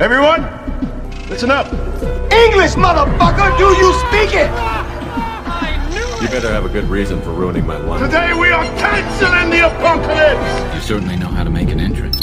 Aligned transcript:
Everyone, 0.00 0.48
listen 1.28 1.50
up. 1.50 1.66
English, 2.32 2.72
motherfucker! 2.72 3.58
Do 3.58 3.68
you 3.76 3.92
speak 4.08 4.32
it? 4.32 4.50
You 6.22 6.28
better 6.30 6.48
have 6.48 6.64
a 6.64 6.70
good 6.70 6.88
reason 6.88 7.20
for 7.20 7.32
ruining 7.32 7.66
my 7.66 7.76
lunch. 7.76 8.00
Today 8.00 8.32
we 8.32 8.50
are 8.50 8.64
canceling 8.78 9.50
the 9.50 9.66
apocalypse. 9.66 10.74
You 10.74 10.80
certainly 10.80 11.16
know 11.16 11.28
how 11.28 11.44
to 11.44 11.50
make 11.50 11.68
an 11.70 11.80
entrance. 11.80 12.16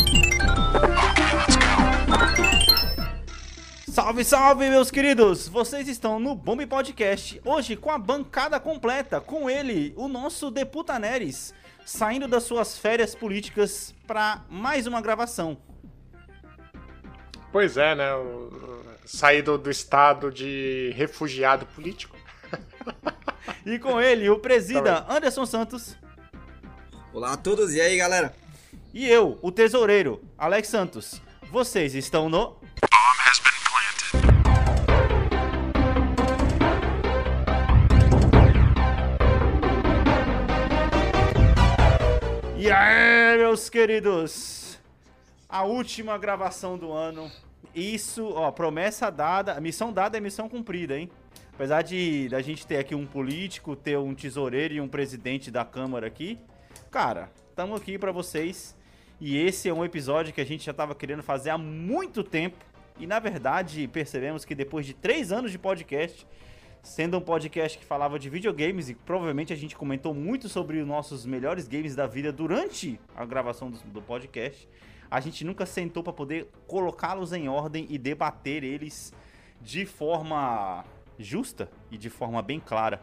Salve, 3.92 4.24
salve, 4.24 4.70
meus 4.72 4.90
queridos! 4.90 5.48
Vocês 5.48 5.88
estão 5.88 6.20
no 6.20 6.34
Bomb 6.34 6.66
Podcast, 6.66 7.40
hoje 7.46 7.76
com 7.76 7.92
a 7.92 8.00
bancada 8.00 8.60
completa, 8.60 9.22
com 9.22 9.48
ele, 9.48 9.94
o 9.96 10.08
nosso 10.08 10.50
Deputa 10.50 10.98
Neres, 10.98 11.54
saindo 11.86 12.28
das 12.28 12.42
suas 12.42 12.76
férias 12.76 13.14
políticas 13.14 13.94
para 14.08 14.42
mais 14.50 14.88
uma 14.88 15.00
gravação. 15.00 15.60
Pois 17.58 17.76
é, 17.76 17.96
né? 17.96 18.14
o- 18.14 18.20
o- 18.20 18.86
Saído 19.04 19.58
do 19.58 19.72
estado 19.72 20.32
de 20.32 20.94
refugiado 20.96 21.66
político. 21.66 22.16
E 23.66 23.80
com 23.80 24.00
ele, 24.00 24.30
o 24.30 24.38
presida 24.38 25.04
Anderson 25.10 25.44
Santos 25.44 25.96
Olá 27.12 27.34
a 27.34 27.38
todos, 27.38 27.74
e 27.74 27.82
aí 27.82 27.98
galera? 27.98 28.32
e 28.94 29.10
eu, 29.10 29.40
o 29.42 29.52
tesoureiro 29.52 30.22
Alex 30.38 30.68
Santos. 30.68 31.20
Vocês 31.52 31.96
estão 31.96 32.30
no. 32.30 32.58
E 42.58 42.72
aí, 42.72 43.38
meus 43.38 43.70
queridos? 43.70 44.78
A 45.48 45.64
última 45.64 46.18
gravação 46.18 46.78
do 46.78 46.92
ano. 46.92 47.32
Isso, 47.78 48.30
ó, 48.34 48.50
promessa 48.50 49.12
dada, 49.12 49.62
missão 49.62 49.94
dada 49.94 50.18
é 50.18 50.20
missão 50.20 50.50
cumprida, 50.50 50.98
hein? 50.98 51.12
Apesar 51.54 51.84
de 51.84 52.28
da 52.28 52.42
gente 52.42 52.66
ter 52.66 52.78
aqui 52.78 52.96
um 52.96 53.06
político, 53.06 53.76
ter 53.76 54.00
um 54.00 54.16
tesoureiro 54.16 54.74
e 54.74 54.82
um 54.82 54.88
presidente 54.88 55.52
da 55.52 55.64
Câmara 55.64 56.08
aqui, 56.08 56.40
cara, 56.90 57.30
estamos 57.52 57.80
aqui 57.80 58.00
pra 58.00 58.12
vocês. 58.12 58.76
E 59.22 59.38
esse 59.38 59.70
é 59.70 59.74
um 59.74 59.86
episódio 59.86 60.34
que 60.34 60.42
a 60.42 60.44
gente 60.44 60.66
já 60.66 60.74
tava 60.74 60.96
querendo 60.96 61.22
fazer 61.22 61.52
há 61.52 61.58
muito 61.58 62.24
tempo. 62.24 62.58
E 62.98 63.06
na 63.06 63.20
verdade 63.20 63.88
percebemos 63.88 64.44
que 64.44 64.56
depois 64.56 64.84
de 64.84 64.96
três 64.96 65.32
anos 65.32 65.52
de 65.52 65.60
podcast, 65.60 66.26
sendo 66.82 67.20
um 67.20 67.22
podcast 67.22 67.78
que 67.78 67.86
falava 67.86 68.18
de 68.18 68.28
videogames 68.28 68.90
e 68.90 68.96
provavelmente 68.96 69.54
a 69.54 69.56
gente 69.56 69.76
comentou 69.76 70.16
muito 70.16 70.50
sobre 70.50 70.80
os 70.80 70.88
nossos 70.88 71.28
melhores 71.28 71.68
games 71.68 71.96
da 71.96 72.08
vida 72.08 72.32
durante 72.32 73.00
a 73.16 73.24
gravação 73.24 73.70
do, 73.70 73.78
do 73.82 74.02
podcast, 74.02 74.68
a 75.10 75.20
gente 75.20 75.44
nunca 75.44 75.66
sentou 75.66 76.04
para 76.04 76.14
poder 76.14 76.48
colocá-los 76.68 77.34
em 77.34 77.48
ordem 77.48 77.86
e 77.90 77.98
debater 77.98 78.64
eles 78.64 79.14
de 79.62 79.86
forma 79.86 80.84
justa 81.18 81.70
e 81.90 81.98
de 81.98 82.10
forma 82.10 82.42
bem 82.42 82.60
clara. 82.60 83.02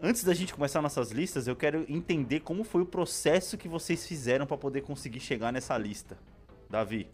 Antes 0.00 0.24
da 0.24 0.34
gente 0.34 0.52
começar 0.52 0.82
nossas 0.82 1.12
listas, 1.12 1.46
eu 1.46 1.54
quero 1.54 1.84
entender 1.88 2.40
como 2.40 2.64
foi 2.64 2.82
o 2.82 2.86
processo 2.86 3.56
que 3.56 3.68
vocês 3.68 4.06
fizeram 4.06 4.46
para 4.46 4.56
poder 4.56 4.80
conseguir 4.80 5.20
chegar 5.20 5.52
nessa 5.52 5.78
lista. 5.78 6.18
Davi. 6.68 7.08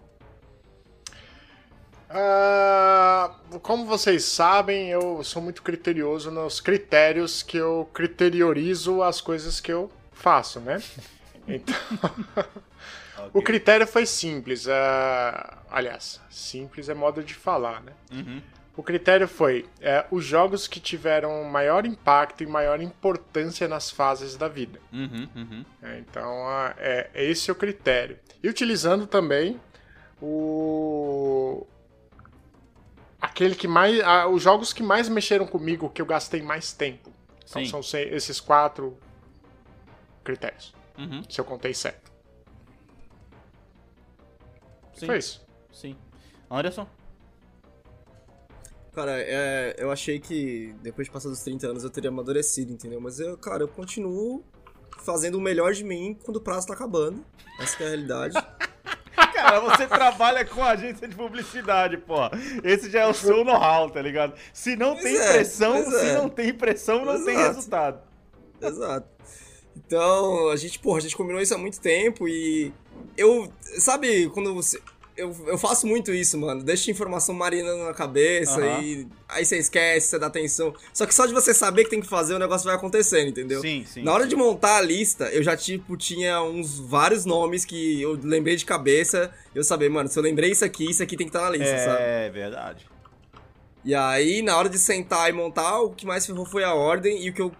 Ah, 2.08 3.34
como 3.60 3.84
vocês 3.84 4.24
sabem, 4.24 4.88
eu 4.88 5.22
sou 5.22 5.42
muito 5.42 5.62
criterioso 5.62 6.30
nos 6.30 6.60
critérios 6.60 7.42
que 7.42 7.58
eu 7.58 7.88
criteriorizo 7.92 9.02
as 9.02 9.20
coisas 9.20 9.60
que 9.60 9.70
eu 9.70 9.90
faço, 10.12 10.60
né? 10.60 10.82
Então, 11.50 11.74
o 13.32 13.42
critério 13.42 13.86
foi 13.86 14.06
simples. 14.06 14.66
ah, 14.68 15.58
aliás, 15.70 16.20
simples 16.30 16.88
é 16.88 16.94
modo 16.94 17.22
de 17.22 17.34
falar, 17.34 17.82
né? 17.82 17.92
Uhum. 18.12 18.40
O 18.76 18.82
critério 18.82 19.26
foi 19.26 19.66
é, 19.80 20.06
os 20.10 20.24
jogos 20.24 20.68
que 20.68 20.78
tiveram 20.78 21.42
maior 21.44 21.84
impacto 21.84 22.44
e 22.44 22.46
maior 22.46 22.80
importância 22.80 23.66
nas 23.66 23.90
fases 23.90 24.36
da 24.36 24.46
vida. 24.46 24.78
Uhum, 24.92 25.28
uhum. 25.34 25.64
É, 25.82 25.98
então, 25.98 26.46
é, 26.78 27.10
é 27.12 27.24
esse 27.24 27.50
o 27.50 27.56
critério. 27.56 28.16
E 28.40 28.48
utilizando 28.48 29.04
também 29.06 29.60
o. 30.22 31.66
Aquele 33.20 33.56
que 33.56 33.66
mais. 33.66 34.00
ah, 34.04 34.28
os 34.28 34.42
jogos 34.42 34.72
que 34.72 34.82
mais 34.82 35.08
mexeram 35.08 35.44
comigo, 35.46 35.90
que 35.90 36.00
eu 36.00 36.06
gastei 36.06 36.40
mais 36.40 36.72
tempo. 36.72 37.10
Então, 37.48 37.64
Sim. 37.64 37.70
são 37.70 37.82
se- 37.82 38.02
esses 38.10 38.38
quatro 38.38 38.96
critérios. 40.22 40.72
Uhum. 40.96 41.22
Se 41.28 41.40
eu 41.40 41.44
contei 41.44 41.74
certo. 41.74 42.07
Sim. 44.98 45.06
Foi 45.06 45.18
isso. 45.18 45.46
Sim. 45.72 45.96
Anderson? 46.50 46.86
Cara, 48.92 49.12
é, 49.16 49.76
eu 49.78 49.92
achei 49.92 50.18
que 50.18 50.74
depois 50.82 51.06
de 51.06 51.12
passar 51.12 51.28
dos 51.28 51.40
30 51.40 51.68
anos 51.68 51.84
eu 51.84 51.90
teria 51.90 52.10
amadurecido, 52.10 52.72
entendeu? 52.72 53.00
Mas 53.00 53.20
eu, 53.20 53.36
cara, 53.36 53.62
eu 53.62 53.68
continuo 53.68 54.44
fazendo 55.04 55.36
o 55.36 55.40
melhor 55.40 55.72
de 55.72 55.84
mim 55.84 56.18
quando 56.24 56.38
o 56.38 56.40
prazo 56.40 56.66
tá 56.66 56.74
acabando. 56.74 57.24
Essa 57.60 57.76
que 57.76 57.82
é 57.82 57.86
a 57.86 57.88
realidade. 57.90 58.34
Cara, 59.34 59.60
você 59.60 59.86
trabalha 59.86 60.44
com 60.44 60.62
agência 60.64 61.06
de 61.06 61.14
publicidade, 61.14 61.96
pô. 61.96 62.16
Esse 62.64 62.90
já 62.90 63.02
é 63.02 63.06
o 63.06 63.14
seu 63.14 63.44
know-how, 63.44 63.88
tá 63.88 64.02
ligado? 64.02 64.34
Se 64.52 64.74
não 64.74 64.94
Pois 64.94 65.04
tem 65.04 65.16
é, 65.16 65.32
pressão, 65.32 65.90
se 65.90 66.06
é. 66.06 66.14
não 66.14 66.28
tem 66.28 66.52
pressão, 66.52 67.04
não 67.04 67.24
tem 67.24 67.34
Exato. 67.34 67.48
resultado. 67.48 68.00
Exato. 68.60 69.08
Então, 69.76 70.48
a 70.48 70.56
gente, 70.56 70.78
porra, 70.80 70.98
a 70.98 71.00
gente 71.00 71.16
combinou 71.16 71.40
isso 71.40 71.54
há 71.54 71.58
muito 71.58 71.80
tempo 71.80 72.28
e 72.28 72.72
eu, 73.16 73.52
sabe, 73.78 74.28
quando 74.30 74.54
você 74.54 74.80
eu, 75.18 75.34
eu 75.48 75.58
faço 75.58 75.84
muito 75.84 76.14
isso, 76.14 76.38
mano. 76.38 76.62
Deixa 76.62 76.92
informação 76.92 77.34
marinando 77.34 77.84
na 77.84 77.92
cabeça 77.92 78.60
Aham. 78.60 78.80
e 78.80 79.08
aí 79.28 79.44
você 79.44 79.58
esquece, 79.58 80.06
você 80.06 80.18
dá 80.18 80.28
atenção. 80.28 80.72
Só 80.94 81.04
que 81.04 81.12
só 81.12 81.26
de 81.26 81.34
você 81.34 81.52
saber 81.52 81.84
que 81.84 81.90
tem 81.90 82.00
que 82.00 82.06
fazer, 82.06 82.34
o 82.34 82.38
negócio 82.38 82.64
vai 82.64 82.76
acontecendo, 82.76 83.28
entendeu? 83.28 83.60
Sim, 83.60 83.84
sim. 83.84 84.04
Na 84.04 84.14
hora 84.14 84.28
de 84.28 84.36
montar 84.36 84.76
a 84.76 84.80
lista, 84.80 85.24
eu 85.30 85.42
já, 85.42 85.56
tipo, 85.56 85.96
tinha 85.96 86.40
uns 86.40 86.78
vários 86.78 87.24
nomes 87.24 87.64
que 87.64 88.00
eu 88.00 88.16
lembrei 88.22 88.54
de 88.54 88.64
cabeça. 88.64 89.32
Eu 89.52 89.64
sabia, 89.64 89.90
mano, 89.90 90.08
se 90.08 90.16
eu 90.16 90.22
lembrei 90.22 90.52
isso 90.52 90.64
aqui, 90.64 90.88
isso 90.88 91.02
aqui 91.02 91.16
tem 91.16 91.26
que 91.26 91.36
estar 91.36 91.50
na 91.50 91.50
lista, 91.50 91.78
sabe? 91.78 91.98
É 92.00 92.30
verdade. 92.30 92.86
E 93.84 93.96
aí, 93.96 94.40
na 94.40 94.56
hora 94.56 94.68
de 94.68 94.78
sentar 94.78 95.28
e 95.28 95.32
montar, 95.32 95.80
o 95.80 95.90
que 95.90 96.06
mais 96.06 96.24
ferrou 96.24 96.46
foi 96.46 96.62
a 96.62 96.74
ordem. 96.74 97.24
E 97.24 97.30
o 97.30 97.32
que 97.32 97.42
eu 97.42 97.52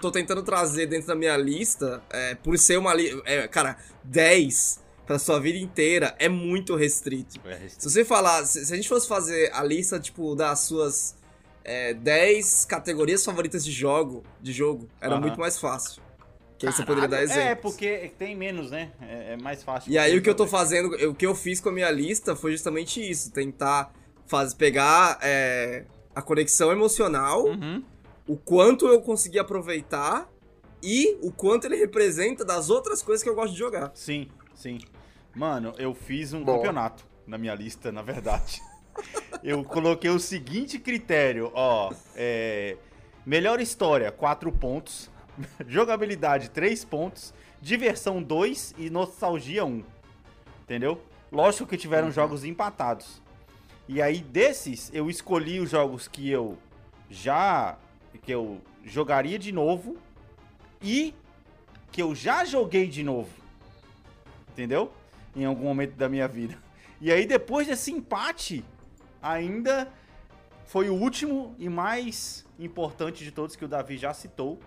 tô 0.00 0.10
tentando 0.10 0.42
trazer 0.42 0.86
dentro 0.86 1.08
da 1.08 1.14
minha 1.14 1.36
lista, 1.36 2.02
é, 2.08 2.34
por 2.36 2.56
ser 2.56 2.78
uma 2.78 2.94
lista. 2.94 3.20
É, 3.26 3.46
cara, 3.48 3.76
10 4.02 4.81
pra 5.12 5.18
sua 5.18 5.38
vida 5.38 5.58
inteira 5.58 6.14
é 6.18 6.26
muito 6.28 6.74
restrito. 6.74 7.38
É 7.46 7.68
Se 7.68 7.90
você 7.90 8.02
falar, 8.02 8.44
se, 8.46 8.64
se 8.64 8.72
a 8.72 8.76
gente 8.76 8.88
fosse 8.88 9.06
fazer 9.06 9.50
a 9.52 9.62
lista, 9.62 10.00
tipo, 10.00 10.34
das 10.34 10.60
suas 10.60 11.14
é, 11.62 11.92
10 11.92 12.64
categorias 12.64 13.22
favoritas 13.22 13.62
de 13.62 13.70
jogo, 13.70 14.22
de 14.40 14.52
jogo, 14.52 14.88
era 15.00 15.20
muito 15.20 15.38
mais 15.38 15.58
fácil. 15.58 16.00
Que 16.56 16.66
aí 16.66 16.72
você 16.72 16.82
poderia 16.84 17.08
dar 17.08 17.22
exemplos. 17.22 17.44
É, 17.44 17.54
porque 17.56 18.12
tem 18.18 18.34
menos, 18.34 18.70
né? 18.70 18.90
É, 19.02 19.32
é 19.34 19.36
mais 19.36 19.62
fácil. 19.62 19.92
E 19.92 19.98
aí 19.98 20.16
o 20.16 20.22
que 20.22 20.30
eu 20.30 20.34
tô 20.34 20.46
fazendo, 20.46 20.94
o 21.10 21.14
que 21.14 21.26
eu 21.26 21.34
fiz 21.34 21.60
com 21.60 21.68
a 21.68 21.72
minha 21.72 21.90
lista 21.90 22.34
foi 22.34 22.52
justamente 22.52 22.98
isso, 23.06 23.30
tentar 23.32 23.92
faz, 24.26 24.54
pegar 24.54 25.18
é, 25.20 25.84
a 26.14 26.22
conexão 26.22 26.72
emocional, 26.72 27.44
Uhum. 27.48 27.82
o 28.26 28.36
quanto 28.36 28.86
eu 28.86 29.02
consegui 29.02 29.38
aproveitar 29.38 30.26
e 30.82 31.18
o 31.20 31.30
quanto 31.30 31.66
ele 31.66 31.76
representa 31.76 32.44
das 32.46 32.70
outras 32.70 33.02
coisas 33.02 33.22
que 33.22 33.28
eu 33.28 33.34
gosto 33.34 33.52
de 33.52 33.58
jogar. 33.58 33.90
Sim, 33.94 34.28
sim. 34.54 34.78
Mano, 35.34 35.72
eu 35.78 35.94
fiz 35.94 36.32
um 36.32 36.44
Boa. 36.44 36.58
campeonato 36.58 37.04
na 37.26 37.38
minha 37.38 37.54
lista, 37.54 37.90
na 37.90 38.02
verdade. 38.02 38.60
eu 39.42 39.64
coloquei 39.64 40.10
o 40.10 40.18
seguinte 40.18 40.78
critério, 40.78 41.50
ó. 41.54 41.92
É, 42.14 42.76
melhor 43.24 43.60
história, 43.60 44.12
4 44.12 44.52
pontos. 44.52 45.10
Jogabilidade, 45.66 46.50
3 46.50 46.84
pontos. 46.84 47.32
Diversão, 47.60 48.22
2 48.22 48.74
e 48.76 48.90
nostalgia, 48.90 49.64
1. 49.64 49.82
Entendeu? 50.64 51.00
Lógico 51.30 51.66
que 51.66 51.76
tiveram 51.76 52.10
jogos 52.10 52.44
empatados. 52.44 53.22
E 53.88 54.02
aí, 54.02 54.18
desses, 54.20 54.90
eu 54.92 55.08
escolhi 55.08 55.60
os 55.60 55.70
jogos 55.70 56.06
que 56.06 56.28
eu 56.30 56.58
já. 57.10 57.76
que 58.22 58.32
eu 58.32 58.60
jogaria 58.84 59.38
de 59.38 59.50
novo. 59.50 59.96
E 60.82 61.14
que 61.90 62.02
eu 62.02 62.14
já 62.14 62.44
joguei 62.44 62.86
de 62.88 63.02
novo. 63.02 63.30
Entendeu? 64.50 64.92
Em 65.34 65.44
algum 65.44 65.64
momento 65.64 65.94
da 65.94 66.08
minha 66.08 66.28
vida. 66.28 66.56
E 67.00 67.10
aí, 67.10 67.26
depois 67.26 67.66
desse 67.66 67.90
empate, 67.90 68.64
ainda 69.20 69.90
foi 70.66 70.88
o 70.88 70.94
último 70.94 71.54
e 71.58 71.68
mais 71.68 72.46
importante 72.58 73.24
de 73.24 73.30
todos 73.30 73.56
que 73.56 73.64
o 73.64 73.68
Davi 73.68 73.96
já 73.96 74.14
citou, 74.14 74.58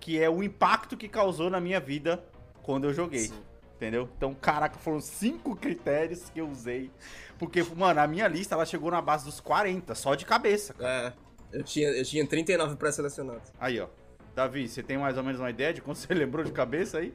que 0.00 0.20
é 0.20 0.28
o 0.28 0.42
impacto 0.42 0.96
que 0.96 1.08
causou 1.08 1.48
na 1.48 1.60
minha 1.60 1.80
vida 1.80 2.22
quando 2.62 2.84
eu 2.84 2.92
joguei. 2.94 3.30
Entendeu? 3.76 4.08
Então, 4.16 4.34
caraca, 4.34 4.78
foram 4.78 5.00
cinco 5.00 5.54
critérios 5.56 6.30
que 6.30 6.40
eu 6.40 6.48
usei. 6.48 6.90
Porque, 7.38 7.62
mano, 7.62 8.00
a 8.00 8.06
minha 8.06 8.28
lista 8.28 8.54
ela 8.54 8.64
chegou 8.64 8.90
na 8.90 9.00
base 9.00 9.24
dos 9.24 9.40
40, 9.40 9.94
só 9.94 10.14
de 10.14 10.24
cabeça. 10.24 10.74
cara. 10.74 11.14
É, 11.52 11.58
eu 11.58 11.62
tinha, 11.62 11.88
eu 11.88 12.04
tinha 12.04 12.26
39 12.26 12.76
pré-selecionados. 12.76 13.52
Aí, 13.58 13.80
ó. 13.80 13.88
Davi, 14.34 14.68
você 14.68 14.82
tem 14.82 14.98
mais 14.98 15.16
ou 15.16 15.22
menos 15.22 15.40
uma 15.40 15.50
ideia 15.50 15.72
de 15.72 15.80
quando 15.80 15.96
você 15.96 16.12
lembrou 16.14 16.44
de 16.44 16.52
cabeça 16.52 16.98
aí? 16.98 17.14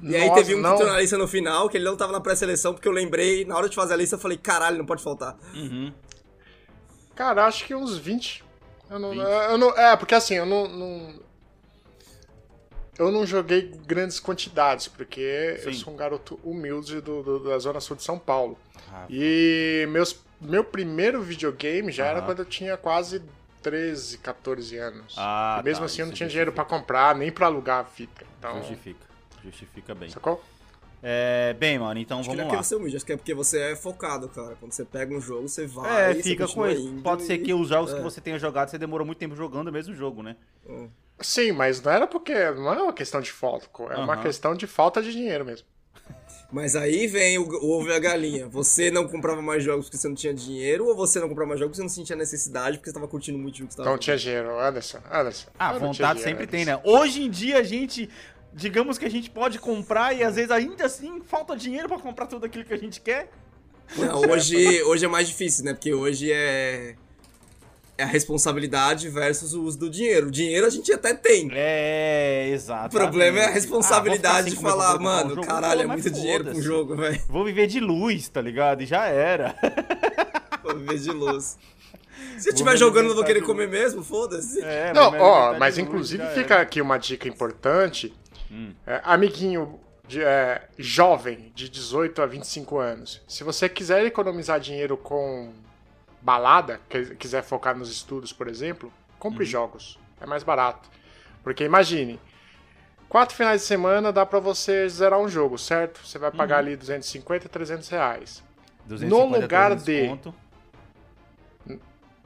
E 0.00 0.14
aí 0.14 0.28
Nossa, 0.28 0.40
teve 0.42 0.54
um 0.54 0.60
não. 0.60 0.70
que 0.70 0.74
entrou 0.82 0.92
na 0.94 1.00
lista 1.00 1.18
no 1.18 1.26
final, 1.26 1.68
que 1.68 1.76
ele 1.76 1.84
não 1.84 1.96
tava 1.96 2.12
na 2.12 2.20
pré-seleção, 2.20 2.72
porque 2.72 2.86
eu 2.86 2.92
lembrei, 2.92 3.44
na 3.44 3.56
hora 3.56 3.68
de 3.68 3.74
fazer 3.74 3.94
a 3.94 3.96
lista, 3.96 4.14
eu 4.16 4.20
falei, 4.20 4.38
caralho, 4.38 4.78
não 4.78 4.86
pode 4.86 5.02
faltar. 5.02 5.36
Cara, 7.14 7.46
acho 7.46 7.64
que 7.64 7.74
uns 7.74 7.96
20. 7.98 8.44
Eu 8.88 8.98
não, 8.98 9.12
eu 9.12 9.58
não- 9.58 9.76
é, 9.76 9.96
porque 9.96 10.14
assim, 10.14 10.34
eu 10.34 10.46
não, 10.46 10.68
não- 10.68 11.28
Eu 12.98 13.12
não 13.12 13.24
joguei 13.24 13.62
grandes 13.86 14.18
quantidades, 14.18 14.88
porque 14.88 15.20
eu 15.64 15.72
Sim. 15.72 15.78
sou 15.78 15.92
um 15.92 15.96
garoto 15.96 16.38
humilde 16.42 17.00
do, 17.00 17.22
do- 17.22 17.38
da 17.48 17.56
Zona 17.60 17.78
Sul 17.80 17.94
de 17.96 18.02
São 18.02 18.18
Paulo. 18.18 18.58
Ah. 18.92 19.06
E 19.08 19.86
meus, 19.90 20.18
meu 20.40 20.64
primeiro 20.64 21.22
videogame 21.22 21.92
já 21.92 22.06
era 22.06 22.18
Aham. 22.18 22.26
quando 22.26 22.38
eu 22.40 22.44
tinha 22.44 22.76
quase 22.76 23.22
13, 23.62 24.18
14 24.18 24.76
anos. 24.78 25.14
Ah, 25.16 25.58
e 25.60 25.64
mesmo 25.64 25.80
tá, 25.82 25.86
assim 25.86 26.00
eu 26.00 26.06
não 26.08 26.12
tinha 26.12 26.28
dinheiro 26.28 26.50
pra 26.52 26.64
comprar, 26.64 27.14
nem 27.14 27.30
pra 27.30 27.46
alugar 27.46 27.80
a 27.82 27.84
fita. 27.84 28.26
Então, 28.36 28.56
Justifica. 28.58 29.06
Justifica 29.44 29.94
bem. 29.94 30.08
sacou? 30.10 30.42
É, 31.00 31.54
bem, 31.54 31.78
mano, 31.78 32.00
então 32.00 32.18
Acho 32.18 32.28
que 32.28 32.34
vamos 32.34 32.38
não 32.38 32.50
é 32.50 32.56
lá. 32.56 32.58
porque 32.58 32.68
você 32.68 32.74
é 32.74 32.76
humilde, 32.76 32.96
acho 32.96 33.06
que 33.06 33.12
é 33.12 33.16
porque 33.16 33.32
você 33.34 33.60
é 33.60 33.76
focado, 33.76 34.28
cara. 34.28 34.56
Quando 34.58 34.72
você 34.72 34.84
pega 34.84 35.14
um 35.14 35.20
jogo, 35.20 35.48
você 35.48 35.64
vai. 35.66 36.10
É, 36.10 36.14
você 36.14 36.22
fica 36.24 36.48
com 36.48 36.66
ele. 36.66 36.80
indo 36.82 37.02
Pode 37.02 37.22
ser 37.22 37.34
e- 37.34 37.38
que 37.38 37.54
os 37.54 37.68
jogos 37.68 37.92
que 37.92 38.00
é. 38.00 38.02
você 38.02 38.20
tenha 38.20 38.36
jogado, 38.38 38.68
você 38.68 38.78
demorou 38.78 39.06
muito 39.06 39.18
tempo 39.18 39.36
jogando 39.36 39.68
o 39.68 39.72
mesmo 39.72 39.94
jogo, 39.94 40.24
né? 40.24 40.34
Sim, 41.20 41.52
mas 41.52 41.80
não 41.80 41.92
era 41.92 42.06
porque. 42.06 42.32
Não 42.34 42.72
é 42.74 42.82
uma 42.82 42.92
questão 42.92 43.20
de 43.20 43.30
foco, 43.30 43.88
é 43.92 43.96
uma 43.96 44.16
questão 44.16 44.54
de 44.56 44.66
falta 44.66 45.00
de 45.00 45.12
dinheiro 45.12 45.44
mesmo. 45.44 45.66
Mas 46.50 46.74
aí 46.74 47.06
vem 47.06 47.36
o, 47.36 47.42
o 47.46 47.78
ovo 47.78 47.90
e 47.90 47.92
a 47.92 47.98
galinha. 47.98 48.48
Você 48.48 48.90
não 48.90 49.06
comprava 49.06 49.42
mais 49.42 49.62
jogos 49.62 49.84
porque 49.84 49.98
você 49.98 50.08
não 50.08 50.14
tinha 50.14 50.32
dinheiro, 50.32 50.86
ou 50.86 50.96
você 50.96 51.20
não 51.20 51.28
comprava 51.28 51.48
mais 51.50 51.60
jogos 51.60 51.72
porque 51.76 51.76
você 51.76 51.82
não 51.82 51.88
sentia 52.04 52.16
necessidade 52.16 52.78
porque 52.78 52.88
você 52.88 52.94
tava 52.94 53.06
curtindo 53.06 53.36
muito 53.38 53.56
o 53.56 53.58
jogo 53.58 53.68
que 53.68 53.74
você 53.74 53.78
tava 53.82 53.90
Não 53.90 53.98
tinha 53.98 54.16
dinheiro, 54.16 54.58
Anderson. 54.58 54.98
Anderson. 55.12 55.50
Ah, 55.58 55.72
vontade 55.74 55.96
dinheiro, 56.20 56.20
sempre 56.20 56.46
tem, 56.46 56.62
Anderson. 56.62 56.80
né? 56.82 56.90
Hoje 56.98 57.22
em 57.22 57.28
dia 57.28 57.58
a 57.58 57.62
gente, 57.62 58.08
digamos 58.58 58.98
que 58.98 59.04
a 59.06 59.10
gente 59.10 59.30
pode 59.30 59.58
comprar 59.58 60.14
e 60.14 60.22
às 60.22 60.34
vezes 60.34 60.50
ainda 60.50 60.84
assim 60.84 61.22
falta 61.26 61.56
dinheiro 61.56 61.88
pra 61.88 61.98
comprar 61.98 62.26
tudo 62.26 62.44
aquilo 62.44 62.64
que 62.64 62.74
a 62.74 62.78
gente 62.78 63.00
quer. 63.00 63.30
Não, 63.96 64.20
hoje, 64.30 64.82
hoje 64.82 65.04
é 65.04 65.08
mais 65.08 65.28
difícil, 65.28 65.64
né? 65.64 65.72
Porque 65.72 65.94
hoje 65.94 66.30
é. 66.32 66.94
É 67.96 68.04
a 68.04 68.06
responsabilidade 68.06 69.08
versus 69.08 69.54
o 69.54 69.62
uso 69.64 69.76
do 69.76 69.90
dinheiro. 69.90 70.28
O 70.28 70.30
dinheiro 70.30 70.64
a 70.64 70.70
gente 70.70 70.92
até 70.92 71.12
tem. 71.14 71.48
É, 71.52 72.48
exato. 72.52 72.96
O 72.96 73.00
problema 73.00 73.40
é 73.40 73.44
a 73.46 73.48
Ah, 73.48 73.50
responsabilidade 73.50 74.50
de 74.50 74.56
falar, 74.56 75.00
mano, 75.00 75.40
um 75.40 75.44
caralho, 75.44 75.82
é 75.82 75.86
muito 75.86 76.08
dinheiro 76.08 76.48
um 76.50 76.62
jogo, 76.62 76.94
velho. 76.94 77.20
Vou 77.28 77.44
viver 77.44 77.66
de 77.66 77.80
luz, 77.80 78.28
tá 78.28 78.40
ligado? 78.40 78.82
E 78.82 78.86
já 78.86 79.06
era. 79.06 79.52
Pra 80.62 80.74
viver 80.74 80.98
de 80.98 81.10
luz. 81.10 81.58
Se 82.36 82.44
Vou 82.44 82.46
eu 82.46 82.52
estiver 82.52 82.76
jogando, 82.76 83.04
eu 83.06 83.08
não 83.08 83.16
vou 83.16 83.24
querer 83.24 83.42
comer 83.42 83.66
mesmo, 83.68 84.04
foda-se. 84.04 84.62
É, 84.62 84.92
Não, 84.92 85.12
ó, 85.18 85.58
mas 85.58 85.76
inclusive 85.76 86.24
fica 86.34 86.60
aqui 86.60 86.80
uma 86.80 86.98
dica 86.98 87.26
importante. 87.26 88.14
Hum. 88.50 88.72
É, 88.86 89.00
amiguinho 89.04 89.78
de, 90.06 90.22
é, 90.22 90.66
jovem, 90.78 91.52
de 91.54 91.68
18 91.68 92.22
a 92.22 92.26
25 92.26 92.78
anos, 92.78 93.20
se 93.28 93.44
você 93.44 93.68
quiser 93.68 94.04
economizar 94.06 94.58
dinheiro 94.58 94.96
com 94.96 95.52
balada, 96.22 96.80
que- 96.88 97.14
quiser 97.16 97.42
focar 97.42 97.76
nos 97.76 97.90
estudos, 97.90 98.32
por 98.32 98.48
exemplo, 98.48 98.92
compre 99.18 99.44
Uhum. 99.44 99.50
jogos. 99.50 99.98
É 100.20 100.26
mais 100.26 100.42
barato. 100.42 100.88
Porque 101.44 101.62
imagine, 101.64 102.18
quatro 103.08 103.36
finais 103.36 103.60
de 103.60 103.66
semana 103.66 104.10
dá 104.12 104.24
pra 104.26 104.40
você 104.40 104.88
zerar 104.88 105.18
um 105.20 105.28
jogo, 105.28 105.56
certo? 105.58 106.00
Você 106.04 106.18
vai 106.18 106.30
Uhum. 106.30 106.36
pagar 106.36 106.58
ali 106.58 106.74
250, 106.76 107.48
300 107.48 107.88
reais. 107.88 108.42
250, 108.86 109.36
no 109.36 109.40
lugar 109.42 109.70
300 109.76 109.84
de- 109.84 110.08
conto 110.08 110.34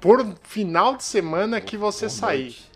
Por 0.00 0.34
final 0.42 0.96
de 0.96 1.04
semana 1.04 1.60
que 1.60 1.76
você 1.76 2.06
por 2.06 2.10
sair. 2.10 2.42
noite. 2.42 2.70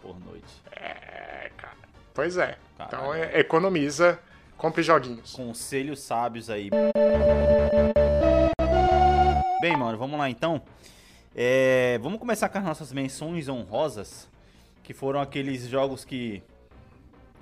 Por 0.00 0.20
noite. 0.20 0.62
É, 0.72 1.50
cara. 1.56 1.76
Pois 2.14 2.36
é. 2.38 2.56
Então 2.86 3.14
é, 3.14 3.38
economiza, 3.38 4.18
compre 4.56 4.82
joguinhos. 4.82 5.32
Conselhos 5.34 6.00
sábios 6.00 6.48
aí. 6.50 6.70
Bem, 9.60 9.76
mano, 9.76 9.98
vamos 9.98 10.18
lá 10.18 10.30
então. 10.30 10.62
É, 11.34 11.98
vamos 12.02 12.18
começar 12.18 12.48
com 12.48 12.58
as 12.58 12.64
nossas 12.64 12.92
menções 12.92 13.48
honrosas, 13.48 14.28
que 14.82 14.92
foram 14.92 15.20
aqueles 15.20 15.68
jogos 15.68 16.04
que 16.04 16.42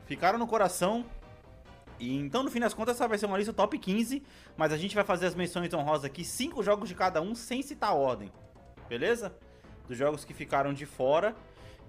ficaram 0.06 0.38
no 0.38 0.46
coração. 0.46 1.05
E 1.99 2.17
então, 2.17 2.43
no 2.43 2.50
fim 2.50 2.61
das 2.61 2.75
contas, 2.75 2.96
essa 2.96 3.08
vai 3.08 3.19
ser 3.19 3.26
uma 3.26 3.38
lista 3.38 3.52
top 3.52 3.79
15, 3.79 4.23
mas 4.56 4.73
a 4.73 4.76
gente 4.76 4.94
vai 4.94 5.05
fazer 5.05 5.26
as 5.26 5.35
menções 5.35 5.73
honrosas 5.73 6.05
aqui, 6.05 6.25
cinco 6.25 6.62
jogos 6.62 6.88
de 6.88 6.94
cada 6.94 7.20
um, 7.20 7.35
sem 7.35 7.62
citar 7.62 7.94
ordem. 7.94 8.31
Beleza? 8.88 9.35
Dos 9.87 9.96
jogos 9.96 10.25
que 10.25 10.35
ficaram 10.35 10.73
de 10.73 10.87
fora. 10.87 11.35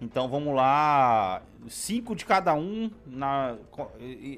Então 0.01 0.29
vamos 0.29 0.55
lá, 0.55 1.41
cinco 1.67 2.15
de 2.15 2.25
cada 2.25 2.53
um. 2.53 2.89
Na, 3.05 3.57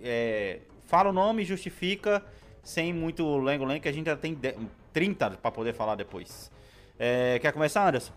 é, 0.03 0.59
fala 0.87 1.09
o 1.09 1.13
nome, 1.13 1.43
justifica, 1.45 2.23
sem 2.63 2.91
muito 2.93 3.37
lengo-lengo, 3.37 3.81
que 3.81 3.89
a 3.89 3.91
gente 3.91 4.07
já 4.07 4.15
tem 4.17 4.33
de- 4.33 4.55
30 4.91 5.31
pra 5.31 5.51
poder 5.51 5.73
falar 5.73 5.95
depois. 5.95 6.49
É, 6.97 7.37
quer 7.39 7.51
começar, 7.53 7.87
Anderson? 7.87 8.11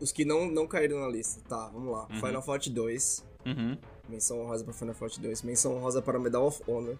Os 0.00 0.10
que 0.12 0.24
não, 0.24 0.46
não 0.46 0.66
caíram 0.66 0.98
na 1.00 1.08
lista. 1.08 1.40
Tá, 1.48 1.68
vamos 1.72 1.92
lá. 1.92 2.06
Uhum. 2.10 2.20
Final 2.20 2.42
Fight 2.42 2.68
2. 2.70 3.24
Uhum. 3.46 3.78
Menção 4.08 4.40
honrosa 4.40 4.64
para 4.64 4.74
Final 4.74 4.94
Fight 4.94 5.20
2. 5.20 5.42
Menção 5.42 5.76
honrosa 5.76 6.02
para 6.02 6.18
Medal 6.18 6.46
of 6.46 6.62
Honor. 6.66 6.96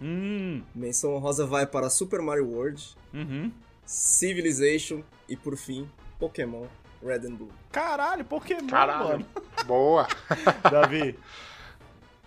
Hum, 0.00 0.62
Menção 0.74 1.14
honrosa 1.14 1.44
vai 1.46 1.66
para 1.66 1.90
Super 1.90 2.22
Mario 2.22 2.48
World. 2.48 2.96
uhum. 3.12 3.52
Civilization. 3.84 5.02
E 5.28 5.36
por 5.36 5.56
fim, 5.56 5.88
Pokémon 6.18 6.64
Red 7.02 7.26
and 7.26 7.34
Blue. 7.36 7.50
Caralho, 7.72 8.24
Pokémon, 8.24 8.66
Caralho. 8.68 9.08
mano. 9.08 9.26
Boa. 9.66 10.06
Davi. 10.70 11.18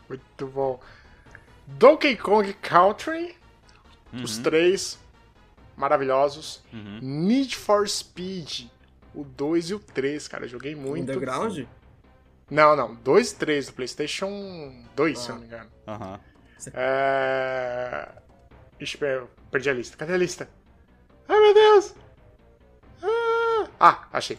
Muito 0.10 0.48
bom. 0.48 0.80
Donkey 1.68 2.16
Kong 2.18 2.54
Country. 2.56 3.36
Os 4.14 4.38
Uhum. 4.38 4.44
três 4.44 5.00
maravilhosos. 5.76 6.64
Uhum. 6.72 7.00
Need 7.02 7.56
for 7.56 7.88
Speed. 7.88 8.68
O 9.16 9.24
2 9.24 9.70
e 9.70 9.74
o 9.76 9.80
3, 9.80 10.28
cara. 10.28 10.46
eu 10.46 10.50
Joguei 10.50 10.76
muito. 10.76 11.04
Underground? 11.12 11.66
Não, 12.50 12.76
não. 12.76 12.96
2 12.96 13.32
e 13.32 13.36
3 13.36 13.68
do 13.68 13.74
PlayStation 13.74 14.84
2, 14.96 15.18
se 15.20 15.30
eu 15.30 15.36
não 15.36 15.42
me 15.42 15.48
engano. 15.48 15.70
Aham. 15.88 16.20
É. 16.74 18.10
Ixi, 18.80 18.98
per- 18.98 19.26
perdi 19.52 19.70
a 19.70 19.74
lista. 19.74 19.98
Cadê 19.98 20.14
a 20.14 20.18
lista? 20.18 20.50
Ai, 21.28 21.40
meu 21.40 21.54
Deus! 21.54 21.96
Ah, 23.02 23.68
ah 23.80 24.08
achei. 24.14 24.38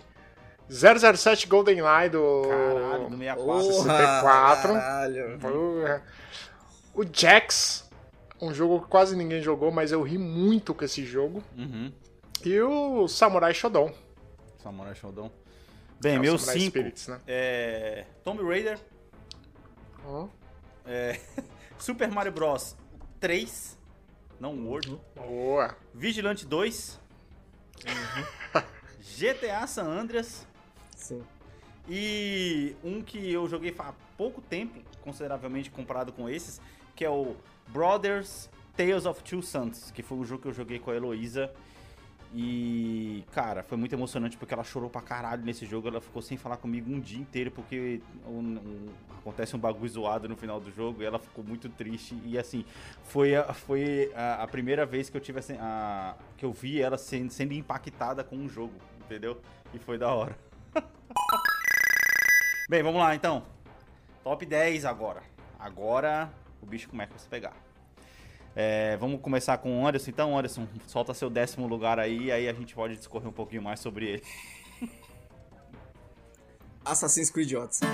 007 0.68 1.46
GoldenEye 1.46 2.08
do. 2.10 2.42
Caralho, 2.48 3.10
do 3.10 3.16
64. 3.16 3.72
64. 3.72 4.72
Caralho. 4.72 5.38
Porra. 5.38 6.02
O 6.94 7.04
Jax, 7.12 7.90
um 8.40 8.54
jogo 8.54 8.80
que 8.82 8.88
quase 8.88 9.16
ninguém 9.16 9.42
jogou, 9.42 9.70
mas 9.70 9.92
eu 9.92 10.02
ri 10.02 10.16
muito 10.16 10.72
com 10.74 10.84
esse 10.84 11.04
jogo. 11.04 11.42
Uhum. 11.56 11.92
E 12.44 12.60
o 12.60 13.08
Samurai 13.08 13.52
Shodown. 13.52 13.92
Samurai 14.62 14.94
Shodown. 14.94 15.30
Bem, 16.00 16.16
É 16.16 16.18
meu 16.18 16.38
Samurai 16.38 16.60
5 16.60 16.70
Spirits, 16.70 17.08
né? 17.08 17.20
é 17.26 18.04
Tomb 18.22 18.42
Raider, 18.42 18.78
Ó, 20.04 20.28
é, 20.84 21.18
Super 21.78 22.10
Mario 22.10 22.32
Bros 22.32 22.76
3, 23.20 23.78
não 24.38 24.54
World, 24.66 25.00
Boa. 25.14 25.74
Vigilante 25.94 26.44
2, 26.44 27.00
GTA 29.18 29.66
San 29.66 29.84
Andreas 29.84 30.46
Sim. 31.04 31.22
e 31.88 32.74
um 32.82 33.02
que 33.02 33.30
eu 33.30 33.46
joguei 33.48 33.74
há 33.78 33.92
pouco 34.16 34.40
tempo, 34.40 34.80
consideravelmente 35.02 35.70
comparado 35.70 36.12
com 36.12 36.28
esses, 36.28 36.60
que 36.96 37.04
é 37.04 37.10
o 37.10 37.36
Brothers 37.68 38.48
Tales 38.76 39.04
of 39.04 39.22
Two 39.22 39.42
Sons, 39.42 39.90
que 39.90 40.02
foi 40.02 40.16
o 40.18 40.24
jogo 40.24 40.42
que 40.42 40.48
eu 40.48 40.52
joguei 40.54 40.78
com 40.78 40.90
a 40.90 40.94
Heloísa. 40.96 41.52
E, 42.36 43.22
cara, 43.32 43.62
foi 43.62 43.78
muito 43.78 43.92
emocionante 43.94 44.36
porque 44.36 44.52
ela 44.52 44.64
chorou 44.64 44.90
pra 44.90 45.00
caralho 45.00 45.44
nesse 45.44 45.64
jogo. 45.66 45.86
Ela 45.86 46.00
ficou 46.00 46.20
sem 46.20 46.36
falar 46.36 46.56
comigo 46.56 46.90
um 46.92 46.98
dia 46.98 47.20
inteiro 47.20 47.50
porque 47.52 48.00
um- 48.26 48.58
um- 48.58 48.88
acontece 49.20 49.54
um 49.54 49.58
bagulho 49.58 49.88
zoado 49.88 50.28
no 50.28 50.36
final 50.36 50.58
do 50.60 50.68
jogo 50.72 51.00
e 51.02 51.04
ela 51.04 51.18
ficou 51.20 51.44
muito 51.44 51.68
triste. 51.68 52.18
E, 52.24 52.36
assim, 52.36 52.64
foi 53.04 53.36
a, 53.36 53.52
foi 53.52 54.10
a, 54.16 54.42
a 54.42 54.46
primeira 54.48 54.84
vez 54.84 55.08
que 55.08 55.16
eu 55.16 55.20
tive 55.20 55.38
assim, 55.38 55.54
a, 55.60 56.16
que 56.36 56.44
eu 56.44 56.52
vi 56.52 56.80
ela 56.82 56.98
sendo, 56.98 57.30
sendo 57.30 57.52
impactada 57.52 58.24
com 58.24 58.34
um 58.36 58.48
jogo, 58.48 58.72
entendeu? 59.04 59.40
E 59.72 59.78
foi 59.78 59.96
da 59.96 60.12
hora. 60.12 60.36
Bem, 62.68 62.82
vamos 62.82 63.00
lá 63.00 63.14
então. 63.14 63.44
Top 64.22 64.44
10 64.44 64.84
agora. 64.84 65.22
Agora 65.58 66.32
o 66.60 66.66
bicho 66.66 66.88
começa 66.88 67.14
a 67.14 67.18
se 67.18 67.28
pegar. 67.28 67.54
É, 68.56 68.96
vamos 68.96 69.20
começar 69.20 69.58
com 69.58 69.82
o 69.82 69.86
Anderson 69.86 70.10
então. 70.10 70.36
Anderson, 70.36 70.66
solta 70.86 71.12
seu 71.12 71.28
décimo 71.28 71.66
lugar 71.66 71.98
aí, 71.98 72.30
aí 72.30 72.48
a 72.48 72.52
gente 72.52 72.74
pode 72.74 72.96
discorrer 72.96 73.28
um 73.28 73.32
pouquinho 73.32 73.62
mais 73.62 73.80
sobre 73.80 74.06
ele. 74.06 74.22
Assassin's 76.84 77.30
Creed 77.30 77.52
Odyssey. 77.54 77.88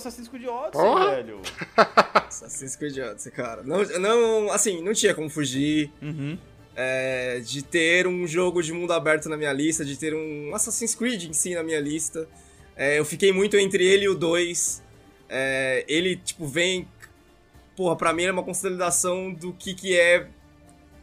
Assassin's 0.00 0.28
Creed 0.28 0.46
Odyssey, 0.46 1.10
velho. 1.10 1.40
Assassin's 2.28 2.76
Creed 2.76 2.98
Odyssey, 2.98 3.30
cara. 3.32 3.62
Não, 3.62 3.82
não, 3.98 4.50
assim, 4.50 4.82
não 4.82 4.92
tinha 4.92 5.14
como 5.14 5.28
fugir 5.30 5.90
Uhum. 6.02 6.36
é, 6.74 7.40
de 7.40 7.62
ter 7.62 8.06
um 8.06 8.26
jogo 8.26 8.62
de 8.62 8.72
mundo 8.72 8.92
aberto 8.92 9.28
na 9.28 9.36
minha 9.36 9.52
lista, 9.52 9.84
de 9.84 9.96
ter 9.96 10.14
um 10.14 10.54
Assassin's 10.54 10.94
Creed 10.94 11.24
em 11.24 11.32
si 11.32 11.54
na 11.54 11.62
minha 11.62 11.80
lista. 11.80 12.28
É, 12.76 12.98
eu 12.98 13.04
fiquei 13.04 13.32
muito 13.32 13.56
entre 13.56 13.84
ele 13.84 14.04
e 14.04 14.08
o 14.08 14.14
2. 14.14 14.82
É, 15.28 15.84
ele, 15.88 16.16
tipo, 16.16 16.46
vem. 16.46 16.88
Porra, 17.76 17.96
pra 17.96 18.12
mim 18.12 18.24
é 18.24 18.32
uma 18.32 18.42
consolidação 18.42 19.32
do 19.32 19.52
que, 19.52 19.74
que 19.74 19.98
é 19.98 20.26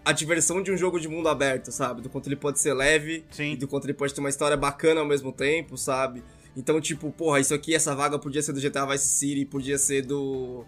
a 0.04 0.12
diversão 0.12 0.62
de 0.64 0.72
um 0.72 0.78
jogo 0.78 1.00
de 1.00 1.08
mundo 1.08 1.28
aberto, 1.28 1.72
sabe? 1.72 2.02
Do 2.02 2.10
quanto 2.10 2.28
ele 2.28 2.36
pode 2.36 2.60
ser 2.60 2.74
leve 2.74 3.26
Sim. 3.32 3.54
e 3.54 3.56
do 3.58 3.68
quanto 3.68 3.86
ele 3.86 3.94
pode 3.94 4.14
ter 4.14 4.20
uma 4.22 4.30
história 4.30 4.56
bacana 4.56 5.02
ao 5.02 5.06
mesmo 5.06 5.32
tempo, 5.32 5.78
sabe? 5.78 6.24
Então, 6.58 6.82
tipo, 6.82 7.12
porra, 7.12 7.40
isso 7.40 7.54
aqui, 7.54 7.76
essa 7.76 7.96
vaga 7.96 8.18
podia 8.18 8.42
ser 8.42 8.52
do 8.52 8.60
GTA 8.60 8.86
Vice 8.88 9.08
City, 9.08 9.46
podia 9.46 9.78
ser 9.78 10.02
do. 10.02 10.66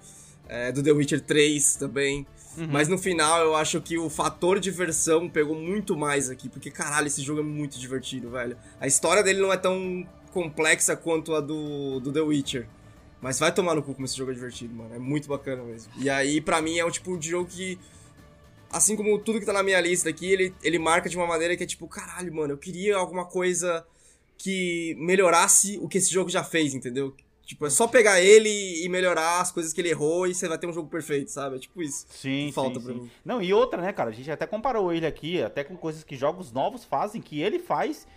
é, 0.47 0.71
do 0.71 0.83
The 0.83 0.91
Witcher 0.91 1.19
3 1.19 1.75
também. 1.75 2.25
Mas 2.69 2.87
no 2.87 2.97
final 2.97 3.39
eu 3.41 3.55
acho 3.55 3.79
que 3.79 3.97
o 3.97 4.09
fator 4.09 4.59
diversão 4.59 5.29
pegou 5.29 5.55
muito 5.55 5.95
mais 5.97 6.29
aqui, 6.29 6.49
porque 6.49 6.69
caralho, 6.69 7.07
esse 7.07 7.21
jogo 7.21 7.39
é 7.39 7.43
muito 7.43 7.79
divertido, 7.79 8.29
velho. 8.31 8.57
A 8.79 8.87
história 8.87 9.23
dele 9.23 9.39
não 9.39 9.53
é 9.53 9.57
tão 9.57 10.05
complexa 10.33 10.95
quanto 10.95 11.33
a 11.35 11.41
do, 11.41 11.99
do 11.99 12.11
The 12.11 12.21
Witcher. 12.21 12.67
Mas 13.21 13.39
vai 13.39 13.53
tomar 13.53 13.75
no 13.75 13.83
cu 13.83 13.93
como 13.93 14.05
esse 14.05 14.17
jogo 14.17 14.31
é 14.31 14.33
divertido, 14.33 14.73
mano. 14.73 14.93
É 14.93 14.99
muito 14.99 15.27
bacana 15.27 15.63
mesmo. 15.63 15.91
E 15.97 16.09
aí, 16.09 16.41
pra 16.41 16.61
mim, 16.61 16.77
é 16.77 16.85
o 16.85 16.91
tipo 16.91 17.17
de 17.17 17.29
jogo 17.29 17.49
que. 17.49 17.79
Assim 18.71 18.95
como 18.95 19.17
tudo 19.19 19.39
que 19.39 19.45
tá 19.45 19.53
na 19.53 19.63
minha 19.63 19.79
lista 19.81 20.09
aqui, 20.09 20.31
ele, 20.31 20.53
ele 20.61 20.77
marca 20.77 21.09
de 21.09 21.17
uma 21.17 21.25
maneira 21.25 21.55
que 21.57 21.63
é 21.63 21.67
tipo, 21.67 21.87
caralho, 21.87 22.33
mano, 22.33 22.53
eu 22.53 22.57
queria 22.57 22.97
alguma 22.97 23.25
coisa 23.25 23.85
que 24.39 24.95
melhorasse 24.97 25.77
o 25.81 25.87
que 25.87 25.97
esse 25.97 26.11
jogo 26.11 26.29
já 26.29 26.43
fez, 26.43 26.73
entendeu? 26.73 27.13
Tipo, 27.45 27.65
é 27.65 27.69
só 27.69 27.87
pegar 27.87 28.21
ele 28.21 28.49
e 28.83 28.87
melhorar 28.87 29.41
as 29.41 29.51
coisas 29.51 29.73
que 29.73 29.81
ele 29.81 29.89
errou 29.89 30.25
e 30.27 30.33
você 30.33 30.47
vai 30.47 30.57
ter 30.57 30.65
um 30.65 30.71
jogo 30.71 30.87
perfeito, 30.87 31.29
sabe? 31.29 31.57
É 31.57 31.59
tipo 31.59 31.81
isso. 31.81 32.05
Sim, 32.09 32.47
que 32.47 32.53
falta 32.53 32.79
sim, 32.79 32.85
pra 32.85 32.93
sim. 32.93 33.01
mim. 33.01 33.11
Não, 33.25 33.41
e 33.41 33.53
outra, 33.53 33.81
né, 33.81 33.91
cara? 33.91 34.11
A 34.11 34.13
gente 34.13 34.31
até 34.31 34.47
comparou 34.47 34.93
ele 34.93 35.05
aqui, 35.05 35.41
até 35.41 35.63
com 35.63 35.75
coisas 35.75 36.03
que 36.03 36.15
jogos 36.15 36.51
novos 36.53 36.85
fazem, 36.85 37.21
que 37.21 37.41
ele 37.41 37.59
faz, 37.59 38.07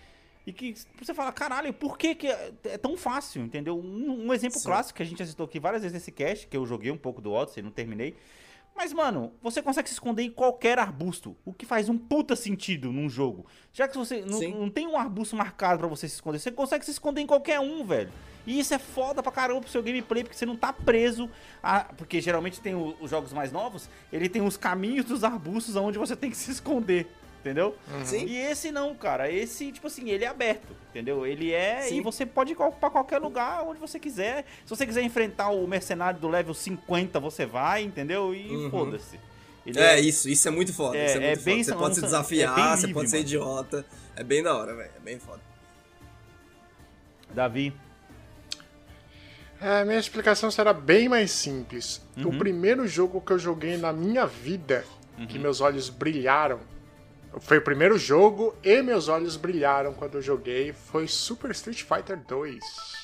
e 0.46 0.52
que 0.52 0.74
você 1.00 1.12
fala, 1.12 1.32
caralho, 1.32 1.72
por 1.72 1.98
que, 1.98 2.14
que 2.14 2.28
é 2.28 2.52
é 2.64 2.78
tão 2.78 2.96
fácil, 2.96 3.42
entendeu? 3.42 3.76
Um, 3.76 4.26
um 4.26 4.34
exemplo 4.34 4.60
Sim. 4.60 4.66
clássico 4.66 4.98
que 4.98 5.02
a 5.02 5.06
gente 5.06 5.18
já 5.18 5.26
citou 5.26 5.46
aqui 5.46 5.58
várias 5.58 5.82
vezes 5.82 5.94
nesse 5.94 6.12
cast, 6.12 6.46
que 6.46 6.56
eu 6.56 6.64
joguei 6.64 6.92
um 6.92 6.98
pouco 6.98 7.20
do 7.20 7.32
Odyssey, 7.32 7.62
não 7.62 7.70
terminei. 7.70 8.14
Mas, 8.74 8.92
mano, 8.92 9.32
você 9.42 9.62
consegue 9.62 9.88
se 9.88 9.94
esconder 9.94 10.22
em 10.24 10.30
qualquer 10.30 10.78
arbusto, 10.78 11.36
o 11.44 11.52
que 11.52 11.64
faz 11.66 11.88
um 11.88 11.96
puta 11.96 12.34
sentido 12.34 12.90
num 12.90 13.08
jogo. 13.08 13.46
Já 13.72 13.86
que 13.86 13.96
você 13.96 14.22
não, 14.22 14.38
tem 14.70 14.86
um 14.86 14.96
arbusto 14.96 15.36
marcado 15.36 15.78
pra 15.78 15.86
você 15.86 16.08
se 16.08 16.14
esconder, 16.16 16.38
você 16.38 16.50
consegue 16.50 16.84
se 16.84 16.90
esconder 16.90 17.20
em 17.20 17.26
qualquer 17.26 17.60
um, 17.60 17.84
velho. 17.84 18.10
E 18.44 18.58
isso 18.58 18.74
é 18.74 18.78
foda 18.78 19.22
pra 19.22 19.30
caramba 19.30 19.60
pro 19.60 19.70
seu 19.70 19.82
gameplay, 19.82 20.24
porque 20.24 20.36
você 20.36 20.44
não 20.46 20.56
tá 20.56 20.72
preso 20.72 21.30
a... 21.62 21.84
Porque 21.84 22.20
geralmente 22.20 22.60
tem 22.60 22.74
o- 22.74 22.96
os 23.00 23.08
jogos 23.08 23.32
mais 23.32 23.52
novos, 23.52 23.88
ele 24.12 24.28
tem 24.28 24.42
os 24.42 24.56
caminhos 24.56 25.04
dos 25.04 25.22
arbustos 25.22 25.76
onde 25.76 25.96
você 25.96 26.16
tem 26.16 26.28
que 26.28 26.36
se 26.36 26.50
esconder, 26.50 27.06
entendeu? 27.42 27.76
Sim. 28.04 28.24
E 28.24 28.36
esse 28.38 28.70
não, 28.72 28.94
cara. 28.94 29.30
Esse, 29.30 29.70
tipo 29.72 29.88
assim, 29.88 30.08
ele 30.08 30.24
é 30.24 30.28
aberto, 30.28 30.74
entendeu? 30.90 31.26
Ele 31.26 31.52
é. 31.52 31.82
Sim. 31.82 31.96
E 31.98 32.00
você 32.00 32.24
pode 32.24 32.52
ir 32.52 32.56
pra 32.56 32.88
qualquer 32.88 33.18
lugar 33.18 33.64
onde 33.66 33.78
você 33.80 33.98
quiser. 33.98 34.44
Se 34.64 34.70
você 34.70 34.86
quiser 34.86 35.02
enfrentar 35.02 35.50
o 35.50 35.66
mercenário 35.66 36.18
do 36.20 36.28
level 36.28 36.54
50, 36.54 37.18
você 37.20 37.44
vai, 37.44 37.82
entendeu? 37.82 38.34
E 38.34 38.48
Uhum. 38.48 38.70
foda-se. 38.70 39.18
Ele 39.66 39.78
É, 39.78 40.00
isso, 40.00 40.28
isso 40.28 40.48
é 40.48 40.50
muito 40.50 40.72
foda. 40.72 40.96
É, 40.96 41.06
isso 41.06 41.18
é 41.18 41.24
é 41.24 41.26
muito 41.34 41.44
bem- 41.44 41.64
foda. 41.64 41.76
Você 41.76 41.78
pode 41.80 41.94
se 41.94 41.98
é 41.98 42.02
bem 42.02 42.10
desafiar, 42.10 42.76
você 42.76 42.86
livre, 42.86 42.94
pode 42.94 43.10
ser 43.10 43.16
mano. 43.18 43.26
idiota. 43.28 43.86
É 44.16 44.24
bem 44.24 44.42
da 44.42 44.56
hora, 44.56 44.74
velho. 44.74 44.90
É 44.96 45.00
bem 45.00 45.18
foda. 45.18 45.40
Davi. 47.34 47.72
É, 49.60 49.84
minha 49.84 49.98
explicação 49.98 50.50
será 50.50 50.72
bem 50.72 51.08
mais 51.08 51.30
simples. 51.30 52.02
Uhum. 52.16 52.28
O 52.30 52.38
primeiro 52.38 52.86
jogo 52.88 53.20
que 53.20 53.32
eu 53.32 53.38
joguei 53.38 53.76
na 53.76 53.92
minha 53.92 54.26
vida, 54.26 54.84
que 55.28 55.36
Uhum. 55.36 55.42
meus 55.42 55.60
olhos 55.60 55.88
brilharam, 55.88 56.58
foi 57.40 57.58
o 57.58 57.62
primeiro 57.62 57.98
jogo 57.98 58.54
e 58.62 58.82
meus 58.82 59.08
olhos 59.08 59.36
brilharam 59.36 59.92
quando 59.92 60.16
eu 60.16 60.22
joguei, 60.22 60.72
foi 60.72 61.06
Super 61.08 61.50
Street 61.50 61.82
Fighter 61.82 62.18
2. 62.18 63.01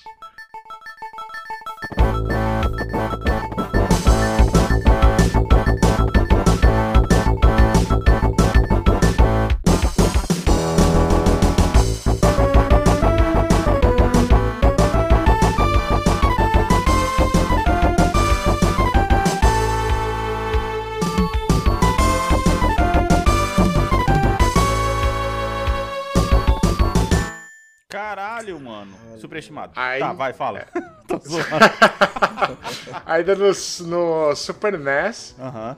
Superestimado. 29.18 29.72
Aí- 29.76 30.00
Tá, 30.00 30.12
vai, 30.12 30.32
fala. 30.32 30.66
Tô 31.08 31.18
zoando. 31.18 31.46
Ainda 33.06 33.34
no, 33.34 33.46
no 33.86 34.34
Super 34.36 34.78
NES, 34.78 35.34
Aham. 35.38 35.76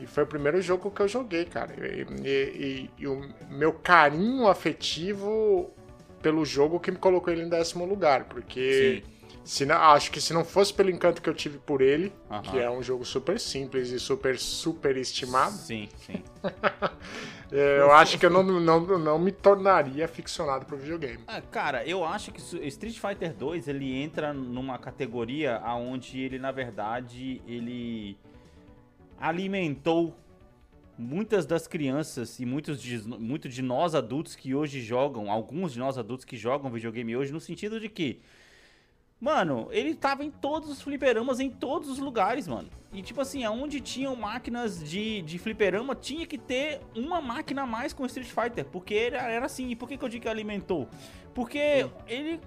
e 0.00 0.06
foi 0.06 0.24
o 0.24 0.26
primeiro 0.26 0.60
jogo 0.60 0.90
que 0.90 1.00
eu 1.00 1.08
joguei, 1.08 1.44
cara. 1.44 1.72
E, 1.78 2.06
e- 2.22 2.28
e- 2.28 2.90
e 2.98 3.06
o 3.06 3.28
meu 3.50 3.72
carinho 3.72 4.46
afetivo 4.48 5.70
pelo 6.22 6.44
jogo 6.44 6.80
que 6.80 6.90
me 6.90 6.96
colocou 6.98 7.32
ele 7.32 7.42
em 7.42 7.48
décimo 7.48 7.84
lugar, 7.84 8.24
porque 8.24 9.02
se 9.46 9.64
não- 9.64 9.76
acho 9.76 10.10
que 10.10 10.20
se 10.20 10.32
não 10.34 10.44
fosse 10.44 10.74
pelo 10.74 10.90
encanto 10.90 11.22
que 11.22 11.30
eu 11.30 11.34
tive 11.34 11.58
por 11.58 11.80
ele, 11.80 12.12
que 12.50 12.58
é 12.58 12.68
um 12.68 12.82
jogo 12.82 13.04
super 13.04 13.38
simples 13.38 13.90
e 13.90 14.00
super 14.00 14.36
super 14.38 14.96
estimado, 14.96 15.52
Sim, 15.52 15.88
sim. 15.98 16.20
é, 17.52 17.78
eu 17.80 17.92
acho 17.92 18.18
que 18.18 18.26
eu 18.26 18.30
não, 18.30 18.42
não, 18.42 18.98
não 18.98 19.18
me 19.20 19.30
tornaria 19.30 20.08
ficcionado 20.08 20.66
pro 20.66 20.76
videogame. 20.76 21.20
Ah, 21.28 21.40
cara, 21.40 21.86
eu 21.86 22.04
acho 22.04 22.32
que 22.32 22.40
Street 22.66 22.98
Fighter 22.98 23.32
2 23.32 23.68
ele 23.68 23.94
entra 23.94 24.32
numa 24.34 24.78
categoria 24.78 25.58
aonde 25.58 26.20
ele 26.20 26.40
na 26.40 26.50
verdade 26.50 27.40
ele 27.46 28.18
alimentou 29.20 30.16
muitas 30.98 31.46
das 31.46 31.68
crianças 31.68 32.40
e 32.40 32.44
muitos 32.46 32.82
de, 32.82 32.98
muito 33.06 33.48
de 33.48 33.62
nós 33.62 33.94
adultos 33.94 34.34
que 34.34 34.54
hoje 34.56 34.80
jogam, 34.80 35.30
alguns 35.30 35.72
de 35.72 35.78
nós 35.78 35.96
adultos 35.96 36.24
que 36.24 36.36
jogam 36.36 36.70
videogame 36.70 37.16
hoje 37.16 37.32
no 37.32 37.40
sentido 37.40 37.78
de 37.78 37.88
que 37.88 38.20
Mano, 39.18 39.68
ele 39.70 39.94
tava 39.94 40.24
em 40.24 40.30
todos 40.30 40.68
os 40.68 40.82
fliperamas, 40.82 41.40
em 41.40 41.48
todos 41.48 41.88
os 41.88 41.98
lugares, 41.98 42.46
mano. 42.46 42.68
E 42.92 43.00
tipo 43.00 43.20
assim, 43.20 43.44
aonde 43.44 43.80
tinham 43.80 44.14
máquinas 44.14 44.82
de, 44.82 45.22
de 45.22 45.38
fliperama, 45.38 45.94
tinha 45.94 46.26
que 46.26 46.36
ter 46.36 46.80
uma 46.94 47.20
máquina 47.20 47.62
a 47.62 47.66
mais 47.66 47.94
com 47.94 48.04
Street 48.04 48.28
Fighter. 48.28 48.66
Porque 48.66 48.94
era, 48.94 49.22
era 49.22 49.46
assim. 49.46 49.70
E 49.70 49.76
por 49.76 49.88
que, 49.88 49.96
que 49.96 50.04
eu 50.04 50.08
digo 50.08 50.22
que 50.22 50.28
alimentou? 50.28 50.86
Porque 51.34 51.88
ele 52.06 52.40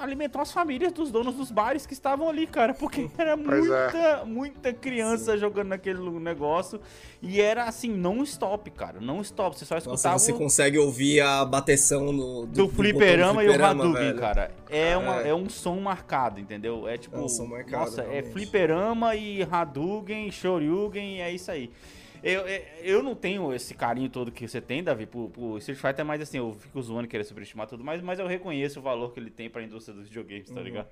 alimentou 0.00 0.40
as 0.40 0.50
famílias 0.52 0.92
dos 0.92 1.10
donos 1.10 1.34
dos 1.34 1.50
bares 1.50 1.86
que 1.86 1.92
estavam 1.92 2.28
ali, 2.28 2.46
cara. 2.46 2.72
Porque 2.74 3.08
era 3.18 3.36
Pois 3.36 3.66
é. 3.68 3.82
muita, 3.92 4.24
muita 4.24 4.72
criança 4.72 5.36
jogando 5.36 5.68
naquele 5.68 6.00
negócio. 6.18 6.80
E 7.22 7.40
era 7.40 7.64
assim, 7.64 7.90
não 7.90 8.22
stop, 8.22 8.70
cara. 8.70 8.98
Não 9.00 9.20
stop. 9.20 9.58
Você 9.58 9.64
só 9.64 9.74
Nossa, 9.76 9.88
escutava 9.90 10.18
você 10.18 10.32
o- 10.32 10.38
consegue 10.38 10.78
ouvir 10.78 11.20
a 11.20 11.44
bateção 11.44 12.12
no, 12.12 12.46
do, 12.46 12.62
botão 12.64 12.68
fliperama 12.70 13.42
e 13.44 13.46
o 13.46 13.50
fliperama, 13.50 13.84
Hadouken, 13.84 14.04
velho. 14.06 14.18
cara. 14.18 14.50
É, 14.70 14.96
uma, 14.96 15.20
É. 15.22 15.28
é 15.28 15.34
um 15.34 15.48
som 15.48 15.76
marcado, 15.80 16.40
entendeu? 16.40 16.88
É 16.88 16.96
tipo. 16.96 17.16
É 17.16 17.20
um 17.20 17.28
som 17.28 17.46
marcado, 17.46 17.84
nossa, 17.84 18.02
é 18.02 18.06
realmente. 18.10 18.32
fliperama 18.32 19.14
e 19.14 19.42
Hadouken, 19.50 20.30
Shoryuken, 20.30 21.16
e 21.16 21.20
é 21.20 21.32
isso 21.32 21.50
aí. 21.50 21.70
Eu, 22.22 22.40
eu, 22.46 22.62
eu 22.82 23.02
não 23.02 23.14
tenho 23.14 23.52
esse 23.54 23.72
carinho 23.74 24.08
todo 24.10 24.30
que 24.30 24.46
você 24.46 24.60
tem, 24.60 24.82
Davi, 24.84 25.06
por, 25.06 25.30
por 25.30 25.58
Street 25.58 25.78
Fighter, 25.80 26.04
mas 26.04 26.20
assim, 26.20 26.38
eu 26.38 26.52
fico 26.52 26.80
zoando 26.82 27.08
querer 27.08 27.24
superestimar 27.24 27.66
tudo 27.66 27.82
mais, 27.82 28.02
mas 28.02 28.18
eu 28.18 28.26
reconheço 28.26 28.78
o 28.78 28.82
valor 28.82 29.12
que 29.14 29.20
ele 29.20 29.30
tem 29.30 29.48
pra 29.48 29.62
indústria 29.62 29.94
dos 29.96 30.06
videogames, 30.08 30.48
Uhum. 30.50 30.54
tá 30.54 30.60
ligado? 30.60 30.88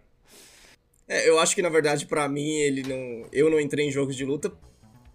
É, 1.06 1.28
eu 1.28 1.38
acho 1.38 1.54
que 1.54 1.62
na 1.62 1.68
verdade 1.70 2.06
pra 2.06 2.28
mim 2.28 2.48
ele 2.58 2.82
não, 2.82 3.26
eu 3.32 3.50
não 3.50 3.58
entrei 3.60 3.86
em 3.86 3.90
jogos 3.90 4.14
de 4.14 4.24
luta 4.24 4.52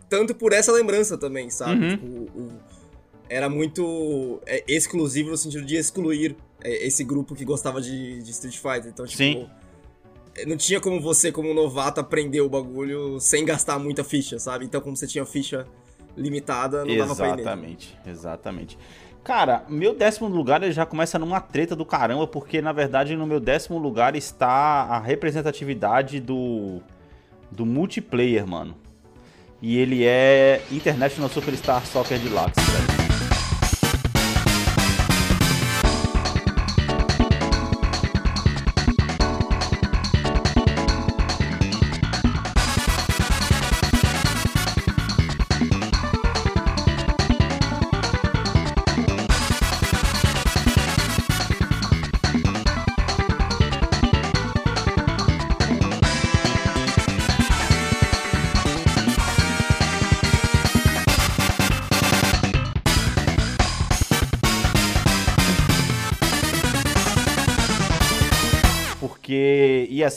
tanto 0.09 0.33
por 0.35 0.51
essa 0.53 0.71
lembrança 0.71 1.17
também, 1.17 1.49
sabe? 1.49 1.83
Uhum. 1.83 1.89
Tipo, 1.89 2.05
o- 2.05 2.41
o- 2.43 2.59
era 3.29 3.49
muito 3.49 4.39
é, 4.45 4.63
exclusivo 4.67 5.29
no 5.31 5.37
sentido 5.37 5.65
de 5.65 5.75
excluir 5.75 6.35
é, 6.63 6.85
esse 6.85 7.03
grupo 7.03 7.33
que 7.35 7.43
gostava 7.45 7.81
de, 7.81 8.21
de 8.21 8.31
Street 8.31 8.57
Fighter. 8.57 8.87
Então, 8.87 9.05
tipo, 9.05 9.17
Sim. 9.17 9.49
é, 10.35 10.45
não 10.45 10.55
tinha 10.57 10.79
como 10.79 10.99
você, 11.01 11.31
como 11.31 11.51
novato, 11.53 11.99
aprender 11.99 12.41
o 12.41 12.49
bagulho 12.49 13.19
sem 13.19 13.43
gastar 13.45 13.79
muita 13.79 14.03
ficha, 14.03 14.37
sabe? 14.39 14.65
Então, 14.65 14.79
como 14.81 14.95
você 14.95 15.07
tinha 15.07 15.25
ficha 15.25 15.67
limitada, 16.15 16.85
não 16.85 16.97
dava 16.97 17.15
pra 17.15 17.27
ir. 17.29 17.39
Exatamente, 17.39 17.99
exatamente. 18.05 18.77
Cara, 19.23 19.63
meu 19.69 19.95
décimo 19.95 20.27
lugar 20.27 20.61
ele 20.61 20.73
já 20.73 20.85
começa 20.85 21.17
numa 21.17 21.39
treta 21.39 21.75
do 21.75 21.85
caramba, 21.85 22.27
porque 22.27 22.61
na 22.61 22.73
verdade 22.73 23.15
no 23.15 23.25
meu 23.25 23.39
décimo 23.39 23.77
lugar 23.77 24.15
está 24.15 24.49
a 24.49 24.99
representatividade 24.99 26.19
do, 26.19 26.81
do 27.49 27.65
multiplayer, 27.65 28.45
mano. 28.45 28.75
E 29.61 29.77
ele 29.77 30.03
é 30.03 30.61
International 30.69 31.29
Superstar 31.29 31.85
Soccer 31.85 32.19
Deluxe, 32.19 32.59
velho. 32.59 32.92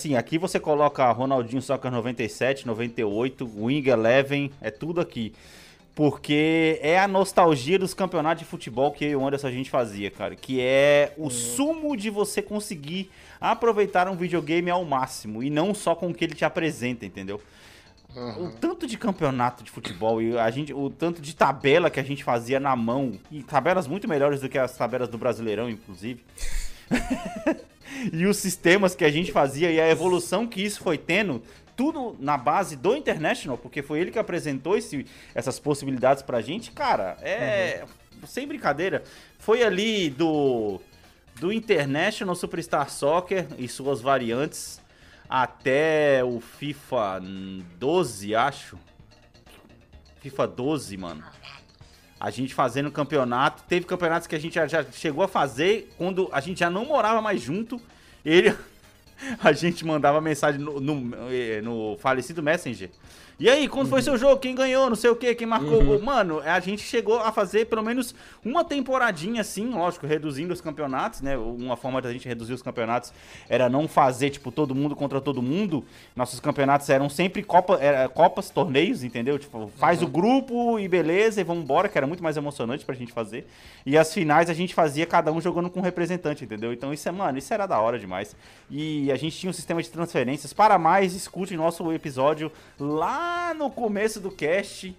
Assim, 0.06 0.14
aqui 0.14 0.38
você 0.38 0.60
coloca 0.60 1.10
Ronaldinho 1.10 1.60
Soccer 1.60 1.90
97, 1.90 2.66
98, 2.66 3.50
Wing 3.56 3.88
Eleven, 3.88 4.52
é 4.60 4.70
tudo 4.70 5.00
aqui. 5.00 5.32
Porque 5.94 6.78
é 6.82 6.98
a 6.98 7.08
nostalgia 7.08 7.78
dos 7.78 7.94
campeonatos 7.94 8.44
de 8.44 8.48
futebol 8.48 8.92
que 8.92 9.04
eu 9.06 9.10
e 9.10 9.16
o 9.16 9.26
Anderson 9.26 9.46
a 9.46 9.50
gente 9.50 9.70
fazia, 9.70 10.10
cara. 10.10 10.36
Que 10.36 10.60
é 10.60 11.14
o 11.16 11.30
sumo 11.30 11.96
de 11.96 12.10
você 12.10 12.42
conseguir 12.42 13.10
aproveitar 13.40 14.06
um 14.06 14.14
videogame 14.14 14.70
ao 14.70 14.84
máximo. 14.84 15.42
E 15.42 15.48
não 15.48 15.74
só 15.74 15.94
com 15.94 16.08
o 16.08 16.14
que 16.14 16.24
ele 16.24 16.34
te 16.34 16.44
apresenta, 16.44 17.06
entendeu? 17.06 17.40
O 18.38 18.50
tanto 18.60 18.86
de 18.86 18.98
campeonato 18.98 19.64
de 19.64 19.70
futebol 19.70 20.20
e 20.20 20.38
a 20.38 20.50
gente, 20.50 20.72
o 20.72 20.90
tanto 20.90 21.20
de 21.20 21.34
tabela 21.34 21.90
que 21.90 22.00
a 22.00 22.02
gente 22.02 22.22
fazia 22.22 22.60
na 22.60 22.76
mão, 22.76 23.18
e 23.30 23.42
tabelas 23.42 23.86
muito 23.86 24.06
melhores 24.06 24.40
do 24.40 24.48
que 24.50 24.58
as 24.58 24.76
tabelas 24.76 25.08
do 25.08 25.16
Brasileirão, 25.16 25.68
inclusive. 25.68 26.22
e 28.12 28.26
os 28.26 28.36
sistemas 28.36 28.94
que 28.94 29.04
a 29.04 29.10
gente 29.10 29.32
fazia 29.32 29.70
e 29.70 29.80
a 29.80 29.88
evolução 29.88 30.46
que 30.46 30.62
isso 30.62 30.80
foi 30.80 30.98
tendo, 30.98 31.42
tudo 31.76 32.16
na 32.18 32.36
base 32.36 32.76
do 32.76 32.96
International, 32.96 33.58
porque 33.58 33.82
foi 33.82 34.00
ele 34.00 34.10
que 34.10 34.18
apresentou 34.18 34.76
esse, 34.76 35.06
essas 35.34 35.58
possibilidades 35.58 36.22
pra 36.22 36.40
gente, 36.40 36.70
cara, 36.72 37.16
é. 37.20 37.84
Sem 38.26 38.46
brincadeira. 38.46 39.04
Foi 39.38 39.62
ali 39.62 40.08
do. 40.08 40.80
Do 41.38 41.52
International 41.52 42.34
Superstar 42.34 42.88
Soccer 42.88 43.46
e 43.58 43.68
suas 43.68 44.00
variantes 44.00 44.80
até 45.28 46.24
o 46.24 46.40
FIFA 46.40 47.20
12, 47.78 48.34
acho. 48.34 48.78
FIFA 50.20 50.46
12, 50.46 50.96
mano. 50.96 51.24
A 52.26 52.30
gente 52.30 52.52
fazendo 52.52 52.90
campeonato. 52.90 53.62
Teve 53.68 53.86
campeonatos 53.86 54.26
que 54.26 54.34
a 54.34 54.38
gente 54.40 54.56
já, 54.56 54.66
já 54.66 54.84
chegou 54.90 55.22
a 55.22 55.28
fazer 55.28 55.94
quando 55.96 56.28
a 56.32 56.40
gente 56.40 56.58
já 56.58 56.68
não 56.68 56.84
morava 56.84 57.22
mais 57.22 57.40
junto. 57.40 57.80
Ele. 58.24 58.52
A 59.40 59.52
gente 59.52 59.82
mandava 59.86 60.20
mensagem 60.20 60.60
no, 60.60 60.80
no, 60.80 61.16
eh, 61.30 61.62
no 61.62 61.96
falecido 62.00 62.42
Messenger. 62.42 62.90
E 63.38 63.50
aí, 63.50 63.68
quando 63.68 63.90
foi 63.90 64.00
seu 64.00 64.16
jogo? 64.16 64.40
Quem 64.40 64.54
ganhou? 64.54 64.88
Não 64.88 64.96
sei 64.96 65.10
o 65.10 65.14
que, 65.14 65.34
quem 65.34 65.46
marcou 65.46 65.82
o 65.82 65.84
gol? 65.84 66.00
Mano, 66.00 66.40
a 66.40 66.58
gente 66.58 66.80
chegou 66.80 67.18
a 67.18 67.30
fazer 67.30 67.66
pelo 67.66 67.82
menos 67.82 68.14
uma 68.42 68.64
temporadinha 68.64 69.42
assim, 69.42 69.68
lógico, 69.68 70.06
reduzindo 70.06 70.54
os 70.54 70.62
campeonatos, 70.62 71.20
né? 71.20 71.36
Uma 71.36 71.76
forma 71.76 72.00
da 72.00 72.10
gente 72.10 72.26
reduzir 72.26 72.54
os 72.54 72.62
campeonatos 72.62 73.12
era 73.46 73.68
não 73.68 73.86
fazer, 73.86 74.30
tipo, 74.30 74.50
todo 74.50 74.74
mundo 74.74 74.96
contra 74.96 75.20
todo 75.20 75.42
mundo. 75.42 75.84
Nossos 76.16 76.40
campeonatos 76.40 76.88
eram 76.88 77.10
sempre 77.10 77.42
Copa, 77.42 77.76
era, 77.78 78.08
Copas, 78.08 78.48
torneios, 78.48 79.04
entendeu? 79.04 79.38
Tipo, 79.38 79.70
faz 79.76 80.00
o 80.00 80.06
grupo 80.06 80.78
e 80.78 80.88
beleza, 80.88 81.38
e 81.38 81.44
vamos 81.44 81.64
embora, 81.64 81.90
que 81.90 81.98
era 81.98 82.06
muito 82.06 82.22
mais 82.22 82.38
emocionante 82.38 82.86
pra 82.86 82.94
gente 82.94 83.12
fazer. 83.12 83.46
E 83.84 83.98
as 83.98 84.14
finais 84.14 84.48
a 84.48 84.54
gente 84.54 84.74
fazia 84.74 85.04
cada 85.04 85.30
um 85.30 85.42
jogando 85.42 85.68
com 85.68 85.80
um 85.80 85.82
representante, 85.82 86.42
entendeu? 86.42 86.72
Então 86.72 86.90
isso 86.90 87.06
é, 87.06 87.12
mano, 87.12 87.36
isso 87.36 87.52
era 87.52 87.66
da 87.66 87.78
hora 87.78 87.98
demais. 87.98 88.34
E 88.70 89.12
a 89.12 89.16
gente 89.16 89.36
tinha 89.36 89.50
um 89.50 89.52
sistema 89.52 89.82
de 89.82 89.90
transferências. 89.90 90.54
Para 90.54 90.78
mais, 90.78 91.14
escute 91.14 91.54
nosso 91.54 91.92
episódio 91.92 92.50
lá 92.80 93.25
no 93.54 93.70
começo 93.70 94.20
do 94.20 94.30
cast. 94.30 94.96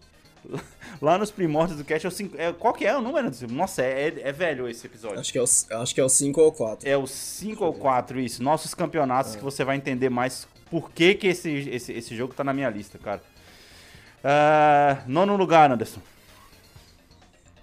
Lá 1.02 1.18
nos 1.18 1.30
primórdios 1.30 1.78
do 1.78 1.84
cast. 1.84 2.06
É 2.06 2.10
o 2.10 2.12
cinco, 2.12 2.36
é, 2.38 2.54
qual 2.54 2.74
que 2.74 2.86
é 2.86 2.96
o 2.96 3.02
número? 3.02 3.32
Nossa, 3.50 3.82
é, 3.82 4.08
é 4.22 4.32
velho 4.32 4.68
esse 4.68 4.86
episódio. 4.88 5.20
Acho 5.20 5.32
que 5.32 5.38
é 5.38 5.42
o, 5.42 5.82
acho 5.82 5.96
que 5.96 6.02
é 6.02 6.04
o 6.04 6.10
5 6.10 6.42
ou 6.42 6.52
4. 6.52 6.90
É 6.90 6.98
o 6.98 7.06
5 7.06 7.66
ou 7.66 7.74
4, 7.74 8.20
isso. 8.20 8.42
Nossos 8.42 8.74
campeonatos, 8.74 9.36
que 9.36 9.44
você 9.44 9.63
vai 9.63 9.76
entender 9.76 10.10
mais 10.10 10.48
por 10.70 10.92
que, 10.92 11.16
que 11.16 11.28
esse, 11.28 11.50
esse, 11.70 11.92
esse 11.92 12.16
jogo 12.16 12.34
tá 12.34 12.44
na 12.44 12.54
minha 12.54 12.70
lista, 12.70 12.98
cara. 12.98 13.22
Ah, 14.24 15.04
nono 15.08 15.36
lugar, 15.36 15.72
Anderson. 15.72 16.02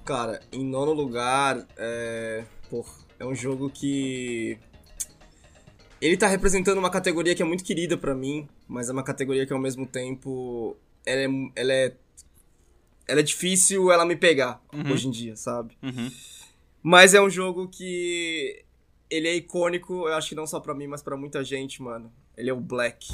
Cara, 0.05 0.41
em 0.53 0.65
nono 0.65 0.93
lugar, 0.93 1.67
é. 1.77 2.45
Pô, 2.71 2.85
é 3.19 3.25
um 3.25 3.35
jogo 3.35 3.71
que. 3.71 4.59
Ele 6.01 6.17
tá 6.17 6.27
representando 6.27 6.79
uma 6.79 6.91
categoria 6.91 7.35
que 7.35 7.43
é 7.43 7.45
muito 7.45 7.65
querida 7.65 7.97
pra 7.97 8.15
mim, 8.15 8.47
mas 8.67 8.89
é 8.89 8.93
uma 8.93 9.03
categoria 9.03 9.47
que 9.47 9.53
ao 9.53 9.59
mesmo 9.59 9.87
tempo. 9.87 10.77
Ela 11.07 11.21
é. 11.21 11.29
Ela 11.57 11.73
é, 11.73 11.97
ela 13.07 13.21
é 13.21 13.23
difícil 13.23 13.93
ela 13.93 14.05
me 14.07 14.17
pegar 14.17 14.63
hoje 14.91 15.09
em 15.09 15.11
dia, 15.11 15.37
sabe? 15.37 15.77
Uhum. 15.83 16.11
Mas 16.83 17.15
é 17.15 17.21
um 17.21 17.31
jogo 17.31 17.69
que. 17.69 18.65
Ele 19.11 19.29
é 19.29 19.37
icônico, 19.37 20.09
eu 20.09 20.15
acho 20.15 20.31
que 20.31 20.35
não 20.35 20.47
só 20.47 20.59
pra 20.59 20.75
mim, 20.75 20.87
mas 20.87 21.03
pra 21.03 21.17
muita 21.17 21.45
gente, 21.45 21.83
mano. 21.83 22.13
Ele 22.37 22.51
é 22.51 22.53
o 22.53 22.61
Black. 22.61 23.09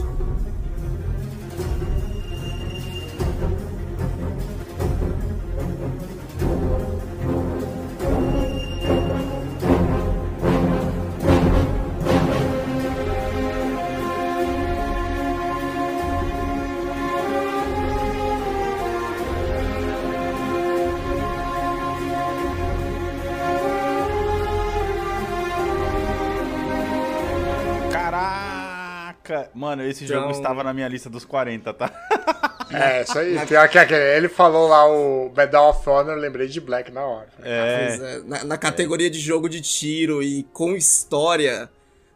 Mano, 29.60 29.84
esse 29.84 30.06
jogo 30.06 30.20
Então- 30.20 30.30
estava 30.30 30.64
na 30.64 30.72
minha 30.72 30.88
lista 30.88 31.10
dos 31.10 31.24
40, 31.26 31.74
tá? 31.74 31.90
É, 32.72 33.02
isso 33.02 33.18
aí. 33.18 33.34
Tem 33.48 33.56
aqui, 33.58 33.78
aqui, 33.78 33.92
ele 33.94 34.28
falou 34.28 34.68
lá 34.68 34.86
o 34.86 35.28
Medal 35.36 35.70
of 35.70 35.90
Honor, 35.90 36.14
eu 36.14 36.20
lembrei 36.20 36.46
de 36.46 36.60
Black 36.60 36.92
na 36.92 37.04
hora. 37.04 37.26
É. 37.42 37.86
Pois 37.88 38.00
é, 38.00 38.22
na, 38.22 38.44
na 38.44 38.56
categoria 38.56 39.10
de 39.10 39.18
jogo 39.18 39.48
de 39.48 39.60
tiro 39.60 40.22
e 40.22 40.44
com 40.52 40.76
história, 40.76 41.68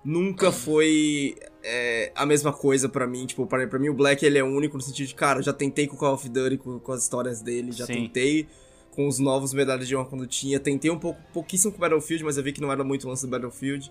nunca 0.05 0.53
foi 0.53 1.35
é, 1.65 2.13
a 2.15 2.25
mesma 2.25 2.53
coisa 2.53 2.89
pra 2.89 3.05
mim. 3.05 3.27
Tipo, 3.27 3.49
pra, 3.49 3.67
pra 3.67 3.81
mim 3.81 3.89
o 3.89 3.95
Black 3.95 4.25
ele 4.25 4.39
é 4.39 4.45
único 4.45 4.77
no 4.77 4.83
sentido 4.85 5.09
de, 5.09 5.15
cara, 5.17 5.43
já 5.43 5.53
tentei 5.53 5.89
com 5.89 5.97
o 5.97 5.99
Call 5.99 6.15
of 6.15 6.29
Duty, 6.29 6.57
com, 6.57 6.79
com 6.79 6.93
as 6.93 7.03
histórias 7.03 7.43
dele, 7.43 7.73
já 7.73 7.85
Sim. 7.85 7.95
tentei 7.95 8.47
com 8.95 9.09
os 9.09 9.19
novos 9.19 9.53
medalhas 9.53 9.89
de 9.89 9.97
honra 9.97 10.07
quando 10.07 10.27
tinha, 10.27 10.61
tentei 10.61 10.91
um 10.91 10.99
pouco, 10.99 11.21
pouquíssimo 11.33 11.73
com 11.73 11.79
Battlefield, 11.79 12.25
mas 12.25 12.37
eu 12.37 12.43
vi 12.43 12.53
que 12.53 12.61
não 12.61 12.71
era 12.71 12.85
muito 12.85 13.05
o 13.07 13.11
lance 13.11 13.27
do 13.27 13.31
Battlefield. 13.31 13.91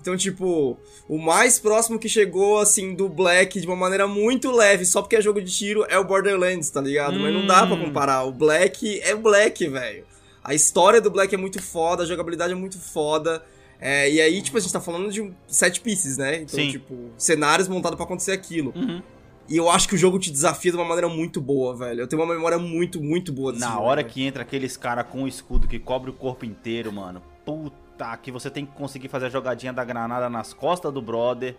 Então, 0.00 0.16
tipo, 0.16 0.78
o 1.08 1.18
mais 1.18 1.58
próximo 1.58 1.98
que 1.98 2.08
chegou, 2.08 2.58
assim, 2.58 2.94
do 2.94 3.08
Black 3.08 3.60
de 3.60 3.66
uma 3.66 3.76
maneira 3.76 4.06
muito 4.06 4.50
leve, 4.50 4.84
só 4.84 5.00
porque 5.00 5.16
é 5.16 5.20
jogo 5.22 5.40
de 5.40 5.50
tiro, 5.50 5.84
é 5.88 5.98
o 5.98 6.04
Borderlands, 6.04 6.68
tá 6.70 6.80
ligado? 6.80 7.18
Mas 7.18 7.32
não 7.32 7.46
dá 7.46 7.66
pra 7.66 7.76
Hum. 7.76 7.84
comparar. 7.86 8.24
O 8.24 8.32
Black 8.32 9.00
é 9.00 9.14
Black, 9.14 9.66
velho. 9.66 10.04
A 10.44 10.54
história 10.54 11.00
do 11.00 11.10
Black 11.10 11.34
é 11.34 11.38
muito 11.38 11.62
foda, 11.62 12.02
a 12.02 12.06
jogabilidade 12.06 12.52
é 12.52 12.56
muito 12.56 12.78
foda. 12.78 13.42
É, 13.80 14.08
e 14.10 14.20
aí, 14.20 14.40
tipo, 14.42 14.56
a 14.56 14.60
gente 14.60 14.72
tá 14.72 14.80
falando 14.80 15.10
de 15.10 15.32
set 15.48 15.80
pieces, 15.80 16.16
né? 16.16 16.36
Então, 16.42 16.54
Sim. 16.58 16.70
tipo, 16.70 17.10
cenários 17.16 17.66
montados 17.68 17.96
pra 17.96 18.04
acontecer 18.04 18.32
aquilo. 18.32 18.72
Uhum. 18.76 19.02
E 19.48 19.56
eu 19.56 19.68
acho 19.70 19.88
que 19.88 19.94
o 19.94 19.98
jogo 19.98 20.18
te 20.18 20.30
desafia 20.30 20.70
de 20.70 20.76
uma 20.76 20.84
maneira 20.84 21.08
muito 21.08 21.40
boa, 21.40 21.76
velho. 21.76 22.00
Eu 22.00 22.06
tenho 22.06 22.22
uma 22.22 22.32
memória 22.34 22.58
muito, 22.58 23.02
muito 23.02 23.32
boa 23.32 23.52
desse 23.52 23.64
Na 23.64 23.72
jogo, 23.72 23.82
hora 23.84 24.02
velho. 24.02 24.12
que 24.14 24.22
entra 24.24 24.42
aqueles 24.42 24.76
cara 24.76 25.02
com 25.04 25.24
o 25.24 25.28
escudo 25.28 25.66
que 25.68 25.78
cobre 25.78 26.10
o 26.10 26.14
corpo 26.14 26.44
inteiro, 26.44 26.92
mano. 26.92 27.20
Puta, 27.44 28.16
que 28.16 28.30
você 28.30 28.48
tem 28.50 28.64
que 28.64 28.72
conseguir 28.72 29.08
fazer 29.08 29.26
a 29.26 29.30
jogadinha 29.30 29.72
da 29.72 29.84
granada 29.84 30.30
nas 30.30 30.54
costas 30.54 30.92
do 30.92 31.02
brother. 31.02 31.56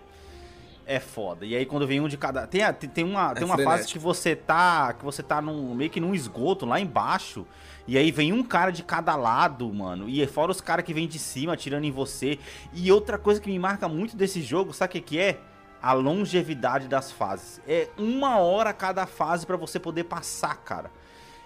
É 0.85 0.99
foda. 0.99 1.45
E 1.45 1.55
aí 1.55 1.65
quando 1.65 1.87
vem 1.87 2.01
um 2.01 2.09
de 2.09 2.17
cada. 2.17 2.45
Tem, 2.45 2.61
a- 2.61 2.73
tem- 2.73 3.05
uma, 3.05 3.33
tem 3.33 3.45
uma 3.45 3.57
fase 3.57 3.87
que 3.87 3.97
você 3.99 4.35
tá. 4.35 4.91
Que 4.93 5.05
você 5.05 5.23
tá 5.23 5.41
num, 5.41 5.73
meio 5.73 5.89
que 5.89 5.99
num 5.99 6.13
esgoto 6.13 6.65
lá 6.65 6.77
embaixo. 6.79 7.45
E 7.87 7.97
aí 7.97 8.11
vem 8.11 8.33
um 8.33 8.43
cara 8.43 8.69
de 8.71 8.83
cada 8.83 9.15
lado, 9.15 9.71
mano. 9.73 10.09
E 10.09 10.25
fora 10.27 10.51
os 10.51 10.59
caras 10.59 10.83
que 10.83 10.93
vêm 10.93 11.07
de 11.07 11.19
cima 11.19 11.53
atirando 11.53 11.85
em 11.85 11.91
você. 11.91 12.37
E 12.73 12.91
outra 12.91 13.17
coisa 13.17 13.39
que 13.39 13.49
me 13.49 13.57
marca 13.59 13.87
muito 13.87 14.17
desse 14.17 14.41
jogo, 14.41 14.73
sabe 14.73 14.89
o 14.89 14.93
que, 14.93 15.01
que 15.01 15.19
é? 15.19 15.39
A 15.83 15.91
longevidade 15.93 16.87
das 16.87 17.11
fases. 17.11 17.59
É 17.67 17.89
uma 17.97 18.37
hora 18.39 18.71
cada 18.71 19.05
fase 19.05 19.45
pra 19.45 19.57
você 19.57 19.77
poder 19.77 20.05
passar, 20.05 20.55
cara. 20.63 20.89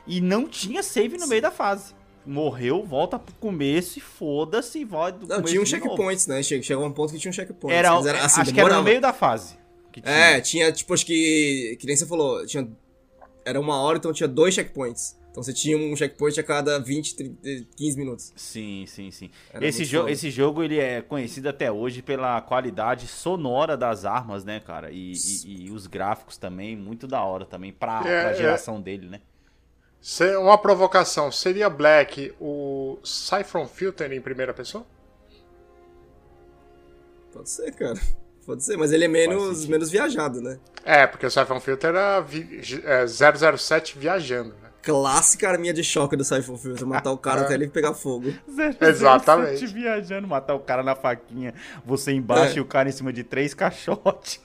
E 0.05 0.21
não 0.21 0.47
tinha 0.47 0.83
save 0.83 1.17
no 1.17 1.27
meio 1.27 1.41
da 1.41 1.49
fase. 1.51 1.93
Morreu, 2.25 2.83
volta 2.83 3.17
pro 3.17 3.33
começo 3.35 3.97
e 3.97 4.01
foda-se 4.01 4.79
e 4.79 4.85
vai 4.85 5.11
do 5.11 5.25
Não, 5.27 5.41
tinha 5.41 5.61
um 5.61 5.65
checkpoints, 5.65 6.27
né? 6.27 6.43
Che- 6.43 6.61
Chegou 6.61 6.85
um 6.85 6.91
ponto 6.91 7.11
que 7.13 7.19
tinha 7.19 7.29
um 7.29 7.33
checkpoint. 7.33 7.73
Era, 7.75 7.87
era, 7.87 8.23
assim, 8.25 8.41
acho 8.41 8.53
que 8.53 8.59
era 8.59 8.67
no 8.69 8.75
demorava. 8.75 8.83
meio 8.83 9.01
da 9.01 9.11
fase. 9.13 9.57
tinha. 9.91 10.05
É, 10.05 10.39
tinha, 10.41 10.71
tipo, 10.71 10.93
acho 10.93 11.05
que. 11.05 11.75
Que 11.79 11.87
nem 11.87 11.95
você 11.95 12.05
falou, 12.05 12.45
tinha. 12.45 12.69
Era 13.45 13.59
uma 13.59 13.81
hora, 13.81 13.97
então 13.97 14.11
tinha 14.13 14.27
dois 14.27 14.53
checkpoints. 14.53 15.17
Então 15.37 15.43
você 15.43 15.53
tinha 15.53 15.77
um 15.77 15.95
checkpoint 15.95 16.39
a 16.39 16.43
cada 16.43 16.79
20, 16.79 17.15
30, 17.15 17.67
15 17.75 17.95
minutos. 17.95 18.33
Sim, 18.35 18.85
sim, 18.87 19.11
sim. 19.11 19.29
Era 19.53 19.67
Esse, 19.67 19.85
jo 19.85 19.99
foda. 19.99 20.11
esse 20.11 20.31
jogo 20.31 20.63
ele 20.63 20.79
é 20.79 20.99
conhecido 21.03 21.47
até 21.47 21.71
hoje 21.71 22.01
pela 22.01 22.41
qualidade 22.41 23.07
sonora 23.07 23.77
das 23.77 24.03
armas, 24.03 24.43
né, 24.43 24.59
cara? 24.59 24.89
E, 24.89 25.11
e- 25.45 25.65
e 25.67 25.71
os 25.71 25.85
gráficos 25.85 26.37
também, 26.37 26.75
muito 26.75 27.05
da 27.05 27.23
hora 27.23 27.45
também 27.45 27.71
pra, 27.71 27.99
É, 27.99 28.21
pra 28.21 28.31
é. 28.31 28.33
geração 28.33 28.81
dele, 28.81 29.07
né? 29.07 29.21
Se- 30.01 30.35
Uma 30.37 30.57
provocação, 30.57 31.31
seria 31.31 31.69
Black 31.69 32.33
o 32.41 32.97
Siphon 33.03 33.67
Filter 33.67 34.11
em 34.13 34.21
primeira 34.21 34.55
pessoa? 34.55 34.87
Pode 37.31 37.47
ser, 37.51 37.71
cara. 37.75 37.99
Pode 38.43 38.63
ser, 38.63 38.75
mas 38.75 38.91
ele 38.91 39.05
é 39.05 39.07
menos, 39.07 39.67
menos 39.67 39.91
viajado, 39.91 40.41
né? 40.41 40.57
É, 40.83 41.05
porque 41.05 41.27
o 41.27 41.29
Siphon 41.29 41.59
Filter 41.59 41.89
era 41.91 42.21
vi- 42.21 42.61
é, 42.83 43.05
007 43.05 43.99
viajando, 43.99 44.55
né? 44.55 44.66
Clássica 44.87 45.49
arminha 45.49 45.73
de 45.73 45.83
choque 45.83 46.15
do 46.15 46.23
Siphon 46.23 46.55
Filter. 46.57 46.87
Matar 46.87 47.11
o 47.11 47.17
cara 47.17 47.41
até 47.41 47.55
ele 47.55 47.67
pegar 47.67 47.93
fogo. 47.93 48.33
Exatamente. 48.79 49.59
Você 49.59 49.67
te 49.67 49.73
viajando, 49.73 50.25
matar 50.25 50.53
o 50.55 50.59
cara 50.61 50.81
na 50.81 50.95
faquinha, 50.95 51.53
você 51.85 52.13
embaixo 52.13 52.53
É. 52.53 52.57
e 52.57 52.61
o 52.61 52.65
cara 52.65 52.87
em 52.87 52.91
cima 52.93 53.11
de 53.11 53.21
três 53.23 53.53
caixotes. 53.53 54.39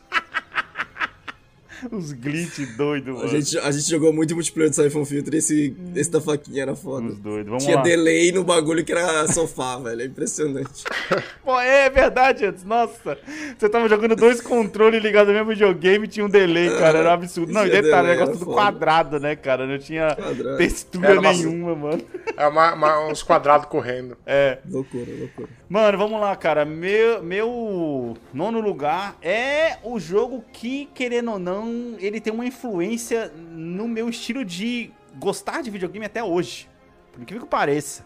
Os 1.90 2.12
glitch 2.12 2.58
doidos, 2.76 3.14
A 3.14 3.18
mano. 3.18 3.28
gente, 3.28 3.58
a 3.58 3.70
gente 3.70 3.88
jogou 3.90 4.12
muito 4.12 4.34
multiplayer 4.34 4.70
do 4.70 4.76
Siphon 4.76 5.04
Filter 5.04 5.34
e 5.34 5.38
esse, 5.38 5.76
esse 5.96 6.10
da 6.10 6.20
faquinha 6.20 6.62
era 6.62 6.74
foda. 6.76 7.06
Os 7.08 7.18
doidos. 7.18 7.46
Vamos 7.48 7.64
Tinha 7.64 7.76
lá. 7.76 7.82
delay 7.82 8.30
no 8.32 8.44
bagulho 8.44 8.84
que 8.84 8.92
era 8.92 9.26
sofá, 9.28 9.78
velho. 9.82 10.02
É 10.02 10.04
impressionante. 10.06 10.84
Pô, 11.44 11.58
é 11.60 11.90
verdade, 11.90 12.44
antes. 12.46 12.64
Nossa, 12.64 13.18
você 13.58 13.68
tava 13.68 13.88
jogando 13.88 14.14
dois 14.16 14.40
controles 14.40 15.02
ligados 15.02 15.28
no 15.28 15.34
mesmo 15.34 15.50
videogame 15.50 16.04
e 16.04 16.08
tinha 16.08 16.24
um 16.26 16.28
delay, 16.28 16.70
cara. 16.78 16.98
Era 16.98 17.10
um 17.10 17.12
absurdo. 17.14 17.52
Não, 17.52 17.66
e 17.66 17.70
detalhe, 17.70 18.08
o 18.08 18.10
negócio 18.10 18.32
tudo 18.34 18.44
foda. 18.46 18.56
quadrado, 18.56 19.18
né, 19.20 19.34
cara? 19.36 19.66
Não 19.66 19.78
tinha 19.78 20.14
Quadrado. 20.14 20.56
textura 20.58 21.18
uma- 21.20 21.32
nenhuma, 21.32 21.74
mano. 21.74 22.02
É 22.36 22.46
uma, 22.46 22.74
uma- 22.74 23.08
uns 23.08 23.22
quadrados 23.22 23.66
correndo. 23.66 24.16
É. 24.26 24.58
Loucura, 24.70 25.06
loucura. 25.18 25.48
Mano, 25.68 25.96
vamos 25.98 26.20
lá, 26.20 26.36
cara. 26.36 26.64
Meu, 26.64 27.22
meu 27.22 28.14
nono 28.32 28.60
lugar 28.60 29.16
é 29.22 29.78
o 29.82 29.98
jogo 29.98 30.44
que, 30.52 30.86
querendo 30.94 31.32
ou 31.32 31.38
não, 31.38 31.71
ele 31.98 32.20
tem 32.20 32.32
uma 32.32 32.46
influência 32.46 33.32
no 33.36 33.88
meu 33.88 34.08
estilo 34.08 34.44
de 34.44 34.90
gostar 35.16 35.62
de 35.62 35.70
videogame 35.70 36.06
até 36.06 36.22
hoje. 36.22 36.68
Por 37.12 37.20
incrível 37.20 37.46
que 37.46 37.50
pareça. 37.50 38.04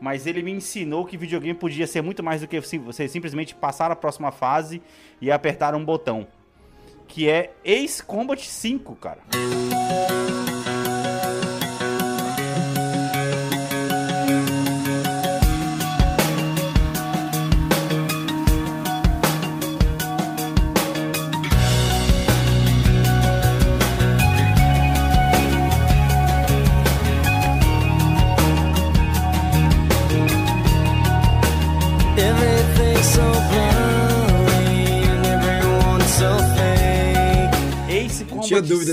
Mas 0.00 0.26
ele 0.26 0.42
me 0.42 0.52
ensinou 0.52 1.04
que 1.04 1.16
videogame 1.16 1.54
podia 1.54 1.86
ser 1.86 2.02
muito 2.02 2.22
mais 2.22 2.40
do 2.40 2.48
que 2.48 2.60
você 2.60 3.08
simplesmente 3.08 3.54
passar 3.54 3.90
a 3.90 3.96
próxima 3.96 4.30
fase 4.30 4.80
e 5.20 5.30
apertar 5.30 5.74
um 5.74 5.84
botão. 5.84 6.26
Que 7.06 7.28
é 7.28 7.52
Ace 7.64 8.02
Combat 8.02 8.40
5, 8.40 8.94
cara. 8.96 9.20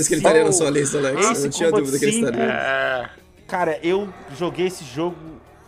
Dúvidas 0.06 0.08
que 0.08 0.14
ele 0.14 0.20
5. 0.20 0.28
estaria 0.28 0.44
na 0.44 0.52
sua 0.52 0.70
lista, 0.70 0.98
Alex. 0.98 1.30
Esse 1.30 1.42
não 1.44 1.50
tinha 1.50 1.70
Combat 1.70 1.84
dúvida 1.84 1.98
que 1.98 2.04
ele 2.04 2.12
5 2.12 2.26
estaria. 2.26 2.52
É. 2.52 3.10
Cara, 3.46 3.78
eu 3.82 4.08
joguei 4.36 4.66
esse 4.66 4.84
jogo 4.84 5.16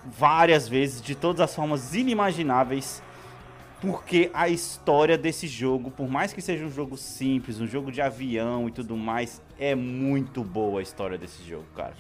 várias 0.04 0.68
vezes, 0.68 1.00
de 1.00 1.14
todas 1.14 1.40
as 1.40 1.54
formas 1.54 1.94
inimagináveis, 1.94 3.02
porque 3.80 4.30
a 4.34 4.48
história 4.48 5.16
desse 5.16 5.46
jogo, 5.46 5.90
por 5.90 6.08
mais 6.08 6.32
que 6.32 6.40
seja 6.40 6.64
um 6.64 6.70
jogo 6.70 6.96
simples, 6.96 7.60
um 7.60 7.66
jogo 7.66 7.92
de 7.92 8.00
avião 8.00 8.68
e 8.68 8.72
tudo 8.72 8.96
mais, 8.96 9.40
é 9.58 9.74
muito 9.74 10.42
boa 10.42 10.80
a 10.80 10.82
história 10.82 11.16
desse 11.16 11.46
jogo, 11.48 11.66
cara. 11.76 11.94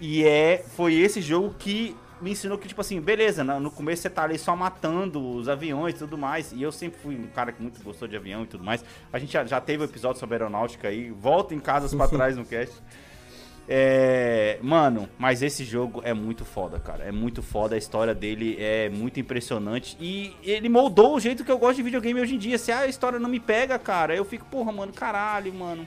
E 0.00 0.24
é, 0.24 0.64
foi 0.76 0.94
esse 0.94 1.20
jogo 1.20 1.54
que 1.58 1.94
me 2.22 2.30
ensinou 2.30 2.56
que, 2.56 2.68
tipo 2.68 2.80
assim, 2.80 3.00
beleza, 3.00 3.42
no 3.42 3.70
começo 3.70 4.02
você 4.02 4.10
tá 4.10 4.22
ali 4.22 4.38
só 4.38 4.54
matando 4.54 5.36
os 5.36 5.48
aviões 5.48 5.94
e 5.94 5.98
tudo 5.98 6.16
mais, 6.16 6.52
e 6.52 6.62
eu 6.62 6.70
sempre 6.70 7.00
fui 7.00 7.16
um 7.16 7.26
cara 7.26 7.52
que 7.52 7.60
muito 7.60 7.82
gostou 7.82 8.06
de 8.06 8.16
avião 8.16 8.44
e 8.44 8.46
tudo 8.46 8.62
mais. 8.62 8.84
A 9.12 9.18
gente 9.18 9.32
já, 9.32 9.44
já 9.44 9.60
teve 9.60 9.82
um 9.82 9.86
episódio 9.86 10.20
sobre 10.20 10.36
aeronáutica 10.36 10.88
aí, 10.88 11.10
volta 11.10 11.54
em 11.54 11.60
casas 11.60 11.92
pra 11.92 12.06
trás 12.08 12.36
no 12.36 12.44
cast. 12.44 12.74
É, 13.68 14.58
mano, 14.60 15.08
mas 15.16 15.40
esse 15.42 15.64
jogo 15.64 16.00
é 16.04 16.12
muito 16.12 16.44
foda, 16.44 16.78
cara. 16.80 17.04
É 17.04 17.12
muito 17.12 17.42
foda, 17.42 17.74
a 17.74 17.78
história 17.78 18.14
dele 18.14 18.56
é 18.58 18.88
muito 18.88 19.20
impressionante 19.20 19.96
e 20.00 20.34
ele 20.42 20.68
moldou 20.68 21.16
o 21.16 21.20
jeito 21.20 21.44
que 21.44 21.50
eu 21.50 21.58
gosto 21.58 21.76
de 21.76 21.82
videogame 21.82 22.20
hoje 22.20 22.34
em 22.34 22.38
dia. 22.38 22.58
Se 22.58 22.72
a 22.72 22.86
história 22.86 23.18
não 23.18 23.30
me 23.30 23.40
pega, 23.40 23.78
cara, 23.78 24.14
eu 24.14 24.24
fico, 24.24 24.44
porra, 24.46 24.72
mano, 24.72 24.92
caralho, 24.92 25.52
mano. 25.54 25.86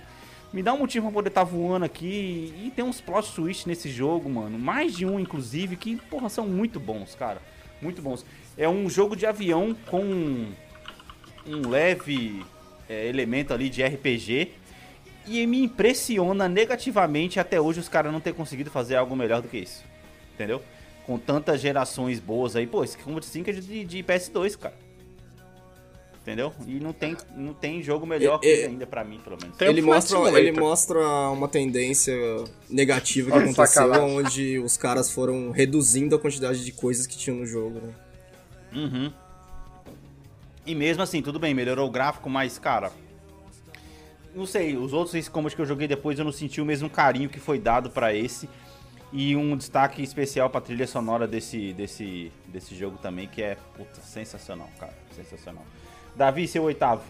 Me 0.54 0.64
dá 0.64 0.74
um 0.74 0.80
motivo 0.80 1.08
pra 1.08 1.14
poder 1.14 1.30
estar 1.30 1.44
voando 1.44 1.86
aqui 1.86 2.54
e 2.64 2.72
tem 2.74 2.86
uns 2.86 3.02
plot 3.02 3.34
twist 3.34 3.68
nesse 3.68 3.90
jogo, 3.90 4.30
mano. 4.30 4.58
Mais 4.58 4.96
de 4.96 5.06
um, 5.06 5.20
inclusive, 5.20 5.76
que, 5.76 5.98
porra, 5.98 6.30
são 6.30 6.48
muito 6.48 6.80
bons, 6.80 7.14
cara. 7.16 7.42
Muito 7.82 8.02
bons. 8.02 8.26
É 8.58 8.68
um 8.70 8.90
jogo 8.90 9.16
de 9.16 9.26
avião 9.26 9.76
com 9.88 10.48
um 11.46 11.70
leve 11.70 12.46
é, 12.88 13.08
elemento 13.08 13.54
ali 13.54 13.70
de 13.70 13.84
RPG. 13.84 14.52
E 15.28 15.46
me 15.48 15.64
impressiona 15.64 16.48
negativamente 16.48 17.40
até 17.40 17.60
hoje 17.60 17.80
os 17.80 17.90
caras 17.90 18.14
não 18.14 18.20
ter 18.22 18.34
conseguido 18.34 18.70
fazer 18.70 18.96
algo 18.96 19.16
melhor 19.16 19.42
do 19.42 19.48
que 19.48 19.58
isso. 19.58 19.84
Entendeu? 20.36 20.62
Com 21.06 21.18
tantas 21.18 21.60
gerações 21.60 22.20
boas 22.20 22.56
aí. 22.56 22.68
Pô, 22.68 22.84
esse 22.84 22.98
Combat 22.98 23.26
5 23.26 23.50
é 23.50 23.54
de, 23.54 23.84
de 23.84 24.04
PS2, 24.04 24.58
cara. 24.58 24.85
Entendeu? 26.26 26.52
E 26.66 26.80
não 26.80 26.92
tem, 26.92 27.16
não 27.36 27.54
tem 27.54 27.84
jogo 27.84 28.04
melhor 28.04 28.40
que 28.40 28.48
É, 28.48 28.50
é- 28.50 28.54
ele 28.62 28.66
ainda 28.66 28.88
pra 28.88 29.04
mim, 29.04 29.20
pelo 29.24 29.38
menos. 29.40 29.56
Tem 29.58 29.68
ele, 29.68 29.80
mostra, 29.84 30.16
Simulator. 30.18 30.40
ele 30.40 30.52
mostra 30.60 31.00
uma 31.30 31.48
tendência 31.48 32.16
negativa 32.68 33.30
que 33.30 33.38
Olha, 33.38 33.44
aconteceu, 33.52 33.68
sacanagem. 33.68 34.18
onde 34.18 34.58
os 34.60 34.76
caras 34.76 35.12
foram 35.12 35.52
reduzindo 35.52 36.16
a 36.16 36.20
quantidade 36.20 36.66
de 36.66 36.72
coisas 36.72 37.06
que 37.06 37.16
tinham 37.16 37.38
no 37.38 37.46
jogo, 37.46 37.80
né? 37.80 37.94
Uhum. 38.74 39.14
E 40.66 40.74
mesmo 40.74 41.04
assim, 41.04 41.22
tudo 41.22 41.38
bem, 41.38 41.54
melhorou 41.54 41.88
o 41.88 41.92
gráfico, 41.92 42.28
mas, 42.28 42.58
cara. 42.58 42.92
Não 44.34 44.48
sei, 44.48 44.76
os 44.76 44.94
outros 44.94 45.14
Ace 45.14 45.30
Combat 45.30 45.56
que 45.56 45.62
eu 45.62 45.66
joguei 45.68 45.88
depois 45.88 46.18
eu 46.18 46.26
não 46.26 46.32
senti 46.32 46.60
o 46.60 46.66
mesmo 46.66 46.90
carinho 46.90 47.30
que 47.30 47.40
foi 47.40 47.60
dado 47.60 47.92
pra 47.92 48.16
esse. 48.16 48.50
E 49.14 49.36
um 49.36 49.56
destaque 49.56 50.02
especial 50.02 50.50
pra 50.50 50.60
trilha 50.60 50.88
sonora 50.88 51.28
desse, 51.28 51.72
desse, 51.74 52.32
desse 52.48 52.76
jogo 52.76 52.98
também, 52.98 53.28
que 53.28 53.44
é 53.44 53.56
puta, 53.78 54.02
sensacional, 54.02 54.68
cara. 54.80 54.94
Sensacional. 55.16 55.64
Davi, 56.16 56.48
seu 56.48 56.64
oitavo. 56.64 57.04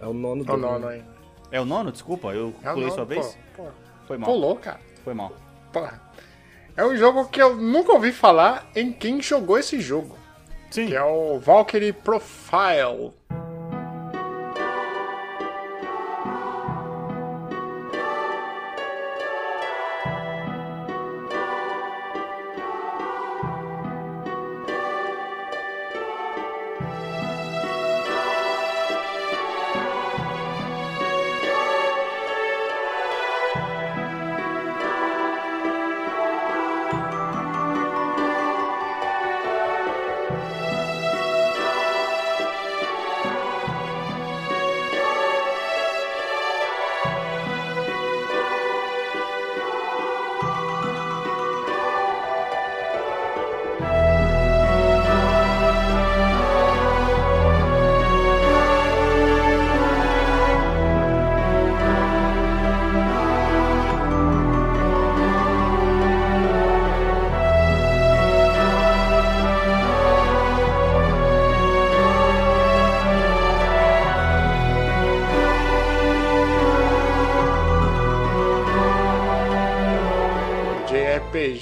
É 0.00 0.06
o 0.06 0.12
nono 0.12 0.42
É 0.42 0.44
o 0.44 0.46
dele, 0.46 0.60
nono 0.60 0.88
aí. 0.88 1.04
É 1.50 1.60
o 1.60 1.64
nono? 1.64 1.92
Desculpa, 1.92 2.28
eu 2.34 2.52
É 2.62 2.68
pulei 2.70 2.84
nono, 2.84 2.94
sua 2.94 3.04
vez? 3.04 3.38
Pô, 3.56 3.64
pô, 3.64 3.68
Foi 4.06 4.18
mal. 4.18 4.30
pulou, 4.30 4.56
cara. 4.56 4.80
Foi 5.02 5.14
mal. 5.14 5.32
Porra. 5.72 6.00
É 6.76 6.84
um 6.84 6.96
jogo 6.96 7.26
que 7.28 7.40
eu 7.40 7.56
nunca 7.56 7.92
ouvi 7.92 8.12
falar 8.12 8.66
em 8.74 8.92
quem 8.92 9.22
jogou 9.22 9.58
esse 9.58 9.80
jogo. 9.80 10.16
Sim. 10.70 10.88
Que 10.88 10.96
é 10.96 11.04
o 11.04 11.38
Valkyrie 11.38 11.92
Profile. 11.92 13.12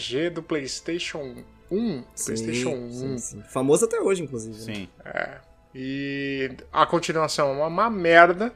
JRPG 0.03 0.31
do 0.31 0.43
PlayStation 0.43 1.35
1. 1.71 2.03
PlayStation 2.25 2.71
1. 2.71 2.91
Sim, 2.93 3.19
sim. 3.19 3.43
Famoso 3.49 3.85
até 3.85 4.01
hoje, 4.01 4.23
inclusive. 4.23 4.57
né? 4.67 4.75
Sim. 4.75 4.89
E 5.75 6.51
a 6.73 6.85
continuação 6.87 7.63
é 7.63 7.67
uma 7.67 7.89
merda. 7.91 8.53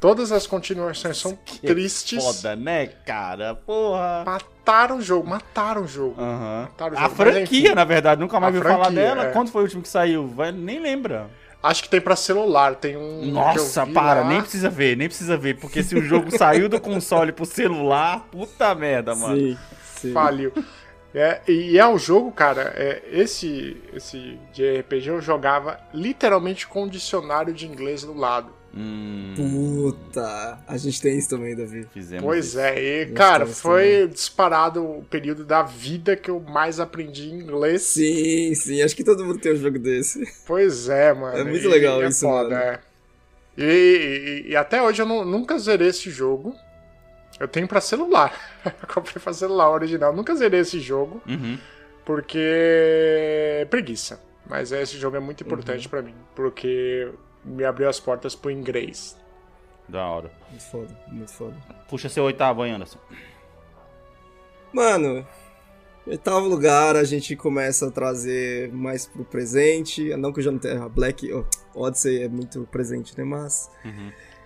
Todas 0.00 0.30
as 0.30 0.46
continuações 0.46 1.16
são 1.18 1.36
tristes. 1.60 2.22
Foda, 2.22 2.54
né, 2.54 2.86
cara? 2.86 3.56
Porra. 3.56 4.22
Mataram 4.24 4.98
o 4.98 5.02
jogo, 5.02 5.28
mataram 5.28 5.82
o 5.82 5.88
jogo. 5.88 6.14
Aham. 6.20 6.62
Mataram 6.70 6.94
o 6.94 6.98
A 6.98 7.02
jogo, 7.02 7.14
mas 7.18 7.28
franquia, 7.32 7.66
enfim. 7.66 7.74
na 7.74 7.84
verdade, 7.84 8.20
nunca 8.20 8.38
mais 8.38 8.54
A 8.54 8.60
viu 8.60 8.70
falar 8.70 8.90
dela. 8.92 9.24
é. 9.26 9.32
Quando 9.32 9.50
foi 9.50 9.62
o 9.62 9.64
último 9.64 9.82
que 9.82 9.88
saiu? 9.88 10.28
Vai, 10.28 10.52
nem 10.52 10.78
lembra. 10.78 11.28
Acho 11.60 11.82
que 11.82 11.88
tem 11.88 12.00
pra 12.00 12.14
celular, 12.14 12.76
tem 12.76 12.96
um. 12.96 13.22
que 13.22 13.30
Nossa, 13.32 13.84
para, 13.84 14.20
lá. 14.20 14.28
nem 14.28 14.40
precisa 14.40 14.70
ver, 14.70 14.96
nem 14.96 15.08
precisa 15.08 15.36
ver, 15.36 15.58
porque 15.58 15.82
se 15.82 15.96
o 15.96 16.02
jogo 16.02 16.30
saiu 16.38 16.68
do 16.68 16.80
console 16.80 17.32
pro 17.32 17.44
celular, 17.44 18.28
puta 18.30 18.72
merda, 18.76 19.16
mano. 19.16 19.36
Sim, 19.36 19.58
sim. 20.00 20.12
Faliu. 20.12 20.52
É, 21.14 21.40
e 21.48 21.78
é 21.78 21.88
um 21.88 21.98
jogo, 21.98 22.30
cara, 22.30 22.72
é, 22.76 23.02
esse, 23.10 23.76
esse 23.94 24.38
de 24.52 24.80
RPG 24.80 25.08
eu 25.08 25.20
jogava 25.22 25.80
literalmente 25.94 26.66
com 26.66 26.84
um 26.84 26.88
dicionário 26.88 27.52
de 27.54 27.66
inglês 27.66 28.02
do 28.02 28.12
lado. 28.14 28.52
Hum, 28.76 29.32
Puta, 29.34 30.58
a 30.68 30.76
gente 30.76 31.00
tem 31.00 31.16
isso 31.18 31.30
também, 31.30 31.56
Davi. 31.56 31.86
fizemos 31.92 32.22
Pois 32.22 32.48
isso. 32.48 32.60
é, 32.60 33.02
e, 33.02 33.06
cara, 33.12 33.46
foi 33.46 34.06
disparado 34.06 34.84
o 34.84 35.02
período 35.04 35.44
da 35.44 35.62
vida 35.62 36.14
que 36.14 36.30
eu 36.30 36.38
mais 36.40 36.78
aprendi 36.78 37.30
inglês. 37.30 37.82
Sim, 37.82 38.54
sim, 38.54 38.82
acho 38.82 38.94
que 38.94 39.02
todo 39.02 39.24
mundo 39.24 39.38
tem 39.38 39.52
um 39.54 39.56
jogo 39.56 39.78
desse. 39.78 40.22
Pois 40.46 40.90
é, 40.90 41.14
mano. 41.14 41.38
É 41.38 41.42
muito 41.44 41.66
legal 41.68 42.02
e 42.02 42.04
é 42.04 42.08
isso, 42.08 42.20
foda, 42.20 42.50
mano. 42.50 42.60
é. 42.60 42.80
E, 43.56 44.44
e- 44.46 44.50
e 44.50 44.56
até 44.56 44.80
hoje 44.82 45.00
eu 45.02 45.06
não- 45.06 45.24
nunca 45.24 45.58
zerei 45.58 45.88
esse 45.88 46.10
jogo. 46.10 46.54
Eu 47.40 47.46
tenho 47.48 47.68
pra 47.68 47.80
celular. 47.80 48.32
Eu 48.64 48.88
comprei 48.92 49.22
pra 49.22 49.32
celular 49.32 49.70
original. 49.70 50.12
Nunca 50.12 50.34
zerei 50.34 50.60
esse 50.60 50.80
jogo, 50.80 51.22
Uhum. 51.26 51.58
porque 52.04 52.38
é 52.40 53.66
preguiça. 53.70 54.20
Mas 54.46 54.72
esse 54.72 54.96
jogo 54.98 55.16
é 55.16 55.20
muito 55.20 55.44
importante 55.44 55.84
Uhum. 55.84 55.90
pra 55.90 56.02
mim, 56.02 56.14
porque 56.34 57.10
me 57.44 57.64
abriu 57.64 57.88
as 57.88 58.00
portas 58.00 58.34
pro 58.34 58.50
inglês. 58.50 59.16
Da 59.88 60.04
hora. 60.06 60.30
Muito 60.50 60.64
foda, 60.64 61.00
muito 61.08 61.30
foda. 61.32 61.54
Puxa 61.88 62.08
seu 62.08 62.24
oitavo 62.24 62.62
aí, 62.62 62.70
Anderson. 62.70 62.98
Mano, 64.72 65.26
em 66.06 66.10
oitavo 66.10 66.46
lugar 66.48 66.94
a 66.96 67.04
gente 67.04 67.34
começa 67.36 67.88
a 67.88 67.90
trazer 67.90 68.70
mais 68.72 69.06
pro 69.06 69.24
presente. 69.24 70.14
Não 70.16 70.32
que 70.32 70.40
eu 70.40 70.44
já 70.44 70.50
não 70.50 70.58
tenha. 70.58 70.88
Black 70.88 71.30
oh, 71.32 71.44
Odyssey 71.74 72.22
é 72.24 72.28
muito 72.28 72.66
presente, 72.70 73.16
né? 73.16 73.24
Mas. 73.24 73.70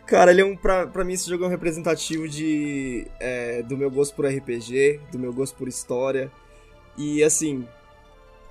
Cara, 0.07 0.31
ele 0.31 0.41
é 0.43 0.45
um. 0.45 0.57
Pra, 0.57 0.87
pra 0.87 1.05
mim, 1.05 1.12
esse 1.15 1.29
jogo 1.29 1.45
é 1.45 1.47
um 1.47 1.51
representativo 1.51 2.29
de. 2.29 3.07
é, 3.21 3.62
do 3.62 3.77
meu 3.77 3.91
gosto 3.91 4.15
por 4.15 4.27
RPG, 4.27 5.01
do 5.11 5.19
meu 5.19 5.33
gosto 5.33 5.57
por 5.57 5.69
história. 5.69 6.31
E 6.97 7.23
assim. 7.23 7.67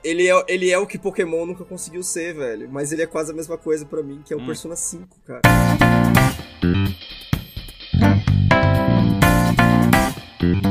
Ele 0.03 0.27
é, 0.27 0.45
ele 0.47 0.71
é 0.71 0.79
o 0.79 0.87
que 0.87 0.97
Pokémon 0.97 1.45
nunca 1.45 1.63
conseguiu 1.63 2.01
ser, 2.01 2.33
velho. 2.33 2.67
Mas 2.71 2.91
ele 2.91 3.03
é 3.03 3.05
quase 3.05 3.31
a 3.31 3.35
mesma 3.35 3.55
coisa 3.57 3.85
pra 3.85 4.01
mim, 4.01 4.23
que 4.25 4.33
é 4.33 4.37
o 4.37 4.39
Hum. 4.39 4.47
Persona 4.47 4.75
5, 4.75 5.07
cara. 5.27 5.41
Who 10.41 10.70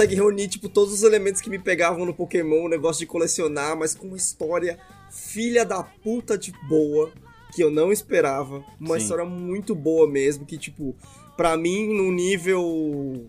consegue 0.00 0.14
reunir, 0.14 0.48
tipo, 0.48 0.68
todos 0.68 0.92
os 0.94 1.02
elementos 1.02 1.40
que 1.40 1.50
me 1.50 1.58
pegavam 1.58 2.04
no 2.06 2.14
Pokémon, 2.14 2.64
o 2.64 2.68
negócio 2.68 3.00
de 3.00 3.06
colecionar, 3.06 3.76
mas 3.76 3.94
com 3.94 4.06
uma 4.08 4.16
história 4.16 4.78
filha 5.10 5.64
da 5.64 5.82
puta 5.82 6.36
de 6.38 6.52
boa, 6.68 7.12
que 7.54 7.62
eu 7.62 7.70
não 7.70 7.90
esperava. 7.92 8.64
Uma 8.80 8.96
Sim. 8.96 9.02
história 9.02 9.24
muito 9.24 9.74
boa 9.74 10.08
mesmo, 10.08 10.46
que, 10.46 10.56
tipo, 10.56 10.94
pra 11.36 11.56
mim, 11.56 11.92
num 11.94 12.12
nível 12.12 13.26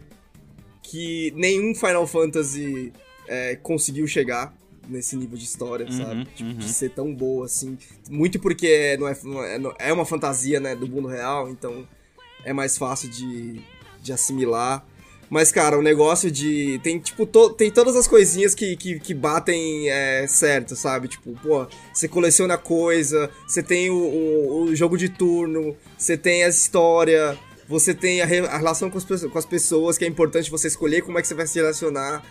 que 0.84 1.32
nenhum 1.36 1.74
Final 1.76 2.06
Fantasy 2.08 2.92
é, 3.28 3.56
conseguiu 3.56 4.08
chegar 4.08 4.54
nesse 4.88 5.16
nível 5.16 5.38
de 5.38 5.44
história, 5.46 5.86
Uhum, 5.86 5.92
sabe? 5.98 6.26
Tipo, 6.36 6.50
uhum. 6.50 6.58
de 6.58 6.70
ser 6.70 6.90
tão 6.92 7.14
boa, 7.14 7.46
assim. 7.46 7.78
Muito 8.10 8.40
porque 8.40 8.68
é, 8.68 8.98
não 8.98 9.08
é, 9.08 9.18
não 9.24 9.44
é, 9.44 9.58
não- 9.60 9.74
é 9.80 9.94
uma 9.94 10.06
fantasia, 10.06 10.60
né, 10.60 10.76
do 10.76 10.88
mundo 10.88 11.08
real, 11.08 11.50
então 11.50 11.88
é 12.44 12.52
mais 12.52 12.78
fácil 12.78 13.10
de, 13.10 13.62
de 14.02 14.12
assimilar. 14.12 14.86
Mas, 15.32 15.50
cara, 15.50 15.80
o 15.80 15.82
negócio 15.82 16.30
de. 16.30 16.78
Tem, 16.84 17.00
tipo, 17.00 17.26
to- 17.26 17.52
tem 17.52 17.72
todas 17.72 17.96
as 17.96 18.06
coisinhas 18.06 18.54
que, 18.54 18.76
que, 18.76 19.00
que 19.00 19.14
batem 19.14 19.90
é, 19.90 20.28
certo, 20.28 20.76
sabe? 20.76 21.08
Tipo, 21.08 21.32
pô, 21.42 21.66
você 21.94 22.06
coleciona 22.10 22.58
coisa, 22.58 23.30
você 23.48 23.64
tem 23.64 23.90
o, 23.90 23.96
o, 23.96 24.64
o 24.64 24.76
jogo 24.76 24.98
de 24.98 25.08
turno, 25.08 25.74
você 25.98 26.18
tem 26.18 26.44
a 26.44 26.50
história, 26.50 27.38
você 27.66 27.94
tem 27.94 28.22
a, 28.22 28.26
re- 28.26 28.46
a 28.46 28.58
relação 28.58 28.90
com 28.90 29.00
com 29.00 29.38
as 29.40 29.46
pessoas, 29.46 29.98
que 29.98 30.04
é 30.04 30.08
importante 30.10 30.52
você 30.52 30.68
escolher 30.68 31.02
como 31.02 31.18
é 31.18 31.22
que 31.22 31.28
você 31.30 31.34
vai 31.34 31.48
se 31.48 31.58
relacionar. 31.58 32.22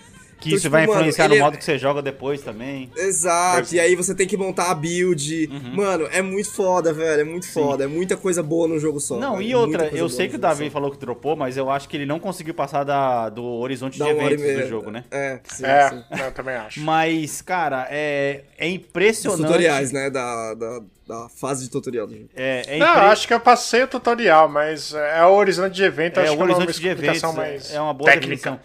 Que 0.40 0.48
Então, 0.48 0.56
isso 0.56 0.62
tipo, 0.62 0.70
vai 0.72 0.86
mano, 0.86 1.00
influenciar 1.00 1.24
ele 1.26 1.34
no 1.34 1.40
é- 1.40 1.44
modo 1.44 1.58
que 1.58 1.64
você 1.64 1.76
joga 1.78 2.00
depois 2.00 2.40
também. 2.40 2.90
Exato, 2.96 3.74
e 3.74 3.78
aí 3.80 3.94
você 3.94 4.14
tem 4.14 4.26
que 4.26 4.36
montar 4.38 4.70
a 4.70 4.74
build. 4.74 5.48
Uhum. 5.52 5.76
Mano, 5.76 6.08
é 6.10 6.22
muito 6.22 6.50
foda, 6.50 6.92
velho. 6.94 7.20
É 7.20 7.24
muito 7.24 7.46
foda. 7.52 7.84
É 7.84 7.86
muita 7.86 8.16
coisa 8.16 8.42
boa 8.42 8.66
num 8.66 8.78
jogo 8.78 8.98
só. 9.00 9.18
Não, 9.18 9.36
velho, 9.36 9.48
e 9.48 9.54
outra, 9.54 9.88
eu 9.92 10.08
sei 10.08 10.26
no 10.26 10.30
que 10.30 10.36
o 10.36 10.40
Davi 10.40 10.64
só. 10.64 10.70
falou 10.70 10.90
que 10.90 10.96
dropou, 10.98 11.36
mas 11.36 11.56
eu 11.58 11.70
acho 11.70 11.86
que 11.88 11.96
ele 11.96 12.06
não 12.06 12.18
conseguiu 12.18 12.54
passar 12.54 12.84
da, 12.84 13.28
do 13.28 13.44
horizonte 13.44 13.98
Dá 13.98 14.06
de 14.06 14.10
eventos 14.12 14.62
do 14.62 14.68
jogo, 14.68 14.90
né? 14.90 15.04
É, 15.10 15.40
sim, 15.44 15.64
é, 15.66 15.88
sim. 15.90 16.02
eu 16.24 16.32
também 16.32 16.54
acho. 16.54 16.80
Mas, 16.80 17.42
cara, 17.42 17.86
é, 17.90 18.44
é 18.56 18.66
Os 18.66 18.72
impressionante. 18.72 19.42
tutoriais, 19.42 19.92
né? 19.92 20.08
Da, 20.08 20.54
da, 20.54 20.80
da 21.06 21.28
fase 21.28 21.64
de 21.64 21.70
tutorial 21.70 22.06
do 22.06 22.14
jogo. 22.16 22.28
É, 22.34 22.62
é 22.66 22.78
Não, 22.78 22.86
impre- 22.92 23.04
acho 23.08 23.28
que 23.28 23.34
eu 23.34 23.40
passei 23.40 23.82
o 23.82 23.86
tutorial, 23.88 24.48
mas 24.48 24.94
é 24.94 25.22
o 25.26 25.32
horizonte 25.34 25.74
de 25.74 25.82
evento, 25.82 26.18
é, 26.18 26.22
acho 26.22 26.32
o 26.32 26.36
que 26.36 26.40
é 26.42 26.44
uma 26.46 26.54
horizonte 26.54 26.80
de 26.80 26.88
eventos 26.88 27.22
é- 27.22 27.32
mais 27.32 27.74
é 27.74 27.80
uma 27.80 27.92
boa 27.92 28.10
técnica. 28.10 28.52
definição. 28.52 28.60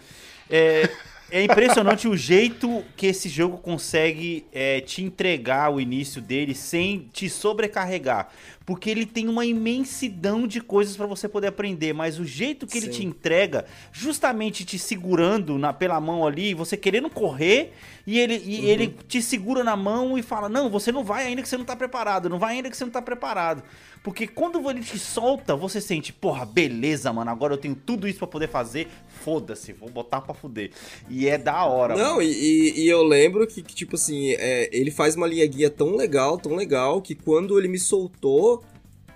É, 0.48 0.88
é 1.30 1.42
impressionante 1.42 2.06
o 2.06 2.16
jeito 2.16 2.84
que 2.96 3.06
esse 3.06 3.28
jogo 3.28 3.58
consegue 3.58 4.46
é, 4.52 4.80
te 4.80 5.02
entregar 5.02 5.72
o 5.72 5.80
início 5.80 6.22
dele 6.22 6.54
sem 6.54 7.08
te 7.12 7.28
sobrecarregar. 7.28 8.28
Porque 8.64 8.90
ele 8.90 9.06
tem 9.06 9.28
uma 9.28 9.46
imensidão 9.46 10.46
de 10.46 10.60
coisas 10.60 10.96
pra 10.96 11.06
você 11.06 11.28
poder 11.28 11.48
aprender, 11.48 11.92
mas 11.92 12.18
o 12.18 12.24
jeito 12.24 12.66
que 12.66 12.78
ele 12.78 12.86
Sim. 12.86 12.92
te 12.92 13.04
entrega, 13.06 13.64
justamente 13.92 14.64
te 14.64 14.76
segurando 14.78 15.56
na, 15.56 15.72
pela 15.72 16.00
mão 16.00 16.26
ali, 16.26 16.52
você 16.52 16.76
querendo 16.76 17.08
correr, 17.08 17.72
e 18.04 18.18
ele, 18.18 18.42
e 18.44 18.60
Uhum. 18.60 18.64
ele 18.66 18.94
te 19.08 19.22
segura 19.22 19.62
na 19.62 19.76
mão 19.76 20.18
e 20.18 20.22
fala: 20.22 20.48
Não, 20.48 20.68
você 20.68 20.90
não 20.90 21.04
vai 21.04 21.26
ainda 21.26 21.42
que 21.42 21.48
você 21.48 21.56
não 21.56 21.64
tá 21.64 21.76
preparado, 21.76 22.28
não 22.28 22.38
vai 22.40 22.54
ainda 22.56 22.68
que 22.70 22.76
você 22.76 22.84
não 22.84 22.90
tá 22.92 23.02
preparado. 23.02 23.62
Porque 24.02 24.26
quando 24.26 24.68
ele 24.70 24.80
te 24.80 24.98
solta, 24.98 25.56
você 25.56 25.80
sente, 25.80 26.12
porra, 26.12 26.44
beleza, 26.46 27.12
mano, 27.12 27.30
agora 27.30 27.54
eu 27.54 27.58
tenho 27.58 27.74
tudo 27.74 28.06
isso 28.06 28.18
pra 28.18 28.28
poder 28.28 28.48
fazer, 28.48 28.88
foda-se, 29.26 29.72
vou 29.72 29.90
botar 29.90 30.20
pra 30.20 30.32
fuder. 30.32 30.70
E 31.10 31.26
é 31.28 31.36
da 31.36 31.64
hora, 31.64 31.96
Não, 31.96 32.10
mano. 32.18 32.22
e, 32.22 32.84
e- 32.84 32.88
eu 32.88 33.02
lembro 33.02 33.44
que, 33.44 33.60
que, 33.60 33.74
tipo 33.74 33.96
assim, 33.96 34.30
é, 34.38 34.70
ele 34.72 34.92
faz 34.92 35.16
uma 35.16 35.26
linha 35.26 35.44
guia 35.48 35.68
tão 35.68 35.96
legal, 35.96 36.38
tão 36.38 36.54
legal, 36.54 37.02
que 37.02 37.12
quando 37.16 37.58
ele 37.58 37.66
me 37.66 37.78
soltou, 37.78 38.62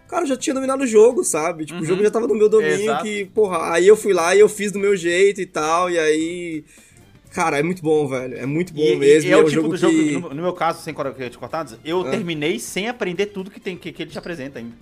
cara, 0.09 0.25
eu 0.25 0.29
já 0.31 0.37
tinha 0.37 0.53
dominado 0.53 0.83
o 0.83 0.87
jogo, 0.87 1.23
sabe? 1.23 1.64
Tipo, 1.64 1.79
o 1.81 1.85
jogo 1.85 2.03
já 2.03 2.11
tava 2.11 2.27
no 2.27 2.35
meu 2.35 2.49
domínio, 2.49 2.75
Uhum. 2.77 2.83
Exato. 2.83 3.05
que, 3.05 3.25
porra, 3.27 3.73
aí 3.73 3.87
eu 3.87 3.96
fui 3.96 4.12
lá 4.12 4.35
e 4.35 4.40
eu 4.40 4.49
fiz 4.49 4.73
do 4.73 4.81
meu 4.81 4.96
jeito 4.96 5.40
e 5.40 5.46
tal, 5.46 5.88
e 5.88 5.96
aí. 5.96 6.64
Cara, 7.33 7.61
é 7.61 7.62
muito 7.62 7.81
bom, 7.81 8.09
velho. 8.09 8.37
É 8.37 8.44
muito 8.44 8.75
bom 8.75 8.83
E, 8.83 8.96
mesmo. 8.96 9.31
e 9.31 9.33
é 9.33 9.37
e 9.37 9.40
o 9.40 9.46
um 9.46 9.49
tipo 9.49 9.62
do 9.68 9.70
que... 9.70 9.77
jogo, 9.77 10.29
no, 10.31 10.35
no 10.35 10.42
meu 10.42 10.53
caso, 10.53 10.83
sem 10.83 10.92
te 10.92 11.38
cortar, 11.38 11.64
eu 11.85 12.01
Ah. 12.01 12.11
terminei 12.11 12.59
sem 12.59 12.88
aprender 12.88 13.27
tudo 13.27 13.53
que, 13.53 13.61
tem, 13.61 13.77
que, 13.77 13.92
que 13.92 14.03
ele 14.03 14.11
te 14.11 14.18
apresenta 14.18 14.59
ainda. 14.59 14.73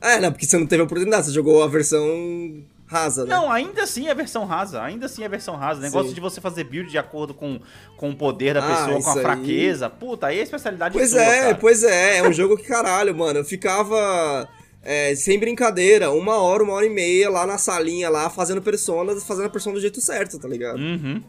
É, 0.00 0.20
não, 0.20 0.30
porque 0.30 0.46
você 0.46 0.56
não 0.56 0.66
teve 0.66 0.82
a 0.82 0.84
oportunidade, 0.84 1.26
você 1.26 1.32
jogou 1.32 1.64
a 1.64 1.66
versão 1.66 2.62
rasa, 2.94 3.24
né? 3.24 3.34
Não, 3.34 3.50
ainda 3.50 3.82
assim 3.82 4.08
é 4.08 4.14
versão 4.14 4.44
rasa, 4.44 4.82
ainda 4.82 5.06
assim 5.06 5.24
é 5.24 5.28
versão 5.28 5.56
rasa. 5.56 5.80
O 5.80 5.82
negócio 5.82 6.08
Sim. 6.08 6.14
de 6.14 6.20
você 6.20 6.40
fazer 6.40 6.64
build 6.64 6.90
de 6.90 6.96
acordo 6.98 7.34
com, 7.34 7.58
com 7.96 8.10
o 8.10 8.16
poder 8.16 8.54
da 8.54 8.60
Ah, 8.64 8.68
pessoa, 8.86 9.02
com 9.02 9.10
a 9.10 9.14
aí. 9.14 9.20
fraqueza, 9.20 9.90
puta, 9.90 10.26
aí 10.28 10.38
é 10.38 10.40
a 10.40 10.44
especialidade 10.44 10.94
Pois 10.96 11.10
sua, 11.10 11.20
é, 11.22 11.40
cara. 11.42 11.54
pois 11.56 11.82
é, 11.82 12.18
é 12.18 12.22
um 12.28 12.32
jogo 12.32 12.56
que 12.56 12.62
caralho, 12.64 13.14
mano. 13.14 13.40
Eu 13.40 13.44
ficava, 13.44 14.48
é, 14.82 15.14
sem 15.16 15.38
brincadeira, 15.38 16.10
uma 16.12 16.36
hora, 16.40 16.62
uma 16.62 16.72
hora 16.74 16.86
e 16.86 16.90
meia 16.90 17.28
lá 17.28 17.46
na 17.46 17.58
salinha, 17.58 18.08
lá, 18.08 18.30
fazendo 18.30 18.62
personas, 18.62 19.24
fazendo 19.24 19.46
a 19.46 19.50
persona 19.50 19.74
do 19.74 19.80
jeito 19.80 20.00
certo, 20.00 20.38
tá 20.38 20.46
ligado? 20.48 20.78
Uhum. 20.78 21.20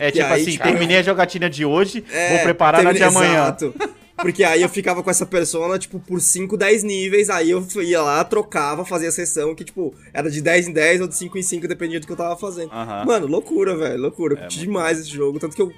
É 0.00 0.12
Que 0.12 0.20
tipo 0.20 0.32
aí, 0.32 0.42
assim, 0.42 0.50
tipo, 0.52 0.62
terminei 0.64 0.98
a 0.98 1.02
jogatina 1.02 1.50
de 1.50 1.64
hoje, 1.64 2.04
É, 2.12 2.28
vou 2.36 2.38
preparar 2.44 2.84
na 2.84 2.92
de 2.92 3.02
amanhã. 3.02 3.42
Exato. 3.42 3.74
Porque 4.20 4.42
aí 4.42 4.62
eu 4.62 4.68
ficava 4.68 5.02
com 5.02 5.10
essa 5.10 5.24
persona, 5.24 5.78
tipo, 5.78 6.00
por 6.00 6.20
5, 6.20 6.56
10 6.56 6.82
níveis, 6.82 7.30
aí 7.30 7.50
eu 7.50 7.64
ia 7.82 8.02
lá, 8.02 8.24
trocava, 8.24 8.84
fazia 8.84 9.08
a 9.08 9.12
sessão 9.12 9.54
que, 9.54 9.64
tipo, 9.64 9.94
era 10.12 10.30
de 10.30 10.40
10 10.40 10.68
em 10.68 10.72
10 10.72 11.00
ou 11.02 11.08
de 11.08 11.16
5 11.16 11.38
em 11.38 11.42
5, 11.42 11.68
dependia 11.68 12.00
do 12.00 12.06
que 12.06 12.12
eu 12.12 12.16
tava 12.16 12.36
fazendo. 12.36 12.72
É, 12.72 13.04
Mano, 13.04 13.26
loucura, 13.26 13.76
velho, 13.76 14.00
loucura. 14.00 14.36
Curti 14.36 14.56
muito 14.56 14.66
demais 14.66 14.98
esse 14.98 15.10
jogo, 15.10 15.38
tanto 15.38 15.54
que 15.54 15.62
eu 15.62 15.72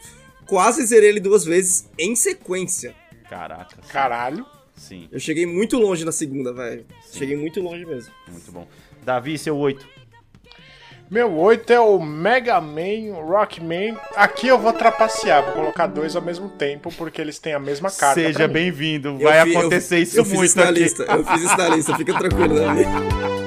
quase 0.46 0.84
zerei 0.86 1.10
ele 1.10 1.20
duas 1.20 1.44
vezes 1.44 1.88
em 1.98 2.16
sequência. 2.16 2.94
Caraca. 3.28 3.76
sim. 3.82 3.92
Caralho. 3.92 4.46
Sim, 4.74 5.08
Eu 5.12 5.20
cheguei 5.20 5.44
muito 5.44 5.78
longe 5.78 6.06
na 6.06 6.12
segunda, 6.12 6.54
velho. 6.54 6.86
Cheguei 7.12 7.36
muito 7.36 7.60
longe 7.60 7.84
mesmo. 7.84 8.10
muito 8.30 8.50
bom. 8.50 8.66
Davi, 9.04 9.36
seu 9.36 9.54
8. 9.56 9.86
Meu 11.10 11.36
8 11.36 11.72
é 11.72 11.80
o 11.80 11.98
Mega 11.98 12.60
Man, 12.60 13.12
Rockman. 13.26 13.96
Aqui 14.14 14.46
eu 14.46 14.56
vou 14.58 14.72
trapacear, 14.72 15.42
vou 15.44 15.54
colocar 15.54 15.88
dois 15.88 16.14
ao 16.14 16.22
mesmo 16.22 16.48
tempo, 16.50 16.92
porque 16.96 17.20
eles 17.20 17.36
têm 17.38 17.52
a 17.52 17.58
mesma 17.58 17.90
carta. 17.90 18.14
Seja 18.20 18.46
bem-vindo. 18.46 19.08
Eu 19.08 19.18
Vai 19.18 19.40
eu- 19.52 19.58
acontecer 19.58 19.98
isso 19.98 20.16
eu 20.18 20.24
fiz 20.24 20.34
muito 20.34 20.46
isso 20.50 20.58
na 20.58 20.64
aqui. 20.70 20.72
lista. 20.80 21.02
Eu 21.02 21.24
fiz 21.24 21.42
isso 21.42 21.56
na 21.56 21.68
lista, 21.68 21.96
fica 21.96 22.16
tranquilo, 22.16 22.54
Davi. 22.54 22.84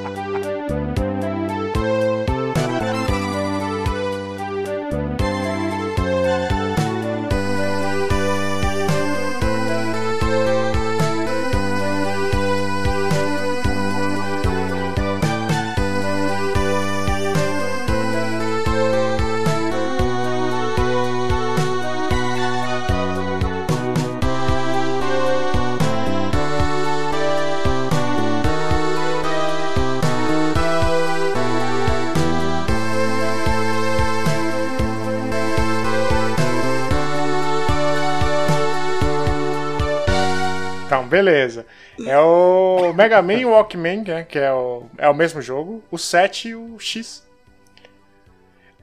Então, 40.94 41.08
beleza. 41.08 41.66
É 42.06 42.20
o 42.20 42.94
Mega 42.94 43.20
Man 43.22 43.34
e 43.34 43.46
o 43.46 43.50
Walkman, 43.50 44.04
né, 44.04 44.24
que 44.24 44.38
é 44.38 44.54
o, 44.54 44.84
é 44.96 45.10
o 45.10 45.14
mesmo 45.14 45.42
jogo. 45.42 45.84
O 45.90 45.98
7 45.98 46.50
e 46.50 46.56
o 46.56 46.78
X. 46.80 47.24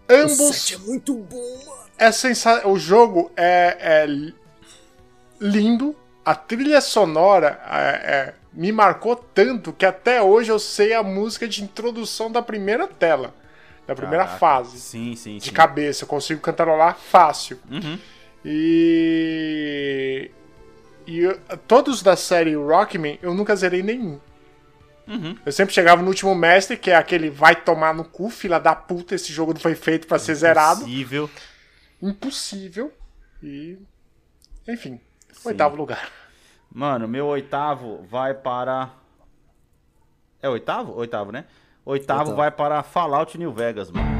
O 0.08 0.12
Ambos 0.12 0.56
7 0.56 0.74
é 0.74 0.78
muito 0.78 1.14
bom, 1.14 1.58
mano. 1.66 1.82
é 1.96 2.10
sensa... 2.10 2.66
O 2.66 2.76
jogo 2.76 3.30
é, 3.36 3.76
é 3.78 4.06
li- 4.06 4.34
lindo. 5.40 5.94
A 6.24 6.34
trilha 6.34 6.80
sonora 6.80 7.60
é- 7.70 8.12
é- 8.12 8.34
me 8.52 8.72
marcou 8.72 9.14
tanto 9.14 9.72
que 9.72 9.86
até 9.86 10.20
hoje 10.20 10.50
eu 10.50 10.58
sei 10.58 10.92
a 10.92 11.04
música 11.04 11.46
de 11.46 11.62
introdução 11.62 12.28
da 12.30 12.42
primeira 12.42 12.88
tela. 12.88 13.32
Da 13.86 13.94
primeira 13.94 14.24
Caraca. 14.24 14.38
fase. 14.40 14.80
Sim, 14.80 15.14
sim, 15.14 15.38
De 15.38 15.44
sim. 15.46 15.52
cabeça. 15.52 16.02
Eu 16.02 16.08
consigo 16.08 16.40
cantarolar 16.40 16.96
fácil. 16.98 17.60
Uhum. 17.70 17.96
E. 18.44 20.30
E 21.10 21.18
eu- 21.24 21.40
todos 21.66 22.02
da 22.02 22.14
série 22.14 22.54
Rockman 22.54 23.18
eu 23.20 23.34
nunca 23.34 23.56
zerei 23.56 23.82
nenhum. 23.82 24.20
Uhum. 25.08 25.36
Eu 25.44 25.50
sempre 25.50 25.74
chegava 25.74 26.00
no 26.00 26.06
último 26.06 26.32
mestre, 26.36 26.76
que 26.76 26.88
é 26.88 26.94
aquele 26.94 27.28
vai 27.30 27.56
tomar 27.56 27.92
no 27.92 28.04
cu, 28.04 28.30
fila 28.30 28.60
da 28.60 28.76
puta, 28.76 29.16
esse 29.16 29.32
jogo 29.32 29.52
não 29.52 29.60
foi 29.60 29.74
feito 29.74 30.06
pra 30.06 30.20
ser 30.20 30.36
zerado. 30.36 30.82
Possível. 30.82 31.28
Impossível. 32.00 32.92
E. 33.42 33.76
Enfim, 34.68 35.00
oitavo 35.44 35.74
lugar. 35.74 36.08
Mano, 36.72 37.08
meu 37.08 37.26
oitavo 37.26 38.06
vai 38.08 38.32
para. 38.34 38.90
É 40.40 40.48
oitavo? 40.48 40.94
Oitavo, 40.96 41.32
né? 41.32 41.44
Oitavo, 41.84 42.20
Oitavo. 42.20 42.36
vai 42.36 42.50
para 42.52 42.82
Fallout 42.84 43.36
New 43.36 43.52
Vegas, 43.52 43.90
mano. 43.90 44.19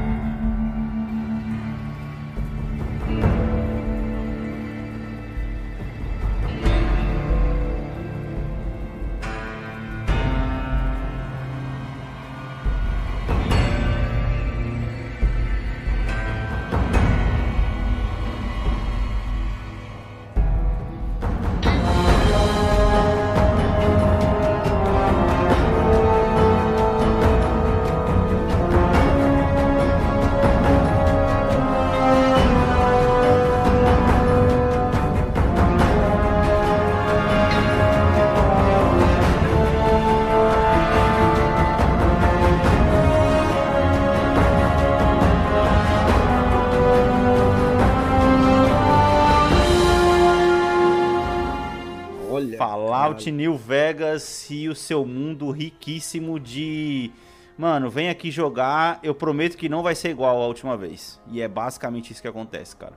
Fallout 53.21 53.31
New 53.31 53.55
Vegas 53.55 54.49
e 54.49 54.67
o 54.67 54.75
seu 54.75 55.05
mundo 55.05 55.51
riquíssimo 55.51 56.39
de. 56.39 57.11
Mano, 57.57 57.89
vem 57.89 58.09
aqui 58.09 58.31
jogar, 58.31 58.99
eu 59.03 59.13
prometo 59.13 59.55
que 59.55 59.69
não 59.69 59.83
vai 59.83 59.93
ser 59.93 60.09
igual 60.09 60.41
a 60.41 60.47
última 60.47 60.75
vez. 60.75 61.21
E 61.27 61.41
é 61.41 61.47
basicamente 61.47 62.11
isso 62.11 62.21
que 62.21 62.27
acontece, 62.27 62.75
cara. 62.75 62.93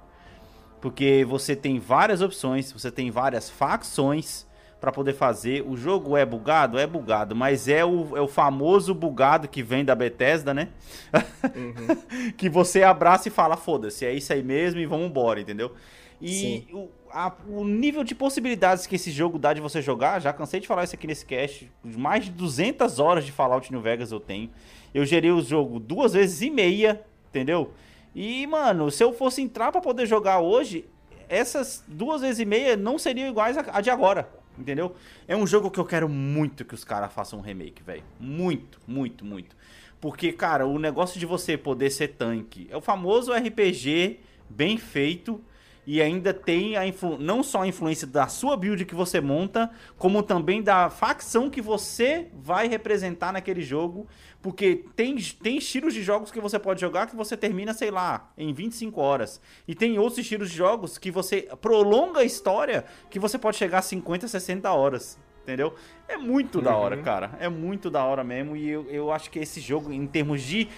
Porque 0.80 1.24
você 1.28 1.54
tem 1.54 1.78
várias 1.78 2.22
opções, 2.22 2.72
você 2.72 2.90
tem 2.90 3.10
várias 3.10 3.50
facções 3.50 4.46
pra 4.80 4.92
poder 4.92 5.14
fazer. 5.14 5.62
O 5.66 5.76
jogo 5.76 6.16
é 6.16 6.24
bugado? 6.24 6.78
É 6.78 6.86
bugado, 6.86 7.34
mas 7.34 7.68
é 7.68 7.84
o, 7.84 8.16
é 8.16 8.20
o 8.20 8.28
famoso 8.28 8.94
bugado 8.94 9.48
que 9.48 9.62
vem 9.62 9.84
da 9.84 9.94
Bethesda, 9.94 10.54
né? 10.54 10.68
que 12.36 12.48
você 12.48 12.82
abraça 12.82 13.28
e 13.28 13.30
fala, 13.30 13.56
foda-se, 13.56 14.06
é 14.06 14.12
isso 14.12 14.32
aí 14.32 14.42
mesmo 14.42 14.80
e 14.80 14.86
vamos 14.86 15.06
embora, 15.06 15.40
entendeu? 15.40 15.72
E 16.20 16.66
a- 17.14 17.32
o 17.48 17.64
nível 17.64 18.02
de 18.02 18.14
possibilidades 18.14 18.86
que 18.86 18.96
esse 18.96 19.10
jogo 19.10 19.38
dá 19.38 19.52
de 19.52 19.60
você 19.60 19.80
jogar, 19.80 20.20
já 20.20 20.32
cansei 20.32 20.58
de 20.60 20.66
falar 20.66 20.82
isso 20.84 20.94
aqui 20.96 21.06
nesse 21.06 21.24
cast, 21.24 21.70
mais 21.84 22.24
de 22.24 22.32
200 22.32 22.98
horas 22.98 23.24
de 23.24 23.30
Fallout 23.32 23.70
New 23.70 23.80
Vegas 23.80 24.10
eu 24.10 24.18
tenho. 24.18 24.50
Eu 24.92 25.04
gerei 25.04 25.30
o 25.30 25.40
jogo 25.40 25.78
duas 25.78 26.12
vezes 26.12 26.42
e 26.42 26.50
meia, 26.50 27.04
entendeu? 27.30 27.72
E, 28.14 28.46
mano, 28.46 28.90
se 28.90 29.02
eu 29.02 29.12
fosse 29.12 29.40
entrar 29.42 29.70
pra 29.72 29.80
poder 29.80 30.06
jogar 30.06 30.40
hoje, 30.40 30.84
essas 31.28 31.84
duas 31.86 32.20
vezes 32.20 32.40
e 32.40 32.44
meia 32.44 32.76
não 32.76 32.98
seriam 32.98 33.28
iguais 33.28 33.56
a, 33.56 33.64
a 33.72 33.80
de 33.80 33.90
agora, 33.90 34.28
entendeu? 34.58 34.94
É 35.26 35.36
um 35.36 35.46
jogo 35.46 35.70
que 35.70 35.78
eu 35.80 35.84
quero 35.84 36.08
muito 36.08 36.64
que 36.64 36.74
os 36.74 36.84
caras 36.84 37.12
façam 37.12 37.38
um 37.38 37.42
remake, 37.42 37.82
velho. 37.82 38.02
Muito, 38.20 38.80
muito, 38.86 39.24
muito. 39.24 39.56
Porque, 40.00 40.32
cara, 40.32 40.66
o 40.66 40.78
negócio 40.78 41.18
de 41.18 41.26
você 41.26 41.56
poder 41.56 41.90
ser 41.90 42.08
tanque 42.08 42.68
é 42.70 42.76
o 42.76 42.80
famoso 42.80 43.32
RPG 43.32 44.20
bem 44.50 44.76
feito 44.76 45.40
e 45.86 46.00
ainda 46.00 46.32
tem 46.32 46.76
a 46.76 46.86
influ- 46.86 47.18
não 47.18 47.42
só 47.42 47.62
a 47.62 47.66
influência 47.66 48.06
da 48.06 48.26
sua 48.26 48.56
build 48.56 48.84
que 48.84 48.94
você 48.94 49.20
monta, 49.20 49.70
como 49.98 50.22
também 50.22 50.62
da 50.62 50.88
facção 50.88 51.50
que 51.50 51.60
você 51.60 52.28
vai 52.34 52.66
representar 52.68 53.32
naquele 53.32 53.62
jogo. 53.62 54.06
Porque 54.40 54.84
tem, 54.94 55.16
tem 55.16 55.56
estilos 55.58 55.94
de 55.94 56.02
jogos 56.02 56.30
que 56.30 56.40
você 56.40 56.58
pode 56.58 56.80
jogar 56.80 57.06
que 57.06 57.16
você 57.16 57.36
termina, 57.36 57.72
sei 57.72 57.90
lá, 57.90 58.30
em 58.36 58.52
25 58.52 59.00
horas. 59.00 59.40
E 59.66 59.74
tem 59.74 59.98
outros 59.98 60.18
estilos 60.18 60.50
de 60.50 60.56
jogos 60.56 60.98
que 60.98 61.10
você 61.10 61.48
prolonga 61.60 62.20
a 62.20 62.24
história 62.24 62.84
que 63.10 63.18
você 63.18 63.38
pode 63.38 63.56
chegar 63.56 63.78
a 63.78 63.82
50, 63.82 64.28
60 64.28 64.70
horas. 64.72 65.18
Entendeu? 65.42 65.74
É 66.08 66.16
muito 66.16 66.60
da 66.62 66.74
hora, 66.74 66.96
cara. 67.02 67.30
É 67.38 67.48
muito 67.50 67.90
da 67.90 68.02
hora 68.04 68.24
mesmo. 68.24 68.56
E 68.56 68.68
eu, 68.68 68.86
eu 68.90 69.12
acho 69.12 69.30
que 69.30 69.38
esse 69.38 69.60
jogo, 69.60 69.92
em 69.92 70.06
termos 70.06 70.40
de. 70.42 70.68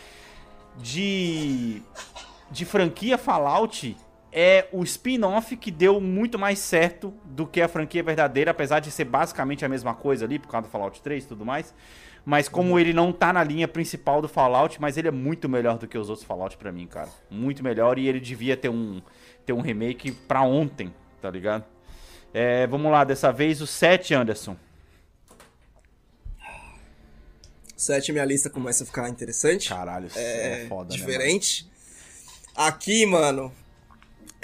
de. 0.76 1.82
de 2.50 2.64
franquia 2.64 3.16
Fallout, 3.18 3.96
é 4.38 4.68
o 4.70 4.84
spin-off 4.84 5.56
que 5.56 5.70
deu 5.70 5.98
muito 5.98 6.38
mais 6.38 6.58
certo 6.58 7.14
do 7.24 7.46
que 7.46 7.62
a 7.62 7.66
franquia 7.66 8.02
verdadeira, 8.02 8.50
apesar 8.50 8.80
de 8.80 8.90
ser 8.90 9.06
basicamente 9.06 9.64
a 9.64 9.68
mesma 9.68 9.94
coisa 9.94 10.26
ali, 10.26 10.38
por 10.38 10.48
causa 10.48 10.68
do 10.68 10.70
Fallout 10.70 11.00
3 11.00 11.24
e 11.24 11.26
tudo 11.26 11.42
mais. 11.42 11.74
Mas 12.22 12.46
como 12.46 12.78
ele 12.78 12.92
não 12.92 13.12
tá 13.12 13.32
na 13.32 13.42
linha 13.42 13.66
principal 13.66 14.20
do 14.20 14.28
Fallout, 14.28 14.78
mas 14.78 14.98
ele 14.98 15.08
é 15.08 15.10
muito 15.10 15.48
melhor 15.48 15.78
do 15.78 15.88
que 15.88 15.96
os 15.96 16.10
outros 16.10 16.26
Fallout 16.26 16.54
pra 16.58 16.70
mim, 16.70 16.86
cara. 16.86 17.08
Muito 17.30 17.64
melhor 17.64 17.98
e 17.98 18.06
ele 18.08 18.20
devia 18.20 18.58
ter 18.58 18.68
um, 18.68 19.00
ter 19.46 19.54
um 19.54 19.62
remake 19.62 20.12
pra 20.12 20.42
ontem, 20.42 20.92
tá 21.22 21.30
ligado? 21.30 21.64
É, 22.34 22.66
vamos 22.66 22.92
lá, 22.92 23.04
dessa 23.04 23.32
vez 23.32 23.62
o 23.62 23.66
7, 23.66 24.12
Anderson. 24.12 24.54
7 27.74 28.12
minha 28.12 28.24
lista 28.26 28.50
começa 28.50 28.84
a 28.84 28.86
ficar 28.86 29.08
interessante. 29.08 29.70
Caralho, 29.70 30.08
isso 30.08 30.18
é, 30.18 30.64
é, 30.64 30.66
foda, 30.66 30.90
né? 30.90 30.96
diferente. 30.96 31.66
Aqui, 32.54 33.06
mano, 33.06 33.50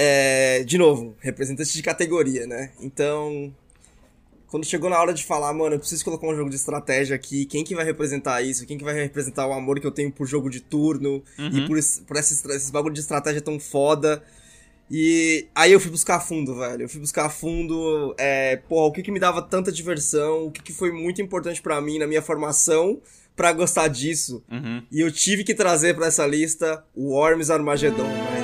é, 0.04 0.64
de 0.64 0.76
novo, 0.76 1.14
representante 1.20 1.72
de 1.72 1.80
categoria, 1.80 2.44
né? 2.44 2.72
Então, 2.80 3.54
quando 4.48 4.66
chegou 4.66 4.90
na 4.90 5.00
hora 5.00 5.14
de 5.14 5.24
falar, 5.24 5.52
mano, 5.54 5.76
eu 5.76 5.78
preciso 5.78 6.04
colocar 6.04 6.26
um 6.26 6.34
jogo 6.34 6.50
de 6.50 6.56
estratégia 6.56 7.14
aqui, 7.14 7.46
quem 7.46 7.62
que 7.62 7.72
vai 7.72 7.84
representar 7.84 8.42
isso? 8.42 8.66
Quem 8.66 8.76
que 8.76 8.82
vai 8.82 8.94
representar 8.94 9.46
o 9.46 9.52
amor 9.52 9.78
que 9.78 9.86
eu 9.86 9.92
tenho 9.92 10.10
por 10.10 10.26
jogo 10.26 10.50
de 10.50 10.58
turno 10.58 11.22
e 11.38 11.60
por, 11.68 11.78
por 12.04 12.16
esses, 12.16 12.44
esses 12.44 12.70
bagulho 12.70 12.94
de 12.94 13.00
estratégia 13.00 13.40
tão 13.40 13.60
foda? 13.60 14.20
E 14.90 15.46
aí 15.54 15.70
eu 15.70 15.78
fui 15.78 15.90
buscar 15.92 16.18
fundo, 16.18 16.56
velho. 16.56 16.82
Eu 16.82 16.88
fui 16.88 17.00
buscar 17.00 17.30
fundo, 17.30 18.12
é, 18.18 18.56
porra, 18.56 18.88
o 18.88 18.92
que 18.92 19.02
que 19.02 19.12
me 19.12 19.20
dava 19.20 19.40
tanta 19.40 19.70
diversão, 19.70 20.46
o 20.46 20.50
que 20.50 20.60
que 20.60 20.72
foi 20.72 20.90
muito 20.90 21.22
importante 21.22 21.62
pra 21.62 21.80
mim 21.80 22.00
na 22.00 22.08
minha 22.08 22.20
formação 22.20 23.00
pra 23.36 23.52
gostar 23.52 23.86
disso. 23.86 24.42
Uhum. 24.50 24.82
E 24.90 25.00
eu 25.00 25.12
tive 25.12 25.44
que 25.44 25.54
trazer 25.54 25.94
pra 25.94 26.08
essa 26.08 26.26
lista 26.26 26.84
o 26.92 27.12
Worms 27.12 27.50
Armageddon, 27.50 28.02
velho. 28.02 28.41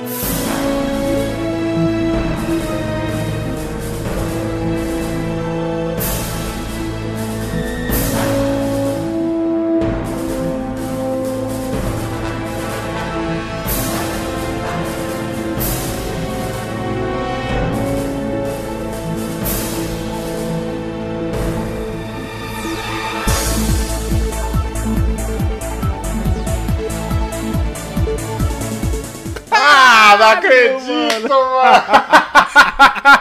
Mano! 31.27 31.83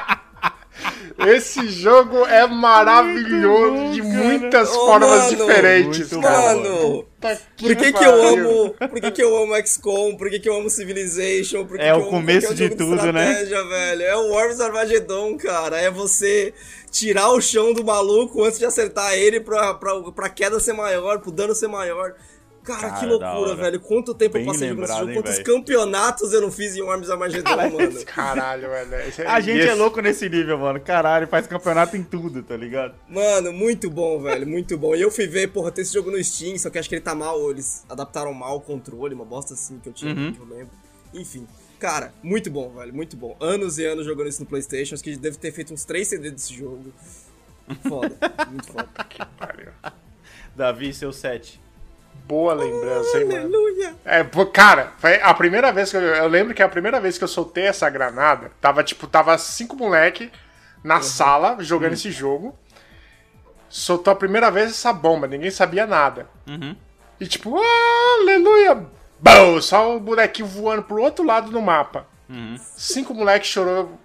Esse 1.26 1.68
jogo 1.68 2.24
é 2.26 2.46
maravilhoso 2.46 3.92
de 3.92 4.02
muitas 4.02 4.70
Ô, 4.70 4.86
formas 4.86 5.10
mano, 5.24 5.36
diferentes, 5.36 6.08
cara. 6.10 6.54
Mano, 6.54 7.04
Puta 7.20 7.40
por 7.60 7.74
que 7.76 7.92
que 7.92 8.04
eu 8.04 8.28
amo, 8.28 8.74
por 8.78 9.00
que 9.00 9.10
que 9.10 9.22
eu 9.22 9.36
amo 9.42 9.66
XCOM, 9.66 10.16
por 10.16 10.30
que 10.30 10.38
que 10.38 10.48
eu 10.48 10.56
amo 10.56 10.70
Civilization, 10.70 11.66
por 11.66 11.76
que 11.76 11.82
É 11.82 11.90
que 11.90 11.98
o 11.98 12.02
amo 12.02 12.10
começo 12.10 12.54
de 12.54 12.70
tudo, 12.70 13.12
né? 13.12 13.44
velho? 13.44 14.02
É 14.04 14.16
o 14.16 14.28
Worms 14.28 14.60
Armageddon, 14.60 15.36
cara, 15.36 15.80
é 15.80 15.90
você 15.90 16.54
tirar 16.90 17.30
o 17.30 17.40
chão 17.40 17.72
do 17.74 17.84
maluco 17.84 18.44
antes 18.44 18.58
de 18.60 18.64
acertar 18.64 19.12
ele 19.14 19.40
pra, 19.40 19.74
pra, 19.74 20.00
pra 20.12 20.28
queda 20.28 20.60
ser 20.60 20.72
maior, 20.72 21.18
pro 21.18 21.32
dano 21.32 21.52
ser 21.54 21.66
maior. 21.68 22.14
Cara, 22.68 22.80
Cara, 22.90 23.00
que 23.00 23.06
loucura, 23.06 23.54
velho. 23.56 23.80
Quanto 23.80 24.12
tempo 24.14 24.34
Bem 24.34 24.42
eu 24.42 24.46
passei 24.52 24.68
jogando 24.68 24.84
esse 24.84 24.92
lembrado, 24.92 25.06
jogo, 25.08 25.14
quantos 25.22 25.32
velho? 25.38 25.44
campeonatos 25.46 26.32
eu 26.34 26.40
não 26.42 26.52
fiz 26.52 26.76
em 26.76 26.82
Worms 26.82 27.08
Armageddon, 27.10 27.56
mano. 27.56 28.04
Caralho, 28.04 28.68
velho. 28.68 28.94
A 29.26 29.40
gente 29.40 29.58
Esse- 29.58 29.68
é 29.70 29.74
louco 29.74 30.00
nesse 30.02 30.28
nível, 30.28 30.58
mano. 30.58 30.78
Caralho, 30.80 31.26
faz 31.26 31.46
campeonato 31.46 31.96
em 31.96 32.02
tudo, 32.04 32.42
tá 32.42 32.56
ligado? 32.56 32.94
Mano, 33.08 33.52
muito 33.52 33.88
bom, 33.88 34.20
velho, 34.20 34.46
muito 34.46 34.76
bom. 34.76 34.94
E 34.94 35.00
eu 35.00 35.10
fui 35.10 35.26
ver, 35.26 35.48
porra, 35.48 35.70
tem 35.72 35.80
esse 35.82 35.94
jogo 35.94 36.10
no 36.10 36.22
Steam, 36.22 36.58
só 36.58 36.68
que 36.68 36.78
acho 36.78 36.88
que 36.88 36.94
ele 36.94 37.02
tá 37.02 37.14
mal, 37.14 37.50
eles 37.50 37.84
adaptaram 37.88 38.34
mal 38.34 38.56
o 38.58 38.60
controle, 38.60 39.14
uma 39.14 39.24
bosta 39.24 39.54
assim 39.54 39.78
que 39.78 39.88
eu 39.88 39.92
tinha, 39.92 40.14
Uhum. 40.14 40.32
que 40.34 40.38
eu 40.40 40.46
lembro. 40.46 40.70
Enfim, 41.14 41.46
cara, 41.78 42.12
muito 42.22 42.50
bom, 42.50 42.68
velho, 42.74 42.92
muito 42.94 43.16
bom. 43.16 43.34
Anos 43.40 43.78
e 43.78 43.86
anos 43.86 44.04
jogando 44.04 44.28
isso 44.28 44.40
no 44.40 44.46
Playstation, 44.46 44.94
acho 44.94 45.02
que 45.02 45.16
deve 45.16 45.38
ter 45.38 45.52
feito 45.52 45.72
uns 45.72 45.84
3 45.84 46.06
CD 46.06 46.30
desse 46.30 46.52
jogo. 46.52 46.92
Foda, 47.88 48.14
muito 48.50 48.66
foda. 48.72 48.88
Pariu. 49.38 49.68
Davi, 50.54 50.92
seu 50.92 51.12
7. 51.12 51.60
Boa 52.26 52.54
lembrança, 52.54 53.18
hein, 53.18 53.24
mano. 53.24 53.40
Aleluia! 53.40 53.94
É, 54.04 54.24
cara, 54.52 54.92
foi 54.98 55.20
a 55.22 55.32
primeira 55.34 55.72
vez 55.72 55.90
que 55.90 55.96
eu, 55.96 56.00
eu 56.00 56.28
lembro 56.28 56.54
que 56.54 56.62
a 56.62 56.68
primeira 56.68 57.00
vez 57.00 57.16
que 57.16 57.24
eu 57.24 57.28
soltei 57.28 57.66
essa 57.66 57.88
granada, 57.88 58.50
tava 58.60 58.82
tipo, 58.82 59.06
tava 59.06 59.36
cinco 59.38 59.76
moleque 59.76 60.30
na 60.82 61.00
sala 61.00 61.56
jogando 61.60 61.94
esse 61.94 62.10
jogo. 62.10 62.56
Soltou 63.68 64.12
a 64.12 64.16
primeira 64.16 64.50
vez 64.50 64.70
essa 64.70 64.92
bomba, 64.92 65.26
ninguém 65.26 65.50
sabia 65.50 65.86
nada. 65.86 66.28
Uhum. 66.46 66.74
E 67.20 67.26
tipo, 67.26 67.56
ah, 67.58 68.18
aleluia! 68.22 68.86
Bom, 69.20 69.60
só 69.60 69.96
o 69.96 70.00
bonequinho 70.00 70.46
voando 70.46 70.84
pro 70.84 71.02
outro 71.02 71.24
lado 71.24 71.50
do 71.50 71.60
mapa. 71.60 72.06
Cinco 72.76 73.14
moleques 73.14 73.48
chorou 73.50 73.98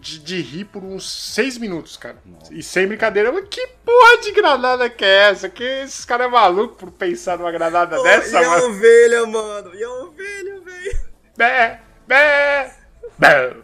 de, 0.00 0.18
de 0.18 0.40
rir 0.40 0.64
por 0.64 0.82
uns 0.82 1.08
seis 1.32 1.56
minutos, 1.56 1.96
cara. 1.96 2.16
E 2.50 2.60
sem 2.62 2.86
brincadeira, 2.88 3.28
eu, 3.28 3.46
que 3.46 3.66
porra 3.84 4.18
de 4.22 4.32
granada 4.32 4.90
que 4.90 5.04
é 5.04 5.30
essa? 5.30 5.48
Que 5.48 5.62
esses 5.62 6.04
caras 6.04 6.26
é 6.26 6.30
maluco 6.30 6.74
por 6.74 6.90
pensar 6.90 7.38
numa 7.38 7.52
granada 7.52 7.98
Oh, 7.98 8.02
dessa, 8.02 8.40
e 8.40 8.44
a 8.44 8.48
mano? 8.50 8.66
ovelha, 8.66 9.26
mano, 9.26 9.74
e 9.74 9.84
a 9.84 9.90
ovelha, 9.90 10.60
velho. 10.60 10.98
Bé, 11.36 11.80
bé, 12.06 12.74
bé. 13.16 13.56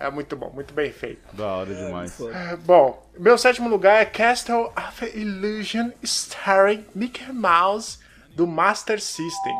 É 0.00 0.10
muito 0.10 0.36
bom, 0.36 0.50
muito 0.50 0.74
bem 0.74 0.92
feito. 0.92 1.22
Da 1.34 1.46
hora 1.46 1.74
demais. 1.74 2.16
Bom, 2.64 3.04
meu 3.18 3.36
sétimo 3.38 3.68
lugar 3.68 4.00
é 4.00 4.04
Castle 4.04 4.72
of 4.76 5.04
Illusion 5.16 5.90
starring 6.02 6.86
Mickey 6.94 7.32
Mouse 7.32 7.98
do 8.34 8.46
Master 8.46 9.00
System. 9.00 9.54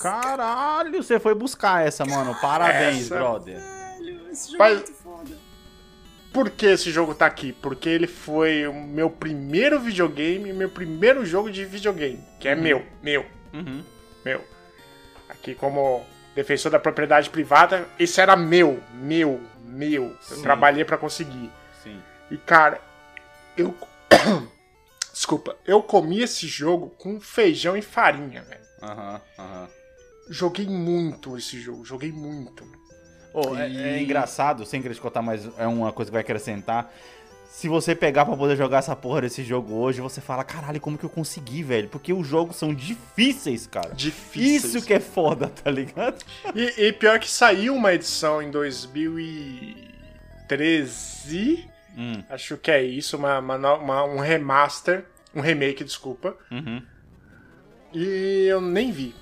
Caralho, 0.00 1.02
você 1.02 1.18
foi 1.18 1.34
buscar 1.34 1.86
essa, 1.86 2.04
mano. 2.04 2.34
Parabéns, 2.40 3.02
Essa- 3.06 3.14
brother. 3.16 3.58
Velho, 3.98 4.30
esse 4.30 4.52
jogo 4.52 4.58
Mas- 4.62 4.80
é. 4.80 4.97
Por 6.38 6.50
que 6.50 6.66
esse 6.66 6.92
jogo 6.92 7.16
tá 7.16 7.26
aqui? 7.26 7.52
Porque 7.52 7.88
ele 7.88 8.06
foi 8.06 8.64
o 8.68 8.72
meu 8.72 9.10
primeiro 9.10 9.80
videogame, 9.80 10.52
meu 10.52 10.68
primeiro 10.70 11.26
jogo 11.26 11.50
de 11.50 11.64
videogame, 11.64 12.24
que 12.38 12.46
é 12.46 12.54
meu, 12.54 12.86
meu, 13.02 13.26
Uhum. 13.52 13.82
meu. 14.24 14.44
Aqui 15.28 15.52
como 15.56 16.06
defensor 16.36 16.70
da 16.70 16.78
propriedade 16.78 17.28
privada, 17.28 17.88
esse 17.98 18.20
era 18.20 18.36
meu, 18.36 18.80
meu, 18.94 19.40
meu. 19.64 20.04
Eu 20.30 20.36
Sim. 20.36 20.42
trabalhei 20.42 20.84
pra 20.84 20.96
conseguir. 20.96 21.50
Sim. 21.82 22.00
E 22.30 22.36
cara, 22.36 22.80
eu 23.56 23.74
Desculpa, 25.12 25.56
eu 25.66 25.82
comi 25.82 26.20
esse 26.22 26.46
jogo 26.46 26.90
com 26.90 27.18
feijão 27.18 27.76
e 27.76 27.82
farinha, 27.82 28.42
velho. 28.42 28.60
Aham, 28.80 29.20
aham. 29.36 29.68
Joguei 30.30 30.68
muito 30.68 31.36
esse 31.36 31.58
jogo, 31.60 31.84
joguei 31.84 32.12
muito. 32.12 32.64
É, 33.56 33.68
E- 33.68 33.82
é 33.82 34.02
engraçado, 34.02 34.64
sem 34.66 34.80
querer 34.82 34.94
te 34.94 35.00
contar, 35.00 35.22
mas 35.22 35.48
é 35.58 35.66
uma 35.66 35.92
coisa 35.92 36.10
que 36.10 36.14
vai 36.14 36.22
acrescentar. 36.22 36.92
Se 37.50 37.66
você 37.68 37.94
pegar 37.94 38.24
pra 38.26 38.36
poder 38.36 38.56
jogar 38.56 38.78
essa 38.78 38.94
porra 38.94 39.22
desse 39.22 39.42
jogo 39.42 39.74
hoje, 39.74 40.00
você 40.00 40.20
fala, 40.20 40.44
caralho, 40.44 40.80
como 40.80 40.96
que 40.98 41.04
eu 41.04 41.10
consegui, 41.10 41.62
velho? 41.62 41.88
Porque 41.88 42.12
os 42.12 42.26
jogos 42.26 42.56
são 42.56 42.72
difíceis, 42.74 43.66
cara. 43.66 43.90
Difíceis. 43.94 44.74
Isso 44.74 44.86
que 44.86 44.92
é 44.94 45.00
foda, 45.00 45.48
tá 45.48 45.70
ligado? 45.70 46.22
E, 46.54 46.86
e 46.86 46.92
pior 46.92 47.18
que 47.18 47.28
saiu 47.28 47.74
uma 47.74 47.92
edição 47.94 48.40
em 48.42 48.50
2013, 50.46 51.68
Hum, 51.96 52.22
acho 52.30 52.56
que 52.58 52.70
é 52.70 52.80
isso, 52.82 53.16
uma, 53.16 53.40
uma 53.40 53.56
uma- 53.74 54.04
um 54.04 54.18
remaster, 54.20 55.04
um 55.34 55.40
remake, 55.40 55.82
desculpa. 55.82 56.36
uhum. 56.50 56.80
E 57.92 58.46
eu 58.48 58.60
nem 58.60 58.92
vi. 58.92 59.14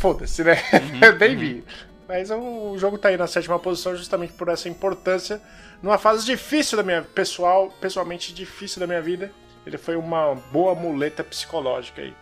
Foda-se, 0.00 0.42
né? 0.42 0.54
Uhum, 0.72 1.00
eu 1.04 1.18
nem 1.18 1.36
vi. 1.36 1.64
Mas 2.08 2.30
o, 2.30 2.78
jogo 2.78 2.96
tá 2.96 3.10
aí 3.10 3.18
na 3.18 3.26
sétima 3.26 3.58
posição 3.58 3.94
justamente 3.94 4.32
por 4.32 4.48
essa 4.48 4.66
importância. 4.66 5.42
Numa 5.82 5.98
fase 5.98 6.24
difícil 6.24 6.78
da 6.78 6.82
minha 6.82 7.02
pessoal, 7.02 7.70
pessoalmente 7.82 8.32
difícil 8.32 8.80
da 8.80 8.86
minha 8.86 9.02
vida. 9.02 9.30
Ele 9.66 9.76
foi 9.76 9.94
uma 9.94 10.34
boa 10.50 10.74
muleta 10.74 11.22
psicológica 11.22 12.00
aí. 12.00 12.14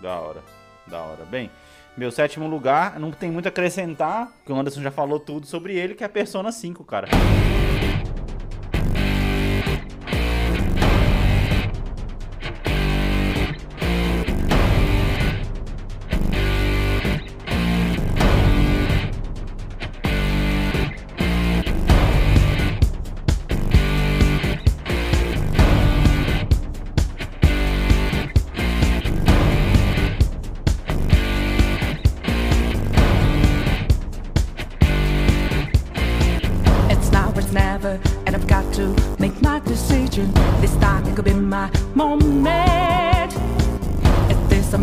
Da 0.00 0.18
hora, 0.18 0.42
da 0.88 1.00
hora. 1.00 1.24
Bem, 1.24 1.48
meu 1.96 2.10
sétimo 2.10 2.48
lugar, 2.48 2.98
não 2.98 3.12
tem 3.12 3.30
muito 3.30 3.46
a 3.46 3.50
acrescentar, 3.50 4.32
porque 4.38 4.52
o 4.52 4.56
Anderson 4.56 4.82
já 4.82 4.90
falou 4.90 5.20
tudo 5.20 5.46
sobre 5.46 5.76
ele, 5.76 5.94
que 5.94 6.02
é 6.02 6.06
a 6.06 6.10
Persona 6.10 6.50
5, 6.50 6.84
cara. 6.84 7.06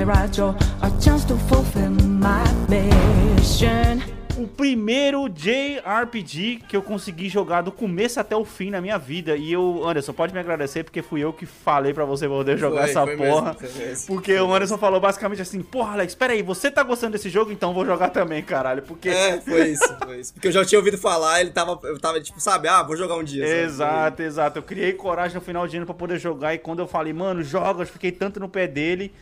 This 0.06 0.14
a 0.14 0.22
mirage 0.22 0.40
or 0.40 0.56
a 0.82 1.02
chance 1.02 1.26
to 1.26 1.38
fulfill 1.38 1.92
my 1.92 2.44
mission? 2.70 4.02
O 4.38 4.46
primeiro 4.48 5.30
JRPG 5.30 6.64
que 6.68 6.76
eu 6.76 6.82
consegui 6.82 7.30
jogar 7.30 7.62
do 7.62 7.72
começo 7.72 8.20
até 8.20 8.36
o 8.36 8.44
fim 8.44 8.70
na 8.70 8.82
minha 8.82 8.98
vida. 8.98 9.38
E 9.38 9.54
eu, 9.54 9.88
Anderson, 9.88 10.12
pode 10.12 10.34
me 10.34 10.40
agradecer 10.40 10.84
porque 10.84 11.02
fui 11.02 11.22
eu 11.22 11.32
que 11.32 11.46
falei 11.46 11.94
pra 11.94 12.04
você 12.04 12.28
poder 12.28 12.58
jogar 12.58 12.82
Foi, 12.82 12.90
essa 12.90 13.04
foi 13.06 13.16
porra. 13.16 13.56
mesmo. 13.62 14.08
porque 14.08 14.38
o 14.38 14.54
Anderson 14.54 14.78
falou 14.78 15.00
basicamente 15.00 15.42
assim: 15.42 15.62
Porra, 15.62 15.94
Alex, 15.94 16.14
peraí, 16.14 16.44
você 16.44 16.70
tá 16.70 16.84
gostando 16.84 17.14
desse 17.14 17.30
jogo? 17.30 17.52
Então 17.52 17.74
vou 17.74 17.86
jogar 17.86 18.10
também, 18.10 18.44
caralho. 18.44 18.82
Porque. 18.84 19.08
É, 19.08 19.40
foi 19.40 19.70
isso, 19.70 19.98
foi 20.04 20.20
isso. 20.20 20.34
Porque 20.34 20.50
eu 20.50 20.52
já 20.52 20.66
tinha 20.66 20.80
ouvido 20.80 20.98
falar, 20.98 21.40
ele 21.40 21.52
tava, 21.52 21.80
eu 21.84 21.98
tava 21.98 22.20
tipo, 22.20 22.40
sabe, 22.42 22.68
ah, 22.68 22.84
vou 22.84 22.98
jogar 22.98 23.16
um 23.16 23.24
dia. 23.24 23.46
sabe? 23.48 23.62
Exato, 23.64 24.22
exato. 24.22 24.60
Eu 24.60 24.64
criei 24.64 24.92
coragem 24.94 25.36
no 25.36 25.42
final 25.42 25.66
de 25.66 25.78
ano 25.78 25.86
pra 25.86 25.96
poder 25.96 26.20
jogar. 26.20 26.54
E 26.54 26.58
quando 26.58 26.80
eu 26.80 26.88
falei, 26.88 27.14
mano, 27.14 27.42
joga, 27.42 27.84
eu 27.84 27.88
fiquei 27.88 28.12
tanto 28.12 28.40
no 28.40 28.50
pé 28.50 28.68
dele. 28.68 29.14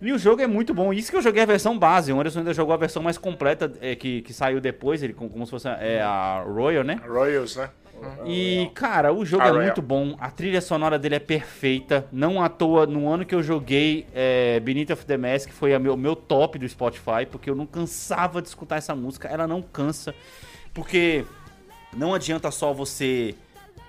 E 0.00 0.12
o 0.12 0.18
jogo 0.18 0.42
é 0.42 0.46
muito 0.46 0.74
bom. 0.74 0.92
Isso 0.92 1.10
que 1.10 1.16
eu 1.16 1.22
joguei 1.22 1.42
a 1.42 1.46
versão 1.46 1.78
base. 1.78 2.12
O 2.12 2.20
Anderson 2.20 2.40
ainda 2.40 2.52
jogou 2.52 2.74
a 2.74 2.76
versão 2.76 3.02
mais 3.02 3.16
completa 3.16 3.72
é, 3.80 3.94
que, 3.94 4.22
que 4.22 4.32
saiu 4.32 4.60
depois, 4.60 5.02
ele 5.02 5.12
como, 5.12 5.44
se 5.46 5.50
fosse 5.50 5.68
é, 5.68 6.02
a 6.02 6.42
Royal, 6.46 6.84
né? 6.84 7.00
Royals, 7.06 7.56
né? 7.56 7.70
E, 8.26 8.70
cara, 8.74 9.12
o 9.12 9.24
jogo 9.24 9.44
Ah, 9.44 9.48
é 9.48 9.52
muito 9.52 9.80
bom. 9.80 10.16
A 10.18 10.30
trilha 10.30 10.60
sonora 10.60 10.98
dele 10.98 11.14
é 11.14 11.20
perfeita. 11.20 12.06
Não 12.12 12.42
à 12.42 12.48
toa, 12.48 12.86
no 12.86 13.08
ano 13.08 13.24
que 13.24 13.34
eu 13.34 13.42
joguei 13.42 14.06
é, 14.12 14.60
Beneath 14.60 14.90
of 14.90 15.06
the 15.06 15.16
Mask, 15.16 15.50
foi 15.50 15.74
o 15.74 15.80
meu, 15.80 15.96
meu 15.96 16.16
top 16.16 16.58
do 16.58 16.68
Spotify, 16.68 17.24
porque 17.30 17.48
eu 17.48 17.54
não 17.54 17.66
cansava 17.66 18.42
de 18.42 18.48
escutar 18.48 18.76
essa 18.76 18.94
música. 18.94 19.28
Ela 19.28 19.46
não 19.46 19.62
cansa. 19.62 20.14
Porque 20.72 21.24
não 21.96 22.14
adianta 22.14 22.50
só 22.50 22.72
você 22.72 23.34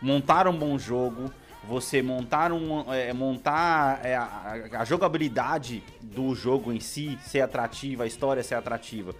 montar 0.01 0.47
um 0.47 0.57
bom 0.57 0.77
jogo, 0.77 1.31
você 1.67 2.01
montar 2.01 2.51
um 2.51 2.91
é, 2.93 3.11
montar 3.13 3.99
é, 4.03 4.15
a, 4.15 4.69
a 4.79 4.85
jogabilidade 4.85 5.83
do 6.01 6.33
jogo 6.35 6.71
em 6.71 6.79
si 6.79 7.17
ser 7.25 7.41
atrativa, 7.41 8.03
a 8.03 8.07
história 8.07 8.43
ser 8.43 8.55
atrativa. 8.55 9.13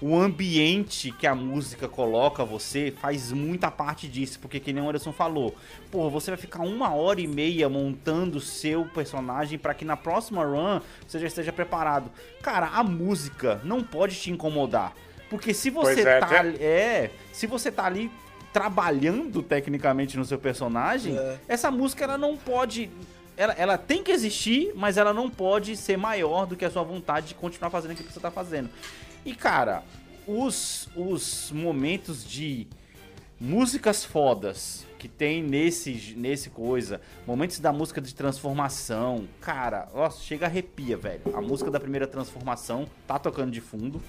O 0.00 0.16
ambiente 0.18 1.12
que 1.12 1.28
a 1.28 1.34
música 1.34 1.86
coloca 1.86 2.44
você 2.44 2.90
faz 2.90 3.30
muita 3.30 3.70
parte 3.70 4.08
disso, 4.08 4.40
porque 4.40 4.58
que 4.58 4.72
nem 4.72 4.82
o 4.82 4.88
Anderson 4.88 5.12
falou, 5.12 5.54
pô, 5.92 6.10
você 6.10 6.32
vai 6.32 6.38
ficar 6.38 6.62
uma 6.62 6.92
hora 6.92 7.20
e 7.20 7.26
meia 7.28 7.68
montando 7.68 8.40
seu 8.40 8.84
personagem 8.86 9.60
para 9.60 9.74
que 9.74 9.84
na 9.84 9.96
próxima 9.96 10.44
run 10.44 10.80
você 11.06 11.20
já 11.20 11.28
esteja 11.28 11.52
preparado. 11.52 12.10
Cara, 12.42 12.66
a 12.74 12.82
música 12.82 13.60
não 13.62 13.84
pode 13.84 14.16
te 14.16 14.32
incomodar, 14.32 14.92
porque 15.30 15.54
se 15.54 15.70
você 15.70 15.94
Pois 15.94 16.06
é, 16.06 16.18
tá 16.18 16.46
é, 16.46 17.10
se 17.32 17.46
você 17.46 17.70
tá 17.70 17.84
ali 17.84 18.10
trabalhando 18.52 19.42
tecnicamente 19.42 20.16
no 20.16 20.24
seu 20.24 20.38
personagem, 20.38 21.16
É. 21.16 21.38
essa 21.48 21.70
música 21.70 22.04
ela 22.04 22.18
não 22.18 22.36
pode. 22.36 22.90
Ela, 23.36 23.54
ela 23.54 23.78
tem 23.78 24.02
que 24.02 24.12
existir, 24.12 24.72
mas 24.76 24.96
ela 24.98 25.12
não 25.14 25.30
pode 25.30 25.74
ser 25.76 25.96
maior 25.96 26.46
do 26.46 26.54
que 26.54 26.64
a 26.64 26.70
sua 26.70 26.82
vontade 26.82 27.28
de 27.28 27.34
continuar 27.34 27.70
fazendo 27.70 27.92
aquilo 27.92 28.06
que 28.08 28.12
você 28.14 28.20
tá 28.20 28.30
fazendo. 28.30 28.68
E 29.24 29.34
cara, 29.34 29.82
os, 30.26 30.88
os 30.94 31.50
momentos 31.50 32.24
de 32.24 32.66
músicas 33.40 34.04
fodas 34.04 34.86
que 34.98 35.08
tem 35.08 35.42
nesse, 35.42 36.14
nesse 36.16 36.48
coisa, 36.50 37.00
momentos 37.26 37.58
da 37.58 37.72
música 37.72 38.00
de 38.00 38.14
transformação, 38.14 39.26
cara, 39.40 39.88
nossa, 39.92 40.22
chega 40.22 40.46
a 40.46 40.48
arrepia, 40.48 40.96
velho. 40.96 41.22
A 41.34 41.40
música 41.40 41.70
da 41.70 41.80
primeira 41.80 42.06
transformação 42.06 42.86
tá 43.06 43.18
tocando 43.18 43.50
de 43.50 43.60
fundo. 43.60 44.00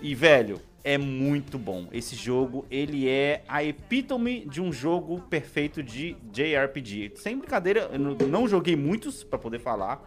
E, 0.00 0.14
velho, 0.14 0.58
é 0.82 0.96
muito 0.98 1.58
bom. 1.58 1.86
Esse 1.92 2.16
jogo, 2.16 2.64
ele 2.70 3.08
é 3.08 3.42
a 3.48 3.62
epítome 3.62 4.46
de 4.46 4.60
um 4.60 4.72
jogo 4.72 5.20
perfeito 5.28 5.82
de 5.82 6.16
JRPG. 6.32 7.12
Sem 7.16 7.36
brincadeira, 7.38 7.90
eu 7.92 8.26
não- 8.28 8.48
joguei 8.48 8.74
muitos 8.76 9.22
pra 9.22 9.38
poder 9.38 9.58
falar, 9.58 10.02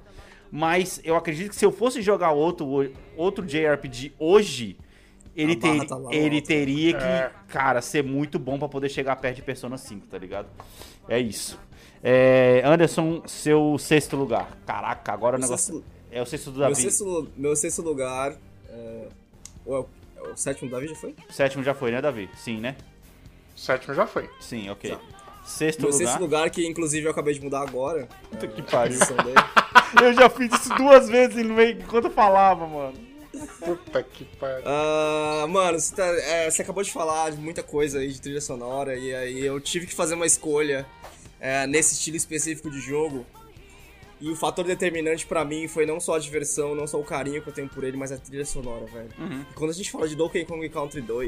mas 0.52 1.00
eu 1.04 1.16
acredito 1.16 1.50
que 1.50 1.56
se 1.56 1.66
eu 1.66 1.72
fosse 1.72 2.02
jogar 2.02 2.32
outro, 2.32 2.92
outro 3.16 3.46
JRPG 3.46 4.14
hoje, 4.18 4.78
ele, 5.36 5.56
ter- 5.56 5.86
tá 5.86 5.98
ele 6.12 6.42
teria 6.42 6.94
que, 6.98 7.04
É. 7.04 7.32
cara, 7.48 7.82
ser 7.82 8.04
muito 8.04 8.38
bom 8.38 8.58
pra 8.60 8.68
poder 8.68 8.90
chegar 8.90 9.16
perto 9.16 9.38
de 9.38 9.42
Persona 9.42 9.78
5, 9.78 10.08
tá 10.08 10.18
ligado? 10.18 10.48
É 11.08 11.20
isso. 11.20 11.60
É, 12.04 12.62
Anderson, 12.66 13.24
seu 13.26 13.78
sexto 13.78 14.16
lugar. 14.16 14.58
Caraca, 14.66 15.12
agora 15.14 15.38
o 15.38 15.40
Meu 15.40 15.48
negócio. 15.48 15.74
sexto- 15.76 15.94
É 16.12 16.22
o 16.22 16.26
sexto 16.28 16.52
do 16.52 16.60
Meu 16.60 16.70
Davi. 16.70 16.82
sexto, 16.82 17.04
lu- 17.06 17.28
meu 17.36 17.56
sexto 17.56 17.82
lugar. 17.82 18.36
É... 18.70 19.08
É 19.66 19.84
o, 20.30 20.32
é 20.32 20.36
sétimo 20.36 20.70
do 20.70 20.74
Davi 20.76 20.88
já 20.88 20.96
foi? 20.96 21.16
O 21.30 21.34
sétimo 21.34 21.64
já 21.64 21.74
foi, 21.74 21.92
né, 21.92 22.02
Davi? 22.02 22.30
Sim, 22.38 22.60
né? 22.60 22.76
Sétimo 23.56 23.94
já 23.94 24.08
foi. 24.08 24.30
Sim, 24.40 24.70
ok. 24.70 24.90
Já. 24.90 25.00
Sexto 25.46 25.82
Meu 25.82 25.92
lugar. 25.92 26.06
sexto 26.08 26.20
lugar, 26.22 26.50
que 26.50 26.66
inclusive 26.66 27.06
eu 27.06 27.12
acabei 27.12 27.34
de 27.34 27.42
mudar 27.42 27.62
agora. 27.62 28.08
Puta 28.30 28.48
que 28.48 28.62
a 28.62 28.64
pariu. 28.64 29.00
Eu 30.02 30.12
já 30.14 30.28
fiz 30.30 30.52
isso 30.54 30.74
duas 30.76 31.08
vezes 31.08 31.46
no 31.46 31.54
meio 31.54 31.78
enquanto 31.80 32.06
eu 32.06 32.12
falava, 32.12 32.66
mano. 32.66 32.94
Puta 33.64 34.02
que 34.02 34.26
pariu. 34.26 34.64
Ah, 34.66 35.46
mano, 35.48 35.80
você, 35.80 35.94
tá- 35.96 36.04
é, 36.06 36.50
você 36.50 36.64
acabou 36.64 36.82
de 36.82 36.92
falar 36.92 37.30
de 37.32 37.38
muita 37.38 37.62
coisa 37.62 38.00
aí 38.00 38.12
de 38.12 38.20
trilha 38.20 38.42
sonora, 38.42 38.96
e 38.98 39.14
aí 39.14 39.46
eu 39.46 39.60
tive 39.60 39.86
que 39.86 39.94
fazer 39.94 40.16
uma 40.16 40.26
escolha 40.26 40.84
é, 41.40 41.68
nesse 41.68 41.94
estilo 41.94 42.18
específico 42.18 42.72
de 42.72 42.80
jogo. 42.80 43.24
E 44.24 44.30
o 44.30 44.38
fator 44.38 44.64
determinante 44.64 45.26
pra 45.26 45.44
mim 45.44 45.68
foi 45.68 45.86
não 45.86 46.00
só 46.00 46.16
a 46.16 46.20
diversão, 46.20 46.74
não 46.74 46.88
só 46.88 46.98
o 46.98 47.04
carinho 47.04 47.42
que 47.42 47.50
eu 47.50 47.54
tenho 47.54 47.68
por 47.68 47.84
ele, 47.84 47.98
mas 47.98 48.10
a 48.10 48.18
trilha 48.18 48.46
sonora, 48.46 48.86
velho. 48.86 49.10
E 49.52 49.54
quando 49.54 49.72
a 49.72 49.74
gente 49.74 49.92
fala 49.92 50.08
de 50.08 50.16
Donkey 50.16 50.46
Kong 50.46 50.70
Country 50.70 51.02
2. 51.02 51.28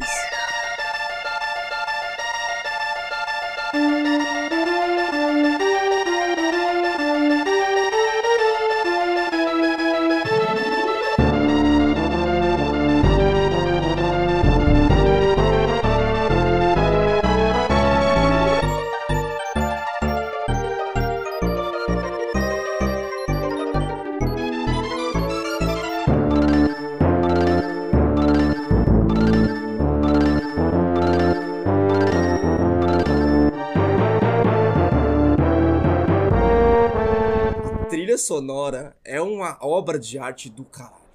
Sonora 38.25 38.95
é 39.03 39.21
uma 39.21 39.57
obra 39.61 39.99
de 39.99 40.17
arte 40.17 40.49
do 40.49 40.65
caralho. 40.65 41.05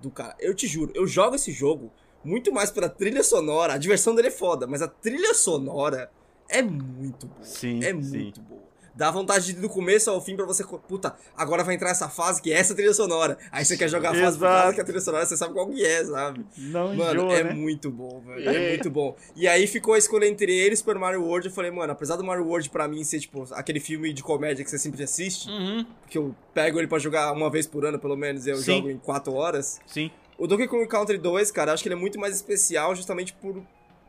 Do 0.00 0.10
cara. 0.10 0.34
Eu 0.40 0.54
te 0.54 0.66
juro, 0.66 0.92
eu 0.94 1.06
jogo 1.06 1.36
esse 1.36 1.52
jogo 1.52 1.92
muito 2.24 2.52
mais 2.52 2.70
pela 2.70 2.88
trilha 2.88 3.22
sonora. 3.22 3.74
A 3.74 3.78
diversão 3.78 4.14
dele 4.14 4.28
é 4.28 4.30
foda, 4.30 4.66
mas 4.66 4.82
a 4.82 4.88
trilha 4.88 5.34
sonora 5.34 6.10
é 6.48 6.62
muito 6.62 7.26
boa. 7.26 7.44
Sim, 7.44 7.78
é 7.84 7.90
sim. 7.90 8.18
muito 8.18 8.40
boa. 8.40 8.63
Dá 8.96 9.10
vontade 9.10 9.46
de 9.46 9.52
ir 9.52 9.54
do 9.60 9.68
começo 9.68 10.08
ao 10.08 10.20
fim 10.20 10.36
pra 10.36 10.44
você. 10.46 10.62
Puta, 10.64 11.16
agora 11.36 11.64
vai 11.64 11.74
entrar 11.74 11.90
essa 11.90 12.08
fase 12.08 12.40
que 12.40 12.52
é 12.52 12.56
essa 12.58 12.74
trilha 12.74 12.94
sonora. 12.94 13.36
Aí 13.50 13.64
você 13.64 13.76
quer 13.76 13.88
jogar 13.88 14.10
a 14.10 14.14
fase 14.14 14.38
por 14.38 14.44
Exato. 14.46 14.60
causa 14.62 14.74
que 14.74 14.80
a 14.80 14.84
trilha 14.84 15.00
sonora 15.00 15.26
você 15.26 15.36
sabe 15.36 15.52
qual 15.52 15.68
que 15.68 15.84
é, 15.84 16.04
sabe? 16.04 16.46
Não 16.56 16.94
Mano, 16.94 17.22
enjoa, 17.24 17.34
é 17.38 17.44
né? 17.44 17.52
muito 17.54 17.90
bom, 17.90 18.20
velho. 18.20 18.48
É 18.48 18.68
muito 18.70 18.88
bom. 18.90 19.16
E 19.34 19.48
aí 19.48 19.66
ficou 19.66 19.94
a 19.94 19.98
escolha 19.98 20.26
entre 20.26 20.52
ele 20.54 20.74
e 20.74 20.76
Super 20.76 20.96
Mario 20.98 21.22
World. 21.24 21.48
Eu 21.48 21.52
falei, 21.54 21.70
mano, 21.72 21.92
apesar 21.92 22.16
do 22.16 22.22
Mario 22.24 22.46
World 22.46 22.70
pra 22.70 22.86
mim 22.86 23.02
ser, 23.02 23.18
tipo, 23.18 23.46
aquele 23.52 23.80
filme 23.80 24.12
de 24.12 24.22
comédia 24.22 24.64
que 24.64 24.70
você 24.70 24.78
sempre 24.78 25.02
assiste, 25.02 25.48
Uhum. 25.50 25.84
que 26.08 26.16
eu 26.16 26.34
pego 26.54 26.78
ele 26.78 26.86
pra 26.86 26.98
jogar 27.00 27.32
uma 27.32 27.50
vez 27.50 27.66
por 27.66 27.84
ano, 27.84 27.98
pelo 27.98 28.16
menos, 28.16 28.46
e 28.46 28.50
eu 28.50 28.56
Sim. 28.58 28.76
jogo 28.76 28.90
em 28.90 28.98
4 28.98 29.32
horas. 29.34 29.80
Sim. 29.86 30.10
O 30.38 30.46
Donkey 30.46 30.68
Kong 30.68 30.86
Country 30.86 31.18
2, 31.18 31.50
cara, 31.50 31.72
acho 31.72 31.82
que 31.82 31.88
ele 31.88 31.96
é 31.96 31.98
muito 31.98 32.18
mais 32.20 32.34
especial 32.34 32.94
justamente 32.94 33.32
por, 33.34 33.60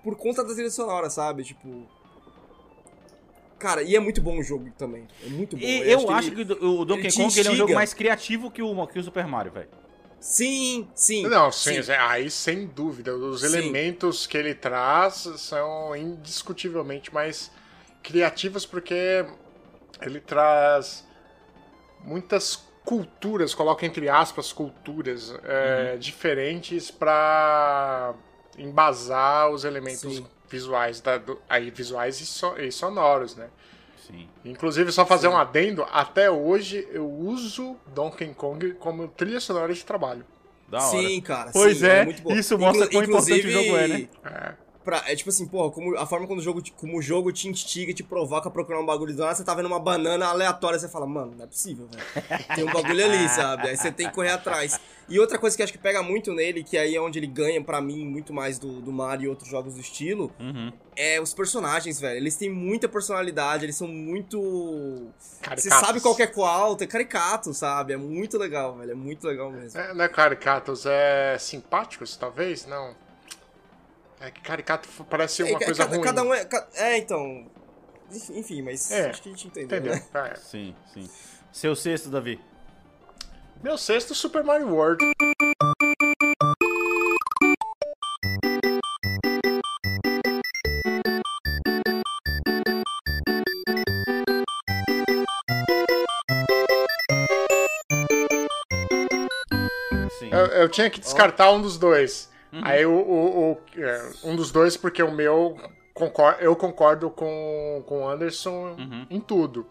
por 0.03 0.15
conta 0.15 0.43
da 0.43 0.53
trilha 0.53 0.69
sonora, 0.69 1.09
sabe? 1.09 1.43
Tipo. 1.43 1.87
Cara, 3.65 3.81
e 3.81 3.95
é 3.95 3.99
muito 3.99 4.21
bom 4.21 4.37
o 4.37 4.43
jogo 4.43 4.69
também. 4.77 5.07
É 5.25 5.27
muito 5.27 5.57
bom. 5.57 5.65
E 5.65 5.89
eu 5.91 6.07
acho 6.11 6.29
ele- 6.29 6.45
que 6.45 6.53
o 6.63 6.85
Donkey 6.85 7.11
Kong 7.11 7.39
ele 7.39 7.47
é 7.47 7.51
um 7.51 7.55
jogo 7.55 7.73
mais 7.73 7.95
criativo 7.95 8.51
que 8.51 8.61
o, 8.61 8.87
que 8.87 8.99
o 8.99 9.03
Super 9.03 9.25
Mario, 9.25 9.51
velho. 9.51 9.69
Sim, 10.19 10.87
sim. 10.93 11.23
Não, 11.27 11.51
sim, 11.51 11.79
aí 12.07 12.29
sem 12.29 12.67
dúvida. 12.67 13.15
Os 13.15 13.41
Sim. 13.41 13.47
elementos 13.47 14.27
que 14.27 14.37
ele 14.37 14.53
traz 14.53 15.27
são 15.37 15.95
indiscutivelmente 15.95 17.11
mais 17.11 17.51
criativos 18.03 18.67
porque 18.67 19.25
ele 20.01 20.19
traz 20.19 21.03
muitas 22.03 22.63
culturas, 22.83 23.55
coloca 23.55 23.83
entre 23.83 24.07
aspas 24.07 24.53
culturas 24.53 25.33
é, 25.43 25.93
Uhum. 25.93 25.99
diferentes 25.99 26.91
para 26.91 28.13
embasar 28.59 29.49
os 29.49 29.63
elementos 29.65 30.17
Sim. 30.17 30.27
Visuais 30.49 31.01
da, 31.01 31.17
do- 31.17 31.39
aí 31.49 31.69
visuais 31.69 32.19
e, 32.21 32.25
so- 32.25 32.57
e 32.57 32.71
sonoros, 32.71 33.35
né? 33.35 33.47
Sim. 34.05 34.27
Inclusive, 34.43 34.91
só 34.91 35.05
fazer 35.05 35.27
um 35.27 35.35
adendo, 35.37 35.83
até 35.91 36.29
hoje 36.29 36.87
eu 36.91 37.09
uso 37.09 37.75
Donkey 37.87 38.33
Kong 38.35 38.73
como 38.75 39.07
trilha 39.07 39.39
sonora 39.39 39.73
de 39.73 39.83
trabalho. 39.83 40.23
Da 40.67 40.77
hora. 40.79 40.97
Sim, 41.07 41.21
cara. 41.21 41.51
Pois 41.51 41.79
sim, 41.79 41.85
é, 41.87 42.05
muito 42.05 42.21
bom. 42.21 42.31
isso 42.33 42.57
mostra 42.57 42.87
quão 42.87 43.03
importante 43.03 43.47
o 43.47 43.51
jogo 43.51 43.77
é, 43.77 43.87
né? 43.87 44.09
É. 44.25 44.53
pra, 44.85 45.03
é 45.07 45.15
tipo 45.15 45.29
assim, 45.29 45.47
porra, 45.47 45.71
como, 45.71 45.97
a 45.97 46.05
forma 46.05 46.27
como 46.27 46.39
o, 46.39 46.43
jogo, 46.43 46.61
te- 46.61 46.71
como 46.71 46.97
o 46.97 47.01
jogo 47.01 47.31
te 47.33 47.47
instiga, 47.49 47.93
te 47.93 48.03
provoca 48.03 48.47
a 48.47 48.51
procurar 48.51 48.79
um 48.79 48.85
bagulho 48.85 49.13
do 49.13 49.19
nada, 49.21 49.35
você 49.35 49.43
tá 49.43 49.53
vendo 49.55 49.65
uma 49.65 49.79
banana 49.79 50.27
aleatória, 50.27 50.79
você 50.79 50.87
fala, 50.87 51.05
mano, 51.07 51.33
não 51.35 51.43
é 51.43 51.47
possível, 51.47 51.87
velho. 51.91 52.45
Tem 52.55 52.63
um 52.63 52.71
bagulho 52.71 53.03
ali, 53.03 53.27
sabe? 53.33 53.67
Aí 53.69 53.75
você 53.75 53.91
tem 53.91 54.07
que 54.07 54.13
correr 54.13 54.29
atrás. 54.31 54.79
E 55.09 55.19
outra 55.19 55.37
coisa 55.37 55.55
que 55.55 55.61
acho 55.61 55.71
que 55.71 55.77
pega 55.77 56.01
muito 56.01 56.33
nele, 56.33 56.63
que 56.63 56.77
aí 56.77 56.95
é 56.95 57.01
onde 57.01 57.19
ele 57.19 57.27
ganha, 57.27 57.61
pra 57.63 57.81
mim, 57.81 58.05
muito 58.05 58.33
mais 58.33 58.57
do, 58.57 58.79
do 58.81 58.91
Mario 58.91 59.25
e 59.25 59.27
outros 59.27 59.49
jogos 59.49 59.73
do 59.75 59.79
estilo, 59.81 60.31
Uhum. 60.39 60.71
é 60.95 61.19
os 61.21 61.33
personagens, 61.33 61.99
velho. 61.99 62.17
Eles 62.17 62.35
têm 62.35 62.49
muita 62.49 62.87
personalidade, 62.89 63.65
eles 63.65 63.75
são 63.75 63.87
muito. 63.87 65.11
Você 65.19 65.41
Caricatos. 65.41 65.87
sabe 65.87 66.01
qual 66.01 66.15
que 66.15 66.23
é 66.23 66.27
qual, 66.27 66.75
tem 66.75 66.87
caricato, 66.87 67.53
sabe? 67.53 67.93
É 67.93 67.97
muito 67.97 68.37
legal, 68.37 68.75
velho. 68.77 68.91
É 68.91 68.95
muito 68.95 69.27
legal 69.27 69.51
mesmo. 69.51 69.79
É, 69.79 69.93
não 69.93 70.03
é 70.05 70.09
caricatos, 70.09 70.85
é 70.85 71.37
simpáticos, 71.39 72.15
talvez? 72.17 72.65
Não. 72.65 72.95
É 74.25 74.31
que 74.31 74.41
caricato 74.41 74.89
parece 75.07 75.43
uma 75.43 75.51
É, 75.61 75.65
coisa 75.65 75.83
cada, 75.83 75.95
ruim. 75.95 76.03
cada 76.05 76.23
um 76.23 76.33
é. 76.33 76.47
É, 76.73 76.97
então. 76.97 77.45
Enfim, 78.31 78.63
mas 78.63 78.89
É, 78.91 79.09
acho 79.11 79.21
que 79.21 79.29
a 79.29 79.31
gente 79.31 79.47
entendeu. 79.47 79.77
Entendeu? 79.77 79.93
Né? 79.95 80.31
É. 80.31 80.35
Sim, 80.35 80.75
sim. 80.93 81.07
Seu 81.51 81.75
sexto, 81.75 82.09
Davi. 82.09 82.39
Meu 83.63 83.77
sexto, 83.77 84.15
Super 84.15 84.43
Mario 84.43 84.69
World. 84.69 85.03
Eu, 100.31 100.45
eu 100.47 100.69
tinha 100.69 100.89
que 100.89 100.99
descartar 100.99 101.51
um 101.51 101.61
dos 101.61 101.77
dois. 101.77 102.29
Aí 102.63 102.85
o, 102.85 102.91
o- 102.93 103.51
o- 103.53 103.61
é, 103.77 104.11
um 104.23 104.35
dos 104.35 104.51
dois, 104.51 104.77
porque 104.77 105.01
o 105.03 105.11
meu 105.11 105.57
concor- 105.93 106.37
eu 106.39 106.55
concordo 106.55 107.09
com, 107.09 107.83
com 107.87 108.03
o 108.03 108.07
Anderson 108.09 108.75
Uhum. 108.77 109.07
em 109.09 109.19
tudo. 109.19 109.69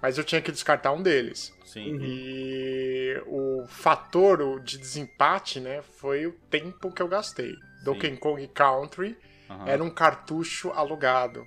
Mas 0.00 0.18
eu 0.18 0.24
tinha 0.24 0.40
que 0.42 0.50
descartar 0.50 0.90
um 0.92 1.00
deles. 1.02 1.54
Sim. 1.64 1.96
E 2.02 3.22
o 3.26 3.64
fator 3.68 4.60
de 4.60 4.76
desempate, 4.78 5.60
né, 5.60 5.80
foi 5.82 6.26
o 6.26 6.32
tempo 6.50 6.90
que 6.92 7.00
eu 7.00 7.06
gastei. 7.08 7.54
Donkey 7.84 8.16
Kong 8.16 8.46
Country 8.48 9.16
Aham. 9.48 9.68
era 9.68 9.82
um 9.84 9.90
cartucho 9.90 10.70
alugado. 10.72 11.46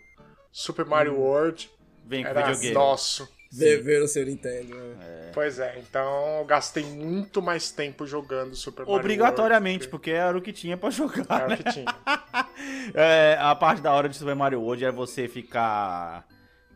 Super 0.51 0.86
Mario 0.86 1.16
World 1.20 1.70
Vem 2.05 2.24
com 2.24 2.30
era 2.30 2.41
videogame. 2.43 2.74
nosso. 2.74 3.28
Ver, 3.51 3.81
ver 3.83 4.01
o 4.01 4.07
seu 4.07 4.25
Nintendo. 4.25 4.75
Né? 4.75 5.31
Pois 5.33 5.59
é, 5.59 5.77
então 5.79 6.39
eu 6.39 6.45
gastei 6.45 6.83
muito 6.83 7.41
mais 7.41 7.71
tempo 7.71 8.05
jogando 8.05 8.55
Super 8.55 8.85
Mario 8.85 8.99
Obrigatoriamente, 8.99 9.83
World. 9.85 9.89
porque 9.89 10.11
era 10.11 10.37
o 10.37 10.41
que 10.41 10.51
tinha 10.51 10.77
pra 10.77 10.89
jogar, 10.89 11.25
Era 11.29 11.47
né? 11.47 11.55
o 11.55 11.57
que 11.63 11.71
tinha. 11.71 11.85
É, 12.93 13.37
a 13.39 13.53
parte 13.53 13.81
da 13.81 13.91
hora 13.91 14.07
de 14.07 14.15
Super 14.15 14.35
Mario 14.35 14.61
World 14.61 14.85
é 14.85 14.91
você 14.91 15.27
ficar 15.27 16.25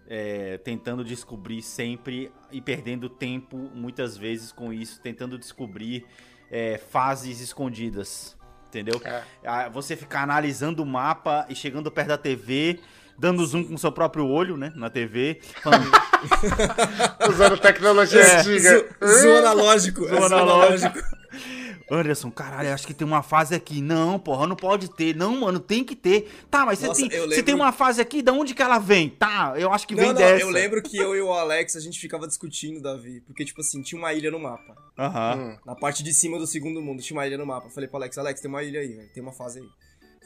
é, 0.08 0.58
tentando 0.58 1.04
descobrir 1.04 1.62
sempre 1.62 2.32
e 2.52 2.62
perdendo 2.62 3.08
tempo 3.10 3.58
muitas 3.74 4.18
vezes 4.18 4.52
com 4.52 4.74
isso, 4.74 5.00
tentando 5.02 5.38
descobrir 5.38 6.06
é, 6.52 6.78
fases 6.78 7.40
escondidas, 7.40 8.36
entendeu? 8.68 9.00
É. 9.04 9.70
Você 9.70 9.96
ficar 9.96 10.24
analisando 10.24 10.84
o 10.84 10.86
mapa 10.86 11.46
e 11.50 11.56
chegando 11.56 11.92
perto 11.92 12.10
da 12.10 12.18
TV, 12.18 12.80
dando 13.20 13.46
zoom 13.46 13.64
com 13.66 13.76
o 13.76 13.78
seu 13.78 13.92
próprio 13.92 14.26
olho, 14.28 14.56
né, 14.58 14.72
na 14.76 14.90
TV, 14.90 15.40
falando, 15.62 15.90
Usando 17.30 17.58
tecnologia 17.58 18.22
É. 18.22 18.40
antiga. 18.40 18.70
Zo- 19.02 19.22
Zoom 19.22 19.36
analógico. 19.38 20.02
Zoom 20.08 20.16
é 20.16 20.20
zoom 20.20 20.26
analógico. 20.26 21.00
Anderson, 21.92 22.30
caralho, 22.30 22.72
acho 22.72 22.86
que 22.86 22.94
tem 22.94 23.06
uma 23.08 23.24
fase 23.24 23.56
aqui. 23.56 23.82
Não, 23.82 24.20
porra, 24.20 24.46
não 24.46 24.56
pode 24.56 24.90
ter. 24.92 25.16
Não, 25.16 25.40
mano, 25.40 25.60
tem 25.60 25.84
que 25.84 25.96
ter. 25.96 26.32
Tá, 26.50 26.64
mas 26.66 26.80
você 26.80 27.08
tem, 27.10 27.20
lembro- 27.22 27.44
tem 27.44 27.56
uma 27.56 27.72
fase 27.72 28.00
aqui, 28.00 28.22
da 28.22 28.32
onde 28.32 28.54
que 28.54 28.62
ela 28.62 28.78
vem? 28.78 29.10
Tá, 29.10 29.54
eu 29.58 29.72
acho 29.74 29.88
que 29.88 29.96
Não, 29.96 30.04
vem 30.04 30.14
não, 30.14 30.20
dessa. 30.20 30.44
eu 30.44 30.50
lembro 30.50 30.82
que 30.84 30.98
eu 30.98 31.16
e 31.16 31.22
o 31.22 31.32
Alex, 31.34 31.76
a 31.76 31.80
gente 31.80 32.00
ficava 32.00 32.28
discutindo, 32.28 32.80
Davi. 32.82 33.22
Porque, 33.22 33.44
tipo 33.44 33.62
assim, 33.62 33.82
tinha 33.82 33.98
uma 34.00 34.14
ilha 34.14 34.30
no 34.30 34.40
mapa. 34.40 34.76
Aham. 34.98 35.58
Na 35.66 35.76
parte 35.76 36.04
de 36.04 36.14
cima 36.14 36.38
do 36.38 36.46
segundo 36.46 36.80
mundo, 36.82 37.02
tinha 37.02 37.18
uma 37.18 37.26
ilha 37.26 37.38
no 37.40 37.46
mapa. 37.46 37.68
Eu 37.68 37.72
falei 37.72 37.88
pro 37.90 37.98
Alex, 37.98 38.18
Alex, 38.20 38.40
tem 38.40 38.50
uma 38.50 38.62
ilha 38.64 38.82
aí, 38.82 38.94
velho. 38.94 39.10
Tem 39.14 39.24
uma 39.24 39.34
fase 39.34 39.60
aí. 39.60 39.66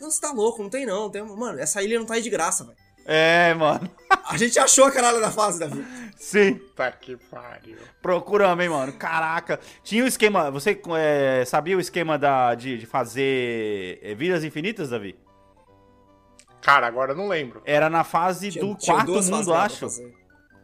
Não, 0.03 0.11
você 0.11 0.19
tá 0.19 0.33
louco, 0.33 0.61
não 0.61 0.69
tem 0.69 0.85
não. 0.85 1.09
Tem... 1.09 1.23
Mano, 1.23 1.57
essa 1.59 1.81
ilha 1.81 1.97
não 1.97 2.05
tá 2.05 2.15
aí 2.15 2.21
de 2.21 2.29
graça, 2.29 2.65
velho. 2.65 2.77
É, 3.05 3.53
mano. 3.53 3.89
A 4.27 4.37
gente 4.37 4.57
achou 4.59 4.85
a 4.85 4.91
caralho 4.91 5.19
da 5.19 5.31
fase, 5.31 5.59
Davi. 5.59 5.85
Sim. 6.17 6.59
Tá 6.75 6.91
que 6.91 7.17
pariu. 7.17 7.77
Procuramos, 8.01 8.63
hein, 8.63 8.69
mano. 8.69 8.93
Caraca. 8.93 9.59
Tinha 9.83 10.03
o 10.03 10.07
esquema. 10.07 10.49
Você 10.51 10.79
é, 10.97 11.43
sabia 11.45 11.75
o 11.75 11.79
esquema 11.79 12.17
da, 12.17 12.55
de, 12.55 12.77
de 12.77 12.85
fazer 12.85 13.99
é, 14.01 14.13
vidas 14.15 14.43
infinitas, 14.43 14.89
Davi? 14.89 15.17
Cara, 16.61 16.87
agora 16.87 17.11
eu 17.11 17.15
não 17.15 17.27
lembro. 17.27 17.61
Era 17.65 17.89
na 17.89 18.05
fase 18.05 18.51
Tinha- 18.51 18.63
do 18.63 18.75
tinha 18.75 18.95
quarto 18.95 19.11
mundo, 19.11 19.53
acho. 19.53 19.87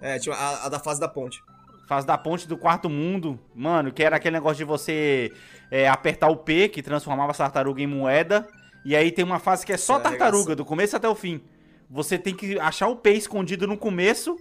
É, 0.01 0.17
tinha 0.19 0.35
a, 0.35 0.65
a 0.65 0.69
da 0.69 0.79
fase 0.79 0.99
da 0.99 1.09
ponte. 1.09 1.39
Fase 1.87 2.07
da 2.07 2.17
ponte 2.17 2.47
do 2.47 2.57
quarto 2.57 2.89
mundo. 2.89 3.37
Mano, 3.53 3.91
que 3.91 4.03
era 4.03 4.15
aquele 4.15 4.37
negócio 4.37 4.57
de 4.57 4.63
você 4.63 5.33
é, 5.69 5.89
apertar 5.89 6.29
o 6.29 6.37
P, 6.37 6.69
que 6.69 6.81
transformava 6.81 7.31
a 7.31 7.35
tartaruga 7.35 7.81
em 7.81 7.87
moeda. 7.87 8.47
E 8.85 8.95
aí 8.95 9.11
tem 9.11 9.25
uma 9.25 9.39
fase 9.39 9.65
que 9.65 9.73
é 9.73 9.77
só 9.77 9.97
é 9.97 10.01
tartaruga, 10.01 10.55
do 10.55 10.65
começo 10.65 10.95
até 10.95 11.07
o 11.07 11.15
fim. 11.15 11.41
Você 11.89 12.17
tem 12.17 12.35
que 12.35 12.59
achar 12.59 12.87
o 12.87 12.95
P 12.95 13.13
escondido 13.13 13.67
no 13.67 13.77
começo 13.77 14.37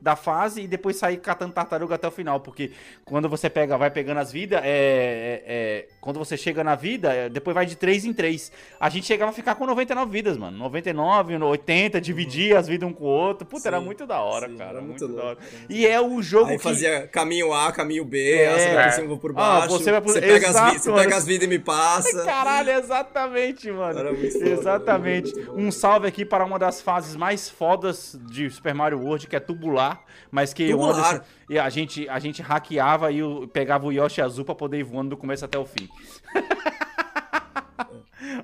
da 0.00 0.14
fase 0.14 0.62
e 0.62 0.66
depois 0.68 0.96
sair 0.96 1.16
catando 1.16 1.52
tartaruga 1.52 1.94
até 1.94 2.06
o 2.06 2.10
final. 2.10 2.40
Porque 2.40 2.70
quando 3.04 3.28
você 3.28 3.48
pega, 3.50 3.76
vai 3.78 3.90
pegando 3.90 4.18
as 4.20 4.30
vidas, 4.30 4.60
é, 4.62 4.66
é- 4.66 5.42
é- 5.46 5.88
quando 6.00 6.18
você 6.18 6.36
chega 6.36 6.62
na 6.62 6.74
vida, 6.74 7.12
é, 7.12 7.28
depois 7.28 7.54
vai 7.54 7.66
de 7.66 7.76
3 7.76 8.04
em 8.04 8.12
3. 8.12 8.52
A 8.78 8.88
gente 8.88 9.06
chegava 9.06 9.30
a 9.30 9.34
ficar 9.34 9.54
com 9.54 9.66
99 9.66 10.10
vidas, 10.10 10.36
mano. 10.36 10.56
99, 10.58 11.36
80, 11.36 12.00
dividia 12.00 12.58
as 12.58 12.68
vidas 12.68 12.88
um 12.88 12.92
com 12.92 13.04
o 13.04 13.08
outro. 13.08 13.46
Puta, 13.46 13.68
era 13.68 13.78
Sim, 13.78 13.84
muito 13.84 14.06
da 14.06 14.20
hora, 14.20 14.48
sim, 14.48 14.56
cara. 14.56 14.70
era 14.70 14.80
muito, 14.80 15.04
muito 15.06 15.16
da 15.16 15.24
hora. 15.24 15.38
era 15.40 15.58
muito 15.58 15.72
E 15.72 15.86
é 15.86 16.00
o 16.00 16.22
jogo 16.22 16.50
Aí 16.50 16.56
que... 16.58 16.62
fazia 16.62 17.06
caminho 17.08 17.52
A, 17.52 17.72
caminho 17.72 18.04
B, 18.04 18.32
É. 18.34 18.58
você 18.58 18.74
vai 18.74 18.84
por 18.84 18.92
cima, 18.92 19.04
eu 19.04 19.08
vou 19.08 19.18
por 19.18 19.30
Ah, 19.32 19.34
baixo. 19.34 19.68
você 19.78 19.90
vai 19.90 20.00
por- 20.00 20.14
pega, 20.14 20.34
as, 20.48 20.54
Exato, 20.56 20.72
vi- 20.72 20.78
você 20.80 20.90
mano. 20.90 21.02
pega 21.02 21.16
as 21.16 21.26
vidas 21.26 21.44
e 21.46 21.48
me 21.48 21.58
passa. 21.58 22.24
Caralho, 22.24 22.70
exatamente, 22.70 23.70
mano. 23.70 23.98
Era 23.98 24.12
muito 24.12 24.36
exatamente. 24.44 25.30
era 25.38 25.46
muito. 25.46 25.60
Um 25.60 25.70
salve 25.70 26.06
aqui 26.06 26.24
para 26.24 26.44
uma 26.44 26.58
das 26.58 26.80
fases 26.80 27.16
mais 27.16 27.48
fodas 27.48 28.18
de 28.30 28.50
Super 28.50 28.74
Mario 28.74 29.00
World, 29.00 29.26
que 29.26 29.36
é 29.36 29.40
tubular, 29.40 29.85
mas 30.30 30.52
que 30.52 30.66
o 30.72 30.78
Tubular. 30.78 30.98
Anderson, 31.14 31.24
e 31.50 31.58
a 31.58 31.68
gente 31.68 32.08
a 32.08 32.18
gente 32.18 32.40
hackeava 32.42 33.10
e 33.12 33.22
o- 33.22 33.46
pegava 33.48 33.86
o 33.86 33.92
Yoshi 33.92 34.20
azul 34.22 34.44
pra 34.44 34.54
poder 34.54 34.78
ir 34.78 34.84
voando 34.84 35.10
do 35.10 35.16
começo 35.16 35.44
até 35.44 35.58
o 35.58 35.66
fim. 35.66 35.88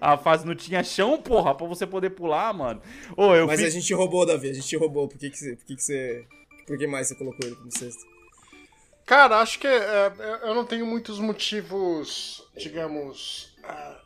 a 0.00 0.16
fase 0.16 0.46
não 0.46 0.54
tinha 0.54 0.82
chão, 0.82 1.20
porra, 1.20 1.54
pra 1.54 1.66
você 1.66 1.86
poder 1.86 2.10
pular, 2.10 2.52
mano. 2.52 2.80
Ô, 3.16 3.34
eu 3.34 3.46
Mas 3.46 3.60
fiz... 3.60 3.68
a 3.68 3.70
gente 3.70 3.92
roubou, 3.94 4.26
Davi, 4.26 4.50
a 4.50 4.54
gente 4.54 4.76
roubou. 4.76 5.08
Por 5.08 5.18
que, 5.18 5.30
que, 5.30 5.38
você, 5.38 5.56
por 5.56 5.64
que, 5.66 5.76
que 5.76 5.82
você. 5.82 6.26
Por 6.66 6.78
que 6.78 6.86
mais 6.86 7.08
você 7.08 7.14
colocou 7.14 7.46
ele 7.46 7.56
como 7.56 7.70
sexto? 7.70 8.02
Cara, 9.04 9.40
acho 9.40 9.58
que 9.58 9.66
é, 9.66 9.76
é, 9.76 10.12
eu 10.44 10.54
não 10.54 10.64
tenho 10.64 10.86
muitos 10.86 11.18
motivos, 11.18 12.42
digamos, 12.56 13.54
ah, 13.64 14.00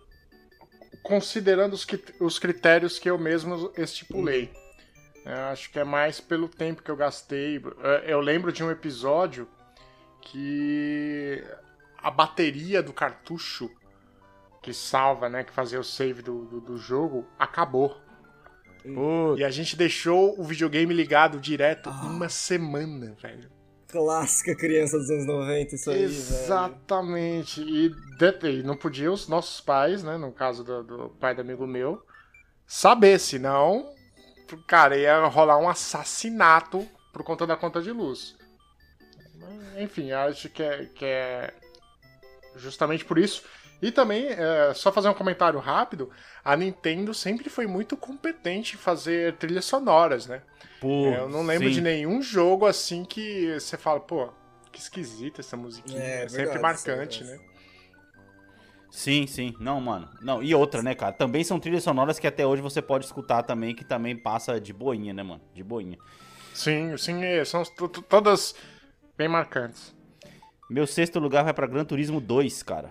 considerando 1.02 1.74
os, 1.74 1.86
os 2.18 2.38
critérios 2.38 2.98
que 2.98 3.08
eu 3.08 3.18
mesmo 3.18 3.70
estipulei. 3.76 4.50
É, 4.54 4.65
acho 5.32 5.70
que 5.70 5.78
é 5.78 5.84
mais 5.84 6.20
pelo 6.20 6.48
tempo 6.48 6.82
que 6.82 6.90
eu 6.90 6.96
gastei. 6.96 7.60
É, 7.82 8.12
Eu 8.12 8.20
lembro 8.20 8.52
de 8.52 8.62
um 8.62 8.70
episódio 8.70 9.48
que 10.20 11.42
a 11.98 12.10
bateria 12.10 12.82
do 12.82 12.92
cartucho 12.92 13.70
que 14.62 14.74
salva, 14.74 15.28
né, 15.28 15.44
que 15.44 15.52
fazia 15.52 15.78
o 15.78 15.84
save 15.84 16.22
do, 16.22 16.44
do, 16.44 16.60
do 16.60 16.76
jogo, 16.76 17.24
acabou. 17.38 17.96
E 19.36 19.44
a 19.44 19.50
gente 19.50 19.76
deixou 19.76 20.38
o 20.38 20.44
videogame 20.44 20.92
ligado 20.92 21.40
direto 21.40 21.88
uma 21.90 22.28
semana, 22.28 23.16
velho. 23.20 23.50
Clássica 23.88 24.54
criança 24.56 24.98
dos 24.98 25.08
anos 25.10 25.26
90, 25.26 25.74
isso 25.74 25.90
aí. 25.90 26.02
Exatamente. 26.02 27.60
E, 27.62 27.86
e 27.86 28.62
não 28.62 28.76
podia 28.76 29.10
os 29.10 29.28
nossos 29.28 29.60
pais, 29.60 30.02
né? 30.02 30.16
No 30.16 30.32
caso 30.32 30.64
do, 30.64 30.82
do 30.82 31.08
pai 31.20 31.34
do 31.34 31.40
amigo 31.40 31.66
meu, 31.66 32.02
saber, 32.66 33.18
senão, 33.18 33.94
cara, 34.66 34.96
ia 34.96 35.24
rolar 35.26 35.58
um 35.58 35.68
assassinato 35.68 36.86
por 37.12 37.22
conta 37.22 37.46
da 37.46 37.56
conta 37.56 37.80
de 37.80 37.90
luz. 37.90 38.36
Enfim, 39.78 40.12
acho 40.12 40.48
que 40.48 40.62
é, 40.62 40.86
que 40.86 41.04
é 41.04 41.54
justamente 42.56 43.04
por 43.04 43.18
isso. 43.18 43.42
E 43.80 43.92
também, 43.92 44.26
é, 44.28 44.72
só 44.74 44.90
fazer 44.90 45.08
um 45.08 45.14
comentário 45.14 45.58
rápido, 45.58 46.10
a 46.44 46.56
Nintendo 46.56 47.12
sempre 47.12 47.50
foi 47.50 47.66
muito 47.66 47.96
competente 47.96 48.74
em 48.74 48.78
fazer 48.78 49.36
trilhas 49.36 49.66
sonoras, 49.66 50.26
né? 50.26 50.42
pô, 50.80 51.06
É, 51.06 51.18
eu 51.18 51.28
não 51.28 51.44
lembro 51.44 51.68
sim. 51.68 51.74
de 51.74 51.80
nenhum 51.80 52.22
jogo 52.22 52.66
assim 52.66 53.04
que 53.04 53.52
você 53.58 53.76
fala, 53.76 54.00
pô, 54.00 54.32
que 54.72 54.80
esquisita 54.80 55.40
essa 55.40 55.56
musiquinha. 55.56 56.02
É, 56.02 56.24
É, 56.24 56.28
sempre 56.28 56.58
verdade, 56.58 56.58
é 56.58 56.62
marcante, 56.62 57.24
né? 57.24 57.40
Sim, 58.96 59.26
sim. 59.26 59.54
Não, 59.60 59.78
mano. 59.78 60.08
Não, 60.22 60.42
e 60.42 60.54
outra, 60.54 60.82
né, 60.82 60.94
cara? 60.94 61.12
Também 61.12 61.44
são 61.44 61.60
trilhas 61.60 61.84
sonoras 61.84 62.18
que 62.18 62.26
até 62.26 62.46
hoje 62.46 62.62
você 62.62 62.80
pode 62.80 63.04
escutar 63.04 63.42
também, 63.42 63.74
que 63.74 63.84
também 63.84 64.16
passa 64.16 64.58
de 64.58 64.72
boinha, 64.72 65.12
né, 65.12 65.22
mano? 65.22 65.42
De 65.54 65.62
boinha. 65.62 65.98
Sim, 66.54 66.96
sim, 66.96 67.22
é, 67.22 67.44
são 67.44 67.62
to- 67.62 67.90
to- 67.90 68.00
todas 68.00 68.54
bem 69.14 69.28
marcantes. 69.28 69.94
Meu 70.70 70.86
sexto 70.86 71.18
lugar 71.18 71.44
vai 71.44 71.52
pra 71.52 71.66
Gran 71.66 71.84
Turismo 71.84 72.22
2, 72.22 72.62
cara. 72.62 72.90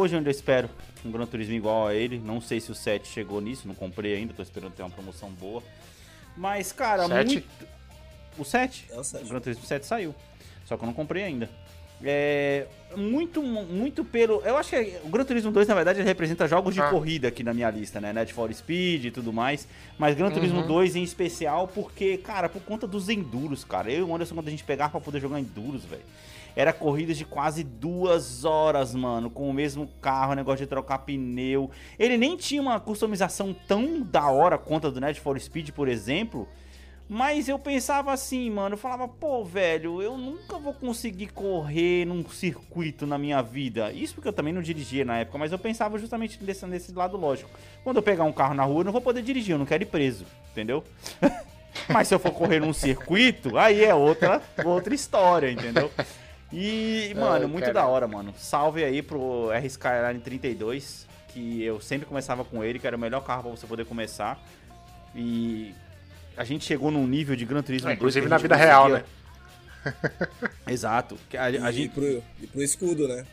Hoje 0.00 0.14
eu 0.14 0.18
ainda 0.18 0.30
espero 0.30 0.68
um 1.04 1.10
Gran 1.10 1.26
Turismo 1.26 1.54
igual 1.54 1.86
a 1.86 1.94
ele. 1.94 2.18
Não 2.18 2.40
sei 2.40 2.60
se 2.60 2.70
o 2.70 2.74
7 2.74 3.06
chegou 3.08 3.40
nisso, 3.40 3.66
não 3.68 3.74
comprei 3.74 4.14
ainda, 4.16 4.32
tô 4.34 4.42
esperando 4.42 4.72
ter 4.72 4.82
uma 4.82 4.90
promoção 4.90 5.30
boa. 5.30 5.62
Mas, 6.36 6.72
cara, 6.72 7.06
Sete? 7.06 7.32
muito. 7.32 7.48
O 8.38 8.44
7? 8.44 8.86
É 8.90 8.98
o 8.98 9.04
7. 9.04 9.24
O 9.24 9.28
Gran 9.28 9.40
Turismo 9.40 9.64
7 9.64 9.86
saiu. 9.86 10.14
Só 10.64 10.76
que 10.76 10.82
eu 10.82 10.86
não 10.86 10.94
comprei 10.94 11.24
ainda. 11.24 11.48
É. 12.02 12.66
Muito, 12.96 13.42
muito 13.42 14.04
pelo. 14.04 14.40
Eu 14.42 14.56
acho 14.56 14.70
que 14.70 14.96
o 15.04 15.08
Gran 15.08 15.24
Turismo 15.24 15.50
2, 15.52 15.68
na 15.68 15.74
verdade, 15.74 15.98
ele 16.00 16.08
representa 16.08 16.48
jogos 16.48 16.74
de 16.74 16.80
Ah. 16.80 16.88
corrida 16.88 17.28
aqui 17.28 17.42
na 17.44 17.52
minha 17.52 17.70
lista, 17.70 18.00
né? 18.00 18.12
Need 18.12 18.32
for 18.32 18.52
Speed 18.52 19.04
e 19.04 19.10
tudo 19.10 19.32
mais. 19.32 19.68
Mas 19.98 20.16
Gran 20.16 20.30
Turismo 20.30 20.62
2 20.62 20.96
em 20.96 21.02
especial, 21.02 21.68
porque, 21.68 22.16
cara, 22.16 22.48
por 22.48 22.62
conta 22.62 22.86
dos 22.86 23.08
enduros, 23.10 23.64
cara. 23.64 23.90
Eu 23.92 23.98
e 24.00 24.02
o 24.10 24.14
Anderson, 24.14 24.34
quando 24.34 24.48
a 24.48 24.50
gente 24.50 24.64
pegava 24.64 24.92
pra 24.92 25.00
poder 25.00 25.20
jogar 25.20 25.38
enduros, 25.38 25.84
velho. 25.84 26.02
Era 26.54 26.72
corridas 26.72 27.16
de 27.16 27.24
quase 27.24 27.62
duas 27.62 28.44
horas, 28.44 28.94
mano, 28.94 29.30
com 29.30 29.48
o 29.48 29.52
mesmo 29.52 29.88
carro, 30.00 30.34
negócio 30.34 30.64
de 30.64 30.68
trocar 30.68 30.98
pneu. 30.98 31.70
Ele 31.98 32.16
nem 32.16 32.36
tinha 32.36 32.60
uma 32.60 32.78
customização 32.80 33.54
tão 33.66 34.02
da 34.02 34.28
hora 34.28 34.58
quanto 34.58 34.86
a 34.86 34.90
do 34.90 35.00
Need 35.00 35.20
for 35.20 35.38
Speed, 35.40 35.70
por 35.70 35.88
exemplo. 35.88 36.48
Mas 37.12 37.48
eu 37.48 37.58
pensava 37.58 38.12
assim, 38.12 38.48
mano, 38.50 38.74
eu 38.74 38.78
falava, 38.78 39.08
pô, 39.08 39.44
velho, 39.44 40.00
eu 40.00 40.16
nunca 40.16 40.56
vou 40.60 40.72
conseguir 40.72 41.26
correr 41.26 42.04
num 42.04 42.24
circuito 42.30 43.04
na 43.04 43.18
minha 43.18 43.42
vida. 43.42 43.90
Isso 43.92 44.14
porque 44.14 44.28
eu 44.28 44.32
também 44.32 44.52
não 44.52 44.62
dirigia 44.62 45.04
na 45.04 45.18
época, 45.18 45.36
mas 45.36 45.50
eu 45.50 45.58
pensava 45.58 45.98
justamente 45.98 46.38
nesse, 46.40 46.64
nesse 46.66 46.92
lado 46.92 47.16
lógico. 47.16 47.50
Quando 47.82 47.96
eu 47.96 48.02
pegar 48.02 48.22
um 48.22 48.32
carro 48.32 48.54
na 48.54 48.62
rua, 48.62 48.82
eu 48.82 48.84
não 48.84 48.92
vou 48.92 49.00
poder 49.00 49.22
dirigir, 49.22 49.56
eu 49.56 49.58
não 49.58 49.66
quero 49.66 49.82
ir 49.82 49.86
preso, 49.86 50.24
entendeu? 50.52 50.84
mas 51.90 52.06
se 52.06 52.14
eu 52.14 52.20
for 52.20 52.30
correr 52.30 52.60
num 52.60 52.72
circuito, 52.72 53.58
aí 53.58 53.84
é 53.84 53.92
outra, 53.92 54.40
outra 54.64 54.94
história, 54.94 55.50
entendeu? 55.50 55.90
E, 56.52 57.14
mano, 57.14 57.44
Ai, 57.44 57.46
muito 57.46 57.60
cara. 57.66 57.74
da 57.74 57.86
hora, 57.86 58.08
mano. 58.08 58.34
Salve 58.36 58.82
aí 58.84 59.02
pro 59.02 59.50
R 59.52 59.66
Skyline 59.66 60.20
32, 60.20 61.06
que 61.28 61.62
eu 61.62 61.80
sempre 61.80 62.06
começava 62.06 62.44
com 62.44 62.64
ele, 62.64 62.78
que 62.78 62.86
era 62.86 62.96
o 62.96 63.00
melhor 63.00 63.20
carro 63.22 63.42
pra 63.42 63.50
você 63.52 63.66
poder 63.66 63.84
começar. 63.84 64.38
E 65.14 65.72
a 66.36 66.44
gente 66.44 66.64
chegou 66.64 66.90
num 66.90 67.06
nível 67.06 67.36
de 67.36 67.44
Gran 67.44 67.62
Turismo 67.62 67.88
É, 67.88 67.92
2 67.92 67.98
inclusive 67.98 68.28
na 68.28 68.38
vida 68.38 68.56
real, 68.56 68.88
né? 68.88 69.04
Exato. 70.66 71.16
Que 71.28 71.36
A, 71.36 71.44
a 71.44 71.50
E, 71.70 71.72
gente... 71.72 71.94
pro, 71.94 72.22
e 72.40 72.46
pro 72.46 72.62
escudo, 72.62 73.08
né? 73.08 73.24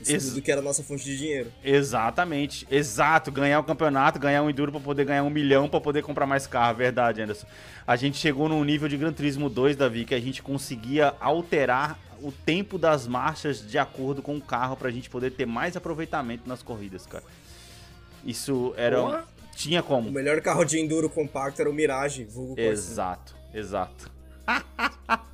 Escudo 0.00 0.36
Ex- 0.36 0.40
que 0.44 0.52
era 0.52 0.60
a 0.60 0.64
nossa 0.64 0.82
fonte 0.82 1.02
de 1.04 1.16
dinheiro. 1.18 1.50
Exatamente, 1.64 2.66
exato. 2.70 3.32
Ganhar 3.32 3.58
o 3.58 3.64
campeonato, 3.64 4.18
ganhar 4.18 4.42
um 4.42 4.50
Enduro 4.50 4.70
pra 4.70 4.80
poder 4.80 5.04
ganhar 5.04 5.24
um 5.24 5.30
milhão 5.30 5.68
pra 5.68 5.80
poder 5.80 6.02
comprar 6.02 6.24
mais 6.26 6.46
carro, 6.46 6.76
verdade, 6.76 7.20
Anderson. 7.20 7.46
A 7.86 7.96
gente 7.96 8.16
chegou 8.16 8.48
num 8.48 8.62
nível 8.62 8.88
de 8.88 8.96
Gran 8.96 9.12
Turismo 9.12 9.48
2, 9.50 9.74
Davi, 9.76 10.04
que 10.04 10.14
a 10.14 10.20
gente 10.20 10.40
conseguia 10.40 11.14
alterar 11.20 11.98
o 12.22 12.32
tempo 12.32 12.78
das 12.78 13.06
marchas 13.06 13.66
de 13.68 13.78
acordo 13.78 14.22
com 14.22 14.36
o 14.36 14.40
carro 14.40 14.76
pra 14.76 14.90
gente 14.90 15.08
poder 15.10 15.30
ter 15.32 15.46
mais 15.46 15.76
aproveitamento 15.76 16.48
nas 16.48 16.62
corridas, 16.62 17.06
cara. 17.06 17.24
Isso 18.24 18.72
era. 18.76 19.24
Tinha 19.54 19.80
O 19.80 19.84
como. 19.84 20.10
melhor 20.10 20.40
carro 20.40 20.64
de 20.64 20.78
enduro 20.78 21.10
compacto 21.10 21.60
era 21.60 21.68
o 21.68 21.72
Mirage, 21.72 22.24
vulgo. 22.24 22.54
Exato, 22.60 23.34
exato. 23.52 24.10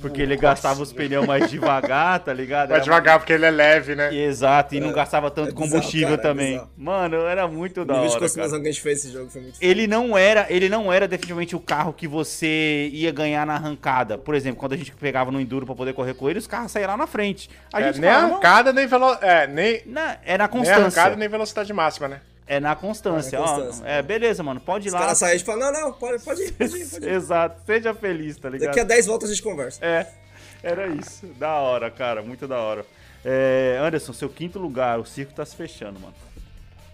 Porque 0.00 0.20
ele 0.22 0.36
gastava 0.36 0.82
os 0.82 0.92
pneus 0.92 1.26
mais 1.26 1.50
devagar, 1.50 2.20
tá 2.20 2.32
ligado? 2.32 2.70
Era 2.70 2.80
devagar, 2.80 3.18
porque 3.18 3.32
ele 3.32 3.46
é 3.46 3.50
leve, 3.50 3.94
né? 3.94 4.14
Exato, 4.14 4.74
e 4.74 4.80
não 4.80 4.92
gastava 4.92 5.30
tanto 5.30 5.48
é 5.48 5.52
bizarro, 5.52 5.70
combustível 5.70 6.08
cara, 6.16 6.20
é 6.20 6.22
também. 6.22 6.50
bizarro. 6.52 6.70
Mano, 6.76 7.16
era 7.26 7.48
muito 7.48 7.80
O 7.80 7.84
da 7.84 7.94
nível 7.94 8.08
de 8.08 8.12
hora, 8.12 8.20
cara. 8.20 8.26
customização 8.26 8.60
que 8.62 8.68
a 8.68 8.72
gente 8.72 8.82
fez 8.82 8.98
esse 8.98 9.12
jogo 9.12 9.30
foi 9.30 9.40
muito 9.40 9.56
Ele 9.60 9.86
não 9.86 10.16
era, 10.16 10.46
ele 10.50 10.68
não 10.68 10.92
era 10.92 11.08
definitivamente 11.08 11.56
o 11.56 11.60
carro 11.60 11.92
que 11.92 12.06
você 12.06 12.88
ia 12.92 13.10
ganhar 13.10 13.46
na 13.46 13.54
arrancada. 13.54 14.18
Por 14.18 14.34
exemplo, 14.34 14.60
quando 14.60 14.74
a 14.74 14.76
gente 14.76 14.92
pegava 14.92 15.32
no 15.32 15.40
enduro 15.40 15.64
pra 15.66 15.74
poder 15.74 15.92
correr 15.94 16.14
com 16.14 16.28
ele, 16.28 16.38
os 16.38 16.46
carros 16.46 16.70
saíam 16.72 16.88
lá 16.88 16.96
na 16.96 17.06
frente. 17.06 17.48
A 17.72 17.80
É, 17.80 17.86
gente 17.86 18.00
nem 18.00 18.08
falava, 18.10 18.26
não, 18.28 18.32
arrancada, 18.34 18.72
nem 18.72 18.86
velo... 18.86 19.12
É, 19.22 19.46
nem, 19.46 19.82
na- 19.86 20.18
é 20.24 20.36
na 20.38 20.44
nem 20.44 20.48
constância. 20.48 20.76
arrancada, 20.82 21.16
nem 21.16 21.28
velocidade 21.28 21.72
máxima, 21.72 22.06
né? 22.08 22.20
É 22.46 22.60
na 22.60 22.76
constância, 22.76 23.36
É 23.36 23.38
na 23.40 23.44
ó. 23.44 23.54
constância. 23.56 23.84
É, 23.86 24.02
beleza, 24.02 24.42
mano, 24.42 24.60
pode 24.60 24.86
ir 24.86 24.88
Os 24.88 24.94
lá. 24.94 25.00
caras 25.00 25.18
saíam 25.18 25.36
e 25.36 25.40
falavam, 25.40 25.72
não, 25.72 25.80
não, 25.80 25.92
pode, 25.92 26.22
pode 26.22 26.42
ir, 26.42 26.52
pode 26.52 26.76
ir, 26.76 26.86
pode 26.88 27.04
ir. 27.04 27.08
Exato, 27.12 27.60
seja 27.66 27.92
feliz, 27.94 28.36
tá 28.36 28.48
ligado? 28.48 28.68
Daqui 28.68 28.80
a 28.80 28.84
10 28.84 29.06
voltas 29.06 29.30
a 29.30 29.32
gente 29.32 29.42
conversa. 29.42 29.84
É, 29.84 30.06
era 30.62 30.86
isso. 30.88 31.26
Da 31.38 31.54
hora, 31.56 31.90
cara, 31.90 32.22
muito 32.22 32.46
da 32.46 32.58
hora. 32.58 32.86
É, 33.24 33.78
Anderson, 33.82 34.12
seu 34.12 34.28
quinto 34.28 34.58
lugar, 34.58 35.00
o 35.00 35.04
circo 35.04 35.32
tá 35.34 35.44
se 35.44 35.56
fechando, 35.56 35.98
mano. 35.98 36.14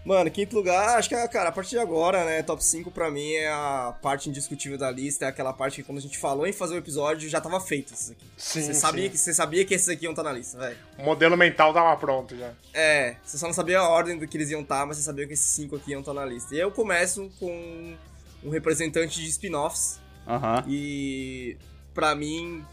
Mano, 0.05 0.29
quinto 0.33 0.57
lugar, 0.57 0.99
acho 0.99 1.09
que, 1.09 1.29
cara, 1.29 1.51
a 1.51 1.53
partir 1.53 1.71
de 1.71 1.79
agora, 1.79 2.25
né, 2.25 2.43
top 2.43 2.65
5 2.65 2.91
pra 2.91 3.09
mim 3.09 3.35
é 3.35 3.49
a 3.49 3.95
parte 4.03 4.29
indiscutível 4.29 4.77
da 4.77 4.91
lista, 4.91 5.27
é 5.27 5.29
aquela 5.29 5.53
parte 5.53 5.77
que 5.77 5.83
quando 5.85 5.99
a 5.99 6.01
gente 6.01 6.19
falou 6.19 6.45
em 6.45 6.53
fazer 6.53 6.75
o 6.75 6.79
episódio, 6.79 7.29
já 7.29 7.41
tava 7.41 7.61
feito 7.61 7.95
esses 7.95 8.11
aqui. 8.11 8.25
Sim, 8.37 8.63
você 8.63 8.75
sim. 8.75 8.81
sabia 8.81 9.09
que 9.09 9.17
Você 9.17 9.33
sabia 9.33 9.65
que 9.65 9.73
esses 9.75 9.89
aqui 9.89 10.05
iam 10.05 10.11
estar 10.13 10.25
na 10.25 10.33
lista, 10.33 10.59
velho. 10.59 10.77
O 10.99 11.05
modelo 11.05 11.37
mental 11.37 11.73
tava 11.73 11.97
pronto 11.97 12.37
já. 12.37 12.51
É, 12.75 13.15
você 13.23 13.39
só 13.39 13.47
não 13.47 13.55
sabia 13.55 13.79
a 13.79 13.89
ordem 13.89 14.19
do 14.19 14.27
que 14.27 14.37
eles 14.37 14.51
iam 14.51 14.63
estar, 14.63 14.85
mas 14.85 14.97
você 14.97 15.05
sabia 15.05 15.25
que 15.25 15.35
esses 15.35 15.47
cinco 15.47 15.77
aqui 15.77 15.93
iam 15.93 16.01
estar 16.01 16.13
na 16.15 16.25
lista. 16.25 16.53
E 16.53 16.59
eu 16.59 16.73
começo 16.73 17.31
com 17.39 17.95
um 18.43 18.51
representante 18.51 19.21
de 19.21 19.29
spin-offs, 19.29 20.01
Aham. 20.27 20.65
e 20.67 21.57
pra 21.95 22.13
mim 22.17 22.65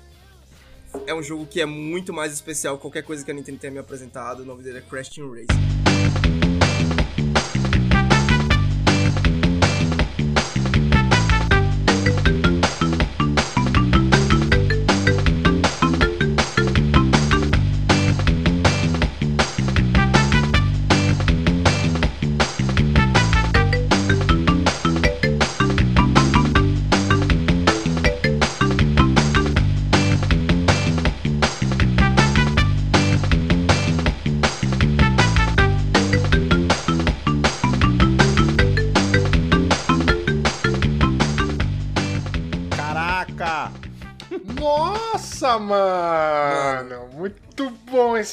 é 1.05 1.13
um 1.13 1.21
jogo 1.21 1.45
que 1.45 1.61
é 1.61 1.65
muito 1.67 2.11
mais 2.11 2.34
especial 2.34 2.75
que 2.77 2.82
qualquer 2.82 3.03
coisa 3.03 3.23
que 3.23 3.30
a 3.30 3.34
Nintendo 3.36 3.59
tenha 3.59 3.71
me 3.71 3.77
apresentado. 3.77 4.39
O 4.39 4.45
nome 4.45 4.63
dele 4.63 4.80
é 4.80 4.82
Crash 4.82 5.09
Team 5.09 5.30
Racing. 5.30 5.89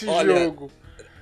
Esse 0.04 0.08
Olha, 0.08 0.44
jogo. 0.44 0.70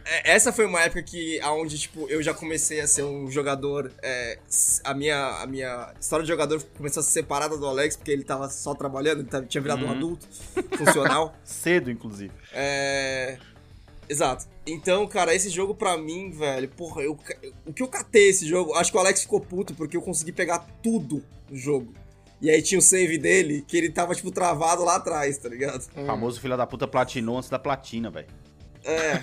É, 0.06 0.32
Essa 0.34 0.52
foi 0.52 0.66
uma 0.66 0.82
época 0.82 1.02
que 1.02 1.40
aonde 1.40 1.78
tipo 1.78 2.06
eu 2.10 2.22
já 2.22 2.34
comecei 2.34 2.78
a 2.80 2.86
ser 2.86 3.02
um 3.04 3.30
jogador. 3.30 3.90
é, 4.02 4.38
a 4.84 4.92
minha 4.92 5.16
a 5.42 5.46
minha 5.46 5.94
história 5.98 6.22
de 6.22 6.28
jogador 6.30 6.62
começou 6.76 7.00
a 7.00 7.02
ser 7.04 7.10
separada 7.12 7.56
do 7.56 7.66
Alex 7.66 7.96
porque 7.96 8.10
ele 8.10 8.22
tava 8.24 8.48
só 8.50 8.74
trabalhando, 8.74 9.20
ele 9.20 9.28
tava- 9.28 9.46
tinha 9.46 9.62
virado 9.62 9.84
um 9.86 9.90
adulto 9.90 10.26
funcional. 10.76 11.34
Cedo, 11.44 11.90
inclusive. 11.90 12.32
É. 12.52 13.38
Exato. 14.06 14.44
Então, 14.66 15.06
cara, 15.08 15.34
esse 15.34 15.48
jogo 15.48 15.74
pra 15.74 15.96
mim, 15.96 16.30
velho, 16.30 16.68
porra, 16.68 17.00
eu, 17.00 17.18
o 17.64 17.72
que 17.72 17.82
eu 17.82 17.88
catei 17.88 18.28
esse 18.28 18.46
jogo, 18.46 18.74
acho 18.74 18.90
que 18.90 18.96
o 18.98 19.00
Alex 19.00 19.22
ficou 19.22 19.40
puto 19.40 19.72
porque 19.74 19.96
eu 19.96 20.02
consegui 20.02 20.32
pegar 20.32 20.58
tudo 20.82 21.24
no 21.50 21.56
jogo. 21.56 21.94
E 22.42 22.50
aí 22.50 22.60
tinha 22.60 22.78
o 22.78 22.82
save 22.82 23.16
dele 23.16 23.64
que 23.66 23.74
ele 23.78 23.88
tava, 23.88 24.14
tipo, 24.14 24.30
travado 24.30 24.84
lá 24.84 24.96
atrás, 24.96 25.38
tá 25.38 25.48
ligado? 25.48 25.86
O 25.96 26.04
famoso 26.04 26.38
filho 26.38 26.54
da 26.58 26.66
puta 26.66 26.86
platinou 26.86 27.38
antes 27.38 27.48
da 27.48 27.58
platina, 27.58 28.10
velho. 28.10 28.26
É, 28.84 29.20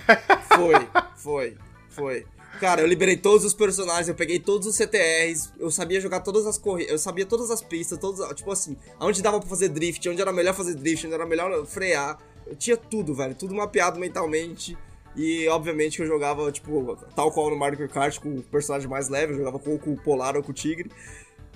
foi, 0.55 0.87
foi, 1.15 1.57
foi. 1.89 2.25
Cara, 2.59 2.81
eu 2.81 2.87
liberei 2.87 3.17
todos 3.17 3.45
os 3.45 3.53
personagens, 3.53 4.07
eu 4.07 4.15
peguei 4.15 4.39
todos 4.39 4.67
os 4.67 4.75
CTRs, 4.75 5.51
eu 5.59 5.71
sabia 5.71 5.99
jogar 5.99 6.19
todas 6.19 6.45
as 6.45 6.57
corridas, 6.57 6.91
eu 6.91 6.99
sabia 6.99 7.25
todas 7.25 7.49
as 7.49 7.61
pistas, 7.61 7.97
todas, 7.97 8.27
tipo 8.35 8.51
assim, 8.51 8.77
onde 8.99 9.21
dava 9.21 9.39
pra 9.39 9.49
fazer 9.49 9.69
drift, 9.69 10.07
onde 10.07 10.21
era 10.21 10.31
melhor 10.31 10.53
fazer 10.53 10.75
drift, 10.75 11.05
onde 11.05 11.15
era 11.15 11.25
melhor 11.25 11.65
frear. 11.65 12.19
Eu 12.45 12.55
tinha 12.55 12.77
tudo, 12.77 13.15
velho, 13.15 13.33
tudo 13.33 13.55
mapeado 13.55 13.99
mentalmente. 13.99 14.77
E 15.15 15.47
obviamente 15.49 15.97
que 15.97 16.03
eu 16.03 16.07
jogava, 16.07 16.51
tipo, 16.51 16.97
tal 17.15 17.31
qual 17.31 17.49
no 17.49 17.57
Mario 17.57 17.89
Kart, 17.89 18.17
com 18.19 18.37
o 18.37 18.43
personagem 18.43 18.87
mais 18.87 19.09
leve, 19.09 19.33
eu 19.33 19.37
jogava 19.37 19.59
com, 19.59 19.77
com 19.77 19.93
o 19.93 19.97
Polar 19.97 20.35
ou 20.37 20.43
com 20.43 20.51
o 20.51 20.53
Tigre. 20.53 20.89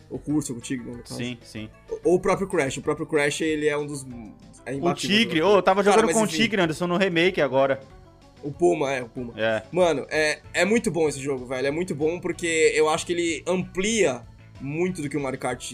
O 0.10 0.20
Urso 0.32 0.54
ou 0.54 0.56
com 0.56 0.62
o 0.62 0.64
Tigre, 0.64 0.90
no 0.90 1.00
caso. 1.00 1.16
Sim, 1.16 1.38
sim. 1.42 1.70
Ou 2.04 2.16
o 2.16 2.20
próprio 2.20 2.48
Crash. 2.48 2.78
O 2.78 2.82
próprio 2.82 3.06
Crash, 3.06 3.42
ele 3.42 3.68
é 3.68 3.78
um 3.78 3.86
dos. 3.86 4.06
É 4.66 4.74
O. 4.76 4.94
Tigre, 4.94 5.42
ô, 5.42 5.56
eu 5.56 5.62
tava 5.62 5.84
Cara, 5.84 5.96
jogando 5.96 6.06
mas 6.08 6.16
com 6.16 6.24
o. 6.24 6.28
Tigre, 6.28 6.62
Anderson, 6.62 6.88
no 6.88 6.98
remake 6.98 7.42
agora. 7.42 7.80
O 8.44 8.52
Puma, 8.52 8.94
é, 8.94 9.02
o 9.02 9.10
Puma. 9.10 9.34
É. 9.36 9.64
Mano, 9.72 10.06
é, 10.10 10.40
é 10.54 10.66
muito 10.66 10.92
bom 10.92 11.10
esse 11.10 11.20
jogo, 11.20 11.46
velho. 11.46 11.68
É 11.68 11.72
muito 11.72 11.96
bom 11.96 12.20
porque 12.20 12.72
eu 12.76 12.88
acho 12.88 13.06
que 13.06 13.14
ele 13.14 13.44
amplia 13.48 14.22
muito 14.62 15.02
do 15.02 15.10
que 15.10 15.18
o 15.18 15.20
Mario 15.20 15.40
Kart. 15.40 15.74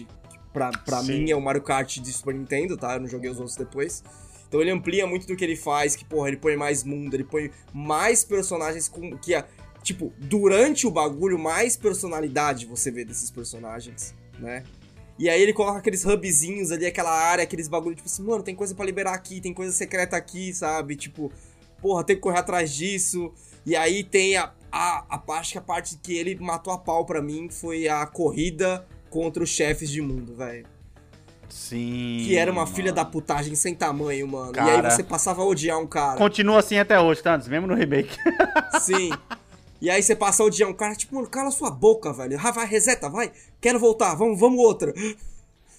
Pra, 0.52 0.70
pra 0.70 0.98
Sim. 0.98 1.24
mim 1.24 1.30
é 1.30 1.36
o 1.36 1.40
Mario 1.40 1.62
Kart 1.62 1.98
de 1.98 2.12
Super 2.12 2.34
Nintendo, 2.34 2.76
tá? 2.76 2.94
Eu 2.94 3.00
não 3.00 3.08
joguei 3.08 3.30
os 3.30 3.38
outros 3.38 3.56
depois. 3.56 4.02
Então 4.48 4.60
ele 4.60 4.70
amplia 4.70 5.06
muito 5.06 5.26
do 5.26 5.34
que 5.34 5.42
ele 5.42 5.56
faz, 5.56 5.96
que, 5.96 6.04
porra, 6.04 6.28
ele 6.28 6.36
põe 6.36 6.56
mais 6.56 6.84
mundo, 6.84 7.14
ele 7.14 7.24
põe 7.24 7.50
mais 7.72 8.24
personagens 8.24 8.88
com. 8.88 9.16
que. 9.16 9.32
Tipo, 9.82 10.12
durante 10.18 10.86
o 10.86 10.90
bagulho, 10.90 11.38
mais 11.38 11.76
personalidade 11.76 12.66
você 12.66 12.90
vê 12.90 13.04
desses 13.04 13.30
personagens, 13.30 14.14
né? 14.42 14.62
E 15.18 15.28
aí 15.28 15.40
ele 15.40 15.52
coloca 15.52 15.78
aqueles 15.78 16.04
hubzinhos 16.04 16.72
ali, 16.72 16.86
aquela 16.86 17.12
área, 17.12 17.44
aqueles 17.44 17.68
bagulho, 17.68 17.94
tipo 17.94 18.08
assim, 18.08 18.22
mano, 18.22 18.42
tem 18.42 18.54
coisa 18.54 18.74
pra 18.74 18.84
liberar 18.84 19.14
aqui, 19.14 19.40
tem 19.40 19.54
coisa 19.54 19.72
secreta 19.72 20.16
aqui, 20.16 20.52
sabe? 20.52 20.96
Tipo, 20.96 21.30
porra, 21.80 22.02
tem 22.02 22.16
que 22.16 22.22
correr 22.22 22.38
atrás 22.38 22.72
disso. 22.74 23.32
E 23.64 23.76
aí 23.76 24.02
tem 24.02 24.36
a, 24.36 24.52
a, 24.70 25.04
a 25.08 25.18
parte 25.18 25.52
que 25.52 25.58
a 25.58 25.62
parte 25.62 25.96
que 26.02 26.16
ele 26.16 26.36
matou 26.40 26.72
a 26.72 26.78
pau 26.78 27.04
pra 27.04 27.22
mim 27.22 27.48
foi 27.50 27.86
a 27.88 28.04
corrida 28.06 28.84
contra 29.10 29.42
os 29.42 29.50
chefes 29.50 29.90
de 29.90 30.00
mundo, 30.00 30.34
velho. 30.34 30.66
Sim. 31.48 32.24
Que 32.26 32.36
era 32.36 32.50
uma 32.50 32.62
mano. 32.62 32.74
filha 32.74 32.92
da 32.92 33.04
putagem 33.04 33.54
sem 33.54 33.74
tamanho, 33.74 34.26
mano. 34.26 34.52
E 34.52 34.54
Cara. 34.54 34.88
aí 34.88 34.90
você 34.90 35.02
passava 35.04 35.42
a 35.42 35.44
odiar 35.44 35.78
um 35.78 35.86
cara. 35.86 36.16
Continua 36.16 36.60
assim 36.60 36.78
até 36.78 36.98
hoje, 36.98 37.22
Tantos, 37.22 37.46
mesmo 37.46 37.66
no 37.66 37.74
remake. 37.74 38.16
Sim. 38.80 39.10
E 39.82 39.90
aí 39.90 40.00
você 40.00 40.14
passa 40.14 40.44
a 40.44 40.46
odiar 40.46 40.70
um 40.70 40.72
cara, 40.72 40.94
tipo, 40.94 41.12
mano, 41.12 41.28
cala 41.28 41.50
sua 41.50 41.68
boca, 41.68 42.12
velho. 42.12 42.38
Ah, 42.40 42.52
vai, 42.52 42.64
reseta, 42.64 43.10
vai. 43.10 43.32
Quero 43.60 43.80
voltar, 43.80 44.14
vamos, 44.14 44.38
vamos 44.38 44.60
outra. 44.60 44.94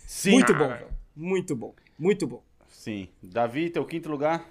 Sim. 0.06 0.32
Muito 0.32 0.54
bom, 0.54 0.68
velho. 0.68 0.88
Muito 1.16 1.56
bom. 1.56 1.74
Muito 1.98 2.28
bom. 2.28 2.44
Sim. 2.68 3.08
Davi, 3.24 3.70
teu 3.70 3.86
quinto 3.86 4.10
lugar? 4.10 4.46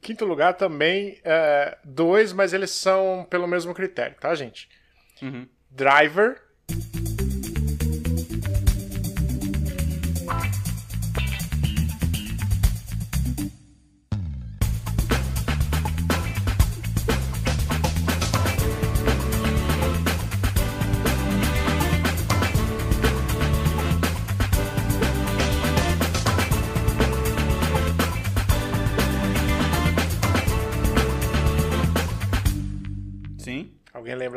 Quinto 0.00 0.24
lugar 0.24 0.54
também, 0.54 1.20
é, 1.22 1.78
dois, 1.84 2.32
mas 2.32 2.52
eles 2.52 2.72
são 2.72 3.24
pelo 3.30 3.46
mesmo 3.46 3.72
critério, 3.72 4.16
tá, 4.18 4.34
gente? 4.34 4.68
Uhum. 5.22 5.46
Driver. 5.70 6.42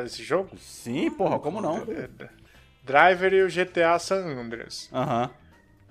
Desse 0.06 0.24
jogo? 0.24 0.56
Sim, 0.60 1.10
porra, 1.10 1.40
como 1.40 1.60
não? 1.60 1.84
Driver 2.84 3.34
e 3.34 3.42
o 3.42 3.50
GTA 3.50 3.98
San 3.98 4.18
Andreas. 4.18 4.88
Aham. 4.94 5.32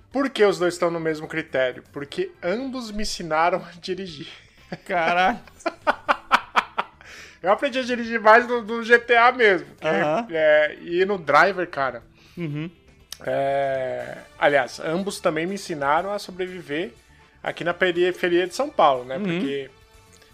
Por 0.09 0.29
que 0.29 0.45
os 0.45 0.57
dois 0.57 0.75
estão 0.75 0.89
no 0.89 1.01
mesmo 1.01 1.27
critério? 1.27 1.83
Porque 1.91 2.31
ambos 2.41 2.91
me 2.91 3.03
ensinaram 3.03 3.57
a 3.57 3.71
dirigir. 3.77 4.29
Caralho. 4.85 5.37
Eu 7.43 7.51
aprendi 7.51 7.79
a 7.79 7.83
dirigir 7.83 8.21
mais 8.21 8.47
no, 8.47 8.61
no 8.61 8.81
GTA 8.85 9.33
mesmo. 9.33 9.67
Aham. 9.83 10.27
é, 10.31 10.77
e 10.79 11.03
no 11.03 11.17
Driver, 11.17 11.69
cara. 11.69 12.01
Uhum. 12.37 12.71
é, 13.25 14.19
aliás, 14.39 14.79
ambos 14.79 15.19
também 15.19 15.45
me 15.45 15.55
ensinaram 15.55 16.13
a 16.13 16.19
sobreviver 16.19 16.93
aqui 17.43 17.65
na 17.65 17.73
periferia 17.73 18.47
de 18.47 18.55
São 18.55 18.69
Paulo, 18.69 19.03
né? 19.03 19.19
Porque 19.19 19.69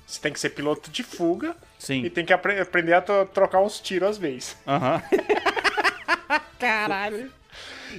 você 0.06 0.22
tem 0.22 0.32
que 0.32 0.40
ser 0.40 0.52
piloto 0.52 0.92
de 0.92 1.02
fuga 1.02 1.56
Sim. 1.82 2.04
e 2.06 2.12
tem 2.12 2.24
que 2.24 2.32
apre- 2.32 2.60
aprender 2.60 2.94
a 2.94 3.02
trocar 3.02 3.60
uns 3.60 3.80
tiros 3.80 4.10
às 4.10 4.18
vezes. 4.20 4.56
Aham. 4.68 5.02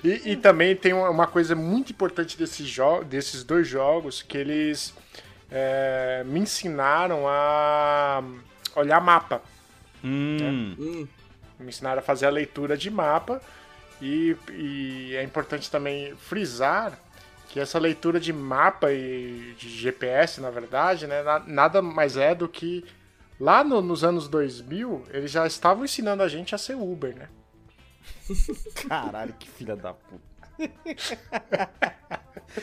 E, 0.05 0.31
e 0.33 0.37
também 0.37 0.77
tem 0.77 0.93
uma- 0.93 1.11
coisa 1.27 1.57
muito 1.57 1.91
importante 1.91 2.39
desse 2.39 2.65
desses 3.03 3.43
dois 3.43 3.67
jogos 3.67 4.23
que 4.23 4.39
eles 4.39 4.95
é, 5.51 6.23
me 6.25 6.39
ensinaram 6.39 7.25
a 7.29 8.23
olhar 8.77 9.01
mapa. 9.01 9.43
Hum. 10.05 10.77
Hum, 10.79 11.09
Me 11.59 11.69
ensinaram 11.69 11.99
a 11.99 12.03
fazer 12.03 12.27
a 12.27 12.31
leitura 12.31 12.77
de 12.77 12.89
mapa 12.91 13.43
e, 14.01 14.37
e 14.53 15.17
é 15.17 15.23
importante 15.25 15.69
também 15.71 16.15
frisar 16.17 16.97
que 17.49 17.59
essa 17.61 17.79
leitura 17.81 18.19
de 18.21 18.33
mapa 18.33 18.93
e 18.93 19.55
de 19.59 19.69
GPS, 19.69 20.41
na 20.41 20.51
verdade, 20.51 21.07
né, 21.09 21.23
na- 21.23 21.43
nada 21.47 21.83
mais 21.83 22.17
é 22.17 22.33
do 22.35 22.49
que 22.49 22.85
lá 23.43 23.65
no- 23.65 23.83
nos 23.83 24.05
anos 24.05 24.29
2000 24.29 25.03
eles 25.11 25.31
já 25.31 25.45
estavam 25.47 25.85
ensinando 25.85 26.23
a 26.23 26.29
gente 26.29 26.55
a 26.55 26.59
ser 26.59 26.75
Uber, 26.77 27.15
né? 27.17 27.29
Caralho, 28.89 29.33
que 29.35 29.49
filha 29.51 29.75
da 29.77 29.93
puta. 29.93 30.33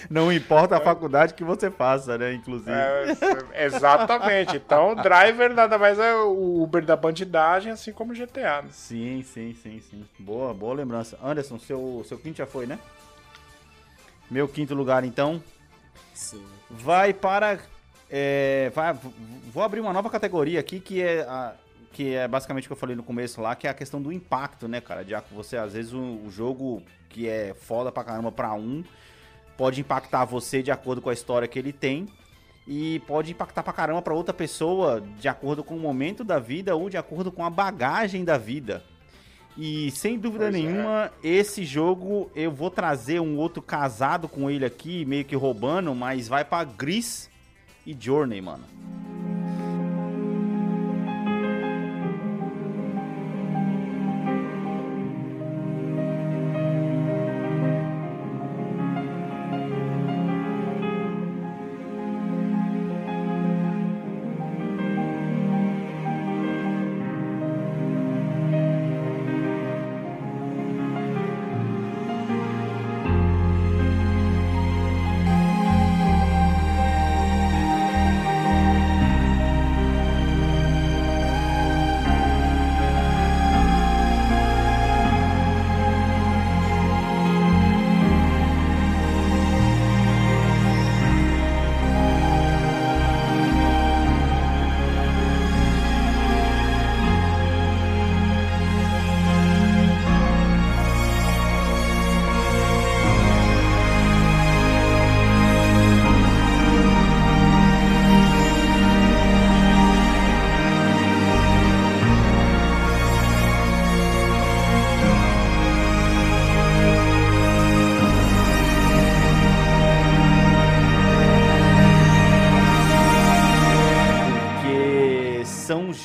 Não 0.10 0.32
importa 0.32 0.78
a 0.78 0.82
faculdade 0.82 1.34
que 1.34 1.44
você 1.44 1.72
faça, 1.72 2.16
né? 2.18 2.34
Inclusive. 2.34 2.72
É, 2.72 3.66
exatamente. 3.66 4.56
Então, 4.56 4.92
o 4.92 4.96
driver 4.96 5.54
nada 5.54 5.78
mais 5.80 5.98
é 5.98 6.14
o 6.14 6.62
Uber 6.62 6.86
da 6.86 6.96
bandidagem, 6.96 7.72
assim 7.72 7.92
como 7.92 8.12
o 8.12 8.16
GTA. 8.16 8.62
né? 8.62 8.70
Sim, 8.72 9.24
sim, 9.24 9.56
sim, 9.62 9.82
sim. 9.82 10.06
Boa, 10.20 10.54
boa 10.54 10.76
lembrança. 10.76 11.18
Anderson, 11.24 11.58
seu, 11.60 12.04
seu 12.08 12.20
quinto 12.20 12.38
já 12.38 12.46
foi, 12.46 12.68
né? 12.68 12.78
Meu 14.30 14.48
quinto 14.48 14.76
lugar, 14.76 15.04
então, 15.04 15.42
sim. 16.14 16.46
vai 16.70 17.12
para. 17.14 17.60
É, 18.10 18.72
vai, 18.74 18.94
vou 19.54 19.64
abrir 19.64 19.80
uma 19.80 19.94
nova 19.94 20.10
categoria 20.10 20.60
aqui 20.60 20.80
que 20.80 21.02
é, 21.02 21.22
a- 21.22 21.54
que 21.94 22.14
é 22.16 22.28
basicamente 22.28 22.66
o 22.66 22.68
que 22.68 22.74
eu 22.74 22.78
falei 22.78 22.96
no 22.96 23.04
começo 23.04 23.42
lá, 23.42 23.56
que 23.56 23.68
é 23.68 23.70
a 23.70 23.74
questão 23.74 24.02
do 24.02 24.12
impacto, 24.12 24.68
né, 24.68 24.80
cara? 24.82 25.04
Já 25.04 25.22
que 25.22 25.34
você, 25.34 25.58
às 25.58 25.74
vezes, 25.74 25.94
o, 25.94 25.98
o 26.26 26.30
jogo 26.32 26.82
que 27.10 27.28
é 27.28 27.54
foda 27.60 27.92
pra 27.92 28.04
caramba 28.04 28.32
pra 28.32 28.54
um 28.54 28.84
pode 29.58 29.82
impactar 29.82 30.24
você 30.26 30.62
de 30.64 30.72
acordo 30.72 31.02
com 31.02 31.10
a 31.10 31.14
história 31.14 31.48
que 31.48 31.58
ele 31.60 31.74
tem. 31.74 32.08
E 32.68 33.00
pode 33.08 33.32
impactar 33.32 33.64
pra 33.64 33.74
caramba 33.74 34.02
pra 34.02 34.14
outra 34.14 34.34
pessoa 34.34 35.02
de 35.20 35.28
acordo 35.28 35.64
com 35.64 35.76
o 35.76 35.80
momento 35.80 36.24
da 36.24 36.38
vida 36.38 36.76
ou 36.76 36.88
de 36.88 36.98
acordo 36.98 37.32
com 37.32 37.44
a 37.44 37.50
bagagem 37.50 38.24
da 38.24 38.38
vida. 38.38 38.84
E 39.58 39.90
sem 39.92 40.20
dúvida 40.20 40.46
Pois 40.46 40.56
é. 40.56 40.58
nenhuma, 40.60 41.12
esse 41.24 41.66
jogo 41.66 42.30
eu 42.36 42.52
vou 42.52 42.70
trazer 42.70 43.20
um 43.20 43.38
outro 43.38 43.62
casado 43.62 44.28
com 44.30 44.50
ele 44.52 44.64
aqui, 44.64 45.04
meio 45.04 45.26
que 45.26 45.36
roubando, 45.36 45.94
mas 45.96 46.28
vai 46.28 46.46
pra 46.46 46.64
Gris 46.64 47.29
e 47.90 47.98
Journey, 48.00 48.40
mano. 48.40 48.66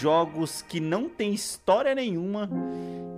Jogos 0.04 0.60
que 0.60 0.80
não 0.80 1.08
tem 1.08 1.32
história 1.32 1.94
nenhuma 1.94 2.50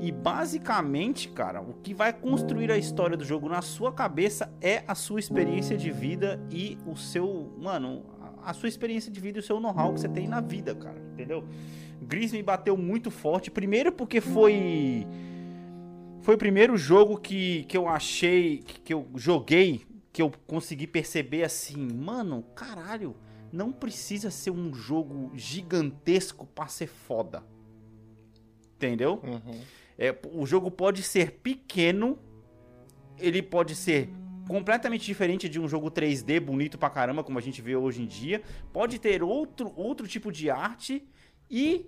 e 0.01 0.12
basicamente, 0.12 1.28
cara, 1.28 1.61
o 1.61 1.74
que 1.82 1.93
vai 1.93 2.12
construir 2.12 2.70
a 2.70 2.78
história 2.78 3.16
do 3.16 3.24
jogo 3.24 3.49
na 3.49 3.61
sua 3.61 3.93
cabeça 3.93 4.53
é 4.61 4.84
a 4.87 4.95
sua 4.95 5.18
experiência 5.18 5.76
de 5.76 5.91
vida 5.91 6.41
e 6.49 6.78
o 6.87 6.95
seu, 6.95 7.53
mano, 7.59 8.05
a 8.41 8.53
sua 8.53 8.68
experiência 8.68 9.11
de 9.11 9.18
vida 9.18 9.39
e 9.39 9.41
o 9.41 9.43
seu 9.43 9.59
know-how 9.59 9.95
que 9.95 10.01
você 10.01 10.09
tem 10.09 10.28
na 10.28 10.41
vida, 10.41 10.76
cara, 10.76 10.97
entendeu? 11.12 11.43
Gris 12.01 12.30
me 12.30 12.41
bateu 12.41 12.76
muito 12.76 13.11
forte, 13.11 13.51
primeiro 13.51 13.91
porque 13.91 14.20
foi 14.20 15.05
foi 16.22 16.37
o 16.37 16.39
primeiro 16.39 16.76
jogo 16.76 17.18
que, 17.18 17.64
que 17.64 17.76
eu 17.76 17.89
achei, 17.89 18.59
que, 18.59 18.80
que 18.80 18.95
eu 18.95 19.09
joguei, 19.16 19.84
que 20.12 20.22
eu 20.22 20.30
consegui 20.47 20.87
perceber 20.87 21.43
assim, 21.43 21.89
mano, 21.93 22.45
caralho, 22.55 23.16
não 23.53 23.72
precisa 23.72 24.30
ser 24.30 24.51
um 24.51 24.74
jogo 24.74 25.30
gigantesco 25.34 26.47
pra 26.47 26.66
ser 26.66 26.86
foda. 26.86 27.42
Entendeu? 28.74 29.20
É, 29.99 30.16
o 30.32 30.44
jogo 30.44 30.70
pode 30.70 31.03
ser 31.03 31.32
pequeno, 31.40 32.18
ele 33.18 33.42
pode 33.42 33.74
ser 33.74 34.11
completamente 34.47 35.05
diferente 35.05 35.49
de 35.49 35.59
um 35.59 35.66
jogo 35.66 35.90
3D 35.90 36.40
bonito 36.40 36.78
pra 36.78 36.90
caramba, 36.90 37.24
como 37.24 37.38
a 37.38 37.42
gente 37.42 37.61
vê 37.61 37.74
hoje 37.74 38.03
em 38.03 38.07
dia. 38.07 38.42
Pode 38.72 38.99
ter 38.99 39.22
outro, 39.22 39.72
outro 39.76 40.07
tipo 40.07 40.30
de 40.30 40.51
arte 40.51 41.07
e 41.51 41.86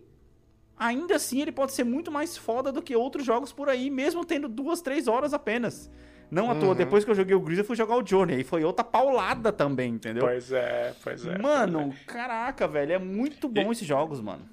ainda 0.77 1.17
assim 1.17 1.43
ele 1.43 1.53
pode 1.53 1.73
ser 1.73 1.85
muito 1.85 2.11
mais 2.11 2.37
foda 2.37 2.73
do 2.73 2.83
que 2.83 2.97
outros 2.97 3.25
jogos 3.25 3.53
por 3.53 3.69
aí, 3.69 3.91
mesmo 3.91 4.25
tendo 4.25 4.49
duas, 4.49 4.81
três 4.81 5.09
horas 5.09 5.35
apenas. 5.35 5.91
Não 6.31 6.51
à 6.51 6.55
toa, 6.55 6.75
depois 6.75 7.05
que 7.05 7.11
eu 7.11 7.15
joguei 7.15 7.35
o 7.35 7.41
Gris, 7.41 7.59
eu 7.59 7.65
fui 7.65 7.75
jogar 7.77 7.97
o 7.97 8.07
Journey. 8.07 8.41
E 8.41 8.45
foi 8.45 8.63
outra 8.65 8.85
paulada 8.85 9.51
também, 9.53 9.93
entendeu? 9.95 10.25
Pois 10.25 10.53
é, 10.53 10.95
pois 11.03 11.25
é. 11.27 11.39
mano, 11.39 11.95
caraca, 12.07 12.69
velho, 12.69 12.93
é 12.93 12.99
muito 12.99 13.49
bom 13.49 13.73
esses 13.73 13.87
jogos, 13.87 14.21
mano. 14.21 14.47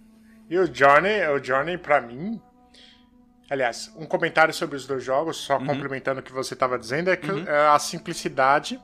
E 0.49 0.57
o 0.57 0.73
Journey, 0.73 1.27
o 1.27 1.43
Journey 1.43 1.77
pra 1.77 1.99
mim. 1.99 2.39
Aliás, 3.49 3.93
um 3.95 4.05
comentário 4.05 4.53
sobre 4.53 4.75
os 4.75 4.87
dois 4.87 5.03
jogos, 5.03 5.37
só 5.37 5.57
Uhum. 5.57 5.65
complementando 5.67 6.19
o 6.19 6.23
que 6.23 6.31
você 6.31 6.53
estava 6.55 6.79
dizendo, 6.79 7.11
é 7.11 7.15
que 7.15 7.29
é, 7.47 7.67
a 7.67 7.77
simplicidade 7.77 8.79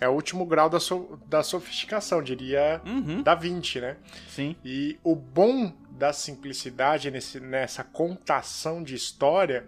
é 0.00 0.08
o 0.08 0.12
último 0.12 0.46
grau 0.46 0.70
da, 0.70 0.80
so- 0.80 1.18
da 1.26 1.42
sofisticação, 1.42 2.22
diria 2.22 2.80
Uhum. 2.86 3.22
da 3.22 3.34
20, 3.34 3.80
né? 3.80 3.96
Sim. 4.28 4.56
E 4.64 4.98
o 5.04 5.14
bom 5.14 5.72
da 5.90 6.12
simplicidade 6.12 7.10
nesse, 7.10 7.38
nessa 7.40 7.84
contação 7.84 8.82
de 8.82 8.94
história 8.94 9.66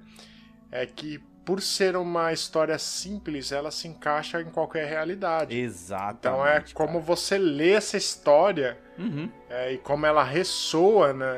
é 0.73 0.87
que, 0.87 1.21
por 1.51 1.61
ser 1.61 1.97
uma 1.97 2.33
história 2.33 2.79
simples, 2.79 3.51
ela 3.51 3.73
se 3.73 3.89
encaixa 3.89 4.41
em 4.41 4.45
qualquer 4.45 4.87
realidade. 4.89 5.59
Exatamente. 5.59 6.19
Então 6.21 6.47
é 6.47 6.63
como 6.73 7.01
você 7.01 7.37
lê 7.37 7.73
essa 7.73 7.97
história 7.97 8.79
Uhum. 8.97 9.29
é, 9.49 9.73
e 9.73 9.79
como 9.79 10.07
ela 10.07 10.23
ressoa 10.23 11.13
na, 11.13 11.35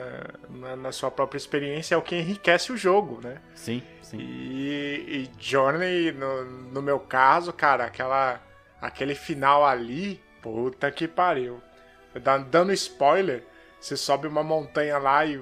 na, 0.50 0.76
na 0.76 0.92
sua 0.92 1.10
própria 1.10 1.38
experiência 1.38 1.94
é 1.94 1.98
o 1.98 2.02
que 2.02 2.14
enriquece 2.14 2.70
o 2.72 2.76
jogo, 2.76 3.20
né? 3.24 3.36
Sim, 3.54 3.82
sim. 4.02 4.18
E, 4.20 5.30
e 5.30 5.30
Journey, 5.42 6.12
no, 6.12 6.44
no 6.44 6.82
meu 6.82 7.00
caso, 7.00 7.50
cara, 7.50 7.84
aquela, 7.86 8.38
aquele 8.82 9.14
final 9.14 9.64
ali, 9.64 10.20
puta 10.42 10.90
que 10.90 11.08
pariu. 11.08 11.58
Dan- 12.22 12.42
Dando 12.50 12.70
spoiler, 12.74 13.44
você 13.80 13.96
sobe 13.96 14.26
uma 14.28 14.42
montanha 14.42 14.98
lá 14.98 15.24
e 15.24 15.40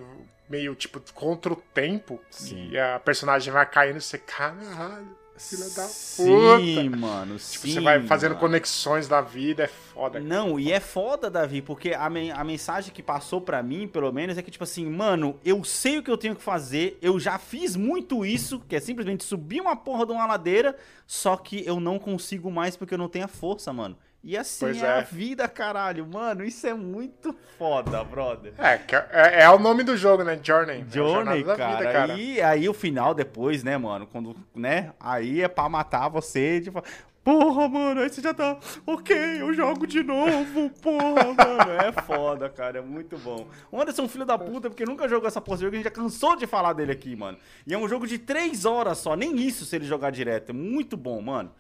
meio 0.50 0.74
tipo 0.74 1.00
contra 1.14 1.52
o 1.52 1.56
tempo 1.56 2.20
Sim. 2.30 2.70
e 2.72 2.78
a 2.78 2.98
personagem 2.98 3.52
vai 3.52 3.64
caindo 3.64 3.96
e 3.98 4.00
você, 4.02 4.18
caralho, 4.18 5.16
filha 5.38 5.64
da 5.70 5.84
Sim, 5.84 6.90
puta. 6.90 6.96
mano. 6.98 7.36
Tipo, 7.38 7.66
sim, 7.66 7.72
você 7.74 7.80
vai 7.80 8.02
fazendo 8.02 8.32
mano. 8.32 8.40
conexões 8.40 9.08
da 9.08 9.22
vida, 9.22 9.62
é 9.64 9.66
foda. 9.68 10.20
Não, 10.20 10.60
e 10.60 10.70
é 10.70 10.80
foda, 10.80 11.30
Davi, 11.30 11.62
porque 11.62 11.94
a, 11.94 12.10
men- 12.10 12.30
a 12.32 12.44
mensagem 12.44 12.92
que 12.92 13.02
passou 13.02 13.40
pra 13.40 13.62
mim, 13.62 13.88
pelo 13.88 14.12
menos, 14.12 14.36
é 14.36 14.42
que, 14.42 14.50
tipo 14.50 14.64
assim, 14.64 14.84
mano, 14.84 15.38
eu 15.42 15.64
sei 15.64 15.96
o 15.98 16.02
que 16.02 16.10
eu 16.10 16.18
tenho 16.18 16.36
que 16.36 16.42
fazer, 16.42 16.98
eu 17.00 17.18
já 17.18 17.38
fiz 17.38 17.74
muito 17.74 18.26
isso, 18.26 18.60
que 18.68 18.76
é 18.76 18.80
simplesmente 18.80 19.24
subir 19.24 19.62
uma 19.62 19.74
porra 19.76 20.04
de 20.04 20.12
uma 20.12 20.26
ladeira, 20.26 20.76
só 21.06 21.36
que 21.38 21.64
eu 21.66 21.80
não 21.80 21.98
consigo 21.98 22.50
mais 22.50 22.76
porque 22.76 22.92
eu 22.92 22.98
não 22.98 23.08
tenho 23.08 23.24
a 23.24 23.28
força, 23.28 23.72
mano. 23.72 23.96
E 24.22 24.36
assim 24.36 24.66
Pois 24.66 24.82
é, 24.82 24.86
é. 24.86 24.90
a 24.98 25.00
vida, 25.00 25.48
caralho. 25.48 26.06
Mano, 26.06 26.44
isso 26.44 26.66
é 26.66 26.74
muito 26.74 27.34
foda, 27.58 28.04
brother. 28.04 28.52
É, 28.58 28.76
que 28.76 28.94
é, 28.94 29.42
é 29.42 29.50
o 29.50 29.58
nome 29.58 29.82
do 29.82 29.96
jogo, 29.96 30.22
né? 30.22 30.38
Journey. 30.42 30.84
É 30.86 30.92
Journey, 30.92 31.42
da 31.42 31.56
cara. 31.56 31.78
vida, 31.78 31.92
cara. 31.92 32.14
E 32.14 32.40
aí 32.42 32.68
o 32.68 32.74
final 32.74 33.14
depois, 33.14 33.64
né, 33.64 33.78
mano? 33.78 34.06
Quando, 34.06 34.36
né? 34.54 34.92
Aí 35.00 35.40
é 35.40 35.48
pra 35.48 35.68
matar 35.70 36.08
você, 36.08 36.60
tipo. 36.60 36.82
Porra, 37.24 37.68
mano, 37.68 38.00
aí 38.00 38.08
você 38.08 38.20
já 38.20 38.32
tá. 38.32 38.58
Ok, 38.86 39.16
eu 39.40 39.52
jogo 39.52 39.86
de 39.86 40.02
novo, 40.02 40.70
porra, 40.82 41.24
mano. 41.34 41.72
É 41.82 41.92
foda, 42.02 42.48
cara, 42.48 42.78
é 42.78 42.82
muito 42.82 43.16
bom. 43.18 43.46
O 43.70 43.80
Anderson, 43.80 44.04
é 44.04 44.08
filho 44.08 44.24
da 44.24 44.38
puta, 44.38 44.68
porque 44.70 44.84
nunca 44.86 45.08
jogou 45.08 45.28
essa 45.28 45.40
porra 45.40 45.58
de 45.58 45.64
jogo, 45.64 45.74
a 45.74 45.76
gente 45.76 45.84
já 45.84 45.90
cansou 45.90 46.36
de 46.36 46.46
falar 46.46 46.72
dele 46.72 46.92
aqui, 46.92 47.14
mano. 47.14 47.38
E 47.66 47.72
é 47.74 47.78
um 47.78 47.88
jogo 47.88 48.06
de 48.06 48.18
3 48.18 48.64
horas 48.64 48.98
só, 48.98 49.14
nem 49.14 49.36
isso 49.36 49.64
se 49.64 49.76
ele 49.76 49.84
jogar 49.84 50.10
direto. 50.10 50.50
É 50.50 50.52
muito 50.52 50.96
bom, 50.96 51.20
mano. 51.20 51.52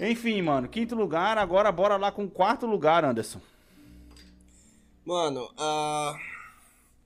Enfim, 0.00 0.42
mano, 0.42 0.68
quinto 0.68 0.94
lugar, 0.94 1.38
agora 1.38 1.70
bora 1.70 1.96
lá 1.96 2.10
com 2.10 2.24
o 2.24 2.30
quarto 2.30 2.66
lugar, 2.66 3.04
Anderson. 3.04 3.40
Mano, 5.04 5.48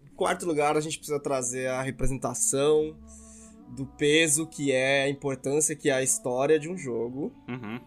em 0.05 0.15
quarto 0.15 0.47
lugar 0.47 0.77
a 0.77 0.81
gente 0.81 0.99
precisa 0.99 1.19
trazer 1.21 1.67
a 1.69 1.83
representação 1.83 2.97
do 3.69 3.85
peso 3.85 4.47
que 4.47 4.73
é 4.73 5.03
a 5.03 5.09
importância 5.09 5.75
que 5.77 5.91
é 5.91 5.95
a 5.95 6.03
história 6.03 6.59
de 6.59 6.69
um 6.69 6.77
jogo, 6.79 7.33
Uhum, 7.49 7.81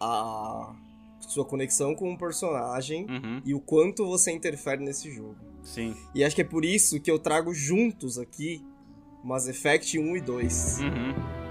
a 0.00 0.74
sua 1.20 1.44
conexão 1.44 1.94
com 1.94 2.10
um 2.10 2.16
personagem 2.16 3.06
uhum, 3.08 3.40
e 3.44 3.54
o 3.54 3.60
quanto 3.60 4.04
você 4.06 4.32
interfere 4.32 4.82
nesse 4.82 5.10
jogo. 5.12 5.36
sim. 5.62 5.94
E 6.14 6.24
acho 6.24 6.34
que 6.34 6.42
é 6.42 6.44
por 6.44 6.64
isso 6.64 6.98
que 7.00 7.10
eu 7.10 7.18
trago 7.18 7.54
juntos 7.54 8.18
aqui 8.18 8.64
Mass 9.22 9.46
Effect 9.46 9.96
1 9.98 10.16
e 10.16 10.20
2. 10.20 10.78
Uhum. 10.80 11.41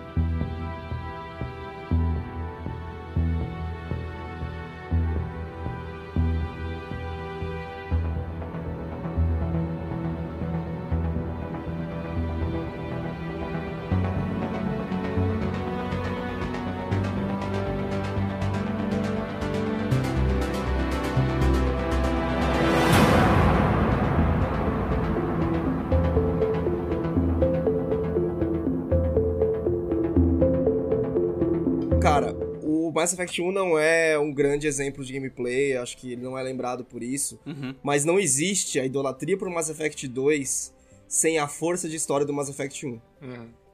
Mass 33.02 33.14
Effect 33.14 33.42
1 33.42 33.52
não 33.52 33.80
é 33.80 34.18
um 34.20 34.32
grande 34.32 34.68
exemplo 34.68 35.04
de 35.04 35.12
gameplay, 35.12 35.76
acho 35.76 35.98
que 35.98 36.12
ele 36.12 36.22
não 36.22 36.38
é 36.38 36.44
lembrado 36.44 36.86
por 36.86 37.02
isso, 37.02 37.40
Uhum. 37.48 37.74
mas 37.82 38.06
não 38.06 38.20
existe 38.20 38.80
a 38.80 38.86
idolatria 38.86 39.36
por 39.36 39.50
Mass 39.50 39.70
Effect 39.70 40.08
2 40.08 40.72
sem 41.08 41.40
a 41.40 41.48
força 41.48 41.90
de 41.90 41.96
história 41.96 42.26
do 42.26 42.32
Mass 42.32 42.48
Effect 42.50 42.86
1. 42.86 42.90
Uhum. 42.90 43.02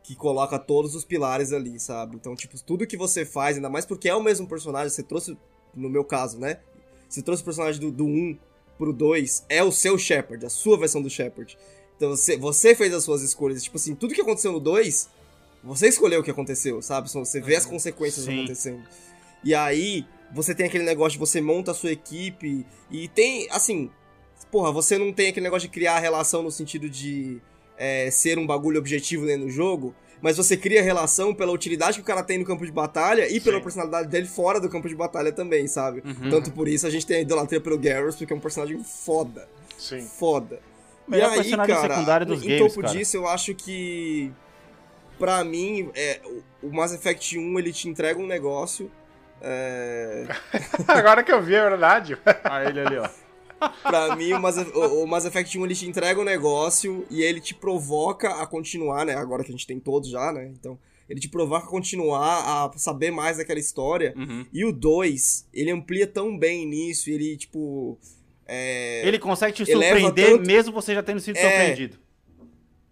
Que 0.01 0.15
coloca 0.15 0.57
todos 0.57 0.95
os 0.95 1.03
pilares 1.03 1.51
ali, 1.51 1.78
sabe? 1.78 2.15
Então, 2.15 2.34
tipo, 2.36 2.57
tudo 2.63 2.88
que 2.88 2.95
você 2.95 3.25
faz, 3.25 3.57
ainda 3.57 3.69
mais 3.69 3.86
porque 3.86 4.07
é 4.07 4.15
o 4.15 4.23
mesmo 4.23 4.47
personagem, 4.47 4.89
você 4.89 5.03
trouxe, 5.03 5.38
no 5.75 5.89
meu 5.89 6.05
caso, 6.05 6.39
né? 6.39 6.59
Você 7.09 7.21
trouxe 7.21 7.41
o 7.41 7.45
personagem 7.45 7.82
do, 7.82 7.91
do 7.91 8.05
1 8.05 8.38
pro 8.78 8.93
2, 8.93 9.45
é 9.49 9.61
o 9.61 9.71
seu 9.73 9.97
Shepard, 9.97 10.45
a 10.45 10.49
sua 10.49 10.78
versão 10.78 11.01
do 11.01 11.09
Shepard. 11.09 11.57
Então 11.97 12.11
você, 12.11 12.38
você 12.38 12.73
fez 12.73 12.93
as 12.93 13.03
suas 13.03 13.21
escolhas. 13.21 13.61
Tipo 13.61 13.75
assim, 13.75 13.93
tudo 13.93 14.13
que 14.13 14.21
aconteceu 14.21 14.53
no 14.53 14.59
2, 14.61 15.09
você 15.63 15.89
escolheu 15.89 16.21
o 16.21 16.23
que 16.23 16.32
aconteceu, 16.32 16.82
sabe? 16.82 17.09
Você 17.09 17.41
vê 17.41 17.57
as 17.57 17.65
consequências 17.65 18.23
Sim. 18.25 18.38
acontecendo. 18.39 18.82
E 19.47 19.55
aí, 19.55 20.05
você 20.33 20.53
tem 20.53 20.65
aquele 20.65 20.83
negócio 20.83 21.13
de 21.13 21.19
você 21.19 21.39
monta 21.39 21.71
a 21.71 21.73
sua 21.73 21.89
equipe 21.91 22.65
e 22.91 23.07
tem, 23.07 23.47
assim, 23.49 23.89
porra, 24.51 24.73
você 24.73 24.97
não 24.97 25.13
tem 25.13 25.29
aquele 25.29 25.45
negócio 25.45 25.69
de 25.69 25.73
criar 25.73 25.99
relação 25.99 26.43
no 26.43 26.51
sentido 26.51 26.89
de 26.89 27.39
é, 27.77 28.11
ser 28.11 28.37
um 28.37 28.45
bagulho 28.45 28.77
objetivo 28.77 29.25
dentro 29.25 29.45
do 29.45 29.49
jogo, 29.49 29.95
mas 30.21 30.35
você 30.35 30.57
cria 30.57 30.83
relação 30.83 31.33
pela 31.33 31.53
utilidade 31.53 31.95
que 31.95 32.01
o 32.01 32.05
cara 32.05 32.23
tem 32.23 32.37
no 32.37 32.43
campo 32.43 32.65
de 32.65 32.71
batalha 32.73 33.25
e 33.31 33.39
pela 33.39 33.57
Sim. 33.59 33.63
personalidade 33.63 34.09
dele 34.09 34.27
fora 34.27 34.59
do 34.59 34.67
campo 34.67 34.89
de 34.89 34.95
batalha 34.95 35.31
também, 35.31 35.65
sabe? 35.65 36.03
Uhum. 36.05 36.29
Tanto 36.29 36.51
por 36.51 36.67
isso 36.67 36.85
a 36.85 36.89
gente 36.89 37.05
tem 37.05 37.17
a 37.17 37.21
idolatria 37.21 37.61
pelo 37.61 37.77
Garrus, 37.77 38.17
porque 38.17 38.33
é 38.33 38.35
um 38.35 38.39
personagem 38.41 38.83
foda. 38.83 39.47
Sim. 39.77 40.01
Foda. 40.01 40.59
Melhor 41.07 41.29
e 41.29 41.31
aí, 41.31 41.37
personagem 41.37 41.73
cara, 41.73 41.93
secundário 41.93 42.25
dos 42.25 42.43
em 42.43 42.47
games, 42.49 42.73
topo 42.73 42.81
cara. 42.81 42.93
disso, 42.97 43.15
eu 43.15 43.25
acho 43.29 43.55
que 43.55 44.29
pra 45.17 45.41
mim, 45.45 45.89
é, 45.95 46.19
o- 46.61 46.67
o 46.67 46.75
Mass 46.75 46.91
Effect 46.93 47.37
1 47.37 47.57
ele 47.59 47.71
te 47.71 47.87
entrega 47.87 48.19
um 48.19 48.27
negócio. 48.27 48.91
É, 49.41 50.25
Agora 50.88 51.23
que 51.23 51.31
eu 51.31 51.41
vi, 51.41 51.55
é 51.55 51.69
verdade. 51.69 52.17
Ah, 52.43 52.63
ele 52.63 52.79
ali, 52.79 52.97
ó. 52.97 53.07
pra 53.83 54.15
mim, 54.15 54.33
o 54.33 54.39
Mass, 54.39 54.57
o, 54.57 55.03
o 55.03 55.07
Mass 55.07 55.25
Effect 55.25 55.57
1 55.57 55.65
ele 55.65 55.75
te 55.75 55.88
entrega 55.88 56.19
um 56.19 56.23
negócio 56.23 57.05
e 57.09 57.21
ele 57.21 57.39
te 57.39 57.53
provoca 57.55 58.29
a 58.41 58.45
continuar, 58.47 59.05
né? 59.05 59.15
Agora 59.15 59.43
que 59.43 59.49
a 59.49 59.51
gente 59.51 59.65
tem 59.67 59.79
todos 59.79 60.09
já, 60.09 60.31
né? 60.31 60.51
Então, 60.59 60.77
ele 61.09 61.19
te 61.19 61.29
provoca 61.29 61.65
a 61.65 61.69
continuar, 61.69 62.65
a 62.65 62.77
saber 62.77 63.11
mais 63.11 63.38
daquela 63.38 63.59
história. 63.59 64.13
Uhum. 64.15 64.45
E 64.53 64.65
o 64.65 64.71
2, 64.71 65.47
ele 65.53 65.71
amplia 65.71 66.05
tão 66.05 66.38
bem 66.38 66.65
nisso, 66.67 67.09
ele, 67.09 67.35
tipo. 67.38 67.97
É, 68.49 69.01
Ele 69.05 69.19
consegue 69.19 69.53
te 69.53 69.65
surpreender 69.65 70.31
tanto- 70.31 70.47
mesmo 70.47 70.71
você 70.71 70.93
já 70.93 71.03
tendo 71.03 71.19
sido 71.19 71.35
É. 71.38 71.41
surpreendido. 71.41 71.97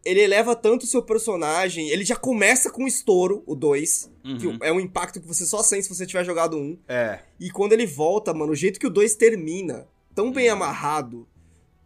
Ele 0.06 0.22
eleva 0.22 0.56
tanto 0.56 0.84
o 0.84 0.88
seu 0.88 1.02
personagem, 1.02 1.90
ele 1.90 2.06
já 2.06 2.16
começa 2.16 2.70
com 2.70 2.86
estouro, 2.88 3.44
o 3.46 3.56
2, 3.56 4.12
que 4.40 4.48
Uhum. 4.48 4.58
é 4.62 4.72
um 4.72 4.80
impacto 4.80 5.20
que 5.20 5.28
você 5.28 5.46
só 5.46 5.64
sente 5.64 5.84
se 5.84 5.90
você 5.96 6.06
tiver 6.06 6.24
jogado 6.24 6.56
um. 6.58 6.78
É. 6.88 7.20
E 7.40 7.50
quando 7.50 7.74
ele 7.74 7.86
volta, 7.86 8.34
mano, 8.34 8.52
o 8.54 8.56
jeito 8.56 8.80
que 8.80 8.88
o 8.88 8.90
2 8.92 9.16
termina, 9.16 9.88
tão 10.14 10.32
bem 10.32 10.48
Uhum. 10.48 10.54
amarrado, 10.54 11.28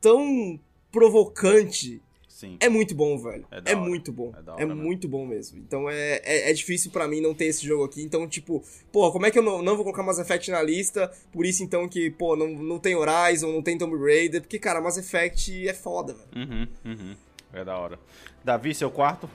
tão 0.01 0.59
provocante, 0.91 2.01
Sim. 2.27 2.57
é 2.59 2.69
muito 2.69 2.93
bom, 2.95 3.17
velho. 3.17 3.45
É 3.51 3.71
É, 3.71 3.75
muito 3.75 4.11
bom. 4.11 4.31
É 4.35 4.39
É, 4.49 4.51
hora 4.53 4.65
mesmo. 4.67 4.81
muito 4.83 5.07
bom 5.07 5.25
mesmo. 5.25 5.57
Então 5.59 5.89
é, 5.89 6.21
é, 6.23 6.49
é 6.49 6.53
difícil 6.53 6.91
pra 6.91 7.07
mim 7.07 7.19
não 7.21 7.33
ter 7.33 7.45
esse 7.45 7.65
jogo 7.65 7.83
aqui. 7.83 8.01
Então, 8.01 8.27
tipo, 8.27 8.63
pô, 8.91 9.11
como 9.11 9.25
é 9.25 9.31
que 9.31 9.37
eu 9.39 9.43
não, 9.43 9.61
não 9.61 9.75
vou 9.75 9.83
colocar 9.83 10.03
Mass 10.03 10.19
Effect 10.19 10.49
na 10.51 10.61
lista? 10.61 11.11
Por 11.31 11.45
isso, 11.45 11.63
então, 11.63 11.87
que, 11.89 12.09
pô, 12.11 12.35
não, 12.35 12.47
não 12.49 12.79
tem 12.79 12.95
Horizon, 12.95 13.51
não 13.51 13.61
tem 13.61 13.77
Tomb 13.77 13.97
Raider. 13.97 14.41
Porque, 14.41 14.59
cara, 14.59 14.79
Mass 14.81 14.97
Effect 14.97 15.67
é 15.67 15.73
foda, 15.73 16.13
velho. 16.13 16.29
Uhum, 16.49 16.67
uhum. 16.85 17.15
É 17.53 17.63
da 17.63 17.77
hora. 17.77 17.99
Davi, 18.43 18.73
seu 18.73 18.91
quarto? 18.91 19.29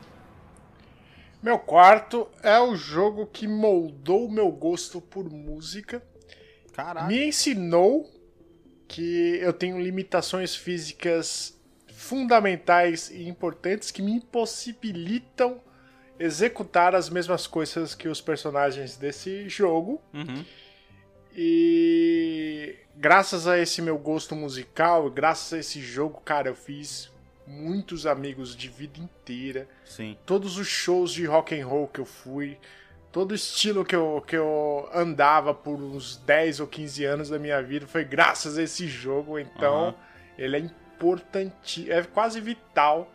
Meu 1.42 1.58
quarto 1.58 2.28
é 2.42 2.58
o 2.58 2.74
jogo 2.74 3.26
que 3.26 3.46
moldou 3.46 4.26
o 4.26 4.32
meu 4.32 4.50
gosto 4.50 5.00
por 5.00 5.28
música. 5.28 6.02
Caraca. 6.72 7.06
Me 7.06 7.26
ensinou 7.26 8.10
que 8.88 9.36
eu 9.40 9.52
tenho 9.52 9.80
limitações 9.80 10.56
físicas 10.56 11.58
fundamentais 11.92 13.10
e 13.10 13.28
importantes 13.28 13.90
que 13.90 14.02
me 14.02 14.12
impossibilitam 14.12 15.60
executar 16.18 16.94
as 16.94 17.08
mesmas 17.08 17.46
coisas 17.46 17.94
que 17.94 18.08
os 18.08 18.20
personagens 18.20 18.96
desse 18.96 19.48
jogo. 19.48 20.00
Uhum. 20.12 20.44
E 21.36 22.76
graças 22.96 23.46
a 23.46 23.58
esse 23.58 23.82
meu 23.82 23.98
gosto 23.98 24.34
musical, 24.34 25.10
graças 25.10 25.52
a 25.52 25.58
esse 25.58 25.80
jogo, 25.80 26.20
cara, 26.20 26.48
eu 26.48 26.54
fiz 26.54 27.10
muitos 27.46 28.06
amigos 28.06 28.56
de 28.56 28.68
vida 28.68 28.98
inteira. 28.98 29.68
Sim. 29.84 30.16
Todos 30.24 30.58
os 30.58 30.66
shows 30.66 31.12
de 31.12 31.24
rock 31.26 31.58
and 31.58 31.66
roll 31.66 31.88
que 31.88 32.00
eu 32.00 32.04
fui, 32.04 32.58
todo 33.12 33.32
o 33.32 33.34
estilo 33.34 33.84
que 33.84 33.94
eu, 33.94 34.22
que 34.26 34.36
eu 34.36 34.88
andava 34.92 35.54
por 35.54 35.80
uns 35.80 36.16
10 36.16 36.60
ou 36.60 36.66
15 36.66 37.04
anos 37.04 37.28
da 37.28 37.38
minha 37.38 37.62
vida 37.62 37.86
foi 37.86 38.04
graças 38.04 38.58
a 38.58 38.62
esse 38.62 38.88
jogo. 38.88 39.38
Então, 39.38 39.88
Aham. 39.88 39.94
ele 40.38 40.56
é 40.56 40.60
importante, 40.60 41.90
é 41.90 42.02
quase 42.02 42.40
vital 42.40 43.10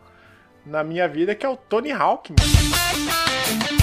na 0.64 0.84
minha 0.84 1.08
vida, 1.08 1.34
que 1.34 1.44
é 1.44 1.48
o 1.48 1.56
Tony 1.56 1.90
Hawk, 1.90 2.32
mano. 2.32 3.79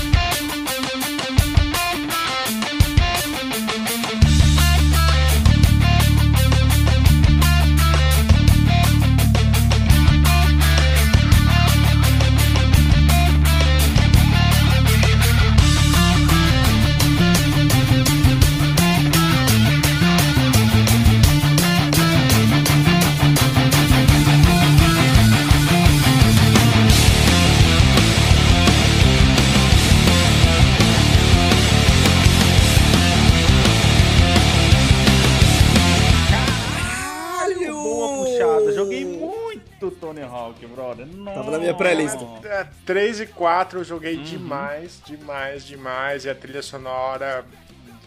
Pré-lista. 41.77 42.19
É, 42.45 42.67
3 42.85 43.21
e 43.21 43.25
4 43.27 43.79
eu 43.79 43.83
joguei 43.83 44.17
Uhum. 44.17 44.23
demais, 44.23 45.01
demais, 45.05 45.63
demais. 45.63 46.25
E 46.25 46.29
a 46.29 46.35
trilha 46.35 46.61
sonora 46.61 47.45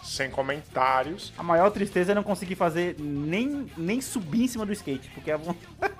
sem 0.03 0.31
comentários. 0.31 1.33
A 1.37 1.43
maior 1.43 1.71
tristeza 1.71 2.13
é 2.13 2.15
não 2.15 2.23
conseguir 2.23 2.55
fazer 2.57 2.97
nem, 2.99 3.67
nem 3.77 4.01
subir 4.01 4.43
em 4.45 4.49
cima 4.49 4.65
do 4.67 4.73
skate, 4.73 5.11
porque 5.11 5.31
é 5.31 5.37
von- 5.37 5.55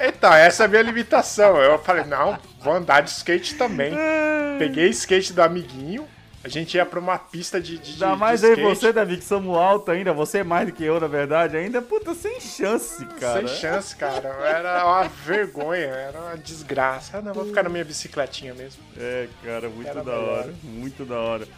Então, 0.00 0.32
essa 0.32 0.62
é 0.62 0.66
a 0.66 0.68
minha 0.68 0.82
limitação. 0.82 1.56
Eu 1.56 1.78
falei, 1.80 2.04
não, 2.04 2.38
vou 2.60 2.72
andar 2.74 3.00
de 3.02 3.10
skate 3.10 3.56
também. 3.56 3.92
Peguei 4.58 4.88
skate 4.90 5.32
do 5.32 5.42
amiguinho. 5.42 6.06
A 6.44 6.48
gente 6.48 6.76
ia 6.76 6.84
pra 6.84 7.00
uma 7.00 7.18
pista 7.18 7.58
de, 7.58 7.78
de, 7.78 7.92
Ainda 7.92 8.12
de 8.12 8.20
mais 8.20 8.42
eu 8.42 8.50
e 8.50 8.52
skate. 8.52 8.68
você, 8.68 8.92
Davi, 8.92 9.16
que 9.16 9.24
somos 9.24 9.56
alto 9.56 9.90
ainda. 9.90 10.12
Você 10.12 10.38
é 10.38 10.44
mais 10.44 10.66
do 10.66 10.72
que 10.74 10.84
eu, 10.84 11.00
na 11.00 11.06
verdade. 11.06 11.56
Ainda, 11.56 11.80
puta, 11.80 12.14
sem 12.14 12.38
chance, 12.38 13.02
cara. 13.18 13.48
Sem 13.48 13.56
chance, 13.56 13.96
cara. 13.96 14.28
Era 14.44 14.84
uma 14.86 15.04
vergonha, 15.08 15.86
era 15.86 16.20
uma 16.20 16.36
desgraça. 16.36 17.22
Não, 17.22 17.32
vou 17.32 17.46
ficar 17.46 17.62
na 17.62 17.70
minha 17.70 17.84
bicicletinha 17.84 18.52
mesmo. 18.52 18.82
É, 18.96 19.26
cara, 19.42 19.70
muito 19.70 19.88
Era 19.88 20.04
da 20.04 20.12
melhor. 20.12 20.28
hora. 20.38 20.54
Muito 20.62 21.04
da 21.06 21.18
hora. 21.18 21.48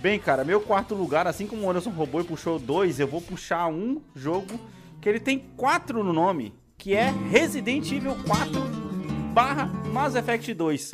Bem, 0.00 0.18
cara, 0.18 0.42
meu 0.42 0.60
quarto 0.62 0.94
lugar, 0.94 1.26
assim 1.26 1.46
como 1.46 1.66
o 1.66 1.70
Anderson 1.70 1.90
roubou 1.90 2.22
e 2.22 2.24
puxou 2.24 2.58
dois, 2.58 2.98
eu 2.98 3.06
vou 3.06 3.20
puxar 3.20 3.66
um 3.66 4.00
jogo 4.16 4.58
que 5.02 5.06
ele 5.06 5.20
tem 5.20 5.38
quatro 5.54 6.02
no 6.02 6.14
nome, 6.14 6.54
que 6.78 6.94
é 6.94 7.12
Resident 7.30 7.92
Evil 7.92 8.16
4 8.26 8.58
barra 9.34 9.66
Mass 9.92 10.14
Effect 10.14 10.54
2. 10.54 10.90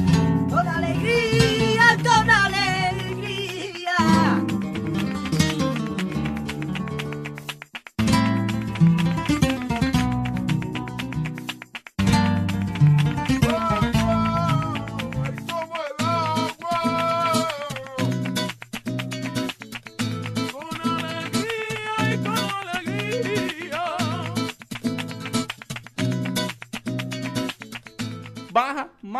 Toda 0.51 0.72
alegria, 0.72 1.97
toda 1.99 2.44
alegria. 2.44 2.86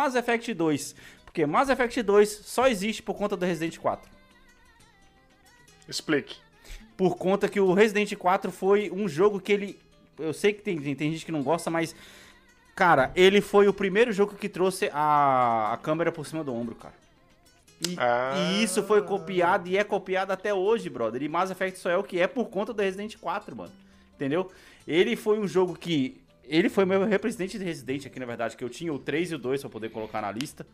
Mass 0.07 0.15
Effect 0.15 0.53
2. 0.53 0.95
Porque 1.25 1.45
Mass 1.45 1.69
Effect 1.69 2.01
2 2.01 2.29
só 2.29 2.67
existe 2.67 3.03
por 3.03 3.15
conta 3.15 3.35
do 3.35 3.45
Resident 3.45 3.77
4. 3.77 4.09
Explique. 5.87 6.35
por 6.95 7.15
conta 7.15 7.47
que 7.47 7.59
o 7.59 7.73
Resident 7.73 8.13
4 8.15 8.51
foi 8.51 8.89
um 8.91 9.07
jogo 9.07 9.39
que 9.39 9.51
ele. 9.51 9.79
Eu 10.17 10.33
sei 10.33 10.51
que 10.53 10.61
tem, 10.63 10.79
tem 10.95 11.11
gente 11.11 11.25
que 11.25 11.31
não 11.31 11.43
gosta, 11.43 11.69
mas. 11.69 11.95
Cara, 12.75 13.11
ele 13.15 13.41
foi 13.41 13.67
o 13.67 13.73
primeiro 13.73 14.11
jogo 14.11 14.35
que 14.35 14.47
trouxe 14.49 14.89
a, 14.93 15.73
a 15.73 15.77
câmera 15.77 16.11
por 16.11 16.25
cima 16.25 16.43
do 16.43 16.53
ombro, 16.53 16.75
cara. 16.75 16.93
E, 17.87 17.95
Ah. 17.99 18.33
e 18.37 18.63
isso 18.63 18.81
foi 18.83 19.01
copiado 19.03 19.67
e 19.67 19.77
é 19.77 19.83
copiado 19.83 20.31
até 20.31 20.53
hoje, 20.53 20.89
brother. 20.89 21.21
E 21.23 21.27
Mass 21.29 21.49
Effect 21.51 21.79
só 21.79 21.89
é 21.89 21.97
o 21.97 22.03
que 22.03 22.19
é 22.19 22.27
por 22.27 22.49
conta 22.49 22.73
do 22.73 22.81
Resident 22.81 23.15
4, 23.17 23.55
mano. 23.55 23.71
Entendeu? 24.15 24.51
Ele 24.87 25.15
foi 25.15 25.39
um 25.39 25.47
jogo 25.47 25.75
que. 25.75 26.19
Ele 26.47 26.69
foi 26.69 26.85
meu 26.85 27.05
representante 27.05 27.57
de 27.57 27.63
Resident 27.63 28.05
aqui, 28.05 28.19
na 28.19 28.25
verdade, 28.25 28.55
que 28.55 28.63
eu 28.63 28.69
tinha 28.69 28.93
o 28.93 28.99
3 28.99 29.31
e 29.31 29.35
o 29.35 29.37
2 29.37 29.61
pra 29.61 29.69
poder 29.69 29.89
colocar 29.89 30.21
na 30.21 30.31
lista. 30.31 30.65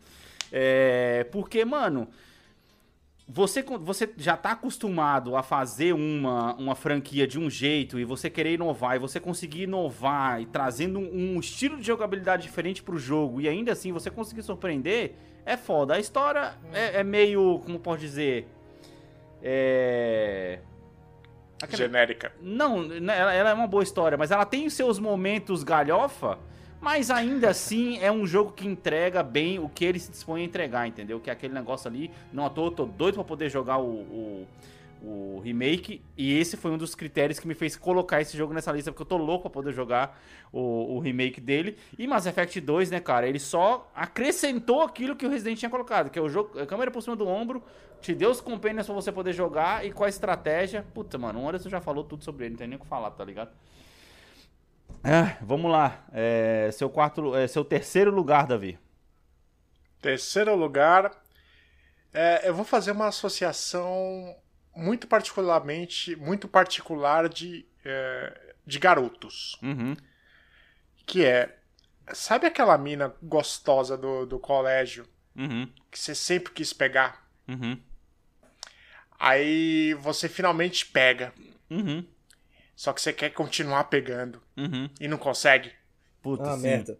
É. 0.52 1.26
Porque, 1.30 1.64
mano 1.64 2.08
você, 3.26 3.62
você 3.62 4.12
já 4.18 4.36
tá 4.36 4.52
acostumado 4.52 5.34
a 5.34 5.42
fazer 5.42 5.94
uma, 5.94 6.54
uma 6.56 6.74
franquia 6.74 7.26
de 7.26 7.38
um 7.38 7.48
jeito 7.48 7.98
e 7.98 8.04
você 8.04 8.28
querer 8.28 8.54
inovar 8.54 8.96
e 8.96 8.98
você 8.98 9.18
conseguir 9.18 9.62
inovar 9.62 10.42
e 10.42 10.46
trazendo 10.46 10.98
um, 10.98 11.36
um 11.36 11.40
estilo 11.40 11.78
de 11.78 11.86
jogabilidade 11.86 12.42
diferente 12.42 12.82
pro 12.82 12.98
jogo 12.98 13.40
e 13.40 13.48
ainda 13.48 13.72
assim 13.72 13.92
você 13.92 14.10
conseguir 14.10 14.42
surpreender, 14.42 15.14
é 15.46 15.56
foda. 15.56 15.94
A 15.94 15.98
história 15.98 16.54
é, 16.72 17.00
é 17.00 17.04
meio, 17.04 17.60
como 17.64 17.78
pode 17.78 18.02
dizer, 18.02 18.46
é... 19.42 20.58
aquela- 21.64 21.82
Genérica. 21.82 22.32
não, 22.40 22.82
né, 22.82 23.18
ela, 23.18 23.32
ela 23.34 23.50
é 23.50 23.54
uma 23.54 23.66
boa 23.66 23.82
história, 23.82 24.16
mas 24.16 24.30
ela 24.30 24.44
tem 24.44 24.66
os 24.66 24.72
seus 24.74 24.98
momentos 24.98 25.62
galhofa, 25.64 26.38
mas 26.80 27.10
ainda 27.10 27.48
assim 27.50 27.98
é 28.02 28.12
um 28.12 28.26
jogo 28.26 28.52
que 28.52 28.66
entrega 28.66 29.22
bem 29.22 29.58
o 29.58 29.68
que 29.68 29.84
ele 29.84 29.98
se 29.98 30.10
dispõe 30.10 30.42
a 30.42 30.44
entregar, 30.44 30.86
entendeu? 30.86 31.18
Que 31.18 31.30
é 31.30 31.32
aquele 31.32 31.54
negócio 31.54 31.88
ali, 31.88 32.10
não 32.32 32.44
à 32.46 32.50
toa, 32.50 32.66
eu 32.66 32.70
tô 32.72 32.84
doido 32.84 33.14
pra 33.14 33.24
poder 33.24 33.48
jogar 33.48 33.78
o, 33.78 33.86
o, 33.90 34.46
o 35.04 35.40
remake, 35.40 36.02
e 36.16 36.38
esse 36.38 36.56
foi 36.56 36.70
um 36.70 36.78
dos 36.78 36.94
critérios 36.94 37.38
que 37.38 37.46
me 37.46 37.54
fez 37.54 37.76
colocar 37.76 38.20
esse 38.20 38.36
jogo 38.36 38.54
nessa 38.54 38.72
lista, 38.72 38.90
porque 38.90 39.02
eu 39.02 39.06
tô 39.06 39.16
louco 39.16 39.42
pra 39.42 39.50
poder 39.50 39.72
jogar 39.72 40.20
o, 40.52 40.96
o 40.96 40.98
remake 40.98 41.40
dele. 41.40 41.76
E 41.98 42.06
Mass 42.06 42.26
Effect 42.26 42.60
2, 42.60 42.90
né, 42.90 43.00
cara, 43.00 43.28
ele 43.28 43.38
só 43.38 43.90
acrescentou 43.94 44.82
aquilo 44.82 45.14
que 45.14 45.26
o 45.26 45.30
Resident 45.30 45.58
tinha 45.58 45.70
colocado, 45.70 46.10
que 46.10 46.18
é 46.18 46.22
o 46.22 46.28
jogo, 46.28 46.58
a 46.58 46.66
câmera 46.66 46.90
por 46.90 47.02
cima 47.02 47.14
do 47.14 47.26
ombro, 47.26 47.62
te 48.00 48.14
deu 48.14 48.30
os 48.30 48.40
companions 48.40 48.86
pra 48.86 48.94
você 48.94 49.12
poder 49.12 49.32
jogar, 49.32 49.84
e 49.84 49.92
com 49.92 50.04
a 50.04 50.08
estratégia, 50.08 50.84
puta, 50.94 51.18
mano, 51.18 51.40
o 51.40 51.48
Anderson 51.48 51.68
já 51.68 51.80
falou 51.80 52.04
tudo 52.04 52.24
sobre 52.24 52.46
ele, 52.46 52.52
não 52.52 52.58
tem 52.58 52.68
nem 52.68 52.76
o 52.76 52.80
que 52.80 52.86
falar, 52.86 53.10
tá 53.10 53.24
ligado? 53.24 53.50
É, 55.02 55.36
vamos 55.42 55.70
lá. 55.70 56.04
É, 56.12 56.70
seu 56.72 56.88
quarto, 56.88 57.36
é, 57.36 57.46
seu 57.46 57.64
terceiro 57.64 58.10
lugar, 58.10 58.46
Davi. 58.46 58.78
Terceiro 60.00 60.54
lugar, 60.54 61.10
é, 62.12 62.48
eu 62.48 62.54
vou 62.54 62.64
fazer 62.64 62.92
uma 62.92 63.08
associação 63.08 64.36
muito 64.74 65.06
particularmente, 65.06 66.16
muito 66.16 66.48
particular 66.48 67.28
de, 67.28 67.66
é, 67.84 68.54
de 68.66 68.78
garotos. 68.78 69.56
Uhum. 69.62 69.96
Que 71.06 71.24
é, 71.24 71.56
sabe 72.12 72.46
aquela 72.46 72.76
mina 72.78 73.14
gostosa 73.22 73.96
do, 73.96 74.26
do 74.26 74.38
colégio 74.38 75.06
Uhum. 75.36 75.68
que 75.90 75.98
você 75.98 76.14
sempre 76.14 76.52
quis 76.52 76.72
pegar? 76.72 77.28
Uhum. 77.48 77.78
Aí 79.18 79.94
você 79.94 80.28
finalmente 80.28 80.86
pega, 80.86 81.32
Uhum. 81.70 82.04
só 82.76 82.92
que 82.92 83.00
você 83.00 83.12
quer 83.12 83.30
continuar 83.30 83.84
pegando 83.84 84.42
Uhum. 84.56 84.88
e 85.00 85.08
não 85.08 85.18
consegue. 85.18 85.72
Puta, 86.22 86.50
Ah, 86.52 86.56
merda. 86.56 86.98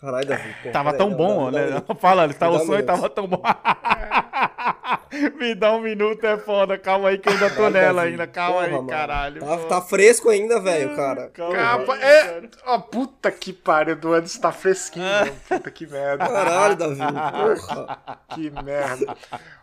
Caralho, 0.00 0.26
Davi. 0.26 0.54
pô, 0.62 0.70
Tava 0.70 0.92
tão 0.94 1.10
não, 1.10 1.16
bom, 1.16 1.44
não, 1.44 1.50
né? 1.50 1.82
não. 1.86 1.94
Fala, 1.96 2.24
ele 2.24 2.34
tá, 2.34 2.48
o 2.48 2.54
um 2.54 2.58
sonho 2.58 2.70
minuto. 2.70 2.86
tava 2.86 3.08
tão 3.10 3.26
bom. 3.26 3.42
Me 5.38 5.54
dá 5.54 5.72
um 5.74 5.80
minuto, 5.80 6.24
é 6.24 6.38
foda. 6.38 6.78
Calma 6.78 7.08
aí 7.10 7.18
que 7.18 7.28
eu 7.28 7.32
ainda 7.32 7.50
tô 7.50 7.56
Caralho, 7.56 7.72
nela 7.74 7.94
Davi. 8.02 8.10
ainda. 8.12 8.26
Calma 8.26 8.52
Porra, 8.54 8.66
aí, 8.66 8.72
mano. 8.72 8.86
caralho. 8.88 9.40
Tá, 9.44 9.56
tá 9.58 9.80
fresco 9.82 10.28
ainda, 10.30 10.60
velho, 10.60 10.96
cara. 10.96 11.28
Calma 11.30 11.54
Capa, 11.56 11.94
aí, 11.94 12.02
é. 12.02 12.24
cara. 12.24 12.50
Ó, 12.66 12.78
puta 12.78 13.30
que 13.30 13.52
pariu, 13.52 13.96
do 13.96 14.12
Anderson 14.14 14.40
tá 14.40 14.52
fresquinho, 14.52 15.04
mano. 15.20 15.32
Puta 15.48 15.70
que 15.70 15.86
merda. 15.86 16.26
Caralho, 16.26 16.76
Davi. 16.76 16.96
Porra. 16.98 18.00
Que 18.34 18.50
merda. 18.50 19.16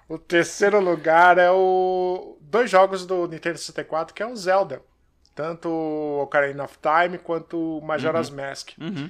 O 0.10 0.18
terceiro 0.18 0.80
lugar 0.80 1.38
é 1.38 1.50
o. 1.50 2.38
Dois 2.42 2.70
jogos 2.70 3.06
do 3.06 3.28
Nintendo 3.28 3.58
64, 3.58 4.14
que 4.14 4.22
é 4.22 4.26
o 4.28 4.36
Zelda. 4.36 4.82
Tanto 5.34 5.70
o 5.70 6.22
Ocarina 6.24 6.64
of 6.64 6.78
Time 6.80 7.18
quanto 7.18 7.78
o 7.80 7.82
Majora's 7.82 8.30
Mask. 8.30 8.72
Uhum. 8.80 9.10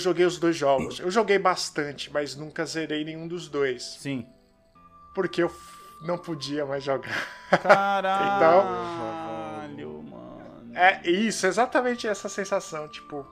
Joguei 0.00 0.24
os 0.26 0.38
dois 0.38 0.56
jogos. 0.56 0.98
Eu 1.00 1.10
joguei 1.10 1.38
bastante, 1.38 2.12
mas 2.12 2.34
nunca 2.36 2.64
zerei 2.66 3.04
nenhum 3.04 3.28
dos 3.28 3.48
dois. 3.48 3.96
Sim. 4.00 4.26
Porque 5.14 5.42
eu 5.42 5.50
não 6.02 6.16
podia 6.18 6.64
mais 6.66 6.82
jogar. 6.82 7.26
Caralho, 8.30 10.02
mano. 10.08 10.72
É 10.74 11.08
isso, 11.08 11.46
exatamente 11.46 12.06
essa 12.06 12.28
sensação. 12.28 12.88
Tipo, 12.88 13.26